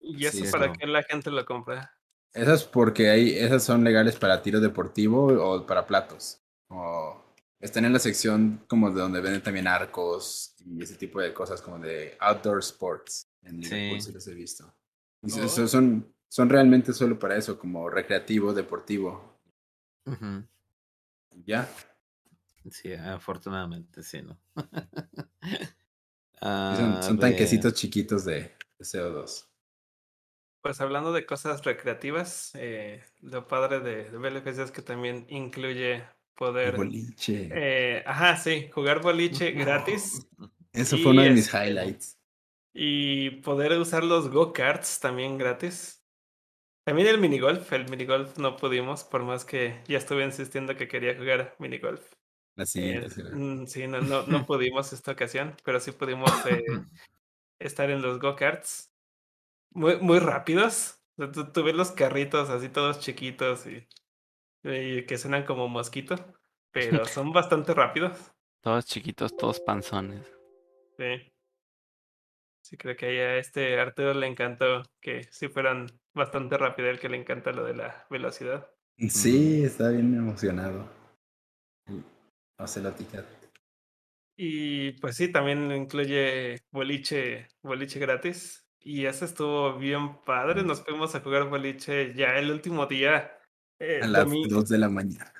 ¿Y 0.00 0.24
eso 0.24 0.44
Sí, 0.44 0.50
para 0.50 0.66
eso. 0.66 0.74
qué 0.78 0.86
la 0.86 1.02
gente 1.02 1.30
lo 1.30 1.44
compra? 1.44 1.94
Esas 2.32 2.64
porque 2.64 3.10
hay, 3.10 3.34
esas 3.34 3.62
son 3.62 3.84
legales 3.84 4.16
para 4.16 4.40
tiro 4.40 4.60
deportivo 4.60 5.26
o 5.26 5.66
para 5.66 5.86
platos. 5.86 6.40
O 6.68 7.23
están 7.64 7.84
en 7.86 7.92
la 7.94 7.98
sección 7.98 8.62
como 8.68 8.90
de 8.90 9.00
donde 9.00 9.20
venden 9.22 9.42
también 9.42 9.66
arcos 9.66 10.54
y 10.58 10.82
ese 10.82 10.96
tipo 10.96 11.20
de 11.20 11.32
cosas 11.32 11.62
como 11.62 11.78
de 11.78 12.16
outdoor 12.20 12.58
sports. 12.60 13.26
En 13.42 13.60
Liverpool 13.60 14.00
Sí. 14.00 14.06
sí 14.08 14.12
los 14.12 14.26
he 14.28 14.34
visto. 14.34 14.74
Y 15.22 15.32
Oh. 15.40 15.48
so- 15.48 15.66
son, 15.66 16.14
son 16.28 16.48
realmente 16.50 16.92
solo 16.92 17.18
para 17.18 17.36
eso, 17.36 17.58
como 17.58 17.88
recreativo, 17.88 18.52
deportivo. 18.52 19.38
Ya. 21.46 21.68
Sí, 22.70 22.92
afortunadamente, 22.92 24.02
sí, 24.02 24.22
¿no? 24.22 24.38
Ah, 26.46 26.74
son, 26.76 27.02
son 27.02 27.16
de- 27.16 27.22
tanquecitos 27.22 27.72
chiquitos 27.72 28.24
de, 28.26 28.34
de 28.78 28.84
CO2. 28.84 29.48
Pues 30.60 30.80
hablando 30.82 31.12
de 31.12 31.24
cosas 31.24 31.64
recreativas, 31.64 32.50
eh, 32.54 33.02
lo 33.22 33.46
padre 33.48 33.80
de, 33.80 34.10
de 34.10 34.62
es 34.62 34.70
que 34.70 34.82
también 34.82 35.24
incluye 35.30 36.04
poder, 36.34 36.76
boliche. 36.76 37.48
eh, 37.52 38.02
ajá, 38.06 38.36
sí, 38.36 38.68
jugar 38.72 39.00
boliche 39.00 39.52
gratis 39.52 40.26
Eso 40.72 40.98
fue 40.98 41.12
uno 41.12 41.22
de 41.22 41.30
mis 41.30 41.46
este- 41.46 41.66
highlights. 41.66 42.18
y 42.72 43.30
poder 43.42 43.72
usar 43.78 44.04
los 44.04 44.28
go-karts 44.30 45.00
también 45.00 45.38
gratis. 45.38 46.00
También 46.84 47.08
el 47.08 47.18
minigolf, 47.18 47.72
el 47.72 47.88
minigolf 47.88 48.36
no 48.36 48.56
pudimos, 48.56 49.04
por 49.04 49.22
más 49.22 49.44
que 49.44 49.80
ya 49.88 49.96
estuve 49.98 50.24
insistiendo 50.24 50.76
que 50.76 50.88
quería 50.88 51.16
jugar 51.16 51.56
minigolf. 51.58 52.12
La 52.56 52.64
Eh, 52.74 53.08
mm, 53.32 53.66
sí, 53.66 53.86
no, 53.86 54.00
no, 54.00 54.26
no 54.26 54.46
pudimos 54.46 54.92
esta 54.92 55.12
ocasión, 55.12 55.56
pero 55.64 55.80
sí 55.80 55.92
pudimos 55.92 56.30
eh, 56.46 56.62
estar 57.58 57.90
en 57.90 58.02
los 58.02 58.20
go-karts. 58.20 58.92
Muy, 59.70 59.96
muy 59.98 60.18
rápidos. 60.18 61.00
Ves 61.16 61.74
los 61.74 61.92
carritos 61.92 62.50
así 62.50 62.68
todos 62.68 63.00
chiquitos 63.00 63.66
y, 63.66 63.86
que 64.64 65.18
suenan 65.18 65.44
como 65.44 65.68
mosquito, 65.68 66.16
pero 66.72 67.04
son 67.04 67.32
bastante 67.32 67.74
rápidos. 67.74 68.32
Todos 68.62 68.86
chiquitos, 68.86 69.36
todos 69.36 69.60
panzones. 69.60 70.26
Sí. 70.98 71.30
Sí, 72.62 72.78
creo 72.78 72.96
que 72.96 73.06
ahí 73.06 73.18
a 73.18 73.36
este 73.36 73.78
Arturo 73.78 74.14
le 74.14 74.26
encantó 74.26 74.82
que 75.00 75.24
sí 75.24 75.48
fueran 75.48 75.86
bastante 76.14 76.56
rápido, 76.56 76.88
el 76.88 76.98
que 76.98 77.10
le 77.10 77.18
encanta 77.18 77.52
lo 77.52 77.64
de 77.64 77.74
la 77.74 78.06
velocidad. 78.08 78.70
Sí, 78.96 79.64
está 79.64 79.90
bien 79.90 80.14
emocionado. 80.14 80.88
Ocelotica. 82.58 83.24
Y 84.36 84.92
pues 84.92 85.16
sí, 85.16 85.30
también 85.30 85.70
incluye 85.72 86.62
boliche, 86.70 87.48
boliche 87.62 87.98
gratis. 87.98 88.66
Y 88.80 89.06
eso 89.06 89.24
estuvo 89.24 89.78
bien 89.78 90.22
padre. 90.24 90.62
Nos 90.62 90.82
fuimos 90.82 91.14
a 91.14 91.20
jugar 91.20 91.48
boliche 91.48 92.14
ya 92.14 92.38
el 92.38 92.50
último 92.50 92.86
día. 92.86 93.36
Eh, 93.80 94.00
A 94.02 94.06
las 94.06 94.24
domi- 94.26 94.48
2 94.48 94.68
de 94.68 94.78
la 94.78 94.88
mañana. 94.88 95.32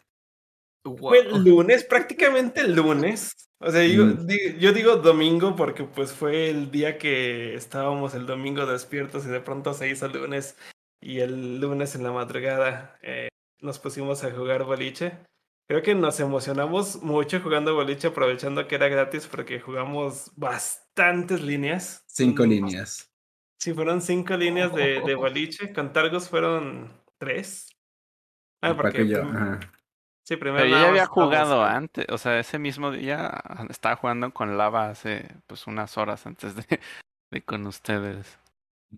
Fue 0.98 1.20
el 1.20 1.42
lunes, 1.42 1.84
prácticamente 1.84 2.60
el 2.60 2.74
lunes. 2.74 3.32
O 3.58 3.70
sea, 3.70 3.86
yo, 3.86 4.04
Mm. 4.04 4.26
di- 4.26 4.58
yo 4.58 4.72
digo 4.74 4.96
domingo 4.96 5.56
porque 5.56 5.84
pues 5.84 6.12
fue 6.12 6.50
el 6.50 6.70
día 6.70 6.98
que 6.98 7.54
estábamos 7.54 8.14
el 8.14 8.26
domingo 8.26 8.66
despiertos 8.66 9.24
y 9.24 9.28
de 9.28 9.40
pronto 9.40 9.72
se 9.72 9.88
hizo 9.88 10.06
lunes 10.08 10.58
y 11.00 11.20
el 11.20 11.58
lunes 11.60 11.94
en 11.94 12.02
la 12.02 12.12
madrugada 12.12 12.98
eh, 13.02 13.28
nos 13.62 13.78
pusimos 13.78 14.24
a 14.24 14.30
jugar 14.30 14.64
boliche. 14.64 15.12
creo 15.66 15.80
que 15.82 15.94
nos 15.94 16.20
emocionamos 16.20 17.02
mucho 17.02 17.40
jugando 17.40 17.74
boliche, 17.74 18.08
aprovechando 18.08 18.68
que 18.68 18.74
era 18.74 18.88
gratis, 18.88 19.26
porque 19.26 19.60
jugamos 19.60 20.30
bastantes 20.36 21.40
líneas. 21.40 22.02
Cinco 22.06 22.44
líneas. 22.44 23.08
Sí, 23.58 23.72
fueron 23.72 24.02
cinco 24.02 24.36
líneas 24.36 24.74
de, 24.74 25.00
de 25.00 25.14
boliche. 25.14 25.72
Con 25.72 25.94
Targos 25.94 26.28
fueron 26.28 26.92
tres. 27.18 27.70
Ah, 28.70 28.74
porque 28.76 29.02
y 29.02 29.08
yo, 29.08 29.22
ajá. 29.22 29.60
sí, 30.24 30.36
primero 30.36 30.64
Pero 30.64 30.76
yo 30.76 30.82
ya 30.82 30.88
había 30.88 31.06
jugado 31.06 31.56
con- 31.62 31.68
antes, 31.68 32.06
o 32.10 32.18
sea, 32.18 32.38
ese 32.38 32.58
mismo 32.58 32.90
día 32.90 33.42
estaba 33.68 33.96
jugando 33.96 34.32
con 34.32 34.56
Lava 34.56 34.88
hace 34.90 35.28
pues 35.46 35.66
unas 35.66 35.96
horas 35.98 36.26
antes 36.26 36.54
de, 36.56 36.64
de 37.30 37.42
con 37.42 37.66
ustedes. 37.66 38.38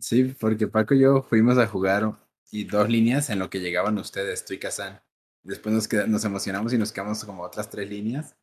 Sí, 0.00 0.24
porque 0.38 0.66
Paco 0.68 0.94
y 0.94 1.00
yo 1.00 1.22
fuimos 1.22 1.58
a 1.58 1.66
jugar 1.66 2.12
y 2.50 2.64
dos 2.64 2.88
líneas 2.88 3.30
en 3.30 3.38
lo 3.38 3.48
que 3.50 3.60
llegaban 3.60 3.98
ustedes, 3.98 4.44
tú 4.44 4.54
y 4.54 4.58
Kazan. 4.58 5.00
Después 5.42 5.74
nos, 5.74 5.88
queda- 5.88 6.06
nos 6.06 6.24
emocionamos 6.24 6.72
y 6.72 6.78
nos 6.78 6.92
quedamos 6.92 7.24
como 7.24 7.42
otras 7.42 7.70
tres 7.70 7.88
líneas. 7.88 8.36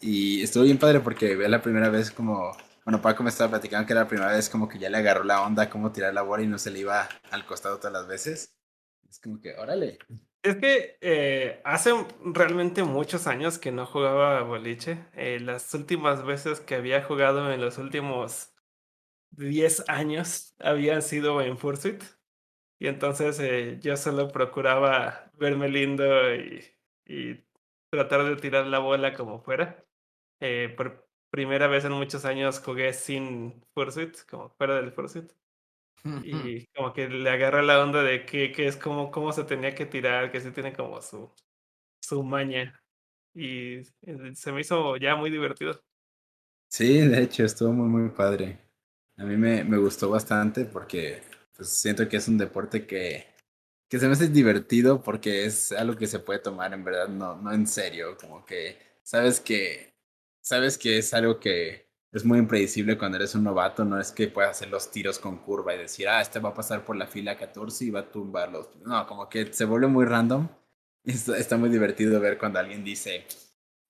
Y 0.00 0.42
estuvo 0.42 0.64
bien 0.64 0.78
padre 0.78 1.00
porque 1.00 1.36
ve 1.36 1.48
la 1.48 1.62
primera 1.62 1.88
vez 1.88 2.10
como, 2.10 2.52
bueno, 2.84 3.00
Paco 3.02 3.22
me 3.22 3.30
estaba 3.30 3.50
platicando 3.50 3.86
que 3.86 3.92
era 3.92 4.02
la 4.02 4.08
primera 4.08 4.32
vez 4.32 4.48
como 4.48 4.68
que 4.68 4.78
ya 4.78 4.90
le 4.90 4.98
agarró 4.98 5.24
la 5.24 5.42
onda 5.42 5.70
cómo 5.70 5.92
tirar 5.92 6.14
la 6.14 6.22
bola 6.22 6.42
y 6.42 6.46
no 6.46 6.58
se 6.58 6.70
le 6.70 6.80
iba 6.80 7.08
al 7.30 7.46
costado 7.46 7.78
todas 7.78 7.92
las 7.92 8.06
veces. 8.06 8.54
Es 9.08 9.18
como 9.20 9.40
que, 9.40 9.54
órale. 9.56 9.98
Es 10.42 10.56
que 10.56 10.96
eh, 11.00 11.60
hace 11.64 11.92
realmente 12.22 12.84
muchos 12.84 13.26
años 13.26 13.58
que 13.58 13.72
no 13.72 13.86
jugaba 13.86 14.42
boliche. 14.42 15.04
Eh, 15.14 15.40
las 15.40 15.74
últimas 15.74 16.24
veces 16.24 16.60
que 16.60 16.76
había 16.76 17.02
jugado 17.02 17.52
en 17.52 17.60
los 17.60 17.76
últimos 17.78 18.54
10 19.32 19.84
años 19.88 20.54
habían 20.60 21.02
sido 21.02 21.42
en 21.42 21.58
Fursuit. 21.58 22.02
Y 22.80 22.88
entonces 22.88 23.40
eh, 23.40 23.78
yo 23.82 23.96
solo 23.96 24.28
procuraba 24.28 25.30
verme 25.34 25.68
lindo 25.68 26.34
y, 26.34 26.64
y 27.06 27.44
tratar 27.90 28.24
de 28.24 28.36
tirar 28.36 28.66
la 28.66 28.80
bola 28.80 29.14
como 29.14 29.40
fuera. 29.42 29.84
Eh, 30.40 30.74
por 30.76 31.08
primera 31.30 31.68
vez 31.68 31.84
en 31.86 31.92
muchos 31.92 32.24
años 32.26 32.60
jugué 32.60 32.92
sin 32.94 33.64
Fursuit, 33.74 34.16
como 34.30 34.50
fuera 34.50 34.76
del 34.76 34.92
Fursuit. 34.92 35.32
Y 36.04 36.66
como 36.68 36.92
que 36.92 37.08
le 37.08 37.30
agarré 37.30 37.62
la 37.62 37.82
onda 37.82 38.02
de 38.02 38.24
que, 38.24 38.52
que 38.52 38.66
es 38.66 38.76
como 38.76 39.10
cómo 39.10 39.32
se 39.32 39.44
tenía 39.44 39.74
que 39.74 39.86
tirar, 39.86 40.30
que 40.30 40.40
sí 40.40 40.50
tiene 40.50 40.72
como 40.72 41.00
su, 41.02 41.30
su 42.00 42.22
maña. 42.22 42.80
Y 43.34 43.82
se 44.34 44.52
me 44.52 44.60
hizo 44.60 44.96
ya 44.96 45.16
muy 45.16 45.30
divertido. 45.30 45.80
Sí, 46.68 46.98
de 46.98 47.22
hecho, 47.22 47.44
estuvo 47.44 47.72
muy, 47.72 47.88
muy 47.88 48.10
padre. 48.10 48.58
A 49.16 49.24
mí 49.24 49.36
me, 49.36 49.64
me 49.64 49.78
gustó 49.78 50.10
bastante 50.10 50.64
porque 50.64 51.22
pues, 51.56 51.70
siento 51.70 52.08
que 52.08 52.18
es 52.18 52.28
un 52.28 52.38
deporte 52.38 52.86
que, 52.86 53.26
que 53.88 53.98
se 53.98 54.06
me 54.06 54.12
hace 54.12 54.28
divertido 54.28 55.02
porque 55.02 55.44
es 55.46 55.72
algo 55.72 55.96
que 55.96 56.06
se 56.06 56.20
puede 56.20 56.40
tomar 56.40 56.72
en 56.74 56.84
verdad, 56.84 57.08
no, 57.08 57.36
no 57.36 57.52
en 57.52 57.66
serio, 57.66 58.16
como 58.18 58.44
que 58.46 58.78
sabes 59.02 59.40
que 59.40 59.94
sabes 60.40 60.78
que 60.78 60.98
es 60.98 61.14
algo 61.14 61.40
que 61.40 61.87
es 62.12 62.24
muy 62.24 62.38
impredecible 62.38 62.96
cuando 62.96 63.16
eres 63.18 63.34
un 63.34 63.44
novato, 63.44 63.84
no 63.84 64.00
es 64.00 64.12
que 64.12 64.28
puedas 64.28 64.52
hacer 64.52 64.68
los 64.70 64.90
tiros 64.90 65.18
con 65.18 65.38
curva 65.38 65.74
y 65.74 65.78
decir, 65.78 66.08
ah, 66.08 66.20
este 66.20 66.38
va 66.38 66.50
a 66.50 66.54
pasar 66.54 66.84
por 66.84 66.96
la 66.96 67.06
fila 67.06 67.36
14 67.36 67.84
y 67.84 67.90
va 67.90 68.00
a 68.00 68.10
tumbar 68.10 68.50
los... 68.50 68.68
No, 68.84 69.06
como 69.06 69.28
que 69.28 69.52
se 69.52 69.64
vuelve 69.64 69.88
muy 69.88 70.06
random. 70.06 70.48
Está, 71.04 71.56
muy 71.56 71.70
divertido 71.70 72.20
ver 72.20 72.38
cuando 72.38 72.58
alguien 72.58 72.84
dice, 72.84 73.26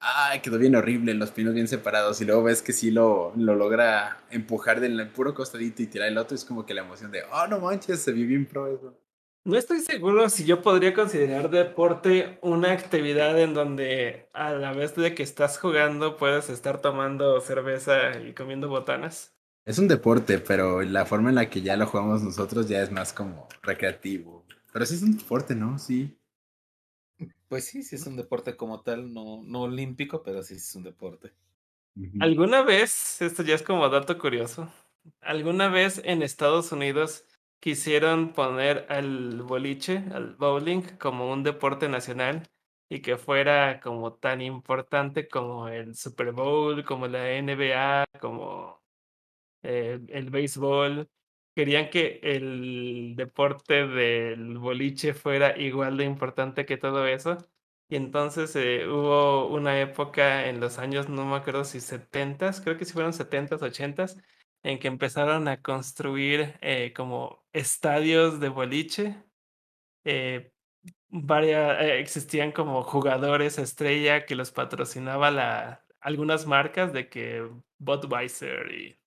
ay, 0.00 0.40
quedó 0.40 0.58
bien 0.58 0.76
horrible, 0.76 1.14
los 1.14 1.30
pinos 1.30 1.54
bien 1.54 1.68
separados, 1.68 2.20
y 2.20 2.24
luego 2.24 2.44
ves 2.44 2.62
que 2.62 2.72
sí 2.72 2.90
lo, 2.90 3.32
lo 3.36 3.54
logra 3.56 4.24
empujar 4.30 4.80
del 4.80 5.08
puro 5.10 5.34
costadito 5.34 5.82
y 5.82 5.86
tirar 5.86 6.08
el 6.08 6.18
otro, 6.18 6.36
es 6.36 6.44
como 6.44 6.64
que 6.64 6.74
la 6.74 6.82
emoción 6.82 7.10
de, 7.10 7.22
oh, 7.32 7.46
no 7.48 7.58
manches, 7.58 8.00
se 8.00 8.12
vio 8.12 8.26
bien 8.26 8.46
pro 8.46 8.68
eso. 8.68 8.94
No 9.44 9.56
estoy 9.56 9.80
seguro 9.80 10.28
si 10.28 10.44
yo 10.44 10.60
podría 10.60 10.92
considerar 10.92 11.48
deporte 11.48 12.38
una 12.42 12.72
actividad 12.72 13.38
en 13.40 13.54
donde 13.54 14.28
a 14.34 14.52
la 14.52 14.72
vez 14.72 14.94
de 14.94 15.14
que 15.14 15.22
estás 15.22 15.58
jugando 15.58 16.16
puedes 16.16 16.50
estar 16.50 16.80
tomando 16.80 17.40
cerveza 17.40 18.18
y 18.20 18.34
comiendo 18.34 18.68
botanas. 18.68 19.34
Es 19.64 19.78
un 19.78 19.88
deporte, 19.88 20.38
pero 20.38 20.82
la 20.82 21.06
forma 21.06 21.30
en 21.30 21.36
la 21.36 21.48
que 21.48 21.62
ya 21.62 21.76
lo 21.76 21.86
jugamos 21.86 22.22
nosotros 22.22 22.68
ya 22.68 22.82
es 22.82 22.90
más 22.90 23.12
como 23.12 23.48
recreativo. 23.62 24.44
Pero 24.72 24.86
sí 24.86 24.96
es 24.96 25.02
un 25.02 25.16
deporte, 25.16 25.54
¿no? 25.54 25.78
Sí. 25.78 26.18
Pues 27.48 27.64
sí, 27.64 27.82
sí 27.82 27.96
es 27.96 28.06
un 28.06 28.16
deporte 28.16 28.56
como 28.56 28.82
tal, 28.82 29.12
no, 29.12 29.42
no 29.44 29.62
olímpico, 29.62 30.22
pero 30.22 30.42
sí 30.42 30.54
es 30.54 30.74
un 30.74 30.84
deporte. 30.84 31.32
¿Alguna 32.20 32.62
vez, 32.62 33.20
esto 33.22 33.42
ya 33.42 33.54
es 33.54 33.62
como 33.62 33.88
dato 33.88 34.18
curioso, 34.18 34.70
alguna 35.20 35.68
vez 35.68 36.00
en 36.04 36.22
Estados 36.22 36.70
Unidos 36.70 37.24
quisieron 37.60 38.32
poner 38.32 38.86
al 38.88 39.42
boliche, 39.42 40.04
al 40.12 40.34
bowling, 40.36 40.82
como 40.98 41.30
un 41.32 41.42
deporte 41.42 41.88
nacional 41.88 42.48
y 42.88 43.00
que 43.02 43.16
fuera 43.18 43.80
como 43.80 44.14
tan 44.14 44.40
importante 44.42 45.28
como 45.28 45.68
el 45.68 45.94
Super 45.94 46.32
Bowl, 46.32 46.84
como 46.84 47.06
la 47.08 47.32
NBA, 47.38 48.06
como 48.20 48.82
eh, 49.62 50.00
el 50.08 50.30
béisbol? 50.30 51.08
Querían 51.54 51.90
que 51.90 52.20
el 52.22 53.14
deporte 53.16 53.86
del 53.86 54.58
boliche 54.58 55.14
fuera 55.14 55.58
igual 55.58 55.96
de 55.96 56.04
importante 56.04 56.64
que 56.66 56.76
todo 56.76 57.06
eso. 57.06 57.38
Y 57.90 57.96
entonces 57.96 58.54
eh, 58.56 58.86
hubo 58.86 59.48
una 59.48 59.80
época 59.80 60.48
en 60.48 60.60
los 60.60 60.78
años, 60.78 61.08
no 61.08 61.24
me 61.26 61.36
acuerdo 61.36 61.64
si 61.64 61.80
70, 61.80 62.52
creo 62.62 62.76
que 62.78 62.84
si 62.84 62.92
fueron 62.92 63.12
70, 63.12 63.56
80, 63.56 64.06
en 64.62 64.78
que 64.78 64.88
empezaron 64.88 65.48
a 65.48 65.62
construir 65.62 66.54
eh, 66.60 66.92
como 66.94 67.44
estadios 67.58 68.40
de 68.40 68.48
boliche. 68.48 69.16
Eh, 70.04 70.52
varia- 71.08 71.80
eh, 71.82 72.00
existían 72.00 72.52
como 72.52 72.82
jugadores 72.82 73.58
estrella 73.58 74.24
que 74.26 74.34
los 74.34 74.50
patrocinaba 74.50 75.30
la, 75.30 75.84
algunas 76.00 76.46
marcas 76.46 76.92
de 76.92 77.08
que 77.08 77.48
Budweiser 77.78 78.70
y 78.72 78.98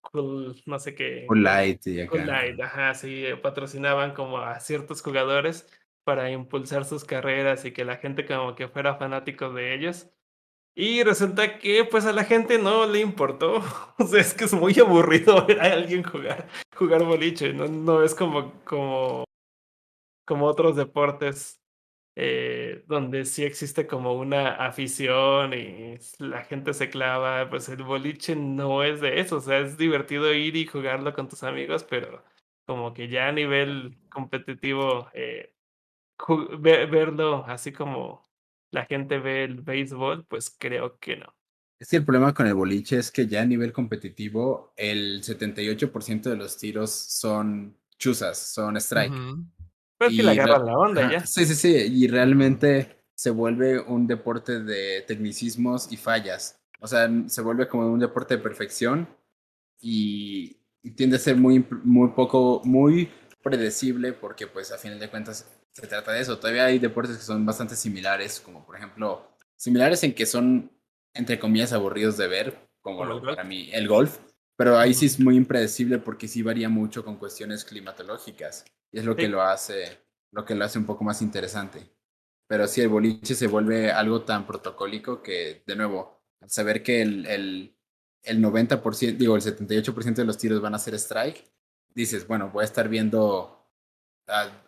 Cool, 0.00 0.62
no 0.64 0.78
sé 0.78 0.94
qué. 0.94 1.24
Full 1.28 1.42
light 1.42 1.86
y 1.86 2.06
Cool 2.06 2.20
acá. 2.20 2.42
Light, 2.42 2.60
ajá, 2.60 2.94
sí, 2.94 3.26
eh, 3.26 3.36
patrocinaban 3.36 4.14
como 4.14 4.38
a 4.38 4.58
ciertos 4.60 5.02
jugadores 5.02 5.68
para 6.04 6.30
impulsar 6.30 6.84
sus 6.84 7.04
carreras 7.04 7.64
y 7.64 7.72
que 7.72 7.84
la 7.84 7.96
gente 7.96 8.24
como 8.26 8.54
que 8.54 8.68
fuera 8.68 8.94
fanático 8.94 9.52
de 9.52 9.74
ellos. 9.74 10.08
Y 10.78 11.02
resulta 11.04 11.58
que 11.58 11.84
pues 11.86 12.04
a 12.04 12.12
la 12.12 12.24
gente 12.24 12.58
no 12.58 12.86
le 12.86 13.00
importó. 13.00 13.62
O 13.98 14.06
sea, 14.06 14.20
es 14.20 14.34
que 14.34 14.44
es 14.44 14.52
muy 14.52 14.78
aburrido 14.78 15.46
ver 15.46 15.60
a 15.60 15.72
alguien 15.72 16.02
jugar, 16.02 16.48
jugar 16.74 17.02
boliche. 17.04 17.52
No, 17.54 17.66
no 17.66 18.02
es 18.02 18.14
como, 18.14 18.52
como, 18.64 19.24
como 20.26 20.46
otros 20.46 20.76
deportes 20.76 21.58
eh, 22.16 22.84
donde 22.88 23.24
sí 23.24 23.44
existe 23.44 23.86
como 23.86 24.14
una 24.14 24.56
afición 24.66 25.54
y 25.54 25.96
la 26.18 26.44
gente 26.44 26.74
se 26.74 26.90
clava. 26.90 27.48
Pues 27.50 27.68
el 27.70 27.82
boliche 27.82 28.36
no 28.36 28.84
es 28.84 29.00
de 29.00 29.20
eso. 29.20 29.38
O 29.38 29.40
sea, 29.40 29.60
es 29.60 29.78
divertido 29.78 30.32
ir 30.34 30.56
y 30.56 30.66
jugarlo 30.66 31.14
con 31.14 31.28
tus 31.28 31.42
amigos, 31.42 31.84
pero 31.84 32.22
como 32.66 32.92
que 32.94 33.08
ya 33.08 33.28
a 33.28 33.32
nivel 33.32 33.96
competitivo, 34.10 35.08
eh, 35.14 35.54
verlo 36.58 37.44
así 37.46 37.72
como 37.72 38.25
la 38.76 38.84
gente 38.84 39.18
ve 39.18 39.44
el 39.44 39.62
béisbol, 39.62 40.26
pues 40.26 40.54
creo 40.56 40.98
que 40.98 41.16
no. 41.16 41.34
Es 41.78 41.88
que 41.88 41.96
el 41.96 42.04
problema 42.04 42.32
con 42.32 42.46
el 42.46 42.54
boliche 42.54 42.98
es 42.98 43.10
que 43.10 43.26
ya 43.26 43.42
a 43.42 43.46
nivel 43.46 43.72
competitivo, 43.72 44.72
el 44.76 45.22
78% 45.22 46.30
de 46.30 46.36
los 46.36 46.56
tiros 46.56 46.90
son 46.90 47.76
chuzas, 47.98 48.38
son 48.38 48.76
strike. 48.76 49.12
Ujú. 49.12 49.44
Pero 49.98 50.10
es 50.10 50.16
que 50.16 50.22
le 50.22 50.30
agarran 50.30 50.66
la 50.66 50.78
onda 50.78 51.10
ya. 51.10 51.26
Sí, 51.26 51.44
sí, 51.46 51.54
sí. 51.54 51.74
Y 51.74 52.06
realmente 52.06 53.04
se 53.14 53.30
vuelve 53.30 53.80
un 53.80 54.06
deporte 54.06 54.60
de 54.60 55.02
tecnicismos 55.06 55.90
y 55.90 55.96
fallas. 55.96 56.60
O 56.80 56.86
sea, 56.86 57.10
se 57.28 57.40
vuelve 57.40 57.66
como 57.68 57.90
un 57.90 57.98
deporte 57.98 58.36
de 58.36 58.42
perfección 58.42 59.08
y, 59.80 60.58
y 60.82 60.90
tiende 60.90 61.16
a 61.16 61.18
ser 61.18 61.36
muy, 61.36 61.64
muy 61.82 62.10
poco, 62.10 62.60
muy 62.64 63.08
predecible 63.42 64.12
porque 64.12 64.46
pues 64.46 64.70
a 64.72 64.78
final 64.78 64.98
de 64.98 65.08
cuentas 65.08 65.46
se 65.76 65.86
trata 65.86 66.12
de 66.12 66.20
eso. 66.20 66.38
Todavía 66.38 66.64
hay 66.66 66.78
deportes 66.78 67.16
que 67.18 67.22
son 67.22 67.44
bastante 67.44 67.76
similares, 67.76 68.40
como 68.40 68.64
por 68.64 68.76
ejemplo, 68.76 69.28
similares 69.56 70.02
en 70.04 70.14
que 70.14 70.26
son, 70.26 70.70
entre 71.14 71.38
comillas, 71.38 71.72
aburridos 71.72 72.16
de 72.16 72.28
ver, 72.28 72.68
como 72.80 73.04
lo- 73.04 73.20
para 73.22 73.44
mí 73.44 73.68
el 73.72 73.86
golf. 73.88 74.18
Pero 74.56 74.78
ahí 74.78 74.94
sí 74.94 75.04
es 75.06 75.20
muy 75.20 75.36
impredecible 75.36 75.98
porque 75.98 76.28
sí 76.28 76.42
varía 76.42 76.68
mucho 76.70 77.04
con 77.04 77.16
cuestiones 77.16 77.64
climatológicas. 77.64 78.64
Y 78.90 78.98
es 79.00 79.04
lo 79.04 79.14
que 79.16 79.22
Sí. 79.26 79.28
lo 79.28 79.42
hace, 79.42 79.98
lo 80.32 80.44
que 80.46 80.54
lo 80.54 80.64
hace 80.64 80.78
un 80.78 80.86
poco 80.86 81.04
más 81.04 81.20
interesante. 81.20 81.90
Pero 82.48 82.66
sí, 82.66 82.80
el 82.80 82.88
boliche 82.88 83.34
se 83.34 83.48
vuelve 83.48 83.90
algo 83.92 84.22
tan 84.22 84.46
protocólico 84.46 85.22
que, 85.22 85.62
de 85.66 85.76
nuevo, 85.76 86.22
al 86.40 86.48
saber 86.48 86.82
que 86.82 87.02
el, 87.02 87.26
el, 87.26 87.76
el 88.22 88.40
90%, 88.40 89.18
digo, 89.18 89.36
el 89.36 89.42
78% 89.42 90.22
de 90.22 90.26
los 90.26 90.38
tiros 90.38 90.60
van 90.62 90.74
a 90.74 90.78
ser 90.78 90.94
strike, 90.94 91.44
dices, 91.94 92.26
bueno, 92.26 92.50
voy 92.50 92.62
a 92.62 92.64
estar 92.66 92.88
viendo 92.88 93.55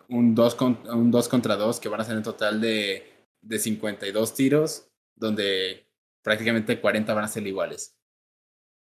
un 0.09 0.35
2 0.35 0.57
un 0.91 1.11
dos 1.11 1.29
contra 1.29 1.57
2 1.57 1.81
que 1.81 1.89
van 1.89 2.01
a 2.01 2.05
ser 2.05 2.17
en 2.17 2.23
total 2.23 2.61
de, 2.61 3.27
de 3.41 3.59
52 3.59 4.35
tiros, 4.35 4.89
donde 5.15 5.87
prácticamente 6.23 6.81
40 6.81 7.15
van 7.15 7.25
a 7.25 7.29
ser 7.29 7.47
iguales. 7.47 7.97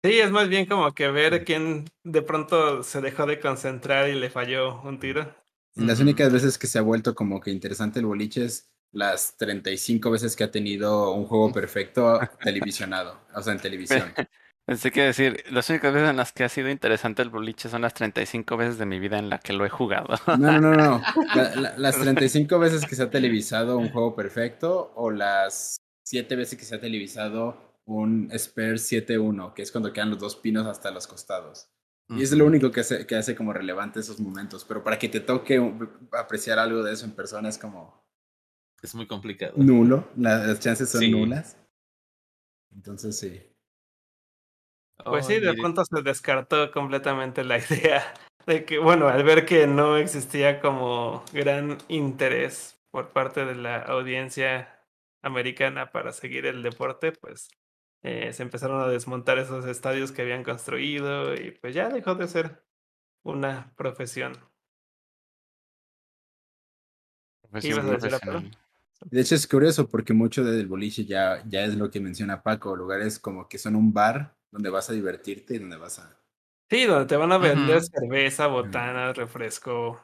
Sí, 0.04 0.20
es 0.20 0.32
más 0.32 0.48
bien 0.48 0.66
como 0.66 0.94
que 0.94 1.10
ver 1.10 1.44
quién 1.44 1.86
de 2.04 2.22
pronto 2.22 2.84
se 2.84 3.02
dejó 3.02 3.26
de 3.26 3.40
concentrar 3.40 4.10
y 4.10 4.14
le 4.14 4.30
falló 4.30 4.82
un 4.84 5.00
tiro. 5.00 5.36
Las 5.76 6.00
únicas 6.00 6.32
veces 6.32 6.58
que 6.58 6.68
se 6.68 6.80
ha 6.80 6.84
vuelto 6.84 7.14
como 7.14 7.40
que 7.40 7.52
interesante 7.52 8.00
el 8.00 8.06
boliche 8.06 8.46
es 8.46 8.72
las 8.92 9.36
35 9.38 10.10
veces 10.12 10.36
que 10.36 10.44
ha 10.44 10.52
tenido 10.52 11.12
un 11.12 11.26
juego 11.26 11.52
perfecto 11.54 12.20
televisionado, 12.42 13.20
o 13.34 13.42
sea, 13.42 13.54
en 13.54 13.60
televisión. 13.60 14.14
Pensé 14.68 14.92
que 14.92 15.02
decir, 15.02 15.46
las 15.50 15.70
únicas 15.70 15.94
veces 15.94 16.10
en 16.10 16.18
las 16.18 16.34
que 16.34 16.44
ha 16.44 16.50
sido 16.50 16.70
interesante 16.70 17.22
el 17.22 17.30
boliche 17.30 17.70
son 17.70 17.84
las 17.84 17.94
35 17.94 18.58
veces 18.58 18.78
de 18.78 18.86
mi 18.86 19.00
vida 19.00 19.18
en 19.18 19.30
la 19.30 19.40
que 19.40 19.54
lo 19.54 19.66
he 19.66 19.70
jugado. 19.70 20.10
No, 20.28 20.60
no, 20.60 20.60
no, 20.60 20.74
no. 20.76 21.02
La- 21.36 21.56
la- 21.56 21.78
las 21.78 21.96
35 21.98 22.60
veces 22.60 22.86
que 22.86 22.96
se 22.96 23.04
ha 23.04 23.10
televisado 23.10 23.78
un 23.78 23.90
juego 23.90 24.14
perfecto 24.14 24.92
o 24.96 25.10
las 25.10 25.78
7 26.06 26.36
veces 26.36 26.60
que 26.60 26.66
se 26.66 26.76
ha 26.76 26.82
televisado 26.82 27.80
un 27.86 28.30
Spurs 28.34 28.92
7-1, 28.92 29.54
que 29.54 29.62
es 29.62 29.72
cuando 29.72 29.94
quedan 29.94 30.10
los 30.10 30.20
dos 30.20 30.36
pinos 30.36 30.68
hasta 30.68 30.92
los 30.92 31.08
costados. 31.08 31.70
Y 32.10 32.22
es 32.24 32.32
lo 32.34 32.46
único 32.46 32.70
que 32.72 32.82
hace, 32.82 33.06
que 33.08 33.16
hace 33.16 33.36
como 33.36 33.54
relevante 33.54 34.02
esos 34.02 34.20
momentos. 34.20 34.66
Pero 34.66 34.84
para 34.84 35.00
que 35.00 35.08
te 35.08 35.22
toque 35.22 35.62
apreciar 36.12 36.60
algo 36.60 36.84
de 36.84 36.92
eso 36.94 37.06
en 37.06 37.12
persona 37.12 37.48
es 37.48 37.58
como 37.58 38.06
Es 38.82 38.94
muy 38.96 39.08
complicado. 39.08 39.54
nulo. 39.56 40.10
La- 40.18 40.40
las 40.46 40.60
chances 40.60 40.90
son 40.90 41.00
Sí. 41.02 41.10
nulas. 41.12 41.58
Entonces 42.74 43.18
sí. 43.18 43.42
Pues 45.06 45.26
Oh, 45.26 45.28
sí, 45.28 45.36
de 45.36 45.52
mire, 45.52 45.62
pronto 45.62 45.84
se 45.86 46.02
descartó 46.02 46.72
completamente 46.72 47.44
la 47.44 47.58
idea 47.70 48.14
de 48.46 48.66
que, 48.66 48.80
bueno, 48.80 49.08
al 49.08 49.24
ver 49.24 49.46
que 49.46 49.68
no 49.68 49.98
existía 49.98 50.60
como 50.60 51.24
gran 51.34 51.78
interés 51.88 52.80
por 52.92 53.10
parte 53.10 53.46
de 53.46 53.56
la 53.56 53.78
audiencia 53.82 54.82
americana 55.22 55.92
para 55.92 56.12
seguir 56.14 56.46
el 56.46 56.64
deporte, 56.64 57.12
pues 57.12 57.50
eh, 58.04 58.32
se 58.34 58.44
empezaron 58.44 58.82
a 58.82 58.88
desmontar 58.88 59.38
esos 59.38 59.66
estadios 59.66 60.12
que 60.12 60.22
habían 60.22 60.44
construido 60.44 61.36
y 61.36 61.52
pues 61.52 61.76
ya 61.76 61.90
dejó 61.90 62.16
de 62.16 62.28
ser 62.28 62.64
una 63.24 63.74
profesión. 63.76 64.34
Profesión 67.42 67.74
ibas 67.74 67.86
a 67.86 67.92
decir, 67.92 68.16
Apolo? 68.16 68.32
profesional. 68.40 68.68
De 69.06 69.22
hecho 69.22 69.36
es 69.36 69.48
curioso 69.48 69.88
porque 69.88 70.14
mucho 70.14 70.44
del 70.44 70.68
boliche 70.68 71.06
ya, 71.06 71.44
ya 71.48 71.66
es 71.66 71.76
lo 71.76 71.92
que 71.92 72.00
menciona 72.00 72.42
Paco, 72.42 72.76
lugares 72.76 73.20
como 73.20 73.48
que 73.48 73.60
son 73.60 73.76
un 73.76 73.94
bar 73.94 74.36
donde 74.58 74.70
vas 74.72 74.90
a 74.90 74.94
divertirte 74.94 75.56
y 75.56 75.60
donde 75.60 75.78
vas 75.78 76.00
a... 76.00 76.20
Sí, 76.70 76.86
donde 76.86 77.06
te 77.08 77.16
van 77.16 77.32
a 77.32 77.38
vender 77.38 77.82
cerveza, 77.84 78.48
botanas, 78.48 79.16
refresco. 79.16 80.02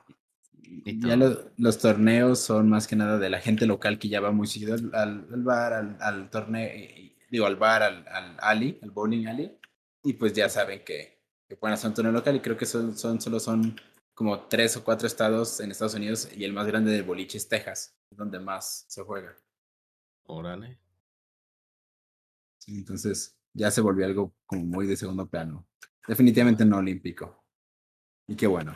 Y 0.85 0.99
Ya 1.05 1.15
lo- 1.15 1.51
los 1.57 1.77
torneos 1.79 2.39
son 2.39 2.69
más 2.69 2.87
que 2.87 2.95
nada 2.95 3.17
de 3.17 3.29
la 3.29 3.39
gente 3.41 3.65
local 3.65 3.99
que 3.99 4.09
ya 4.09 4.21
va 4.21 4.31
muy 4.31 4.47
seguido 4.47 4.75
al, 4.75 4.91
al- 4.93 5.43
bar, 5.43 5.73
al, 5.73 5.97
al 6.01 6.29
torneo, 6.29 6.69
digo 7.29 7.45
al 7.45 7.55
bar, 7.55 7.83
al, 7.83 8.07
al 8.07 8.37
alley, 8.39 8.79
al 8.81 8.91
bowling 8.91 9.27
alley, 9.27 9.57
y 10.03 10.13
pues 10.13 10.33
ya 10.33 10.49
saben 10.49 10.83
que, 10.83 11.19
que 11.47 11.55
pueden 11.57 11.73
hacer 11.73 11.89
un 11.89 11.95
torneo 11.95 12.11
local 12.13 12.35
y 12.35 12.39
creo 12.41 12.57
que 12.57 12.65
son, 12.65 12.97
son, 12.97 13.19
solo 13.21 13.39
son 13.39 13.75
como 14.13 14.47
tres 14.47 14.77
o 14.77 14.83
cuatro 14.83 15.07
estados 15.07 15.59
en 15.59 15.71
Estados 15.71 15.95
Unidos 15.95 16.29
y 16.35 16.43
el 16.43 16.53
más 16.53 16.67
grande 16.67 16.91
del 16.91 17.03
boliche 17.03 17.37
es 17.37 17.47
Texas, 17.47 17.95
donde 18.11 18.39
más 18.39 18.85
se 18.87 19.01
juega. 19.03 19.35
Órale. 20.25 20.79
Sí, 22.57 22.77
Entonces 22.77 23.37
ya 23.53 23.71
se 23.71 23.81
volvió 23.81 24.05
algo 24.05 24.35
como 24.45 24.65
muy 24.65 24.87
de 24.87 24.97
segundo 24.97 25.29
plano. 25.29 25.67
Definitivamente 26.07 26.65
no 26.65 26.77
olímpico. 26.77 27.43
Y 28.27 28.35
qué 28.35 28.47
bueno. 28.47 28.75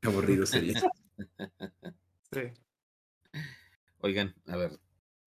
Qué 0.00 0.08
aburrido 0.08 0.46
sería. 0.46 0.80
Sí. 2.32 2.40
Oigan, 4.00 4.34
a 4.48 4.56
ver, 4.56 4.80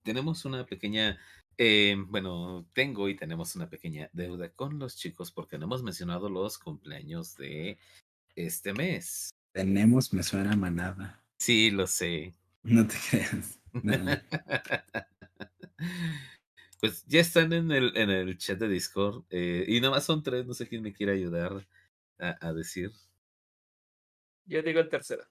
tenemos 0.04 0.44
una 0.44 0.66
pequeña, 0.66 1.18
eh, 1.58 1.96
bueno, 2.08 2.68
tengo 2.74 3.08
y 3.08 3.16
tenemos 3.16 3.56
una 3.56 3.70
pequeña 3.70 4.10
deuda 4.12 4.50
con 4.50 4.78
los 4.78 4.98
chicos 4.98 5.32
porque 5.32 5.58
no 5.58 5.68
hemos 5.68 5.84
mencionado 5.84 6.30
los 6.30 6.58
cumpleaños 6.58 7.38
de 7.38 7.80
este 8.36 8.74
mes. 8.74 9.30
Tenemos, 9.54 10.12
me 10.12 10.22
suena 10.22 10.54
manada. 10.58 11.24
Sí, 11.38 11.72
lo 11.72 11.88
sé. 11.88 12.34
No 12.64 12.86
te 12.86 12.96
creas. 13.10 13.58
No. 13.72 13.94
Pues 16.80 17.06
ya 17.08 17.22
están 17.22 17.54
en 17.54 17.72
el, 17.72 17.96
en 17.98 18.10
el 18.10 18.38
chat 18.38 18.60
de 18.60 18.68
Discord 18.68 19.24
eh, 19.30 19.66
y 19.68 19.82
nomás 19.82 20.06
son 20.06 20.22
tres, 20.22 20.46
no 20.46 20.54
sé 20.54 20.68
quién 20.68 20.84
me 20.84 20.94
quiere 20.94 21.14
ayudar 21.14 21.68
a, 22.20 22.48
a 22.48 22.54
decir. 22.54 22.92
Yo 24.46 24.62
digo 24.62 24.80
el 24.80 24.90
tercero. 24.90 25.24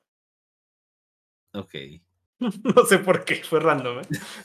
Ok. 1.53 1.75
No 2.75 2.85
sé 2.85 2.99
por 2.99 3.25
qué, 3.25 3.37
fue 3.37 3.61
random, 3.61 4.01
¿eh? 4.01 4.03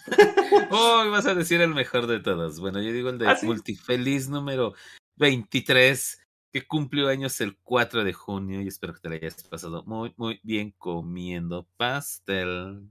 Oh, 0.72 1.10
vas 1.12 1.26
a 1.26 1.36
decir 1.36 1.60
el 1.60 1.74
mejor 1.74 2.08
de 2.08 2.20
todos. 2.20 2.60
Bueno, 2.60 2.82
yo 2.82 2.94
digo 2.94 3.10
el 3.10 3.18
de 3.18 3.28
¿Ah, 3.28 3.36
sí? 3.36 3.46
Multifeliz 3.46 4.30
número 4.30 4.74
23, 5.18 6.26
que 6.54 6.66
cumplió 6.66 7.10
años 7.10 7.42
el 7.42 7.58
4 7.58 8.04
de 8.04 8.14
junio 8.14 8.62
y 8.62 8.68
espero 8.68 8.94
que 8.94 9.02
te 9.02 9.10
la 9.10 9.16
hayas 9.16 9.44
pasado 9.44 9.84
muy, 9.86 10.14
muy 10.16 10.40
bien 10.44 10.74
comiendo 10.78 11.68
pastel. 11.76 12.90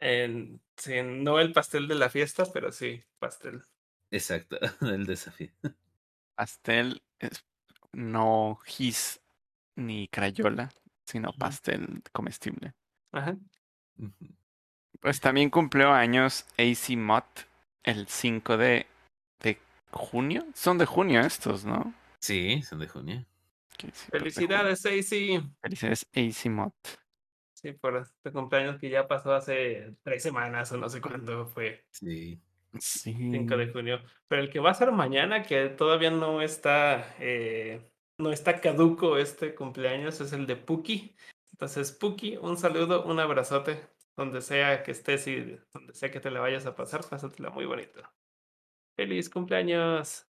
En- 0.00 0.60
sí, 0.76 0.94
no 1.02 1.38
el 1.40 1.52
pastel 1.52 1.88
de 1.88 1.94
la 1.94 2.10
fiesta, 2.10 2.44
pero 2.52 2.72
sí, 2.72 3.02
pastel. 3.18 3.62
Exacto, 4.10 4.58
el 4.82 5.06
desafío. 5.06 5.50
Pastel 6.34 7.02
es 7.18 7.44
no 7.92 8.58
gis 8.66 9.20
ni 9.74 10.08
crayola, 10.08 10.70
sino 11.06 11.32
pastel 11.32 12.02
comestible. 12.12 12.74
Ajá. 13.12 13.36
Pues 15.00 15.20
también 15.20 15.50
cumplió 15.50 15.92
años 15.92 16.46
AC 16.58 16.96
Mott 16.96 17.24
el 17.82 18.06
5 18.08 18.56
de, 18.56 18.86
de 19.40 19.58
junio. 19.90 20.46
Son 20.54 20.76
de 20.78 20.86
junio 20.86 21.20
estos, 21.20 21.64
¿no? 21.64 21.94
Sí, 22.20 22.62
son 22.62 22.80
de 22.80 22.88
junio. 22.88 23.24
Sí, 23.78 23.86
pues. 23.88 24.06
Felicidades, 24.10 24.78
Stacy. 24.80 25.40
Felicidades, 25.62 26.06
AC 26.14 26.50
Mott. 26.50 26.74
Sí, 27.66 27.72
por 27.72 27.96
este 27.96 28.30
cumpleaños 28.30 28.78
que 28.78 28.88
ya 28.88 29.08
pasó 29.08 29.34
hace 29.34 29.96
tres 30.04 30.22
semanas 30.22 30.70
o 30.70 30.76
no 30.76 30.88
sé 30.88 31.00
cuándo 31.00 31.46
fue, 31.46 31.84
Sí. 31.90 32.40
Sí. 32.78 33.12
5 33.12 33.56
de 33.56 33.72
junio. 33.72 34.00
Pero 34.28 34.42
el 34.42 34.50
que 34.50 34.60
va 34.60 34.70
a 34.70 34.74
ser 34.74 34.92
mañana, 34.92 35.42
que 35.42 35.68
todavía 35.70 36.10
no 36.10 36.42
está, 36.42 37.16
eh, 37.18 37.90
no 38.18 38.30
está 38.30 38.60
caduco 38.60 39.18
este 39.18 39.54
cumpleaños, 39.54 40.20
es 40.20 40.32
el 40.32 40.46
de 40.46 40.54
Puki. 40.56 41.16
Entonces, 41.52 41.90
Puki, 41.90 42.36
un 42.36 42.56
saludo, 42.56 43.04
un 43.04 43.18
abrazote, 43.18 43.80
donde 44.16 44.42
sea 44.42 44.84
que 44.84 44.92
estés 44.92 45.26
y 45.26 45.58
donde 45.72 45.94
sea 45.94 46.10
que 46.10 46.20
te 46.20 46.30
la 46.30 46.40
vayas 46.40 46.66
a 46.66 46.76
pasar, 46.76 47.00
pásatela 47.08 47.50
muy 47.50 47.64
bonito. 47.64 48.00
¡Feliz 48.94 49.28
cumpleaños! 49.28 50.28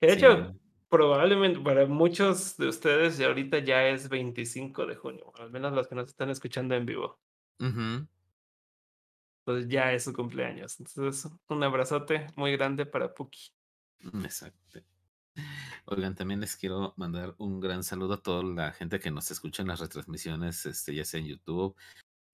Que 0.00 0.08
de 0.08 0.12
sí. 0.14 0.18
hecho, 0.18 0.54
probablemente 0.88 1.60
para 1.60 1.86
muchos 1.86 2.56
de 2.56 2.68
ustedes 2.68 3.20
ahorita 3.20 3.58
ya 3.60 3.88
es 3.88 4.08
25 4.08 4.86
de 4.86 4.96
junio, 4.96 5.32
al 5.38 5.50
menos 5.50 5.72
los 5.72 5.88
que 5.88 5.94
nos 5.94 6.08
están 6.08 6.30
escuchando 6.30 6.74
en 6.74 6.86
vivo. 6.86 7.20
Entonces 7.60 8.08
ya 9.70 9.92
es 9.92 10.04
su 10.04 10.12
cumpleaños. 10.12 10.78
Entonces, 10.78 11.30
un 11.48 11.62
abrazote 11.62 12.26
muy 12.36 12.52
grande 12.52 12.86
para 12.86 13.14
Puki. 13.14 13.50
Mm, 14.00 14.24
Exacto. 14.24 14.80
Oigan, 15.86 16.14
también 16.14 16.40
les 16.40 16.56
quiero 16.56 16.94
mandar 16.96 17.34
un 17.38 17.60
gran 17.60 17.82
saludo 17.82 18.14
a 18.14 18.22
toda 18.22 18.42
la 18.42 18.72
gente 18.72 18.98
que 18.98 19.10
nos 19.10 19.30
escucha 19.30 19.62
en 19.62 19.68
las 19.68 19.80
retransmisiones, 19.80 20.66
este, 20.66 20.94
ya 20.94 21.04
sea 21.04 21.20
en 21.20 21.26
YouTube, 21.26 21.76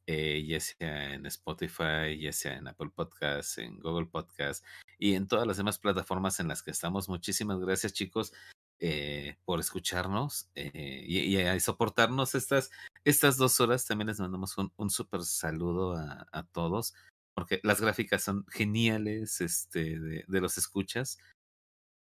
eh, 0.06 0.44
ya 0.46 0.60
sea 0.60 1.14
en 1.14 1.24
Spotify, 1.26 2.18
ya 2.20 2.32
sea 2.32 2.56
en 2.56 2.68
Apple 2.68 2.90
Podcasts, 2.94 3.58
en 3.58 3.78
Google 3.80 4.06
Podcasts 4.06 4.66
y 4.98 5.14
en 5.14 5.26
todas 5.26 5.46
las 5.46 5.56
demás 5.56 5.78
plataformas 5.78 6.40
en 6.40 6.48
las 6.48 6.62
que 6.62 6.70
estamos. 6.70 7.08
Muchísimas 7.08 7.58
gracias, 7.58 7.94
chicos, 7.94 8.34
eh, 8.80 9.36
por 9.46 9.60
escucharnos 9.60 10.50
eh, 10.54 11.04
y, 11.06 11.60
soportarnos 11.60 12.34
estas, 12.34 12.70
estas 13.04 13.38
dos 13.38 13.60
horas. 13.60 13.86
También 13.86 14.08
les 14.08 14.20
mandamos 14.20 14.58
un, 14.58 14.72
un 14.76 14.90
súper 14.90 15.22
saludo 15.22 15.96
a, 15.96 16.26
a 16.32 16.42
todos, 16.42 16.94
porque 17.34 17.60
las 17.62 17.80
gráficas 17.80 18.22
son 18.22 18.44
geniales 18.48 19.40
este, 19.40 19.98
de, 19.98 20.24
de 20.28 20.40
los 20.40 20.58
escuchas. 20.58 21.18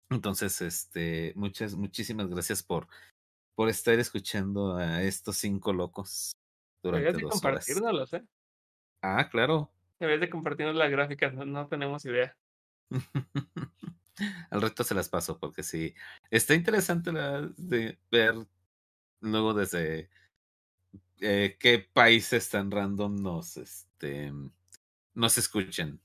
Entonces, 0.09 0.59
este, 0.61 1.33
muchas, 1.35 1.75
muchísimas 1.75 2.27
gracias 2.27 2.63
por, 2.63 2.87
por 3.55 3.69
estar 3.69 3.99
escuchando 3.99 4.75
a 4.75 5.03
estos 5.03 5.37
cinco 5.37 5.71
locos 5.71 6.33
Deberías 6.83 7.15
de 7.15 7.21
dos 7.21 7.43
horas. 7.43 7.65
compartirnos, 7.65 8.13
¿eh? 8.13 8.25
Ah, 9.01 9.29
claro. 9.29 9.71
Deberías 9.99 10.21
de 10.21 10.29
compartirnos 10.29 10.75
las 10.75 10.89
gráficas, 10.89 11.33
no, 11.33 11.45
no 11.45 11.67
tenemos 11.67 12.03
idea. 12.05 12.35
Al 14.49 14.61
resto 14.61 14.83
se 14.83 14.95
las 14.95 15.09
paso 15.09 15.39
porque 15.39 15.63
sí. 15.63 15.93
Está 16.29 16.53
interesante 16.53 17.11
la, 17.11 17.49
de 17.57 17.97
ver 18.11 18.35
luego 19.21 19.53
desde 19.53 20.09
eh, 21.19 21.55
qué 21.59 21.87
países 21.93 22.49
tan 22.49 22.69
random 22.71 23.15
nos, 23.21 23.57
este, 23.57 24.33
nos 25.13 25.37
escuchen. 25.37 25.99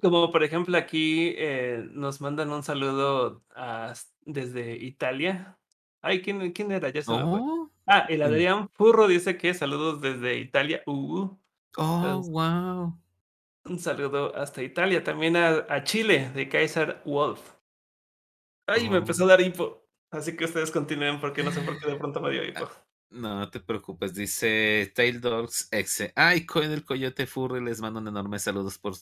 Como 0.00 0.30
por 0.32 0.42
ejemplo 0.42 0.76
aquí 0.76 1.34
eh, 1.36 1.86
nos 1.92 2.20
mandan 2.20 2.50
un 2.50 2.62
saludo 2.62 3.42
a- 3.54 3.94
desde 4.22 4.76
Italia. 4.76 5.58
Ay, 6.00 6.20
¿quién, 6.22 6.52
quién 6.52 6.72
era? 6.72 6.90
Ya 6.90 7.02
se 7.02 7.12
me 7.12 7.22
fue. 7.22 7.40
Oh, 7.40 7.70
Ah, 7.86 8.06
el. 8.08 8.22
Adrián 8.22 8.68
Furro 8.70 9.06
dice 9.08 9.36
que 9.36 9.52
saludos 9.54 10.00
desde 10.00 10.38
Italia. 10.38 10.82
Uh, 10.86 11.28
oh, 11.76 11.96
Entonces- 12.04 12.32
wow. 12.32 12.98
un 13.66 13.78
saludo 13.78 14.34
hasta 14.36 14.62
Italia. 14.62 15.02
También 15.04 15.36
a, 15.36 15.66
a 15.68 15.84
Chile, 15.84 16.30
de 16.34 16.48
Kaiser 16.48 17.02
Wolf. 17.04 17.40
Ay, 18.66 18.88
me 18.88 18.96
Oh. 18.96 18.98
empezó 18.98 19.24
a 19.24 19.28
dar 19.28 19.40
hipo. 19.40 19.84
Así 20.10 20.36
que 20.36 20.44
ustedes 20.44 20.70
continúen 20.70 21.20
porque 21.20 21.42
no 21.42 21.50
sé 21.50 21.60
por 21.62 21.78
qué 21.78 21.90
de 21.90 21.96
pronto 21.96 22.20
me 22.20 22.30
dio 22.30 22.42
hipo. 22.48 22.68
No 23.10 23.48
te 23.50 23.60
preocupes, 23.60 24.14
dice 24.14 24.90
Tail 24.94 25.20
Dogs 25.20 25.68
Exe. 25.70 26.12
Ay, 26.16 26.46
Coin 26.46 26.70
el 26.72 26.84
Coyote 26.84 27.26
Furry 27.26 27.62
les 27.64 27.80
mando 27.80 28.00
un 28.00 28.08
enorme 28.08 28.38
saludos 28.38 28.78
por 28.78 28.94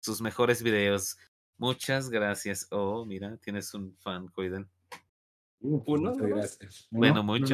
sus 0.00 0.20
mejores 0.20 0.62
videos. 0.62 1.16
Muchas 1.58 2.08
gracias. 2.10 2.66
Oh, 2.70 3.04
mira, 3.04 3.36
tienes 3.36 3.72
un 3.74 3.94
fan, 3.98 4.26
Coidel. 4.28 4.66
Uh, 5.60 5.80
¿Uno 5.86 6.10
muchas 6.10 6.16
nomás? 6.28 6.58
gracias. 6.58 6.88
¿Uno? 6.90 6.98
Bueno, 6.98 7.22
No, 7.22 7.48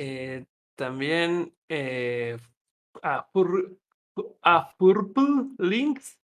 Eh, 0.00 0.46
también 0.76 1.52
eh, 1.68 2.36
a, 3.02 3.28
a 4.42 4.76
Purple 4.76 5.26
Links. 5.58 6.18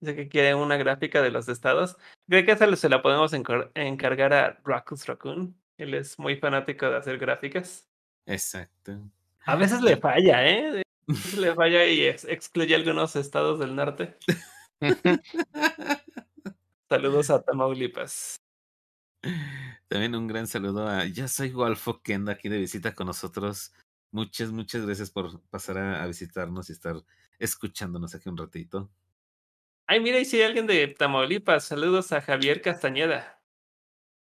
Dice 0.00 0.14
que 0.14 0.28
quiere 0.28 0.54
una 0.54 0.76
gráfica 0.76 1.22
de 1.22 1.30
los 1.30 1.48
estados. 1.48 1.96
Creo 2.28 2.44
que 2.46 2.52
esa 2.52 2.74
se 2.76 2.88
la 2.88 3.02
podemos 3.02 3.32
encar- 3.32 3.70
encargar 3.74 4.32
a 4.32 4.60
Rackus 4.64 5.06
Raccoon. 5.06 5.56
Él 5.76 5.94
es 5.94 6.18
muy 6.18 6.36
fanático 6.36 6.88
de 6.88 6.96
hacer 6.96 7.18
gráficas. 7.18 7.88
Exacto. 8.26 8.98
A 9.44 9.56
veces 9.56 9.80
le 9.82 9.96
falla, 9.96 10.46
¿eh? 10.48 10.82
A 11.08 11.12
veces 11.12 11.38
le 11.38 11.54
falla 11.54 11.84
y 11.86 12.04
ex- 12.06 12.24
excluye 12.24 12.74
algunos 12.74 13.16
estados 13.16 13.58
del 13.58 13.74
norte. 13.74 14.16
Saludos 16.88 17.30
a 17.30 17.42
Tamaulipas. 17.42 18.36
También 19.88 20.14
un 20.16 20.26
gran 20.26 20.46
saludo 20.46 20.88
a 20.88 21.04
Ya 21.06 21.28
soy 21.28 21.50
Golfo 21.50 22.02
que 22.02 22.14
anda 22.14 22.32
aquí 22.32 22.48
de 22.48 22.58
visita 22.58 22.94
con 22.94 23.06
nosotros. 23.06 23.72
Muchas, 24.12 24.50
muchas 24.50 24.84
gracias 24.84 25.10
por 25.10 25.40
pasar 25.50 25.78
a, 25.78 26.02
a 26.02 26.06
visitarnos 26.06 26.68
y 26.70 26.72
estar 26.72 26.96
escuchándonos 27.38 28.14
aquí 28.14 28.28
un 28.28 28.36
ratito. 28.36 28.90
Ay, 29.88 30.00
mira, 30.00 30.18
y 30.18 30.24
si 30.24 30.36
hay 30.38 30.42
alguien 30.44 30.66
de 30.66 30.88
Tamaulipas. 30.88 31.64
Saludos 31.64 32.10
a 32.12 32.20
Javier 32.20 32.60
Castañeda. 32.62 33.40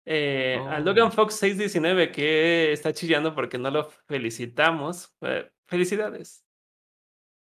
Eh, 0.05 0.57
A 0.69 0.77
Oh. 0.77 0.79
Logan 0.81 1.11
Fox 1.11 1.35
619 1.35 2.11
que 2.11 2.71
está 2.73 2.93
chillando 2.93 3.33
porque 3.33 3.57
no 3.57 3.71
lo 3.71 3.89
felicitamos. 4.07 5.15
Eh, 5.21 5.49
felicidades. 5.67 6.43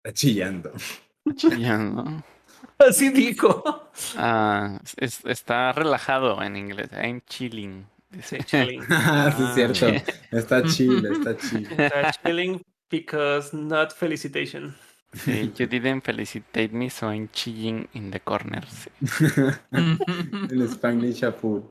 Está 0.02 0.14
chillando. 0.14 0.72
Chillando. 1.34 2.24
Así 2.78 3.10
dijo. 3.10 3.90
Ah, 4.16 4.80
es- 4.96 5.24
está 5.26 5.72
relajado 5.72 6.42
en 6.42 6.56
inglés. 6.56 6.88
I'm 6.92 7.20
chilling. 7.26 7.86
Sí, 8.10 8.16
Dice. 8.16 8.38
chilling. 8.44 8.82
Ah, 8.88 9.34
sí, 9.36 9.42
es 9.44 9.78
cierto. 9.78 10.10
Está 10.30 10.62
chill, 10.64 11.06
está 11.06 11.36
chill. 11.36 11.66
Está 11.70 12.12
chilling 12.12 12.62
because 12.90 13.56
not 13.56 13.92
felicitation. 13.92 14.74
Sí, 15.12 15.52
you 15.56 15.66
didn't 15.66 16.02
felicitate 16.02 16.72
me, 16.72 16.90
so 16.90 17.10
I'm 17.10 17.28
chilling 17.30 17.88
in 17.94 18.10
the 18.10 18.20
corner. 18.20 18.66
Sí. 18.66 18.90
El 19.72 20.62
Spanglish 20.68 21.24
a 21.24 21.32
full. 21.32 21.62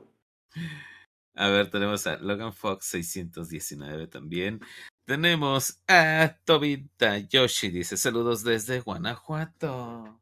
A 1.34 1.48
ver, 1.48 1.70
tenemos 1.70 2.04
a 2.08 2.16
Logan 2.16 2.52
Fox 2.52 2.86
619 2.86 4.08
también. 4.08 4.60
Tenemos 5.04 5.80
a 5.86 6.36
Tobita 6.44 7.18
Yoshi, 7.18 7.70
dice 7.70 7.96
saludos 7.96 8.42
desde 8.42 8.80
Guanajuato. 8.80 10.20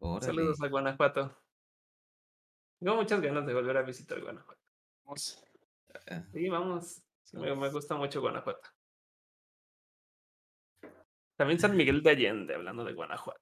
Órale. 0.00 0.26
Saludos 0.26 0.60
a 0.60 0.68
Guanajuato. 0.68 1.36
Tengo 2.80 2.96
muchas 2.96 3.20
ganas 3.20 3.46
de 3.46 3.54
volver 3.54 3.76
a 3.76 3.82
visitar 3.82 4.20
Guanajuato. 4.20 4.55
Vamos. 5.06 5.42
Ah. 6.10 6.22
Sí, 6.32 6.48
vamos. 6.48 7.02
Sí, 7.22 7.36
me, 7.36 7.54
me 7.54 7.70
gusta 7.70 7.94
mucho 7.94 8.20
Guanajuato. 8.20 8.68
También 11.36 11.60
San 11.60 11.76
Miguel 11.76 12.02
de 12.02 12.10
Allende, 12.10 12.54
hablando 12.54 12.84
de 12.84 12.92
Guanajuato. 12.92 13.40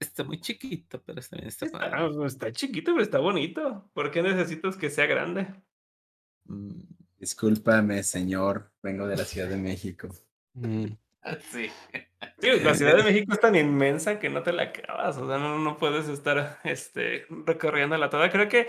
Está 0.00 0.24
muy 0.24 0.40
chiquito, 0.40 1.02
pero 1.02 1.20
también 1.20 1.48
está 1.48 1.66
Está, 1.66 1.78
padre. 1.78 2.26
está 2.26 2.52
chiquito, 2.52 2.92
pero 2.92 3.02
está 3.02 3.18
bonito. 3.18 3.90
¿Por 3.92 4.10
qué 4.10 4.22
necesitas 4.22 4.76
que 4.76 4.90
sea 4.90 5.06
grande? 5.06 5.46
Mm, 6.44 6.80
Discúlpame, 7.18 8.02
señor. 8.02 8.72
Vengo 8.82 9.06
de 9.06 9.16
la 9.16 9.24
Ciudad 9.24 9.48
de 9.48 9.56
México. 9.56 10.08
Mm. 10.54 10.86
Sí. 11.50 11.68
Sí, 12.38 12.60
la 12.62 12.74
Ciudad 12.74 12.96
de 12.96 13.02
México 13.12 13.32
es 13.32 13.40
tan 13.40 13.56
inmensa 13.56 14.18
que 14.18 14.30
no 14.30 14.42
te 14.42 14.52
la 14.52 14.64
acabas. 14.64 15.18
O 15.18 15.26
sea, 15.26 15.38
no, 15.38 15.58
no 15.58 15.76
puedes 15.76 16.08
estar 16.08 16.58
este, 16.64 17.26
recorriéndola 17.28 18.08
toda. 18.08 18.30
Creo 18.30 18.48
que 18.48 18.68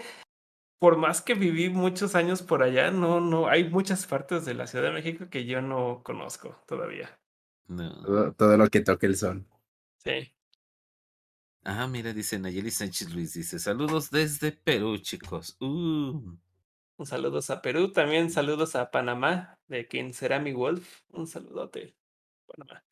por 0.80 0.98
más 0.98 1.22
que 1.22 1.34
viví 1.36 1.70
muchos 1.70 2.16
años 2.16 2.42
por 2.42 2.64
allá, 2.64 2.92
no, 2.92 3.20
no, 3.22 3.48
hay 3.48 3.70
muchas 3.70 4.06
partes 4.08 4.46
de 4.46 4.54
la 4.56 4.68
Ciudad 4.68 4.86
de 4.86 4.92
México 4.94 5.30
que 5.30 5.46
yo 5.46 5.62
no 5.62 6.02
conozco 6.04 6.62
todavía. 6.68 7.20
No. 7.68 8.02
Todo, 8.04 8.34
todo 8.34 8.58
lo 8.58 8.68
que 8.70 8.82
toque 8.82 9.06
el 9.06 9.16
sol. 9.16 9.46
Sí. 9.98 10.34
Ah, 11.64 11.88
mira, 11.88 12.14
dice 12.14 12.40
Nayeli 12.40 12.72
Sánchez 12.72 13.14
Luis, 13.14 13.34
dice 13.34 13.60
saludos 13.60 14.10
desde 14.12 14.52
Perú, 14.52 14.98
chicos. 14.98 15.56
Uh, 15.62 16.38
Un 16.98 17.06
saludos 17.06 17.50
a 17.50 17.62
Perú, 17.62 17.92
también 17.94 18.30
saludos 18.30 18.76
a 18.76 18.92
Panamá, 18.92 19.58
de 19.68 19.88
quien 19.88 20.14
será 20.14 20.40
mi 20.40 20.54
Wolf. 20.54 21.02
Un 21.10 21.28
saludote, 21.28 21.96
Panamá. 22.46 22.84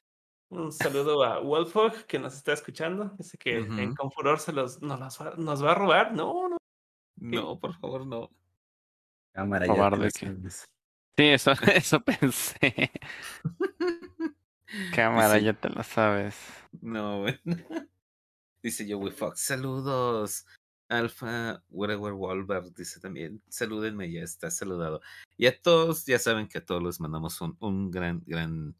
Un 0.50 0.72
saludo 0.72 1.24
a 1.24 1.40
Wolfhog, 1.42 2.06
que 2.06 2.20
nos 2.20 2.36
está 2.36 2.54
escuchando. 2.54 3.16
Dice 3.18 3.38
que 3.38 3.58
en 3.58 3.90
Ujú. 3.90 3.96
Confuror 3.96 4.40
se 4.40 4.54
los, 4.54 4.82
no, 4.82 4.98
nos, 4.98 5.20
va, 5.22 5.36
nos 5.38 5.64
va 5.64 5.72
a 5.72 5.76
robar. 5.76 6.14
No, 6.14 6.50
no. 6.50 6.57
No, 7.18 7.60
por 7.60 7.76
favor, 7.80 8.06
no. 8.06 8.30
Cámara, 9.34 9.66
ya 9.68 9.74
Probar 9.74 9.94
te 9.94 10.00
de 10.00 10.06
lo 10.06 10.12
que- 10.12 10.26
sabes. 10.26 10.66
Sí, 11.18 11.24
eso, 11.26 11.52
eso 11.76 12.00
pensé. 12.02 12.92
Cámara, 14.96 15.36
Dice- 15.36 15.46
ya 15.46 15.54
te 15.54 15.70
lo 15.70 15.84
sabes. 15.84 16.36
No, 16.82 17.22
bueno. 17.22 17.40
Dice 18.64 18.86
Joey 18.92 19.12
Fox, 19.12 19.42
saludos. 19.42 20.46
Alfa 20.90 21.62
Wherever 21.70 22.14
Wolver 22.14 22.74
dice 22.74 23.02
también, 23.02 23.42
salúdenme, 23.50 24.10
ya 24.10 24.22
está 24.24 24.50
saludado. 24.50 25.02
Y 25.36 25.48
a 25.48 25.62
todos, 25.62 26.06
ya 26.06 26.18
saben 26.18 26.48
que 26.48 26.60
a 26.60 26.66
todos 26.66 26.82
les 26.82 27.00
mandamos 27.02 27.42
un, 27.42 27.58
un 27.60 27.92
gran, 27.92 28.24
gran 28.26 28.74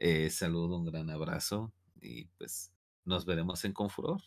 eh, 0.00 0.28
saludo, 0.30 0.76
un 0.76 0.86
gran 0.86 1.08
abrazo. 1.08 1.72
Y 2.00 2.24
pues 2.36 2.72
nos 3.04 3.24
veremos 3.26 3.64
en 3.64 3.72
Confuror. 3.72 4.20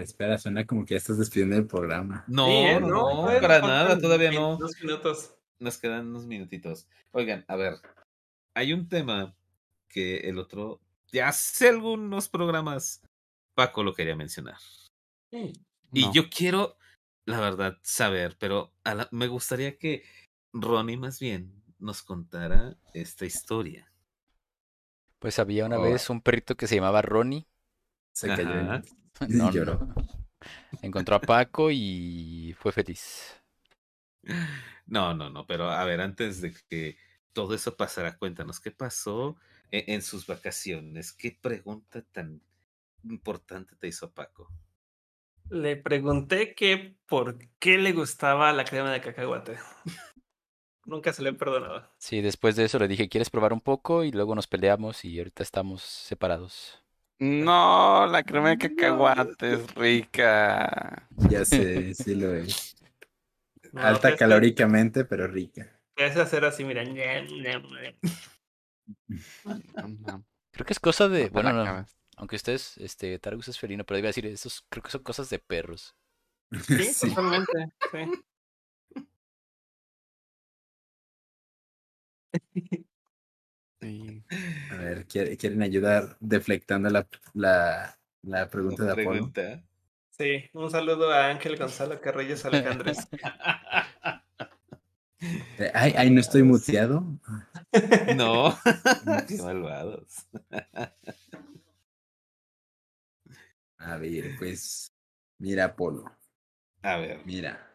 Espera, 0.00 0.38
suena 0.38 0.66
como 0.66 0.84
que 0.84 0.94
ya 0.94 0.98
estás 0.98 1.18
despidiendo 1.18 1.56
el 1.56 1.66
programa. 1.66 2.24
No, 2.28 2.46
Sí, 2.46 2.52
¿eh? 2.52 2.80
no, 2.80 2.88
todavía 2.88 3.40
para 3.40 3.60
nada, 3.60 3.98
todavía 3.98 4.30
no. 4.32 4.56
Dos 4.56 4.80
minutos. 4.80 5.34
Nos 5.58 5.78
quedan 5.78 6.08
unos 6.08 6.26
minutitos. 6.26 6.86
Oigan, 7.12 7.44
a 7.48 7.56
ver, 7.56 7.74
hay 8.54 8.72
un 8.72 8.88
tema 8.88 9.34
que 9.88 10.18
el 10.28 10.38
otro, 10.38 10.80
ya 11.12 11.28
hace 11.28 11.68
algunos 11.70 12.28
programas, 12.28 13.02
Paco 13.54 13.82
lo 13.82 13.94
quería 13.94 14.16
mencionar. 14.16 14.58
Sí. 15.30 15.52
Y 15.92 16.02
No. 16.06 16.12
yo 16.12 16.28
quiero, 16.28 16.76
la 17.24 17.40
verdad, 17.40 17.78
saber, 17.82 18.36
pero 18.38 18.72
a 18.84 18.94
la- 18.94 19.08
me 19.12 19.28
gustaría 19.28 19.78
que 19.78 20.04
Ronnie 20.52 20.96
más 20.98 21.18
bien 21.20 21.62
nos 21.78 22.02
contara 22.02 22.76
esta 22.92 23.24
historia. 23.24 23.90
Pues 25.18 25.38
había 25.38 25.64
una 25.66 25.78
Oh. 25.78 25.82
vez 25.82 26.10
un 26.10 26.20
perrito 26.20 26.54
que 26.56 26.66
se 26.66 26.74
llamaba 26.76 27.00
Ronnie. 27.02 27.46
Se 28.16 28.28
cayó. 28.28 28.48
Y 29.28 29.34
No, 29.36 29.44
no, 29.44 29.50
lloró. 29.50 29.74
no. 29.74 29.94
Encontró 30.80 31.16
a 31.16 31.20
Paco 31.20 31.70
y 31.70 32.56
fue 32.58 32.72
feliz. 32.72 33.38
No, 34.86 35.12
no, 35.12 35.28
no, 35.28 35.46
pero 35.46 35.70
a 35.70 35.84
ver, 35.84 36.00
antes 36.00 36.40
de 36.40 36.54
que 36.70 36.96
todo 37.34 37.54
eso 37.54 37.76
pasara, 37.76 38.16
cuéntanos 38.16 38.58
qué 38.58 38.70
pasó 38.70 39.36
e- 39.70 39.84
en, 39.88 40.00
sus 40.00 40.26
vacaciones. 40.26 41.12
¿Qué 41.12 41.38
pregunta 41.38 42.00
tan 42.10 42.40
importante 43.04 43.76
te 43.76 43.88
hizo 43.88 44.10
Paco? 44.10 44.48
Le 45.50 45.76
pregunté 45.76 46.54
que 46.54 46.96
por 47.04 47.36
qué 47.58 47.76
le 47.76 47.92
gustaba 47.92 48.50
la 48.54 48.64
crema 48.64 48.92
de 48.92 49.02
cacahuate. 49.02 49.58
Nunca 50.86 51.12
se 51.12 51.22
le 51.22 51.30
he 51.30 51.32
perdonado. 51.34 51.86
Sí, 51.98 52.22
después 52.22 52.56
de 52.56 52.64
eso 52.64 52.78
le 52.78 52.88
dije, 52.88 53.10
¿quieres 53.10 53.28
probar 53.28 53.52
un 53.52 53.60
poco? 53.60 54.04
Y 54.04 54.10
luego 54.10 54.34
nos 54.34 54.46
peleamos 54.46 55.04
y 55.04 55.18
ahorita 55.18 55.42
estamos 55.42 55.82
separados. 55.82 56.85
No, 57.18 58.06
la 58.06 58.22
crema 58.22 58.50
de 58.50 58.58
cacahuate 58.58 59.54
es 59.54 59.74
rica. 59.74 61.08
Ya 61.30 61.44
sé, 61.44 61.94
sí 61.94 62.14
lo 62.14 62.34
es. 62.34 62.74
No, 63.72 63.82
Alta 63.82 64.16
calóricamente, 64.16 65.04
pero 65.04 65.26
rica. 65.26 65.70
Hace 65.96 66.20
hacer 66.20 66.44
así, 66.46 66.64
mira. 66.64 66.82
Creo 70.50 70.66
que 70.66 70.72
es 70.72 70.80
cosa 70.80 71.08
de, 71.08 71.28
bueno, 71.28 71.52
no, 71.52 71.84
aunque 72.16 72.36
ustedes, 72.36 72.78
este, 72.78 73.18
Targus 73.18 73.48
es 73.48 73.58
felino, 73.58 73.84
pero 73.84 73.98
iba 73.98 74.06
a 74.06 74.10
decir, 74.10 74.24
esos 74.26 74.64
creo 74.70 74.82
que 74.82 74.90
son 74.90 75.02
cosas 75.02 75.28
de 75.28 75.38
perros. 75.38 75.94
Sí, 76.66 76.84
Sí. 76.84 77.08
totalmente. 77.10 77.52
Sí. 77.92 79.04
Sí. 83.86 84.24
A 84.72 84.76
ver, 84.78 85.06
¿quiere- 85.06 85.36
¿quieren 85.36 85.62
ayudar 85.62 86.16
deflectando 86.18 86.90
la, 86.90 87.06
la, 87.34 87.96
la 88.22 88.48
pregunta 88.50 88.84
de 88.84 88.90
Apolo? 88.92 89.10
Pregunta. 89.32 89.62
Sí, 90.10 90.44
un 90.54 90.70
saludo 90.70 91.12
a 91.12 91.28
Ángel 91.28 91.56
Gonzalo 91.56 92.00
Carrillos 92.00 92.44
Alejandres. 92.44 93.08
Eh, 95.58 95.70
Ay, 95.72 95.94
ay, 95.96 96.10
no 96.10 96.20
estoy 96.20 96.42
muteado. 96.42 97.02
No, 98.14 98.54
qué 99.28 99.36
malvados. 99.42 100.26
A 103.78 103.96
ver, 103.96 104.34
pues, 104.38 104.92
mira, 105.38 105.64
Apolo, 105.64 106.04
A 106.82 106.96
ver, 106.98 107.22
mira. 107.24 107.66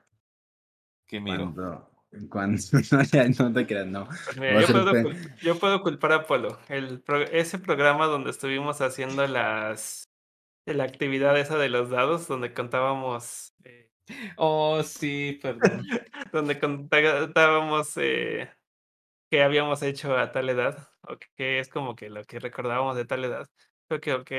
¿Qué 1.07 1.19
miro? 1.19 1.51
Cuando, 1.53 1.90
cuando 2.29 2.61
no, 3.39 3.53
te 3.53 3.67
creas, 3.67 3.87
no. 3.87 4.07
Pues 4.07 4.37
mira, 4.37 4.61
yo 4.61 5.59
puedo, 5.59 5.79
yo 5.79 5.81
culpar 5.83 6.11
a 6.13 6.23
Polo. 6.25 6.57
El 6.69 7.01
pro- 7.01 7.21
ese 7.23 7.59
programa 7.59 8.07
donde 8.07 8.31
estuvimos 8.31 8.81
haciendo 8.81 9.25
las 9.27 10.03
la 10.65 10.83
actividad 10.83 11.37
esa 11.39 11.57
de 11.57 11.69
los 11.69 11.89
dados, 11.89 12.27
donde 12.27 12.53
contábamos 12.53 13.53
eh, 13.63 13.89
Oh, 14.37 14.83
sí, 14.83 15.39
perdón. 15.41 15.85
donde 16.31 16.59
contábamos 16.59 17.97
eh, 17.97 18.49
qué 19.29 19.43
habíamos 19.43 19.81
hecho 19.81 20.17
a 20.17 20.31
tal 20.31 20.49
edad, 20.49 20.89
o 21.03 21.17
que 21.35 21.59
es 21.59 21.69
como 21.69 21.95
que 21.95 22.09
lo 22.09 22.23
que 22.23 22.39
recordábamos 22.39 22.95
de 22.95 23.05
tal 23.05 23.23
edad. 23.25 23.47
Creo 23.87 24.01
que, 24.01 24.13
ok, 24.13 24.31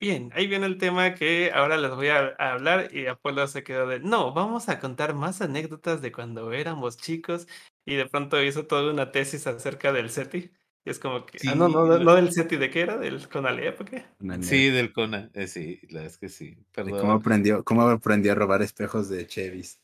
bien, 0.00 0.30
ahí 0.34 0.46
viene 0.46 0.66
el 0.66 0.78
tema 0.78 1.14
que 1.14 1.50
ahora 1.54 1.76
les 1.76 1.90
voy 1.94 2.08
a, 2.08 2.34
a 2.38 2.52
hablar 2.52 2.94
y 2.94 3.06
Apolo 3.06 3.46
se 3.46 3.64
quedó 3.64 3.86
de, 3.86 4.00
no, 4.00 4.32
vamos 4.32 4.68
a 4.68 4.78
contar 4.80 5.14
más 5.14 5.40
anécdotas 5.42 6.02
de 6.02 6.12
cuando 6.12 6.52
éramos 6.52 6.96
chicos 6.96 7.46
y 7.84 7.94
de 7.94 8.06
pronto 8.06 8.42
hizo 8.42 8.66
toda 8.66 8.90
una 8.92 9.10
tesis 9.12 9.46
acerca 9.46 9.92
del 9.92 10.10
SETI. 10.10 10.52
Y 10.84 10.90
es 10.90 11.00
como 11.00 11.26
que, 11.26 11.38
ah, 11.48 11.54
no, 11.54 11.68
no, 11.68 11.98
Sí, 11.98 12.04
no 12.04 12.14
del 12.14 12.32
SETI, 12.32 12.56
¿de 12.56 12.70
qué 12.70 12.80
era? 12.82 12.96
¿Del 12.96 13.28
CONALEP 13.28 13.80
o 13.80 13.84
qué? 13.84 14.04
Sí, 14.42 14.70
del 14.70 14.92
Conan. 14.92 15.30
eh, 15.34 15.48
sí, 15.48 15.80
la 15.88 16.00
verdad 16.00 16.12
es 16.12 16.18
que 16.18 16.28
sí. 16.28 16.56
Perdón. 16.72 17.00
¿Cómo 17.00 17.12
aprendió, 17.12 17.64
cómo 17.64 17.82
aprendió 17.82 18.32
a 18.32 18.34
robar 18.36 18.62
espejos 18.62 19.08
de 19.08 19.26
Chevys? 19.26 19.80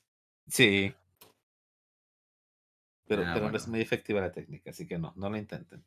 Sí. 0.48 0.94
Pero, 3.08 3.22
Ah, 3.26 3.32
pero 3.34 3.50
no 3.50 3.56
es 3.56 3.66
muy 3.68 3.80
efectiva 3.80 4.20
la 4.20 4.32
técnica, 4.32 4.70
así 4.70 4.86
que 4.86 4.96
no, 4.98 5.12
no 5.16 5.28
lo 5.28 5.36
intenten. 5.36 5.84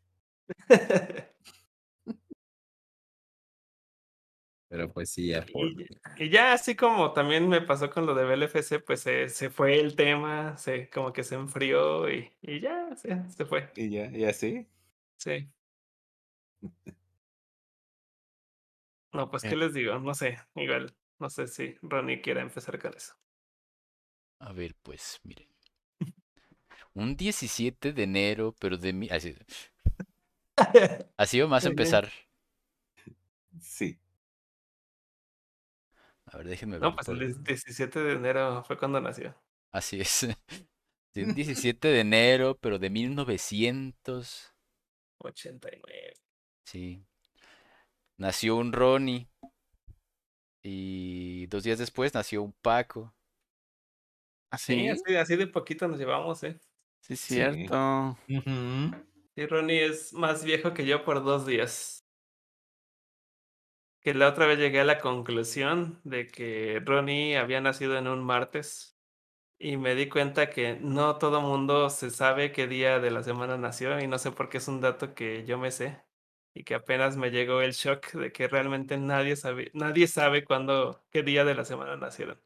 Pero 4.76 4.92
pues 4.92 5.10
sí, 5.12 5.28
ya 5.30 5.46
por- 5.46 5.72
Y, 5.74 5.88
y 6.18 6.30
ya 6.30 6.54
así 6.54 6.76
como 6.76 7.14
también 7.14 7.48
me 7.48 7.62
pasó 7.62 7.90
con 7.90 8.06
lo 8.06 8.14
de 8.16 8.26
BLFC, 8.26 8.80
pues 8.80 9.02
se, 9.02 9.30
se 9.30 9.50
fue 9.50 9.80
el 9.80 9.96
tema, 9.96 10.58
se 10.58 10.90
como 10.90 11.14
que 11.14 11.24
se 11.24 11.36
enfrió 11.36 12.10
y, 12.12 12.32
y 12.42 12.60
ya 12.60 12.96
se, 12.96 13.30
se 13.30 13.46
fue. 13.46 13.70
Y 13.76 13.90
ya, 13.92 14.06
y 14.12 14.26
así. 14.26 14.68
Sí. 15.18 15.50
No, 19.14 19.32
pues, 19.32 19.46
¿qué 19.46 19.56
Eh. 19.56 19.56
les 19.56 19.74
digo? 19.74 19.98
No 20.00 20.14
sé, 20.14 20.38
igual, 20.56 20.96
no 21.20 21.30
sé 21.32 21.48
si 21.48 21.76
Ronnie 21.82 22.22
quiera 22.22 22.42
empezar 22.42 22.78
con 22.80 22.94
eso. 22.96 23.16
A 24.40 24.54
ver, 24.54 24.76
pues, 24.82 25.20
miren. 25.24 25.50
Un 26.96 27.16
17 27.16 27.94
de 27.94 28.02
enero, 28.04 28.56
pero 28.60 28.76
de 28.78 28.92
mi... 28.92 29.08
Así, 29.12 29.36
así 31.18 31.40
vamos 31.42 31.66
a 31.66 31.70
empezar. 31.70 32.12
Sí. 33.60 34.00
A 36.28 36.38
ver, 36.38 36.48
déjenme 36.48 36.80
ver. 36.80 36.82
No, 36.82 36.96
pues 36.96 37.08
el 37.08 37.44
17 37.44 38.00
de 38.00 38.14
enero 38.14 38.64
fue 38.64 38.78
cuando 38.78 39.00
nació. 39.00 39.36
Así 39.72 40.02
es. 40.02 40.28
Sí, 41.14 41.24
un 41.24 41.34
17 41.34 41.88
de 41.88 42.02
enero, 42.02 42.58
pero 42.60 42.78
de 42.78 42.90
1900. 42.90 44.54
89. 45.20 46.14
Sí. 46.66 47.06
Nació 48.18 48.58
un 48.58 48.74
Ronnie. 48.74 49.28
Y 50.62 51.46
dos 51.48 51.64
días 51.64 51.80
después 51.80 52.14
nació 52.14 52.42
un 52.44 52.52
Paco. 52.54 53.14
Sí, 54.68 54.88
¿Así? 54.88 54.90
así, 54.90 55.16
así 55.16 55.36
de 55.36 55.48
poquito 55.48 55.88
nos 55.88 56.00
llevamos, 56.00 56.44
¿eh? 56.44 56.60
Sí, 57.02 57.16
Sí. 57.16 57.36
cierto. 57.36 58.18
Ujú. 58.28 58.96
Sí, 59.36 59.46
Ronnie 59.48 59.86
es 59.86 60.14
más 60.14 60.44
viejo 60.44 60.74
que 60.74 60.86
yo 60.86 61.04
por 61.04 61.24
dos 61.24 61.46
días. 61.46 62.05
Que 64.06 64.14
la 64.14 64.30
otra 64.30 64.46
vez 64.46 64.60
llegué 64.60 64.82
a 64.82 64.86
la 64.86 65.00
conclusión 65.00 66.00
de 66.04 66.28
que 66.28 66.80
Ronnie 66.86 67.38
había 67.38 67.60
nacido 67.60 67.98
en 67.98 68.08
un 68.08 68.24
martes 68.24 68.98
y 69.60 69.78
me 69.78 69.96
di 69.96 70.10
cuenta 70.10 70.52
que 70.52 70.78
no 70.80 71.18
todo 71.18 71.42
mundo 71.42 71.90
se 71.90 72.12
sabe 72.12 72.52
qué 72.52 72.68
día 72.68 73.00
de 73.00 73.12
la 73.12 73.24
semana 73.24 73.58
nació 73.58 74.00
y 74.00 74.08
no 74.08 74.20
sé 74.20 74.32
por 74.32 74.50
qué 74.50 74.60
es 74.60 74.68
un 74.68 74.82
dato 74.82 75.16
que 75.16 75.46
yo 75.46 75.58
me 75.58 75.72
sé 75.72 76.04
y 76.54 76.64
que 76.64 76.76
apenas 76.76 77.18
me 77.18 77.32
llegó 77.32 77.62
el 77.62 77.74
shock 77.74 78.14
de 78.14 78.32
que 78.32 78.48
realmente 78.48 78.98
nadie 78.98 79.36
sabe, 79.36 79.72
nadie 79.74 80.08
sabe 80.08 80.46
cuándo, 80.46 81.04
qué 81.12 81.24
día 81.24 81.44
de 81.44 81.56
la 81.56 81.66
semana 81.66 81.98
nacieron. 81.98 82.40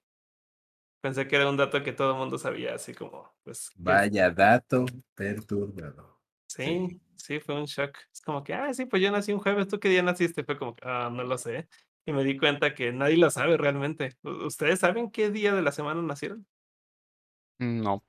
Pensé 1.01 1.27
que 1.27 1.35
era 1.35 1.49
un 1.49 1.57
dato 1.57 1.83
que 1.83 1.93
todo 1.93 2.13
el 2.13 2.17
mundo 2.17 2.37
sabía, 2.37 2.75
así 2.75 2.93
como, 2.93 3.33
pues, 3.43 3.71
Vaya 3.75 4.31
dato 4.31 4.85
perturbador. 5.13 6.17
Sí, 6.47 6.63
sí, 6.65 7.01
fue 7.39 7.55
un 7.55 7.65
shock. 7.65 7.97
Es 8.13 8.21
como 8.21 8.43
que, 8.43 8.53
ah, 8.53 8.73
sí, 8.73 8.85
pues 8.85 9.01
yo 9.01 9.11
nací 9.11 9.33
un 9.33 9.39
jueves, 9.39 9.67
¿tú 9.67 9.79
qué 9.79 9.89
día 9.89 10.01
naciste? 10.03 10.43
Fue 10.43 10.57
como 10.57 10.75
que, 10.75 10.83
ah, 10.87 11.09
no 11.11 11.23
lo 11.23 11.37
sé. 11.37 11.67
Y 12.05 12.13
me 12.13 12.23
di 12.23 12.37
cuenta 12.37 12.73
que 12.73 12.91
nadie 12.91 13.17
lo 13.17 13.29
sabe 13.29 13.57
realmente. 13.57 14.15
¿Ustedes 14.23 14.79
saben 14.79 15.11
qué 15.11 15.29
día 15.31 15.53
de 15.53 15.61
la 15.61 15.71
semana 15.71 16.01
nacieron? 16.01 16.45
No. 17.59 18.03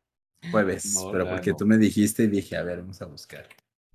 Jueves, 0.50 0.94
No, 0.94 1.10
pero 1.12 1.28
porque 1.28 1.50
no. 1.50 1.56
tú 1.56 1.66
me 1.66 1.76
dijiste 1.78 2.24
y 2.24 2.28
dije, 2.28 2.56
a 2.56 2.62
ver, 2.62 2.80
vamos 2.80 3.00
a 3.02 3.06
buscar. 3.06 3.48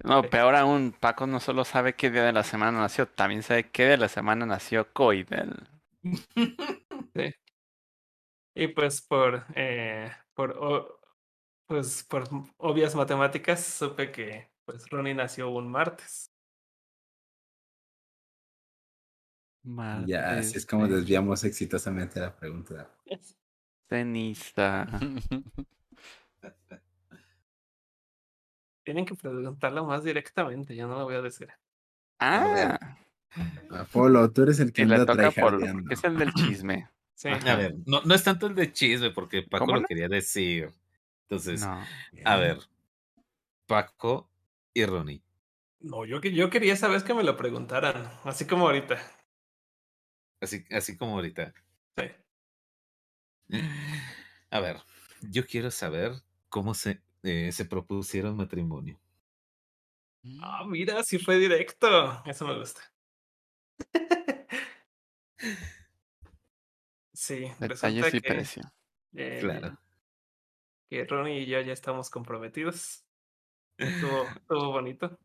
No, 0.04 0.22
Sí. 0.22 0.30
peor 0.30 0.56
aún, 0.56 0.92
Paco 1.00 1.26
no 1.28 1.40
solo 1.40 1.66
sabe 1.66 1.96
qué 1.96 2.12
día 2.12 2.24
de 2.24 2.34
la 2.34 2.44
semana 2.44 2.80
nació, 2.80 3.08
también 3.08 3.44
sabe 3.44 3.70
qué 3.72 3.84
día 3.84 3.92
de 3.92 3.98
la 3.98 4.10
semana 4.10 4.46
nació 4.46 4.92
Coidel. 4.94 5.68
Y 8.54 8.68
pues 8.70 9.02
por, 9.02 9.46
eh, 9.56 10.12
por, 10.34 10.52
o- 10.58 11.00
pues 11.68 12.04
por 12.04 12.26
obvias 12.58 12.96
matemáticas, 12.96 13.64
supe 13.66 14.12
que 14.12 14.50
pues 14.66 14.90
Ronnie 14.90 15.14
nació 15.14 15.50
un 15.50 15.70
martes. 15.70 16.32
Ya, 20.06 20.32
así 20.38 20.58
es 20.58 20.66
como 20.66 20.88
desviamos 20.88 21.44
exitosamente 21.44 22.20
la 22.20 22.36
pregunta. 22.36 22.88
Ceniza. 23.90 24.86
Tienen 28.84 29.06
que 29.06 29.16
preguntarlo 29.16 29.86
más 29.86 30.04
directamente, 30.04 30.76
yo 30.76 30.88
no 30.88 31.00
lo 31.00 31.06
voy 31.06 31.16
a 31.16 31.22
decir. 31.22 31.50
Ah, 32.20 32.78
Apolo, 33.72 34.32
tú 34.32 34.44
eres 34.44 34.60
el 34.60 34.72
que 34.72 34.84
anda 34.84 35.06
toca 35.06 35.32
por... 35.32 35.60
es 35.90 36.04
el 36.04 36.18
del 36.18 36.32
chisme. 36.36 36.88
Sí. 37.16 37.30
A 37.30 37.56
ver, 37.56 37.76
no, 37.86 38.02
no 38.04 38.14
es 38.14 38.24
tanto 38.24 38.46
el 38.46 38.54
de 38.54 38.72
chisme, 38.72 39.10
porque 39.10 39.42
Paco 39.42 39.66
¿Cómo 39.66 39.78
lo 39.78 39.82
no? 39.82 39.88
quería 39.88 40.08
decir. 40.08 40.70
Entonces, 41.24 41.62
No. 41.66 41.84
a 42.26 42.38
ver, 42.38 42.60
Paco 43.66 44.30
y 44.76 44.85
Ronnie. 44.85 45.23
No, 45.80 46.06
yo, 46.06 46.19
que- 46.22 46.34
yo 46.34 46.49
quería 46.49 46.73
esa 46.73 46.88
vez 46.89 47.03
que 47.03 47.14
me 47.14 47.23
lo 47.23 47.35
preguntaran, 47.38 48.11
así 48.26 48.45
como 48.45 48.65
ahorita. 48.68 48.99
Así, 50.41 50.65
así 50.69 50.97
como 50.97 51.14
ahorita. 51.15 51.53
Sí. 51.97 52.06
A 54.52 54.60
ver, 54.60 54.77
yo 55.22 55.45
quiero 55.45 55.72
saber 55.72 56.11
cómo 56.49 56.73
se, 56.73 57.02
eh, 57.23 57.52
se 57.52 57.65
propusieron 57.65 58.35
matrimonio. 58.38 58.99
Ah, 60.41 60.64
mira, 60.68 61.03
sí 61.03 61.19
fue 61.19 61.38
directo. 61.38 62.22
Eso 62.26 62.45
me 62.47 62.57
gusta. 62.60 62.81
Sí, 67.18 67.45
resulta 67.61 67.88
Detalles 67.88 68.14
y 68.14 68.19
que, 68.22 68.27
precio. 68.27 68.64
eh, 69.14 69.38
Claro. 69.39 69.80
que 70.89 71.06
Ronnie 71.06 71.39
y 71.43 71.45
yo 71.45 71.61
ya 71.61 71.72
estamos 71.72 72.10
comprometidos. 72.10 73.06
Estuvo, 73.77 74.23
estuvo 74.23 74.72
bonito. 74.72 75.18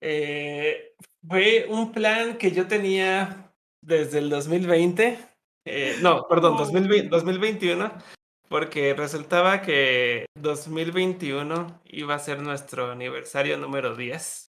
Eh, 0.00 0.94
fue 1.26 1.66
un 1.68 1.92
plan 1.92 2.36
que 2.36 2.52
yo 2.52 2.66
tenía 2.68 3.54
desde 3.80 4.18
el 4.18 4.30
2020. 4.30 5.18
eh, 5.64 5.96
no, 6.02 6.26
perdón, 6.28 6.56
2020 6.56 7.08
2021. 7.08 7.92
Porque 8.48 8.94
resultaba 8.94 9.62
que 9.62 10.26
2021 10.34 11.80
iba 11.86 12.14
a 12.14 12.18
ser 12.18 12.40
nuestro 12.40 12.90
aniversario 12.92 13.56
número 13.56 13.96
10. 13.96 14.52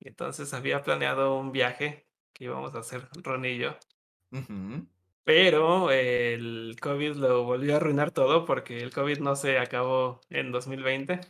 Y 0.00 0.08
entonces 0.08 0.54
había 0.54 0.82
planeado 0.82 1.36
un 1.38 1.50
viaje 1.50 2.06
que 2.32 2.44
íbamos 2.44 2.74
a 2.74 2.78
hacer 2.78 3.08
Ron 3.22 3.44
y 3.44 3.58
yo. 3.58 3.76
Pero 5.24 5.90
el 5.90 6.76
COVID 6.80 7.14
lo 7.16 7.44
volvió 7.44 7.74
a 7.74 7.76
arruinar 7.78 8.10
todo 8.10 8.44
porque 8.44 8.78
el 8.82 8.92
COVID 8.92 9.18
no 9.20 9.36
se 9.36 9.58
acabó 9.58 10.20
en 10.28 10.52
2020. 10.52 11.20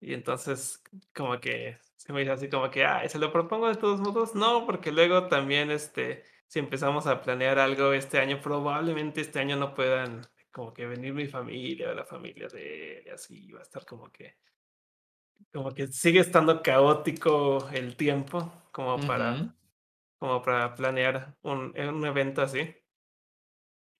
Y 0.00 0.14
entonces 0.14 0.82
como 1.14 1.40
que 1.40 1.78
se 1.96 2.12
me 2.12 2.22
hizo 2.22 2.32
así 2.32 2.48
como 2.48 2.70
que, 2.70 2.84
ah, 2.84 3.06
¿se 3.08 3.18
lo 3.18 3.32
propongo 3.32 3.68
de 3.68 3.76
todos 3.76 4.00
modos? 4.00 4.34
No, 4.34 4.66
porque 4.66 4.92
luego 4.92 5.28
también 5.28 5.70
este, 5.70 6.24
si 6.48 6.58
empezamos 6.58 7.06
a 7.06 7.20
planear 7.22 7.58
algo 7.58 7.92
este 7.92 8.18
año, 8.18 8.40
probablemente 8.40 9.20
este 9.20 9.40
año 9.40 9.56
no 9.56 9.74
puedan 9.74 10.22
como 10.52 10.72
que 10.74 10.86
venir 10.86 11.12
mi 11.14 11.28
familia 11.28 11.90
o 11.90 11.94
la 11.94 12.04
familia 12.06 12.48
de 12.48 12.98
él 13.00 13.10
así 13.12 13.52
va 13.52 13.60
a 13.60 13.62
estar 13.62 13.84
como 13.86 14.10
que 14.10 14.36
como 15.52 15.72
que 15.72 15.86
sigue 15.88 16.20
estando 16.20 16.62
caótico 16.62 17.68
el 17.70 17.96
tiempo 17.96 18.52
como 18.72 19.04
para 19.04 19.36
Ujú. 19.36 19.52
como 20.18 20.42
para 20.42 20.74
planear 20.76 21.38
un, 21.42 21.74
un 21.78 22.06
evento 22.06 22.42
así. 22.42 22.76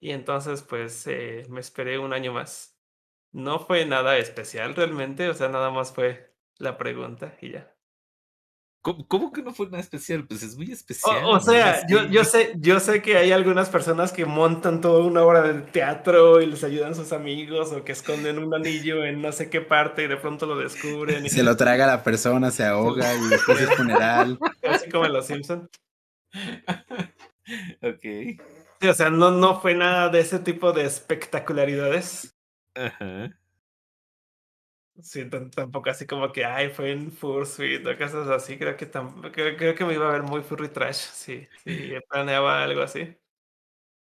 Y 0.01 0.13
entonces, 0.13 0.63
pues, 0.63 1.07
eh, 1.07 1.45
me 1.51 1.61
esperé 1.61 1.99
un 1.99 2.13
año 2.13 2.33
más. 2.33 2.77
No 3.33 3.61
fue 3.61 3.85
nada 3.85 4.17
especial 4.19 4.75
realmente, 4.75 5.29
o 5.29 5.35
sea, 5.35 5.49
nada 5.49 5.71
más 5.71 5.93
fue 5.93 6.35
la 6.59 6.79
pregunta 6.79 7.37
y 7.41 7.53
ya. 7.53 7.73
¿Cómo, 8.83 9.07
cómo 9.07 9.31
que 9.31 9.43
no 9.43 9.53
fue 9.53 9.67
nada 9.67 9.81
especial? 9.81 10.27
Pues 10.27 10.43
es 10.43 10.57
muy 10.57 10.73
especial. 10.73 11.23
O, 11.25 11.33
o 11.33 11.41
sea, 11.41 11.87
yo, 11.87 12.07
yo, 12.07 12.25
sé, 12.25 12.55
yo 12.57 12.81
sé 12.81 13.03
que 13.03 13.19
hay 13.19 13.31
algunas 13.31 13.69
personas 13.69 14.11
que 14.11 14.25
montan 14.25 14.81
toda 14.81 15.05
una 15.05 15.23
obra 15.23 15.43
de 15.43 15.61
teatro 15.61 16.41
y 16.41 16.47
les 16.47 16.65
ayudan 16.65 16.95
sus 16.95 17.13
amigos 17.13 17.73
o 17.73 17.85
que 17.85 17.93
esconden 17.93 18.39
un 18.39 18.55
anillo 18.55 19.05
en 19.05 19.21
no 19.21 19.33
sé 19.33 19.51
qué 19.51 19.61
parte 19.61 20.05
y 20.05 20.09
de 20.09 20.17
pronto 20.17 20.47
lo 20.47 20.57
descubren. 20.57 21.27
Y 21.27 21.29
se 21.29 21.43
lo 21.43 21.59
traga 21.59 21.87
la 21.87 22.03
persona, 22.03 22.51
se 22.51 22.65
ahoga 22.65 23.15
y 23.15 23.29
después 23.29 23.61
es 23.61 23.71
funeral. 23.75 24.39
Así 24.63 24.89
como 24.89 25.05
en 25.05 25.13
Los 25.13 25.27
Simpsons. 25.27 25.69
ok. 27.83 28.41
Sí, 28.81 28.89
o 28.89 28.95
sea, 28.95 29.11
no, 29.11 29.31
no 29.31 29.61
fue 29.61 29.75
nada 29.75 30.09
de 30.09 30.21
ese 30.21 30.39
tipo 30.39 30.73
de 30.73 30.85
espectacularidades. 30.85 32.35
Ajá. 32.75 33.37
Sí, 35.03 35.29
tampoco 35.29 35.91
así 35.91 36.07
como 36.07 36.33
que, 36.33 36.45
ay, 36.45 36.71
fue 36.71 36.93
en 36.93 37.13
Fursuit 37.13 37.87
o 37.87 37.97
cosas 37.97 38.29
así. 38.29 38.59
Creo 38.59 38.77
que, 38.77 38.91
creo, 38.91 39.57
creo, 39.57 39.75
que 39.75 39.85
me 39.85 39.95
iba 39.95 40.09
a 40.09 40.13
ver 40.13 40.23
muy 40.23 40.43
furry 40.43 40.69
trash. 40.69 40.97
Sí, 40.97 41.47
sí, 41.65 41.93
planeaba 42.09 42.63
algo 42.63 42.83
así. 42.83 43.17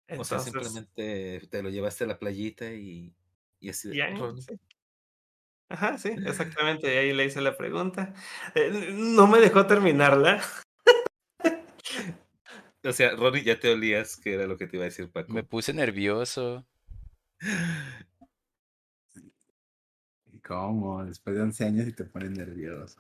Entonces, 0.08 0.32
o 0.32 0.52
sea, 0.52 0.64
simplemente 0.64 1.48
te 1.50 1.64
lo 1.64 1.70
llevaste 1.70 2.04
a 2.04 2.08
la 2.08 2.20
playita 2.20 2.72
y, 2.72 3.16
y 3.60 3.70
así. 3.70 3.96
Ya, 3.96 4.16
sí. 4.16 4.60
Ajá, 5.70 5.98
sí, 5.98 6.10
exactamente. 6.26 6.94
Y 6.94 6.98
ahí 6.98 7.14
le 7.14 7.26
hice 7.26 7.42
la 7.42 7.56
pregunta. 7.56 8.14
Eh, 8.56 8.92
no 8.94 9.28
me 9.28 9.40
dejó 9.40 9.66
terminarla. 9.66 10.42
o 12.84 12.94
sea, 12.94 13.16
Ronnie, 13.16 13.44
ya 13.44 13.60
te 13.60 13.72
olías 13.72 14.18
que 14.18 14.34
era 14.34 14.48
lo 14.48 14.58
que 14.58 14.68
te 14.68 14.78
iba 14.78 14.86
a 14.86 14.90
decir 14.90 15.10
Paco. 15.10 15.32
Me 15.32 15.44
puse 15.44 15.74
nervioso. 15.74 16.66
¿Cómo? 20.44 21.06
Después 21.06 21.36
de 21.36 21.42
11 21.44 21.66
años 21.66 21.88
y 21.88 21.94
te 21.94 22.04
pones 22.04 22.32
nervioso. 22.32 23.00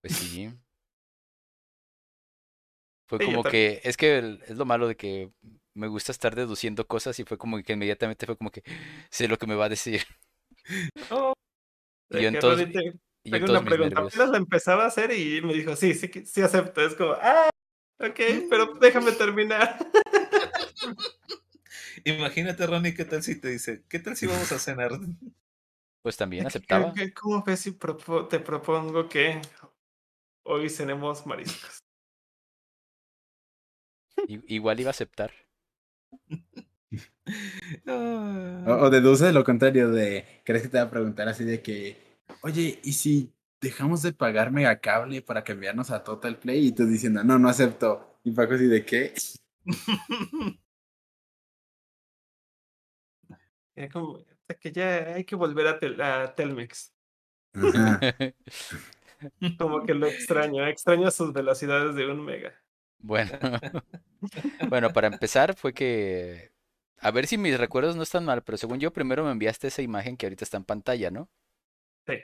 Pues 0.00 0.16
sí. 0.16 0.50
Fue 3.06 3.18
como 3.18 3.42
que, 3.42 3.80
es 3.84 3.98
que 3.98 4.38
es 4.48 4.56
lo 4.56 4.64
malo 4.64 4.88
de 4.88 4.96
que 4.96 5.30
me 5.74 5.86
gusta 5.86 6.12
estar 6.12 6.34
deduciendo 6.34 6.86
cosas 6.86 7.18
y 7.18 7.24
fue 7.24 7.36
como 7.36 7.62
que 7.62 7.74
inmediatamente 7.74 8.24
fue 8.24 8.38
como 8.38 8.50
que 8.50 8.62
sé 9.10 9.28
lo 9.28 9.36
que 9.36 9.46
me 9.46 9.54
va 9.54 9.66
a 9.66 9.68
decir. 9.68 10.02
Oh, 11.10 11.34
y 12.08 12.22
yo 12.22 12.28
entonces, 12.28 12.68
y 13.24 13.30
tengo 13.30 13.50
una 13.50 13.64
pregunta. 13.64 14.00
Apenas 14.00 14.30
la 14.30 14.38
empezaba 14.38 14.84
a 14.84 14.86
hacer 14.86 15.12
y 15.12 15.42
me 15.42 15.52
dijo, 15.52 15.76
sí, 15.76 15.94
sí, 15.94 16.10
sí 16.24 16.40
acepto. 16.40 16.80
Es 16.80 16.94
como, 16.94 17.12
ah, 17.20 17.50
ok, 17.98 18.20
pero 18.48 18.74
déjame 18.74 19.12
terminar. 19.12 19.78
Imagínate, 22.04 22.66
Ronnie, 22.66 22.94
¿qué 22.94 23.04
tal 23.04 23.22
si 23.22 23.40
te 23.40 23.48
dice, 23.48 23.84
qué 23.88 23.98
tal 23.98 24.16
si 24.16 24.26
vamos 24.26 24.50
a 24.50 24.58
cenar? 24.58 24.92
Pues 26.02 26.16
también 26.16 26.46
aceptaba. 26.46 26.92
¿Cómo 27.14 27.44
ves 27.44 27.60
si 27.60 27.72
te 28.28 28.40
propongo 28.40 29.08
que 29.08 29.40
hoy 30.44 30.68
cenemos 30.68 31.26
mariscos? 31.26 31.78
Igual 34.26 34.80
iba 34.80 34.88
a 34.88 34.90
aceptar. 34.90 35.32
o, 37.86 38.90
deduce 38.90 39.32
lo 39.32 39.44
contrario 39.44 39.90
de, 39.90 40.42
¿crees 40.44 40.62
que 40.62 40.68
te 40.68 40.78
va 40.78 40.84
a 40.84 40.90
preguntar 40.90 41.28
así 41.28 41.44
de 41.44 41.62
que, 41.62 42.18
oye, 42.42 42.80
¿y 42.82 42.92
si 42.92 43.32
dejamos 43.62 44.02
de 44.02 44.12
pagar 44.12 44.50
megacable 44.50 45.22
para 45.22 45.42
cambiarnos 45.42 45.90
a 45.90 46.04
Total 46.04 46.36
Play? 46.36 46.66
Y 46.66 46.72
tú 46.72 46.84
diciendo, 46.84 47.24
no, 47.24 47.38
no 47.38 47.48
acepto. 47.48 48.18
Y 48.24 48.32
Paco 48.32 48.52
así 48.54 48.66
de 48.66 48.84
qué? 48.84 49.14
como, 53.92 54.24
que 54.60 54.72
ya 54.72 55.14
hay 55.14 55.24
que 55.24 55.36
volver 55.36 55.66
a, 55.68 56.34
Telmex. 56.34 56.92
Como 59.56 59.86
que 59.86 59.94
lo 59.94 60.06
extraño, 60.08 60.66
extraño 60.66 61.08
sus 61.10 61.32
velocidades 61.32 61.94
de 61.94 62.10
un 62.10 62.24
mega. 62.24 62.52
Bueno, 62.98 63.30
bueno, 64.68 64.92
para 64.92 65.06
empezar 65.06 65.54
fue 65.54 65.72
que, 65.72 66.50
a 66.98 67.10
ver 67.12 67.28
si 67.28 67.38
mis 67.38 67.58
recuerdos 67.58 67.94
no 67.94 68.02
están 68.02 68.24
mal, 68.24 68.42
pero 68.42 68.58
según 68.58 68.80
yo 68.80 68.92
primero 68.92 69.24
me 69.24 69.30
enviaste 69.30 69.68
esa 69.68 69.82
imagen 69.82 70.16
que 70.16 70.26
ahorita 70.26 70.44
está 70.44 70.56
en 70.56 70.64
pantalla, 70.64 71.10
¿no? 71.12 71.28
Sí. 72.06 72.14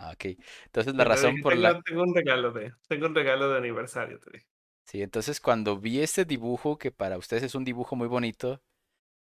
Ah, 0.00 0.12
ok. 0.14 0.36
Entonces 0.64 0.94
la 0.94 1.04
razón 1.04 1.40
por 1.42 1.54
la... 1.56 1.78
Tengo 1.82 2.02
un 2.02 2.14
regalo 2.14 2.52
de, 2.52 2.72
tengo 2.88 3.06
un 3.06 3.14
regalo 3.14 3.50
de 3.50 3.58
aniversario, 3.58 4.18
te 4.18 4.30
dije. 4.30 4.46
Sí, 4.86 5.02
entonces 5.02 5.40
cuando 5.40 5.78
vi 5.78 6.00
este 6.00 6.24
dibujo, 6.24 6.78
que 6.78 6.90
para 6.90 7.18
ustedes 7.18 7.42
es 7.42 7.54
un 7.54 7.64
dibujo 7.64 7.96
muy 7.96 8.08
bonito, 8.08 8.62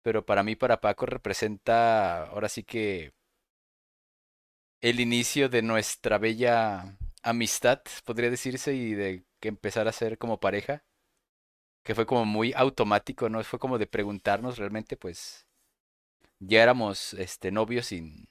pero 0.02 0.26
para 0.26 0.42
mí, 0.42 0.54
para 0.54 0.82
Paco, 0.82 1.06
representa 1.06 2.24
ahora 2.26 2.50
sí 2.50 2.62
que 2.62 3.14
el 4.82 5.00
inicio 5.00 5.48
de 5.48 5.62
nuestra 5.62 6.18
bella 6.18 6.98
amistad, 7.22 7.80
podría 8.04 8.30
decirse, 8.30 8.74
y 8.74 8.92
de 8.92 9.24
que 9.40 9.48
empezar 9.48 9.88
a 9.88 9.92
ser 9.92 10.18
como 10.18 10.40
pareja, 10.40 10.84
que 11.84 11.94
fue 11.94 12.04
como 12.04 12.26
muy 12.26 12.52
automático, 12.54 13.30
¿no? 13.30 13.42
Fue 13.44 13.58
como 13.58 13.78
de 13.78 13.86
preguntarnos 13.86 14.58
realmente, 14.58 14.96
pues, 14.98 15.46
ya 16.38 16.62
éramos 16.62 17.14
este, 17.14 17.50
novios 17.50 17.86
sin, 17.86 18.28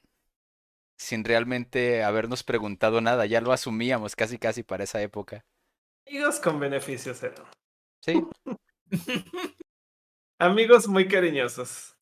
sin 0.98 1.24
realmente 1.24 2.04
habernos 2.04 2.44
preguntado 2.44 3.02
nada, 3.02 3.26
ya 3.26 3.42
lo 3.42 3.52
asumíamos 3.52 4.16
casi 4.16 4.38
casi 4.38 4.64
para 4.64 4.84
esa 4.84 5.02
época. 5.02 5.46
Amigos 6.08 6.40
con 6.40 6.60
beneficios, 6.60 7.24
¿eh? 7.24 7.34
Sí. 8.02 8.24
Amigos 10.40 10.88
muy 10.88 11.08
cariñosos. 11.08 11.96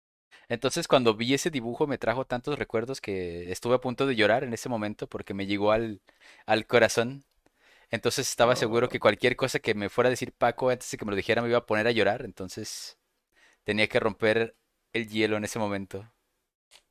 Entonces 0.49 0.87
cuando 0.87 1.15
vi 1.15 1.33
ese 1.33 1.49
dibujo 1.49 1.87
me 1.87 1.97
trajo 1.97 2.25
tantos 2.25 2.59
recuerdos 2.59 3.01
que 3.01 3.51
estuve 3.51 3.75
a 3.75 3.81
punto 3.81 4.05
de 4.05 4.15
llorar 4.15 4.43
en 4.43 4.53
ese 4.53 4.69
momento 4.69 5.07
porque 5.07 5.33
me 5.33 5.45
llegó 5.47 5.71
al, 5.71 6.01
al 6.45 6.67
corazón. 6.67 7.25
Entonces 7.91 8.29
estaba 8.29 8.55
seguro 8.55 8.89
que 8.89 8.99
cualquier 8.99 9.35
cosa 9.37 9.59
que 9.59 9.75
me 9.75 9.89
fuera 9.89 10.09
a 10.09 10.11
decir 10.11 10.33
Paco 10.33 10.69
antes 10.69 10.91
de 10.91 10.97
que 10.97 11.05
me 11.05 11.11
lo 11.11 11.17
dijera 11.17 11.41
me 11.41 11.49
iba 11.49 11.59
a 11.59 11.65
poner 11.65 11.87
a 11.87 11.91
llorar. 11.91 12.23
Entonces 12.25 12.97
tenía 13.65 13.87
que 13.89 13.99
romper 14.01 14.57
el 14.93 15.09
hielo 15.09 15.37
en 15.37 15.45
ese 15.45 15.59
momento. 15.59 16.12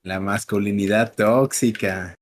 La 0.03 0.19
masculinidad 0.19 1.15
tóxica. 1.15 2.15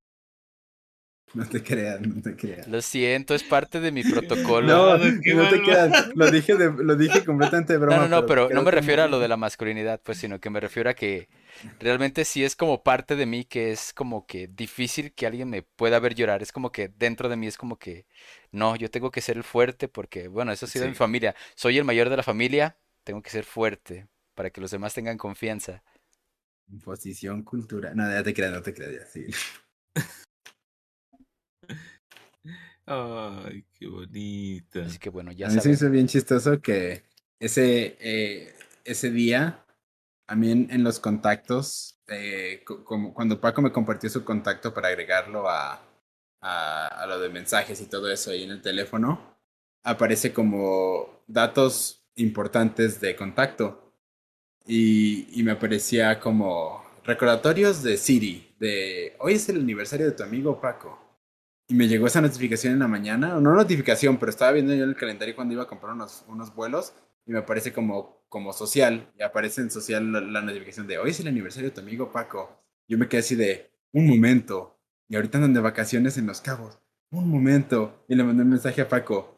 No 1.32 1.47
te 1.47 1.62
creas, 1.62 2.01
no 2.01 2.20
te 2.20 2.35
creas. 2.35 2.66
Lo 2.66 2.82
siento, 2.82 3.35
es 3.35 3.44
parte 3.44 3.78
de 3.78 3.93
mi 3.93 4.02
protocolo. 4.11 4.66
No, 4.66 4.98
no 4.98 5.48
te 5.48 5.62
creas. 5.62 6.09
Lo 6.15 6.31
dije, 6.31 6.57
de, 6.57 6.73
lo 6.73 6.97
dije 6.97 7.24
completamente 7.24 7.74
de 7.74 7.78
broma. 7.78 7.97
No, 7.97 8.02
no, 8.02 8.20
no, 8.20 8.27
pero, 8.27 8.48
no 8.51 8.62
me 8.62 8.70
refiero 8.70 9.05
a 9.05 9.09
lo 9.09 9.20
de 9.20 9.28
la 9.28 9.36
masculinidad, 9.36 10.01
pues, 10.02 10.19
sino 10.19 10.40
que 10.40 10.51
me 10.51 10.59
refiero 10.59 10.90
a 10.90 10.94
que 10.94 11.28
realmente 11.78 12.24
sí 12.24 12.43
es 12.43 12.57
como 12.57 12.82
parte 12.82 13.15
de 13.15 13.27
mí 13.27 13.44
que 13.44 13.70
es 13.70 13.93
como 13.93 14.27
que 14.27 14.48
difícil 14.48 15.12
que 15.12 15.27
alguien 15.27 15.48
me 15.48 15.62
pueda 15.62 16.01
ver 16.01 16.16
llorar. 16.16 16.43
Es 16.43 16.51
como 16.51 16.73
que 16.73 16.89
dentro 16.89 17.28
de 17.28 17.36
mí 17.36 17.47
es 17.47 17.57
como 17.57 17.78
que, 17.78 18.07
no, 18.51 18.74
yo 18.74 18.90
tengo 18.90 19.12
que 19.12 19.20
ser 19.20 19.36
el 19.36 19.44
fuerte 19.44 19.86
porque, 19.86 20.27
bueno, 20.27 20.51
eso 20.51 20.66
ha 20.66 20.69
sido 20.69 20.89
mi 20.89 20.94
familia. 20.94 21.36
Soy 21.55 21.78
el 21.78 21.85
mayor 21.85 22.11
de 22.11 22.16
la 22.16 22.23
familia, 22.24 22.77
tengo 23.05 23.23
que 23.23 23.31
ser 23.31 23.44
fuerte 23.44 24.09
para 24.35 24.51
que 24.51 24.61
los 24.61 24.73
demás 24.73 24.94
tengan 24.94 25.16
confianza. 25.16 25.85
Posición 26.78 27.42
cultural. 27.42 27.97
No, 27.97 28.09
ya 28.09 28.22
te 28.22 28.32
creas, 28.32 28.52
no 28.52 28.62
te 28.62 28.72
creas, 28.72 28.92
ya, 28.94 29.06
sí. 29.06 29.26
Ay, 32.86 33.64
qué 33.78 33.86
bonita. 33.86 34.82
Así 34.84 34.98
que 34.98 35.10
bueno, 35.10 35.32
ya 35.32 35.47
A 35.47 35.51
mí 35.51 35.60
se 35.60 35.68
me 35.68 35.74
hizo 35.74 35.90
bien 35.90 36.06
chistoso 36.06 36.60
que 36.60 37.05
ese, 37.38 37.97
eh, 38.01 38.55
ese 38.84 39.10
día, 39.10 39.64
a 40.26 40.34
mí 40.34 40.51
en, 40.51 40.84
los 40.84 41.01
contactos, 41.01 42.01
eh, 42.09 42.64
como 42.64 43.14
cuando 43.14 43.40
Paco 43.40 43.62
me 43.62 43.72
compartió 43.72 44.10
su 44.10 44.24
contacto 44.24 44.74
para 44.74 44.88
agregarlo 44.88 45.48
a, 45.48 45.82
a, 46.40 46.86
a, 46.86 47.06
lo 47.06 47.20
de 47.20 47.28
mensajes 47.28 47.80
y 47.80 47.86
todo 47.86 48.10
eso 48.10 48.30
ahí 48.30 48.42
en 48.44 48.51
el 48.51 48.62
teléfono, 48.62 49.38
aparece 49.82 50.32
como 50.32 51.22
datos 51.26 52.05
importantes 52.16 53.01
de 53.01 53.16
contacto. 53.16 53.89
Y, 54.66 55.42
me 55.42 55.52
aparecía 55.52 56.20
como 56.20 56.84
recordatorios 57.04 57.82
de 57.82 57.96
Siri, 57.96 58.54
de 58.58 59.14
hoy 59.18 59.34
es 59.34 59.48
el 59.48 59.60
aniversario 59.60 60.06
de 60.06 60.12
tu 60.12 60.22
amigo 60.22 60.60
Paco 60.60 60.98
y 61.70 61.74
me 61.74 61.86
llegó 61.86 62.08
esa 62.08 62.20
notificación 62.20 62.72
en 62.72 62.80
la 62.80 62.88
mañana, 62.88 63.38
no 63.40 63.54
notificación, 63.54 64.18
pero 64.18 64.30
estaba 64.30 64.50
viendo 64.50 64.74
yo 64.74 64.84
el 64.84 64.96
calendario 64.96 65.36
cuando 65.36 65.54
iba 65.54 65.62
a 65.62 65.68
comprar 65.68 65.94
unos, 65.94 66.24
unos 66.26 66.52
vuelos 66.52 66.92
y 67.24 67.30
me 67.30 67.38
aparece 67.38 67.72
como, 67.72 68.24
como 68.28 68.52
social, 68.52 69.08
y 69.16 69.22
aparece 69.22 69.60
en 69.60 69.70
social 69.70 70.32
la, 70.32 70.40
notificación 70.42 70.88
de 70.88 70.98
hoy 70.98 71.10
es 71.10 71.20
el 71.20 71.28
aniversario 71.28 71.68
de 71.68 71.74
tu 71.74 71.80
amigo 71.80 72.10
Paco. 72.10 72.60
Yo 72.88 72.98
me 72.98 73.08
quedé 73.08 73.20
así 73.20 73.36
de, 73.36 73.70
un 73.92 74.08
momento, 74.08 74.80
y 75.08 75.14
ahorita 75.14 75.38
andan 75.38 75.54
de 75.54 75.60
vacaciones 75.60 76.18
en 76.18 76.26
Los 76.26 76.40
Cabos, 76.40 76.80
un 77.12 77.28
momento, 77.28 78.04
y 78.08 78.16
le 78.16 78.24
mandé 78.24 78.42
un 78.42 78.50
mensaje 78.50 78.80
a 78.80 78.88
Paco, 78.88 79.36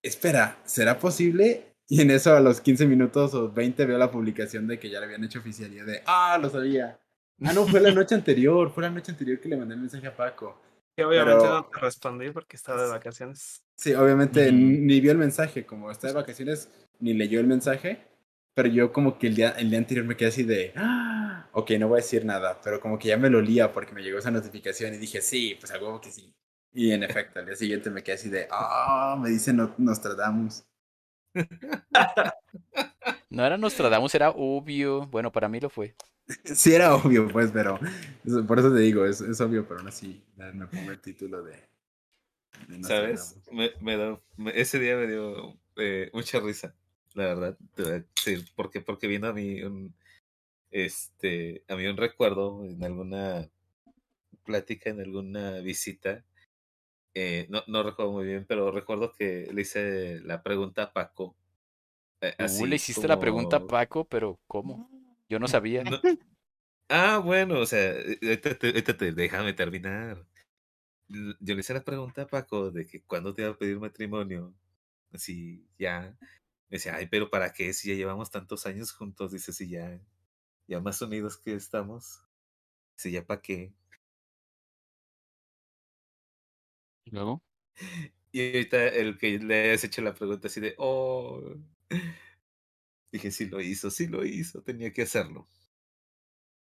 espera, 0.00 0.58
¿será 0.64 1.00
posible? 1.00 1.67
Y 1.90 2.02
en 2.02 2.10
eso 2.10 2.36
a 2.36 2.40
los 2.40 2.60
15 2.60 2.86
minutos 2.86 3.32
o 3.32 3.50
20 3.50 3.86
veo 3.86 3.96
la 3.96 4.10
publicación 4.10 4.66
de 4.66 4.78
que 4.78 4.90
ya 4.90 5.00
le 5.00 5.06
habían 5.06 5.24
hecho 5.24 5.38
oficialidad 5.38 5.86
de, 5.86 6.02
ah, 6.04 6.38
lo 6.40 6.50
sabía. 6.50 7.00
Ah, 7.42 7.54
no, 7.54 7.66
fue 7.66 7.80
la 7.80 7.90
noche 7.92 8.14
anterior, 8.14 8.70
fue 8.70 8.82
la 8.82 8.90
noche 8.90 9.10
anterior 9.10 9.40
que 9.40 9.48
le 9.48 9.56
mandé 9.56 9.74
el 9.74 9.80
mensaje 9.80 10.06
a 10.06 10.14
Paco 10.14 10.60
obviamente 11.04 11.44
no 11.44 11.64
te 11.64 11.80
respondí 11.80 12.30
porque 12.30 12.56
estaba 12.56 12.82
de 12.82 12.90
vacaciones. 12.90 13.62
Sí, 13.76 13.94
obviamente 13.94 14.50
ni 14.52 15.00
vio 15.00 15.12
el 15.12 15.18
mensaje, 15.18 15.64
como 15.64 15.90
está 15.90 16.08
de 16.08 16.14
vacaciones, 16.14 16.70
ni 16.98 17.14
leyó 17.14 17.40
el 17.40 17.46
mensaje, 17.46 18.04
pero 18.54 18.68
yo 18.68 18.92
como 18.92 19.18
que 19.18 19.28
el 19.28 19.36
día, 19.36 19.50
el 19.50 19.70
día 19.70 19.78
anterior 19.78 20.06
me 20.06 20.16
quedé 20.16 20.28
así 20.28 20.42
de, 20.42 20.72
ah, 20.76 21.48
ok, 21.52 21.70
no 21.78 21.88
voy 21.88 22.00
a 22.00 22.02
decir 22.02 22.24
nada, 22.24 22.60
pero 22.62 22.80
como 22.80 22.98
que 22.98 23.08
ya 23.08 23.16
me 23.16 23.30
lo 23.30 23.40
lía 23.40 23.72
porque 23.72 23.92
me 23.92 24.02
llegó 24.02 24.18
esa 24.18 24.30
notificación 24.30 24.94
y 24.94 24.98
dije, 24.98 25.20
sí, 25.20 25.56
pues 25.60 25.72
algo 25.72 26.00
que 26.00 26.10
sí. 26.10 26.34
Y 26.72 26.90
en 26.90 27.02
efecto, 27.02 27.38
al 27.38 27.46
día 27.46 27.56
siguiente 27.56 27.90
me 27.90 28.02
quedé 28.02 28.16
así 28.16 28.28
de, 28.28 28.48
ah, 28.50 29.18
me 29.20 29.30
dicen 29.30 29.56
no, 29.56 29.74
Nostradamus. 29.78 30.64
No 33.30 33.44
era 33.44 33.56
Nostradamus, 33.58 34.14
era 34.14 34.30
obvio. 34.30 35.06
Bueno, 35.06 35.30
para 35.30 35.48
mí 35.48 35.60
lo 35.60 35.68
fue. 35.70 35.94
Sí, 36.44 36.74
era 36.74 36.94
obvio, 36.94 37.30
pues, 37.32 37.50
pero 37.52 37.78
por 38.46 38.58
eso 38.58 38.72
te 38.72 38.80
digo, 38.80 39.06
es, 39.06 39.20
es 39.20 39.40
obvio, 39.40 39.66
pero 39.66 39.80
aún 39.80 39.88
así 39.88 40.22
me 40.36 40.66
pongo 40.66 40.90
el 40.90 41.00
título 41.00 41.42
de. 41.42 41.56
de 42.68 42.82
¿Sabes? 42.84 43.36
Me, 43.50 43.70
me 43.80 43.96
da- 43.96 44.20
me- 44.36 44.58
ese 44.60 44.78
día 44.78 44.96
me 44.96 45.06
dio 45.06 45.58
eh, 45.76 46.10
mucha 46.12 46.40
risa, 46.40 46.74
la 47.14 47.26
verdad. 47.26 47.58
te 47.74 47.82
voy 47.82 47.92
a 47.92 48.04
decir, 48.14 48.44
porque, 48.54 48.80
porque 48.80 49.06
vino 49.06 49.26
a 49.28 49.32
mí 49.32 49.62
un, 49.62 49.94
este, 50.70 51.64
a 51.68 51.76
mí 51.76 51.86
un 51.86 51.96
recuerdo 51.96 52.64
en 52.66 52.84
alguna 52.84 53.48
plática, 54.44 54.90
en 54.90 55.00
alguna 55.00 55.60
visita. 55.60 56.24
Eh, 57.18 57.46
no, 57.50 57.62
no 57.66 57.82
recuerdo 57.82 58.12
muy 58.12 58.26
bien, 58.26 58.46
pero 58.48 58.70
recuerdo 58.70 59.12
que 59.12 59.50
le 59.52 59.62
hice 59.62 60.20
la 60.20 60.42
pregunta 60.42 60.84
a 60.84 60.92
Paco. 60.92 61.36
eh, 62.22 62.34
así 62.38 62.66
le 62.66 62.76
hiciste 62.76 63.08
la 63.08 63.18
pregunta 63.18 63.58
a 63.58 63.66
Paco, 63.66 64.06
pero 64.06 64.40
¿cómo? 64.46 64.90
Yo 65.28 65.38
no 65.38 65.48
sabía. 65.48 65.84
No- 65.84 66.00
Ah, 66.90 67.18
bueno, 67.24 67.60
o 67.60 67.66
sea, 67.66 67.92
eh, 67.98 68.40
déjame 69.16 69.52
terminar. 69.54 70.26
Yo 71.08 71.54
le 71.54 71.60
hice 71.60 71.74
la 71.74 71.84
pregunta 71.84 72.22
a 72.22 72.26
Paco 72.26 72.70
de 72.70 72.86
que 72.86 73.02
cuándo 73.02 73.34
te 73.34 73.42
iba 73.42 73.50
a 73.52 73.58
pedir 73.58 73.78
matrimonio. 73.80 74.54
Así, 75.12 75.66
ya. 75.78 76.16
Me 76.70 76.76
decía, 76.78 76.96
ay, 76.96 77.06
pero 77.08 77.30
¿para 77.30 77.52
qué? 77.52 77.72
Si 77.74 77.88
ya 77.90 77.94
llevamos 77.94 78.30
tantos 78.30 78.66
años 78.66 78.92
juntos, 78.92 79.32
dice, 79.32 79.52
si 79.52 79.68
ya, 79.70 80.00
ya 80.68 80.80
más 80.80 81.02
unidos 81.02 81.38
que 81.38 81.54
estamos. 81.54 82.22
Si 82.96 83.12
ya 83.12 83.26
para 83.26 83.42
qué. 83.42 83.74
Luego? 87.12 87.42
Y 88.32 88.46
ahorita 88.46 88.88
el 88.88 89.18
que 89.18 89.38
le 89.38 89.72
has 89.72 89.84
hecho 89.84 90.02
la 90.02 90.14
pregunta 90.14 90.48
así 90.48 90.60
de, 90.60 90.74
oh. 90.78 91.42
Dije, 93.12 93.30
sí 93.30 93.44
lo 93.46 93.60
hizo, 93.60 93.90
sí 93.90 94.06
lo 94.06 94.24
hizo, 94.24 94.62
tenía 94.62 94.90
que 94.94 95.02
hacerlo. 95.02 95.46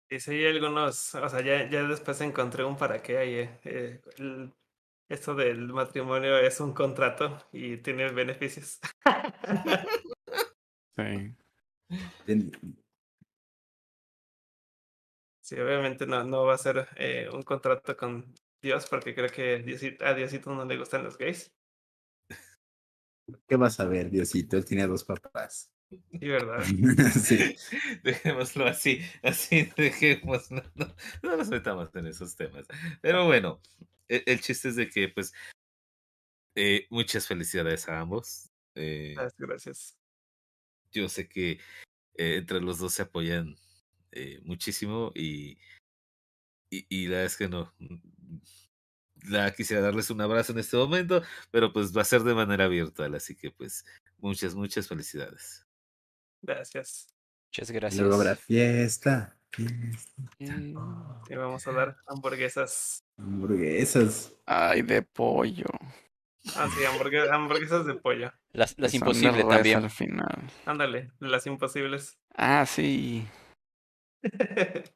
Y 0.10 0.20
sí, 0.20 0.32
hay 0.32 0.46
algunos, 0.48 1.16
o 1.16 1.30
sea, 1.30 1.42
ya, 1.42 1.70
ya 1.70 1.84
después 1.84 2.22
encontré 2.22 2.64
un 2.64 2.78
para 2.78 3.02
qué 3.02 3.18
hay. 3.18 3.34
eh, 3.36 3.60
eh, 3.66 4.02
el- 4.18 4.54
esto 5.10 5.36
del 5.36 5.68
matrimonio 5.74 6.38
es 6.40 6.60
un 6.62 6.74
contrato 6.74 7.40
y 7.54 7.78
tiene 7.78 8.12
beneficios. 8.12 8.80
Sí, 15.42 15.56
obviamente 15.60 16.06
no, 16.06 16.24
no 16.24 16.46
va 16.46 16.54
a 16.56 16.58
ser 16.58 16.88
eh, 16.98 17.30
un 17.34 17.42
contrato 17.44 17.96
con 17.98 18.34
Dios 18.62 18.88
porque 18.90 19.14
creo 19.14 19.30
que 19.30 19.60
Diosito- 19.64 20.04
a 20.06 20.14
Diosito 20.14 20.54
no 20.54 20.66
le 20.66 20.78
gustan 20.78 21.04
los 21.04 21.18
gays. 21.18 21.52
¿Qué 23.48 23.56
vas 23.56 23.80
a 23.80 23.86
ver, 23.86 24.10
Diosito? 24.10 24.58
Él 24.58 24.66
tiene 24.66 24.88
dos 24.88 25.04
papás. 25.04 25.70
Sí, 25.90 26.28
¿verdad? 26.28 26.64
sí. 27.14 27.56
Dejémoslo 28.04 28.66
así, 28.66 29.02
así 29.24 29.70
dejémoslo. 29.78 30.64
No, 30.76 30.96
no 31.24 31.38
nos 31.38 31.50
metamos 31.50 31.94
en 31.96 32.08
esos 32.08 32.36
temas. 32.36 32.66
Pero 33.02 33.26
bueno, 33.26 33.62
e- 34.08 34.24
el, 34.26 34.42
chiste 34.42 34.70
es 34.70 34.76
de 34.76 34.90
que, 34.90 35.10
pues, 35.10 35.34
eh, 36.56 36.88
muchas 36.90 37.28
felicidades 37.28 37.88
a 37.88 38.00
ambos. 38.00 38.50
Eh, 38.76 39.14
Gracias, 39.16 39.40
gracias. 39.40 39.98
yo 40.92 41.10
sé 41.10 41.28
que 41.28 41.52
eh, 42.16 42.38
entre 42.38 42.62
los 42.62 42.80
dos 42.80 42.94
se 42.94 43.04
apoyan 43.04 43.56
eh, 44.12 44.40
muchísimo 44.44 45.12
y, 45.16 45.58
y, 46.72 46.86
y 46.90 47.06
la 47.08 47.12
verdad 47.18 47.26
es 47.26 47.38
que 47.38 47.50
no. 47.50 47.74
La 49.24 49.52
quisiera 49.54 49.82
darles 49.82 50.10
un 50.10 50.22
abrazo 50.22 50.52
en 50.54 50.60
este 50.60 50.78
momento, 50.78 51.22
pero 51.52 51.74
pues 51.74 51.96
va 51.96 52.02
a 52.02 52.06
ser 52.06 52.22
de 52.24 52.34
manera 52.36 52.68
virtual, 52.68 53.16
así 53.16 53.36
que 53.36 53.52
pues 53.52 53.86
muchas, 54.20 54.56
muchas 54.56 54.88
felicidades. 54.88 55.66
Gracias. 56.42 57.08
Muchas 57.48 57.70
Luego 57.70 57.80
gracias. 57.80 58.14
habrá 58.14 58.36
fiesta. 58.36 59.38
fiesta, 59.52 60.22
Eh, 60.40 60.74
Y 61.30 61.36
vamos 61.36 61.66
a 61.68 61.72
dar 61.72 61.98
hamburguesas. 62.06 63.04
Hamburguesas. 63.18 64.34
Ay, 64.46 64.82
de 64.84 65.02
pollo. 65.02 65.66
Ah, 66.56 66.70
sí, 66.74 66.84
hamburgue- 66.86 67.30
hamburguesas 67.30 67.86
de 67.86 67.96
pollo. 67.96 68.32
Las, 68.54 68.78
las 68.78 68.94
imposibles 68.94 69.46
también. 69.48 69.84
Al 69.84 69.90
final. 69.90 70.50
Ándale, 70.66 71.12
las 71.20 71.46
imposibles. 71.48 72.18
Ah, 72.36 72.66
sí. 72.66 73.28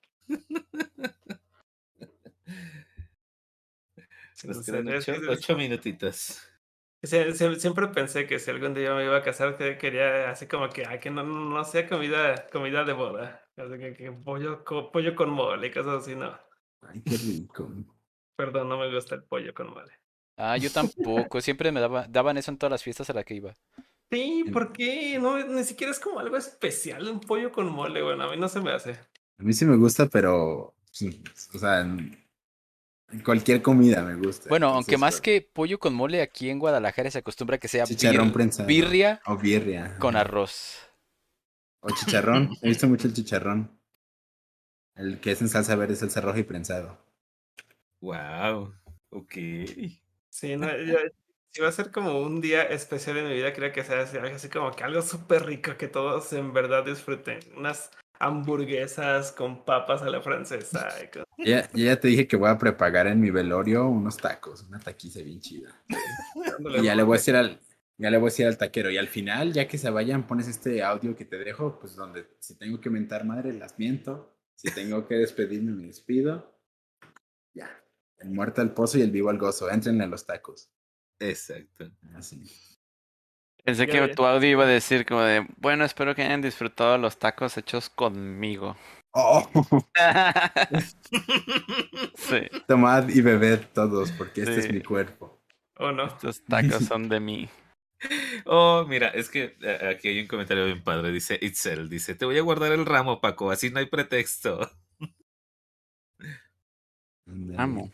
Sí, 4.30 4.30
Nos 4.43 4.57
no 4.57 4.63
sé, 4.63 4.71
quedan 4.71 4.87
es 4.89 5.07
ocho, 5.09 5.19
que- 5.21 5.27
ocho 5.29 5.55
minutitos. 5.57 6.41
Sie- 7.03 7.33
sie- 7.33 7.59
Siempre 7.59 7.87
pensé 7.87 8.27
que 8.27 8.37
si 8.39 8.51
algún 8.51 8.73
día 8.73 8.93
me 8.93 9.03
iba 9.05 9.17
a 9.17 9.23
casar, 9.23 9.57
que 9.57 9.77
quería 9.77 10.29
así 10.29 10.47
como 10.47 10.69
que, 10.69 10.85
ah, 10.85 10.99
que 10.99 11.09
no, 11.09 11.23
no, 11.23 11.49
no 11.49 11.63
sea 11.63 11.87
comida, 11.87 12.47
comida 12.51 12.83
de 12.83 12.93
boda. 12.93 13.43
Así 13.57 13.77
que, 13.79 13.93
que 13.93 14.11
pollo, 14.11 14.63
co- 14.63 14.91
pollo 14.91 15.15
con 15.15 15.29
mole 15.31 15.67
y 15.67 15.71
cosas 15.71 16.03
así, 16.03 16.15
no. 16.15 16.37
Ay, 16.81 17.01
qué 17.01 17.17
rico. 17.17 17.69
Perdón, 18.35 18.69
no 18.69 18.77
me 18.77 18.93
gusta 18.93 19.15
el 19.15 19.23
pollo 19.23 19.53
con 19.53 19.71
mole. 19.71 19.91
Ah, 20.37 20.57
yo 20.57 20.69
tampoco. 20.71 21.41
Siempre 21.41 21.71
me 21.71 21.79
daba, 21.79 22.07
daban 22.07 22.37
eso 22.37 22.51
en 22.51 22.57
todas 22.57 22.71
las 22.71 22.83
fiestas 22.83 23.09
a 23.09 23.13
las 23.13 23.25
que 23.25 23.35
iba. 23.35 23.53
Sí, 24.11 24.45
¿por 24.51 24.73
qué? 24.73 25.17
No, 25.19 25.37
ni 25.47 25.63
siquiera 25.63 25.91
es 25.91 25.99
como 25.99 26.19
algo 26.19 26.35
especial 26.37 27.07
un 27.07 27.19
pollo 27.21 27.51
con 27.51 27.71
mole, 27.71 28.01
bueno, 28.01 28.23
a 28.25 28.31
mí 28.31 28.37
no 28.37 28.49
se 28.49 28.59
me 28.59 28.71
hace. 28.71 28.91
A 29.39 29.43
mí 29.43 29.53
sí 29.53 29.65
me 29.65 29.77
gusta, 29.77 30.07
pero. 30.07 30.73
sí, 30.91 31.21
O 31.53 31.57
sea, 31.59 31.85
cualquier 33.23 33.61
comida 33.61 34.01
me 34.03 34.15
gusta. 34.15 34.49
Bueno, 34.49 34.69
aunque 34.69 34.97
más 34.97 35.15
pero- 35.15 35.23
que 35.23 35.41
pollo 35.53 35.79
con 35.79 35.93
mole, 35.93 36.21
aquí 36.21 36.49
en 36.49 36.59
Guadalajara 36.59 37.11
se 37.11 37.19
acostumbra 37.19 37.57
que 37.57 37.67
sea 37.67 37.85
Chicharrón 37.85 38.27
bir- 38.27 38.33
prensado. 38.33 38.67
birria 38.67 39.21
O 39.25 39.37
birria. 39.37 39.95
con 39.99 40.15
arroz. 40.15 40.77
O 41.81 41.89
chicharrón. 41.89 42.49
He 42.61 42.69
visto 42.69 42.87
mucho 42.87 43.07
el 43.07 43.13
chicharrón. 43.13 43.71
El 44.95 45.19
que 45.19 45.31
es 45.31 45.41
en 45.41 45.49
salsa 45.49 45.75
verde, 45.75 45.95
salsa 45.95 46.21
roja 46.21 46.39
y 46.39 46.43
prensado. 46.43 46.97
Wow. 48.01 48.73
Ok. 49.09 49.33
Sí, 50.29 50.55
no, 50.57 50.67
yo- 50.77 50.97
si 51.49 51.61
va 51.61 51.67
a 51.67 51.71
ser 51.71 51.91
como 51.91 52.19
un 52.21 52.39
día 52.39 52.63
especial 52.63 53.17
en 53.17 53.27
mi 53.27 53.33
vida, 53.33 53.53
creo 53.53 53.71
que 53.73 53.83
sea 53.83 54.01
así 54.01 54.47
como 54.49 54.71
que 54.71 54.83
algo 54.83 55.01
súper 55.01 55.45
rico 55.45 55.75
que 55.77 55.87
todos 55.87 56.31
en 56.33 56.53
verdad 56.53 56.85
disfruten. 56.85 57.39
Unas 57.57 57.91
hamburguesas 58.21 59.31
con 59.31 59.65
papas 59.65 60.01
a 60.01 60.09
la 60.09 60.21
francesa. 60.21 60.87
Ya, 61.43 61.67
yo 61.73 61.85
ya 61.85 61.99
te 61.99 62.07
dije 62.07 62.27
que 62.27 62.37
voy 62.37 62.49
a 62.49 62.57
prepagar 62.59 63.07
en 63.07 63.19
mi 63.19 63.31
velorio 63.31 63.87
unos 63.87 64.17
tacos, 64.17 64.61
una 64.61 64.79
taquiza 64.79 65.21
bien 65.21 65.39
chida. 65.39 65.83
Y 66.59 66.83
ya 66.83 66.93
le 66.93 67.01
voy 67.01 67.15
a 67.15 67.17
decir 67.17 67.35
al, 67.35 67.59
ya 67.97 68.11
le 68.11 68.17
voy 68.17 68.27
a 68.27 68.31
decir 68.31 68.45
al 68.45 68.59
taquero. 68.59 68.91
Y 68.91 68.97
al 68.97 69.07
final, 69.07 69.51
ya 69.51 69.67
que 69.67 69.79
se 69.79 69.89
vayan, 69.89 70.27
pones 70.27 70.47
este 70.47 70.83
audio 70.83 71.15
que 71.15 71.25
te 71.25 71.39
dejo, 71.39 71.79
pues 71.79 71.95
donde 71.95 72.27
si 72.39 72.55
tengo 72.59 72.79
que 72.79 72.91
mentar 72.91 73.25
madre, 73.25 73.53
las 73.53 73.79
miento. 73.79 74.37
Si 74.53 74.71
tengo 74.71 75.07
que 75.07 75.15
despedirme, 75.15 75.71
me 75.71 75.87
despido. 75.87 76.59
Ya. 77.55 77.69
El 78.19 78.29
muerto 78.29 78.61
al 78.61 78.75
pozo 78.75 78.99
y 78.99 79.01
el 79.01 79.09
vivo 79.09 79.31
al 79.31 79.39
gozo. 79.39 79.67
Entrenle 79.67 80.03
a 80.03 80.07
los 80.07 80.27
tacos. 80.27 80.71
Exacto. 81.19 81.91
Así. 82.13 82.43
Pensé 83.63 83.87
que 83.87 84.07
tu 84.09 84.25
audio 84.25 84.49
iba 84.49 84.63
a 84.63 84.67
decir 84.67 85.05
como 85.05 85.21
de, 85.21 85.47
bueno, 85.57 85.85
espero 85.85 86.15
que 86.15 86.23
hayan 86.23 86.41
disfrutado 86.41 86.97
los 86.97 87.19
tacos 87.19 87.57
hechos 87.57 87.89
conmigo. 87.89 88.75
Oh, 89.13 89.47
Sí, 92.15 92.41
tomad 92.67 93.09
y 93.09 93.21
bebed 93.21 93.59
todos, 93.73 94.11
porque 94.13 94.41
este 94.41 94.59
es 94.59 94.71
mi 94.71 94.81
cuerpo. 94.81 95.43
¿O 95.77 95.91
no? 95.91 96.05
estos 96.05 96.43
tacos 96.45 96.85
son 96.85 97.09
de 97.09 97.19
mí. 97.19 97.49
Oh, 98.45 98.83
mira, 98.87 99.09
es 99.09 99.29
que 99.29 99.55
eh, 99.61 99.95
aquí 99.95 100.07
hay 100.07 100.21
un 100.21 100.27
comentario 100.27 100.65
bien 100.65 100.83
padre. 100.83 101.11
Dice 101.11 101.37
Itzel, 101.39 101.87
dice, 101.87 102.15
te 102.15 102.25
voy 102.25 102.35
a 102.35 102.41
guardar 102.41 102.71
el 102.71 102.87
ramo, 102.87 103.21
Paco, 103.21 103.51
así 103.51 103.69
no 103.69 103.77
hay 103.77 103.85
pretexto. 103.85 104.71
Ramo. 107.27 107.91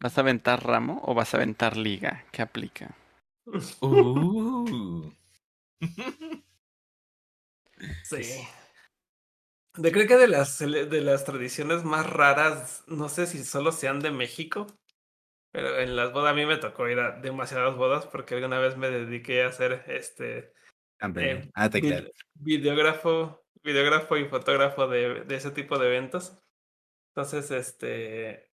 ¿Vas 0.00 0.16
a 0.16 0.20
aventar 0.20 0.64
ramo 0.64 1.02
o 1.04 1.14
vas 1.14 1.34
a 1.34 1.38
aventar 1.38 1.76
liga? 1.76 2.24
¿Qué 2.30 2.42
aplica? 2.42 2.94
Uh. 3.80 5.10
Sí. 8.04 8.46
Yo 9.76 9.92
creo 9.92 10.08
que 10.08 10.16
de 10.16 10.26
las, 10.28 10.58
de 10.58 11.00
las 11.00 11.24
tradiciones 11.24 11.84
más 11.84 12.08
raras, 12.10 12.82
no 12.88 13.08
sé 13.08 13.26
si 13.26 13.44
solo 13.44 13.70
sean 13.70 14.00
de 14.00 14.10
México, 14.10 14.66
pero 15.52 15.78
en 15.78 15.94
las 15.96 16.12
bodas 16.12 16.32
a 16.32 16.34
mí 16.34 16.46
me 16.46 16.56
tocó 16.56 16.88
ir 16.88 16.98
a 16.98 17.20
demasiadas 17.20 17.76
bodas 17.76 18.06
porque 18.06 18.34
alguna 18.34 18.58
vez 18.58 18.76
me 18.76 18.90
dediqué 18.90 19.44
a 19.44 19.48
hacer 19.48 19.84
este 19.86 20.52
eh, 21.20 21.50
Ah, 21.54 21.70
te 21.70 21.80
vid- 21.80 21.88
claro. 21.88 22.10
videógrafo, 22.34 23.44
videógrafo 23.62 24.16
y 24.16 24.24
fotógrafo 24.28 24.88
de, 24.88 25.24
de 25.24 25.34
ese 25.36 25.52
tipo 25.52 25.78
de 25.78 25.86
eventos. 25.86 26.38
Entonces, 27.14 27.50
este, 27.52 28.47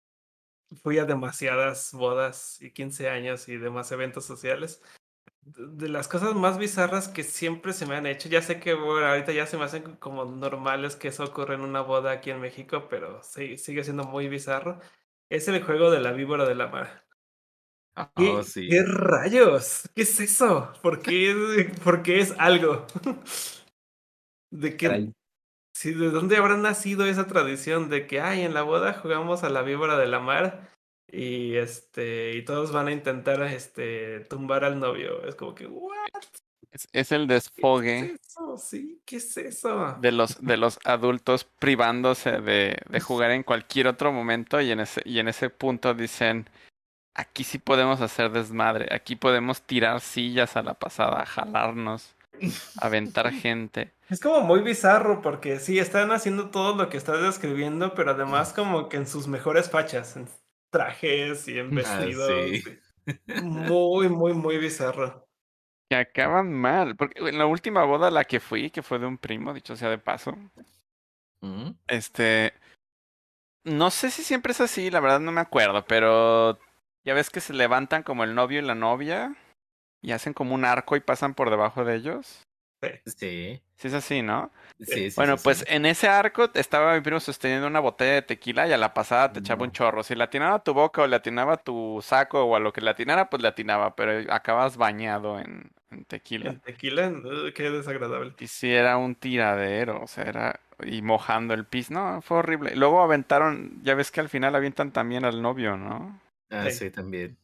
fui 0.82 0.98
a 0.98 1.06
demasiadas 1.06 1.92
bodas 1.94 2.62
y 2.62 2.72
15 2.72 3.10
años 3.10 3.48
y 3.50 3.58
demás 3.58 3.92
eventos 3.92 4.26
sociales. 4.26 4.82
De 5.42 5.90
las 5.90 6.08
cosas 6.08 6.36
más 6.36 6.58
bizarras 6.58 7.10
que 7.10 7.24
siempre 7.24 7.74
se 7.74 7.86
me 7.86 7.96
han 7.96 8.06
hecho, 8.06 8.30
ya 8.30 8.42
sé 8.42 8.60
que 8.60 8.74
bueno, 8.74 9.08
ahorita 9.08 9.34
ya 9.34 9.46
se 9.46 9.58
me 9.58 9.66
hacen 9.66 9.98
como 9.98 10.24
normales 10.26 10.96
que 10.96 11.10
eso 11.10 11.26
ocurra 11.26 11.56
en 11.56 11.62
una 11.62 11.82
boda 11.82 12.12
aquí 12.12 12.30
en 12.32 12.40
México, 12.40 12.88
pero 12.90 13.22
sí, 13.24 13.58
sigue 13.58 13.84
siendo 13.84 14.06
muy 14.06 14.30
bizarro. 14.30 14.80
Es 15.30 15.48
el 15.48 15.62
juego 15.64 15.92
de 15.92 16.00
la 16.00 16.14
víbora 16.14 16.46
de 16.46 16.56
la 16.56 16.68
mar. 16.68 17.06
¿Qué, 18.16 18.30
Oh, 18.30 18.44
sí. 18.44 18.68
qué 18.70 18.84
rayos? 18.84 19.90
¿Qué 19.94 20.02
es 20.02 20.20
eso? 20.20 20.72
¿Por 20.82 21.02
qué, 21.02 21.72
por 21.84 22.02
qué 22.02 22.20
es 22.20 22.34
algo? 22.38 22.88
¿De 24.52 24.78
qué? 24.78 25.14
Sí, 25.74 25.94
¿de 25.94 26.12
dónde 26.12 26.38
habrá 26.38 26.56
nacido 26.56 27.06
esa 27.06 27.28
tradición 27.28 27.90
de 27.90 28.06
que, 28.06 28.22
ay, 28.22 28.42
en 28.42 28.54
la 28.54 28.62
boda 28.62 28.94
jugamos 28.94 29.44
a 29.44 29.50
la 29.50 29.64
víbora 29.64 29.98
de 29.98 30.08
la 30.08 30.20
mar 30.20 30.70
y 31.08 31.56
este 31.56 32.36
y 32.38 32.46
todos 32.46 32.72
van 32.72 32.88
a 32.88 32.92
intentar 32.92 33.42
este 33.44 34.22
tumbar 34.22 34.64
al 34.64 34.80
novio? 34.80 35.26
Es 35.26 35.36
como 35.36 35.56
que, 35.56 35.66
¿what? 35.66 35.92
Es, 36.72 36.88
es 36.92 37.12
el 37.12 37.28
¿Qué 37.28 37.34
desfogue 37.34 38.00
es 38.00 38.22
eso? 38.22 38.58
Sí, 38.58 39.02
¿qué 39.06 39.18
es 39.18 39.38
eso? 39.38 39.98
de 40.00 40.12
los, 40.12 40.44
de 40.44 40.58
los 40.58 40.80
adultos 40.86 41.44
privándose 41.44 42.40
de, 42.42 42.78
de 42.90 43.00
jugar 43.00 43.32
en 43.32 43.44
cualquier 43.44 43.88
otro 43.88 44.12
momento 44.12 44.62
y 44.62 44.72
en 44.72 44.80
ese, 44.80 45.02
y 45.06 45.20
en 45.20 45.28
ese 45.28 45.50
punto 45.50 45.94
dicen, 45.94 46.50
aquí 47.16 47.44
sí 47.44 47.60
podemos 47.60 48.02
hacer 48.02 48.32
desmadre, 48.32 48.88
aquí 48.92 49.16
podemos 49.16 49.62
tirar 49.62 50.02
sillas 50.02 50.56
a 50.56 50.64
la 50.64 50.74
pasada, 50.74 51.26
jalarnos, 51.26 52.16
aventar 52.78 53.32
gente. 53.32 53.94
Es 54.10 54.20
como 54.20 54.42
muy 54.42 54.62
bizarro 54.62 55.22
porque 55.22 55.60
sí, 55.60 55.80
están 55.80 56.12
haciendo 56.12 56.50
todo 56.52 56.76
lo 56.76 56.90
que 56.90 56.98
estás 56.98 57.22
describiendo, 57.22 57.94
pero 57.94 58.12
además 58.12 58.54
como 58.54 58.90
que 58.90 58.98
en 58.98 59.08
sus 59.08 59.28
mejores 59.28 59.70
fachas, 59.70 60.16
en 60.18 60.28
trajes 60.72 61.48
y 61.48 61.60
en 61.60 61.68
Ah, 61.68 61.76
vestidos. 61.76 62.30
sí. 62.52 62.64
Muy, 63.42 64.10
muy, 64.10 64.34
muy 64.34 64.58
bizarro. 64.58 65.28
Que 65.90 65.98
acaban 65.98 66.54
mal, 66.54 66.96
porque 66.96 67.20
en 67.20 67.38
la 67.38 67.46
última 67.46 67.84
boda 67.84 68.08
a 68.08 68.12
la 68.12 68.24
que 68.26 68.40
fui, 68.40 68.70
que 68.72 68.82
fue 68.82 69.00
de 69.00 69.06
un 69.06 69.18
primo, 69.18 69.54
dicho 69.54 69.76
sea 69.76 69.90
de 69.90 69.98
paso, 69.98 70.36
Mm. 71.42 71.72
Este. 71.88 72.54
No 73.66 73.92
sé 73.92 74.12
si 74.12 74.24
siempre 74.24 74.52
es 74.52 74.62
así, 74.62 74.90
la 74.90 75.00
verdad 75.02 75.20
no 75.20 75.32
me 75.32 75.42
acuerdo, 75.42 75.86
pero 75.86 76.58
ya 77.06 77.14
ves 77.14 77.30
que 77.30 77.42
se 77.42 77.54
levantan 77.54 78.04
como 78.04 78.24
el 78.24 78.34
novio 78.36 78.60
y 78.60 78.62
la 78.64 78.76
novia 78.76 79.36
y 80.04 80.12
hacen 80.12 80.34
como 80.34 80.54
un 80.54 80.66
arco 80.66 80.96
y 80.96 81.00
pasan 81.00 81.34
por 81.34 81.50
debajo 81.50 81.84
de 81.84 81.96
ellos. 81.96 82.44
Sí. 83.06 83.62
Sí 83.78 83.88
es 83.88 83.94
así, 83.94 84.22
¿no? 84.22 84.52
Sí, 84.80 85.10
sí, 85.10 85.16
bueno, 85.16 85.38
sí, 85.38 85.44
pues 85.44 85.60
sí. 85.60 85.66
en 85.70 85.86
ese 85.86 86.10
arco 86.10 86.50
estaba 86.54 86.94
mi 86.96 87.02
primo 87.02 87.20
sosteniendo 87.22 87.66
una 87.66 87.80
botella 87.80 88.16
de 88.16 88.22
tequila 88.24 88.68
y 88.68 88.74
a 88.74 88.78
la 88.78 88.94
pasada 88.94 89.32
te 89.32 89.40
echaba 89.40 89.64
un 89.64 89.72
chorro. 89.72 90.04
Si 90.04 90.16
le 90.16 90.24
atinaba 90.26 90.56
a 90.56 90.64
tu 90.64 90.74
boca 90.74 91.02
o 91.02 91.08
le 91.08 91.16
atinaba 91.16 91.54
a 91.54 91.58
tu 91.58 92.00
saco 92.04 92.44
o 92.44 92.56
a 92.56 92.60
lo 92.60 92.74
que 92.74 92.82
le 92.82 92.90
atinara, 92.90 93.30
pues 93.30 93.42
le 93.42 93.48
atinaba, 93.48 93.96
pero 93.96 94.32
acabas 94.34 94.76
bañado 94.76 95.40
en, 95.40 95.72
en 95.92 96.06
tequila. 96.06 96.50
El 96.50 96.62
tequila, 96.62 97.08
uh, 97.10 97.54
qué 97.56 97.72
desagradable. 97.72 98.34
Y 98.40 98.48
sí, 98.48 98.70
era 98.72 98.98
un 98.98 99.16
tiradero, 99.16 100.02
o 100.02 100.08
sea, 100.08 100.26
era... 100.26 100.60
Y 100.84 101.02
mojando 101.02 101.54
el 101.54 101.66
piso, 101.66 101.94
no, 101.94 102.22
fue 102.22 102.40
horrible. 102.40 102.76
Luego 102.76 103.02
aventaron, 103.02 103.82
ya 103.84 103.96
ves 103.96 104.12
que 104.12 104.20
al 104.20 104.28
final 104.28 104.56
avientan 104.56 104.92
también 104.92 105.24
al 105.24 105.42
novio, 105.42 105.78
¿no? 105.78 106.20
Ah, 106.50 106.70
Sí. 106.70 106.72
sí, 106.72 106.90
también. 106.92 107.38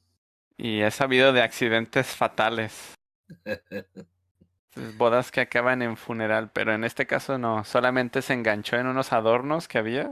Y 0.59 0.81
he 0.81 0.91
sabido 0.91 1.31
de 1.31 1.41
accidentes 1.41 2.07
fatales, 2.07 2.93
bodas 4.97 5.31
que 5.31 5.39
acaban 5.39 5.81
en 5.81 5.95
funeral, 5.95 6.51
pero 6.51 6.73
en 6.73 6.83
este 6.83 7.07
caso 7.07 7.37
no, 7.37 7.63
solamente 7.63 8.21
se 8.21 8.33
enganchó 8.33 8.75
en 8.75 8.87
unos 8.87 9.13
adornos 9.13 9.69
que 9.69 9.77
había 9.77 10.11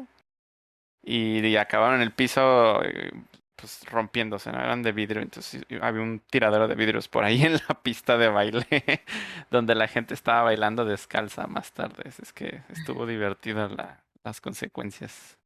y, 1.03 1.45
y 1.45 1.57
acabaron 1.57 1.95
en 1.95 2.01
el 2.01 2.13
piso 2.13 2.81
eh, 2.81 3.11
pues 3.57 3.81
rompiéndose, 3.91 4.53
¿no? 4.53 4.59
Eran 4.59 4.83
de 4.83 4.93
vidrio, 4.93 5.21
entonces 5.21 5.65
había 5.81 6.01
un 6.01 6.21
tiradero 6.29 6.69
de 6.69 6.75
vidrios 6.75 7.09
por 7.09 7.25
ahí 7.25 7.41
en 7.43 7.59
la 7.67 7.81
pista 7.83 8.17
de 8.17 8.29
baile 8.29 8.65
donde 9.51 9.75
la 9.75 9.89
gente 9.89 10.13
estaba 10.13 10.43
bailando 10.43 10.85
descalza 10.85 11.47
más 11.47 11.73
tarde. 11.73 12.03
Es 12.07 12.31
que 12.31 12.61
estuvo 12.69 13.05
divertida 13.05 13.67
la, 13.67 14.01
las 14.23 14.39
consecuencias. 14.39 15.36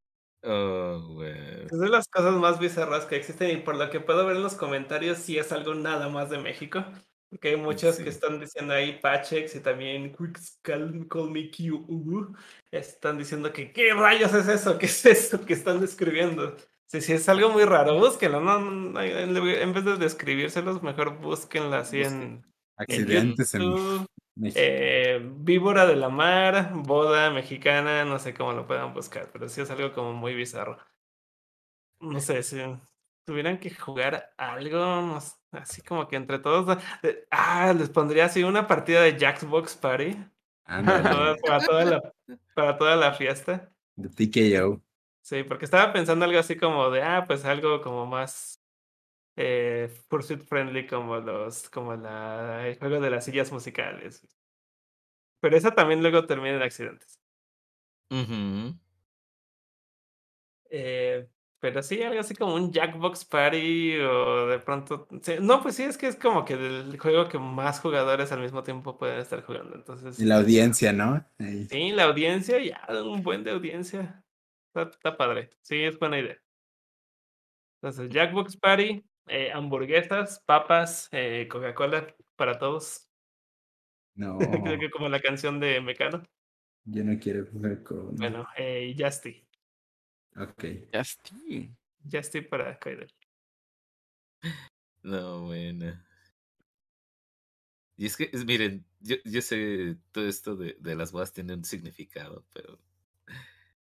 Oh, 0.43 0.99
güey. 1.13 1.65
Es 1.71 1.79
de 1.79 1.89
las 1.89 2.07
cosas 2.07 2.33
más 2.35 2.59
bizarras 2.59 3.05
que 3.05 3.15
existen 3.15 3.51
y 3.51 3.57
por 3.61 3.75
lo 3.75 3.89
que 3.91 3.99
puedo 3.99 4.25
ver 4.25 4.37
en 4.37 4.43
los 4.43 4.55
comentarios 4.55 5.19
sí 5.19 5.37
es 5.37 5.51
algo 5.51 5.75
nada 5.75 6.09
más 6.09 6.29
de 6.29 6.39
México. 6.39 6.83
Porque 7.29 7.49
hay 7.49 7.55
muchos 7.57 7.95
Sí. 7.95 8.03
que 8.03 8.09
están 8.09 8.39
diciendo 8.39 8.73
ahí 8.73 8.99
Pachex 8.99 9.55
y 9.55 9.59
también 9.61 10.13
Quick 10.15 10.37
Call, 10.63 11.07
Call 11.09 11.31
Me 11.31 11.49
Q. 11.49 11.85
uh, 11.87 12.35
están 12.71 13.17
diciendo 13.17 13.53
que 13.53 13.71
¿qué 13.71 13.93
rayos 13.93 14.33
es 14.33 14.47
eso? 14.47 14.77
¿Qué 14.79 14.87
es 14.87 15.05
eso 15.05 15.45
que 15.45 15.53
están 15.53 15.79
describiendo? 15.79 16.57
Sí, 16.87 16.99
sí, 17.01 17.13
es 17.13 17.29
algo 17.29 17.49
muy 17.49 17.63
raro. 17.63 17.97
Búsquenlo, 17.99 18.41
¿no? 18.41 18.59
no, 18.59 19.01
En 19.01 19.37
en 19.37 19.73
vez 19.73 19.85
de 19.85 19.95
describírselos, 19.95 20.83
mejor 20.83 21.19
búsquenlo 21.19 21.75
así 21.77 22.01
en, 22.01 22.21
en 22.23 22.45
Accidentes 22.77 23.53
en 23.53 23.61
YouTube. 23.61 24.05
Eh, 24.55 25.19
víbora 25.23 25.85
de 25.85 25.95
la 25.95 26.09
mar, 26.09 26.71
boda 26.73 27.31
mexicana, 27.31 28.05
no 28.05 28.17
sé 28.17 28.33
cómo 28.33 28.53
lo 28.53 28.65
puedan 28.65 28.93
buscar, 28.93 29.29
pero 29.31 29.49
sí 29.49 29.61
es 29.61 29.69
algo 29.69 29.91
como 29.93 30.13
muy 30.13 30.33
bizarro. 30.33 30.77
No 31.99 32.19
sé, 32.19 32.41
si 32.41 32.57
tuvieran 33.25 33.59
que 33.59 33.69
jugar 33.69 34.33
algo, 34.37 35.19
así 35.51 35.81
como 35.81 36.07
que 36.07 36.15
entre 36.15 36.39
todos. 36.39 36.77
Ah, 37.29 37.73
les 37.77 37.89
pondría 37.89 38.25
así 38.25 38.43
una 38.43 38.67
partida 38.67 39.01
de 39.01 39.17
Jackbox 39.17 39.75
Party 39.75 40.17
para 40.63 40.83
toda, 41.03 41.31
Ándale, 41.31 41.41
para 41.45 41.59
toda 41.65 41.85
la, 41.85 42.13
para 42.55 42.77
toda 42.77 42.95
la 42.95 43.13
fiesta. 43.13 43.71
de 43.95 44.09
TKO. 44.09 44.81
Sí, 45.21 45.43
porque 45.43 45.65
estaba 45.65 45.93
pensando 45.93 46.25
algo 46.25 46.39
así 46.39 46.55
como 46.55 46.89
de, 46.89 47.03
ah, 47.03 47.25
pues 47.27 47.45
algo 47.45 47.81
como 47.81 48.05
más 48.05 48.60
eh, 49.35 49.93
pursuit 50.07 50.41
friendly 50.43 50.87
como 50.87 51.17
los, 51.17 51.69
como 51.69 51.95
la, 51.95 52.67
el 52.67 52.77
juego 52.77 52.99
de 52.99 53.09
las 53.09 53.25
sillas 53.25 53.51
musicales. 53.51 54.27
Pero 55.39 55.57
esa 55.57 55.71
también 55.71 56.01
luego 56.01 56.25
termina 56.25 56.57
en 56.57 56.61
accidentes. 56.61 57.19
Eh, 60.69 61.27
pero 61.59 61.83
sí, 61.83 62.01
algo 62.01 62.19
así 62.19 62.33
como 62.33 62.55
un 62.55 62.71
Jackbox 62.71 63.25
Party 63.25 63.97
o 63.99 64.47
de 64.47 64.59
pronto... 64.59 65.07
No, 65.41 65.61
pues 65.61 65.75
sí, 65.75 65.83
es 65.83 65.97
que 65.97 66.07
es 66.07 66.15
como 66.15 66.43
que 66.43 66.53
el 66.53 66.97
juego 66.99 67.29
que 67.29 67.37
más 67.37 67.79
jugadores 67.79 68.31
al 68.31 68.41
mismo 68.41 68.63
tiempo 68.63 68.97
pueden 68.97 69.19
estar 69.19 69.43
jugando. 69.43 69.75
Entonces, 69.75 70.19
Y 70.19 70.25
la 70.25 70.37
audiencia, 70.37 70.91
¿no? 70.91 71.23
Ahí. 71.37 71.67
Sí, 71.69 71.91
la 71.91 72.05
audiencia, 72.05 72.59
ya, 72.59 72.87
un 73.03 73.21
buen 73.21 73.43
de 73.43 73.51
audiencia. 73.51 74.23
Está, 74.73 74.89
está 74.89 75.17
padre. 75.17 75.51
Sí, 75.61 75.83
es 75.83 75.99
buena 75.99 76.19
idea. 76.19 76.41
Entonces, 77.79 78.09
Jackbox 78.09 78.57
Party, 78.57 79.03
eh, 79.27 79.51
hamburguesas, 79.51 80.39
papas, 80.45 81.07
eh, 81.11 81.47
Coca-Cola 81.49 82.15
para 82.35 82.57
todos. 82.57 83.07
No, 84.13 84.37
Creo 84.37 84.77
que 84.77 84.91
como 84.91 85.07
la 85.07 85.21
canción 85.21 85.59
de 85.61 85.79
Mecano. 85.79 86.21
yo 86.83 87.03
no 87.05 87.17
quiero 87.17 87.45
jugar 87.49 87.81
con. 87.81 88.13
Bueno, 88.17 88.45
eh, 88.57 88.93
Justy. 88.99 89.47
Ok. 90.35 90.63
Ya 90.91 90.99
estoy. 90.99 91.73
Justy 92.11 92.41
para 92.41 92.77
Kaidel. 92.77 93.07
No, 95.01 95.45
bueno. 95.45 95.97
Y 97.95 98.05
es 98.05 98.17
que, 98.17 98.29
es- 98.33 98.45
miren, 98.45 98.85
yo, 98.99 99.15
yo 99.23 99.41
sé 99.41 99.95
todo 100.11 100.27
esto 100.27 100.55
de, 100.57 100.75
de 100.79 100.95
las 100.95 101.11
bodas 101.13 101.31
tiene 101.31 101.53
un 101.53 101.63
significado, 101.63 102.43
pero 102.53 102.77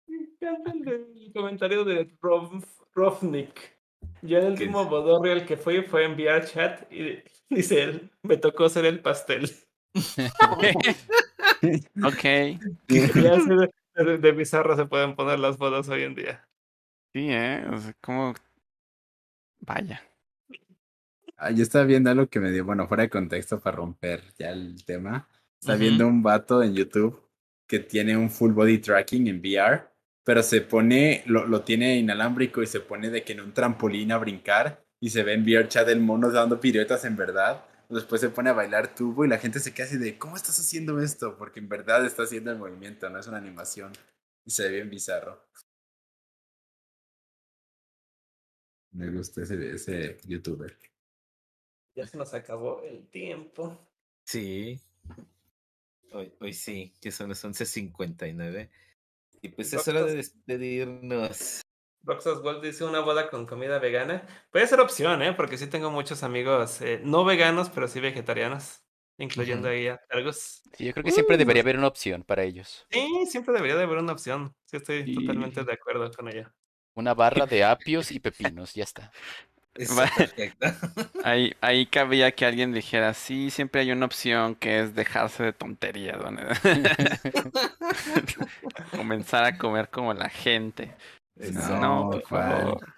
Me 0.07 0.17
encanta 0.17 0.71
el, 0.71 0.81
de- 0.83 1.25
el 1.25 1.31
comentario 1.33 1.83
de 1.85 2.11
Rob, 2.21 2.65
Rovnik. 2.95 3.76
Yo 4.21 4.37
el 4.39 4.43
¿Qué 4.55 4.63
último 4.63 4.85
bodorrio 4.85 5.33
al 5.33 5.45
que 5.45 5.57
fui 5.57 5.81
fue 5.83 6.05
enviar 6.05 6.45
chat 6.45 6.91
y 6.91 7.19
dice 7.49 7.83
él, 7.83 8.11
me 8.23 8.37
tocó 8.37 8.67
ser 8.69 8.85
el 8.85 8.99
pastel. 9.01 9.49
ok. 12.03 12.23
Y 12.89 12.99
así 12.99 13.49
de, 13.49 13.71
de- 13.95 14.17
de 14.17 14.31
bizarro 14.31 14.75
se 14.75 14.85
pueden 14.85 15.15
poner 15.15 15.39
las 15.39 15.57
bodas 15.57 15.89
hoy 15.89 16.03
en 16.03 16.15
día. 16.15 16.47
Sí, 17.13 17.27
¿eh? 17.31 17.65
O 17.71 17.77
sea, 17.77 17.93
como... 18.01 18.33
Vaya. 19.61 20.01
Ah, 21.35 21.51
yo 21.51 21.63
estaba 21.63 21.85
viendo 21.85 22.09
algo 22.09 22.27
que 22.27 22.39
me 22.39 22.51
dio, 22.51 22.63
bueno, 22.65 22.87
fuera 22.87 23.03
de 23.03 23.09
contexto 23.09 23.59
para 23.59 23.75
romper 23.77 24.23
ya 24.37 24.49
el 24.51 24.83
tema. 24.85 25.27
Estaba 25.59 25.77
viendo 25.77 26.07
un 26.07 26.21
vato 26.21 26.61
en 26.63 26.75
YouTube 26.75 27.21
que 27.67 27.79
tiene 27.79 28.15
un 28.15 28.29
full 28.29 28.51
body 28.53 28.77
tracking 28.79 29.27
en 29.27 29.39
VR, 29.39 29.87
pero 30.27 30.43
se 30.43 30.59
pone, 30.59 31.23
lo, 31.25 31.47
lo 31.47 31.61
tiene 31.63 31.95
inalámbrico 31.95 32.61
y 32.61 32.67
se 32.67 32.81
pone 32.81 33.09
de 33.09 33.23
que 33.23 33.31
en 33.31 33.39
un 33.39 33.53
trampolín 33.53 34.11
a 34.11 34.17
brincar 34.17 34.85
y 34.99 35.09
se 35.09 35.23
ve 35.23 35.31
en 35.31 35.43
VR 35.43 35.69
chat 35.69 35.87
el 35.87 36.01
mono 36.01 36.29
dando 36.29 36.59
piruetas 36.59 37.05
en 37.05 37.15
verdad. 37.15 37.63
Después 37.87 38.19
se 38.19 38.27
pone 38.27 38.49
a 38.49 38.53
bailar 38.53 38.93
tubo 38.93 39.23
y 39.23 39.29
la 39.29 39.37
gente 39.37 39.61
se 39.61 39.73
queda 39.73 39.85
así 39.85 39.97
de, 39.97 40.17
¿cómo 40.17 40.35
estás 40.35 40.59
haciendo 40.59 40.99
esto? 40.99 41.37
Porque 41.37 41.61
en 41.61 41.69
verdad 41.69 42.05
está 42.05 42.23
haciendo 42.23 42.51
el 42.51 42.57
movimiento, 42.57 43.09
no 43.09 43.19
es 43.19 43.27
una 43.27 43.37
animación. 43.37 43.93
Y 44.43 44.51
se 44.51 44.63
ve 44.63 44.71
bien 44.71 44.89
bizarro. 44.89 45.47
Me 48.91 49.09
gusta 49.09 49.43
ese, 49.43 49.71
ese 49.71 50.17
youtuber. 50.25 50.77
Ya 51.95 52.05
se 52.05 52.17
nos 52.17 52.33
acabó 52.33 52.83
el 52.83 53.07
tiempo. 53.07 53.79
sí. 54.25 54.77
Hoy, 56.11 56.33
hoy 56.41 56.51
sí, 56.51 56.93
que 56.99 57.11
son 57.11 57.29
las 57.29 57.45
11.59. 57.45 58.69
Y 59.41 59.49
pues 59.49 59.73
es 59.73 59.87
hora 59.87 60.03
de 60.03 60.15
despedirnos. 60.15 61.61
Roxas 62.03 62.39
Gold 62.39 62.63
dice 62.63 62.85
una 62.85 63.01
boda 63.01 63.29
con 63.29 63.45
comida 63.45 63.79
vegana. 63.79 64.25
Puede 64.51 64.67
ser 64.67 64.79
opción, 64.79 65.21
¿eh? 65.21 65.33
Porque 65.33 65.57
sí 65.57 65.67
tengo 65.67 65.91
muchos 65.91 66.23
amigos 66.23 66.81
eh, 66.81 67.01
no 67.03 67.25
veganos, 67.25 67.69
pero 67.69 67.87
sí 67.87 67.99
vegetarianos. 67.99 68.81
Incluyendo 69.19 69.67
Ujú. 69.67 69.75
ahí 69.75 69.87
a 69.87 69.97
Targus. 70.09 70.61
Sí, 70.73 70.85
yo 70.85 70.93
creo 70.93 71.03
que 71.03 71.11
siempre 71.11 71.37
debería 71.37 71.63
haber 71.63 71.77
una 71.77 71.87
opción 71.87 72.23
para 72.23 72.43
ellos. 72.43 72.85
Sí, 72.91 73.25
siempre 73.27 73.53
debería 73.53 73.75
de 73.75 73.83
haber 73.83 73.97
una 73.97 74.13
opción. 74.13 74.55
Sí, 74.65 74.77
estoy 74.77 75.05
Sí. 75.05 75.15
totalmente 75.15 75.63
de 75.63 75.73
acuerdo 75.73 76.11
con 76.11 76.27
ella. 76.27 76.53
Una 76.93 77.13
barra 77.13 77.45
de 77.45 77.63
apios 77.63 78.11
y 78.11 78.19
pepinos, 78.19 78.73
ya 78.73 78.83
está. 78.83 79.11
Ahí, 81.23 81.53
ahí 81.61 81.85
cabía 81.85 82.31
que 82.31 82.45
alguien 82.45 82.73
dijera, 82.73 83.13
sí, 83.13 83.49
siempre 83.49 83.81
hay 83.81 83.91
una 83.91 84.05
opción 84.05 84.55
que 84.55 84.79
es 84.79 84.95
dejarse 84.95 85.43
de 85.43 85.53
tonterías. 85.53 86.17
Comenzar 88.91 89.43
a 89.43 89.57
comer 89.57 89.89
como 89.89 90.13
la 90.13 90.29
gente. 90.29 90.95
Eso. 91.35 91.79
No, 91.79 92.09
por 92.09 92.21
favor. 92.23 92.93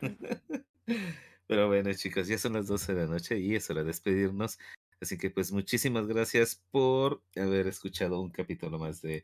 Pero 1.46 1.68
bueno, 1.68 1.92
chicos, 1.94 2.26
ya 2.26 2.38
son 2.38 2.54
las 2.54 2.66
12 2.66 2.94
de 2.94 3.06
la 3.06 3.12
noche 3.12 3.38
y 3.38 3.54
es 3.54 3.70
hora 3.70 3.80
de 3.80 3.86
despedirnos. 3.86 4.58
Así 5.00 5.16
que 5.16 5.30
pues 5.30 5.52
muchísimas 5.52 6.06
gracias 6.06 6.62
por 6.70 7.22
haber 7.36 7.68
escuchado 7.68 8.20
un 8.20 8.30
capítulo 8.30 8.78
más 8.78 9.00
de, 9.00 9.22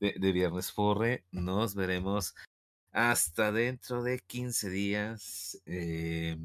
de, 0.00 0.14
de 0.18 0.32
Viernes 0.32 0.70
Forre. 0.70 1.24
Nos 1.32 1.74
veremos 1.74 2.34
hasta 2.94 3.52
dentro 3.52 4.02
de 4.02 4.20
15 4.20 4.70
días. 4.70 5.60
Eh, 5.66 6.38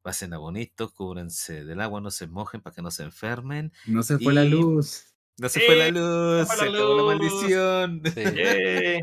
pasen 0.00 0.32
a 0.32 0.38
bonito, 0.38 0.92
cúbranse 0.94 1.64
del 1.64 1.80
agua, 1.80 2.00
no 2.00 2.10
se 2.10 2.28
mojen 2.28 2.62
para 2.62 2.74
que 2.74 2.82
no 2.82 2.90
se 2.90 3.02
enfermen. 3.02 3.72
No 3.86 4.02
se 4.02 4.18
fue 4.18 4.32
la 4.32 4.44
luz. 4.44 5.12
No 5.36 5.48
se 5.48 5.60
fue 5.60 5.74
la 5.76 5.90
luz, 5.90 6.46
fue 6.46 6.56
se 6.56 6.70
la 6.70 6.78
acabó 6.78 6.96
la 6.96 7.02
maldición. 7.02 8.02
Sí. 8.14 9.00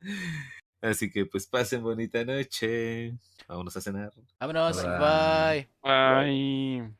Así 0.82 1.10
que 1.10 1.26
pues 1.26 1.46
pasen 1.46 1.82
bonita 1.82 2.24
noche. 2.24 3.16
Vámonos 3.48 3.76
a 3.76 3.80
cenar. 3.80 4.12
Vámonos, 4.38 4.82
Bye. 4.82 5.68
bye. 5.82 6.99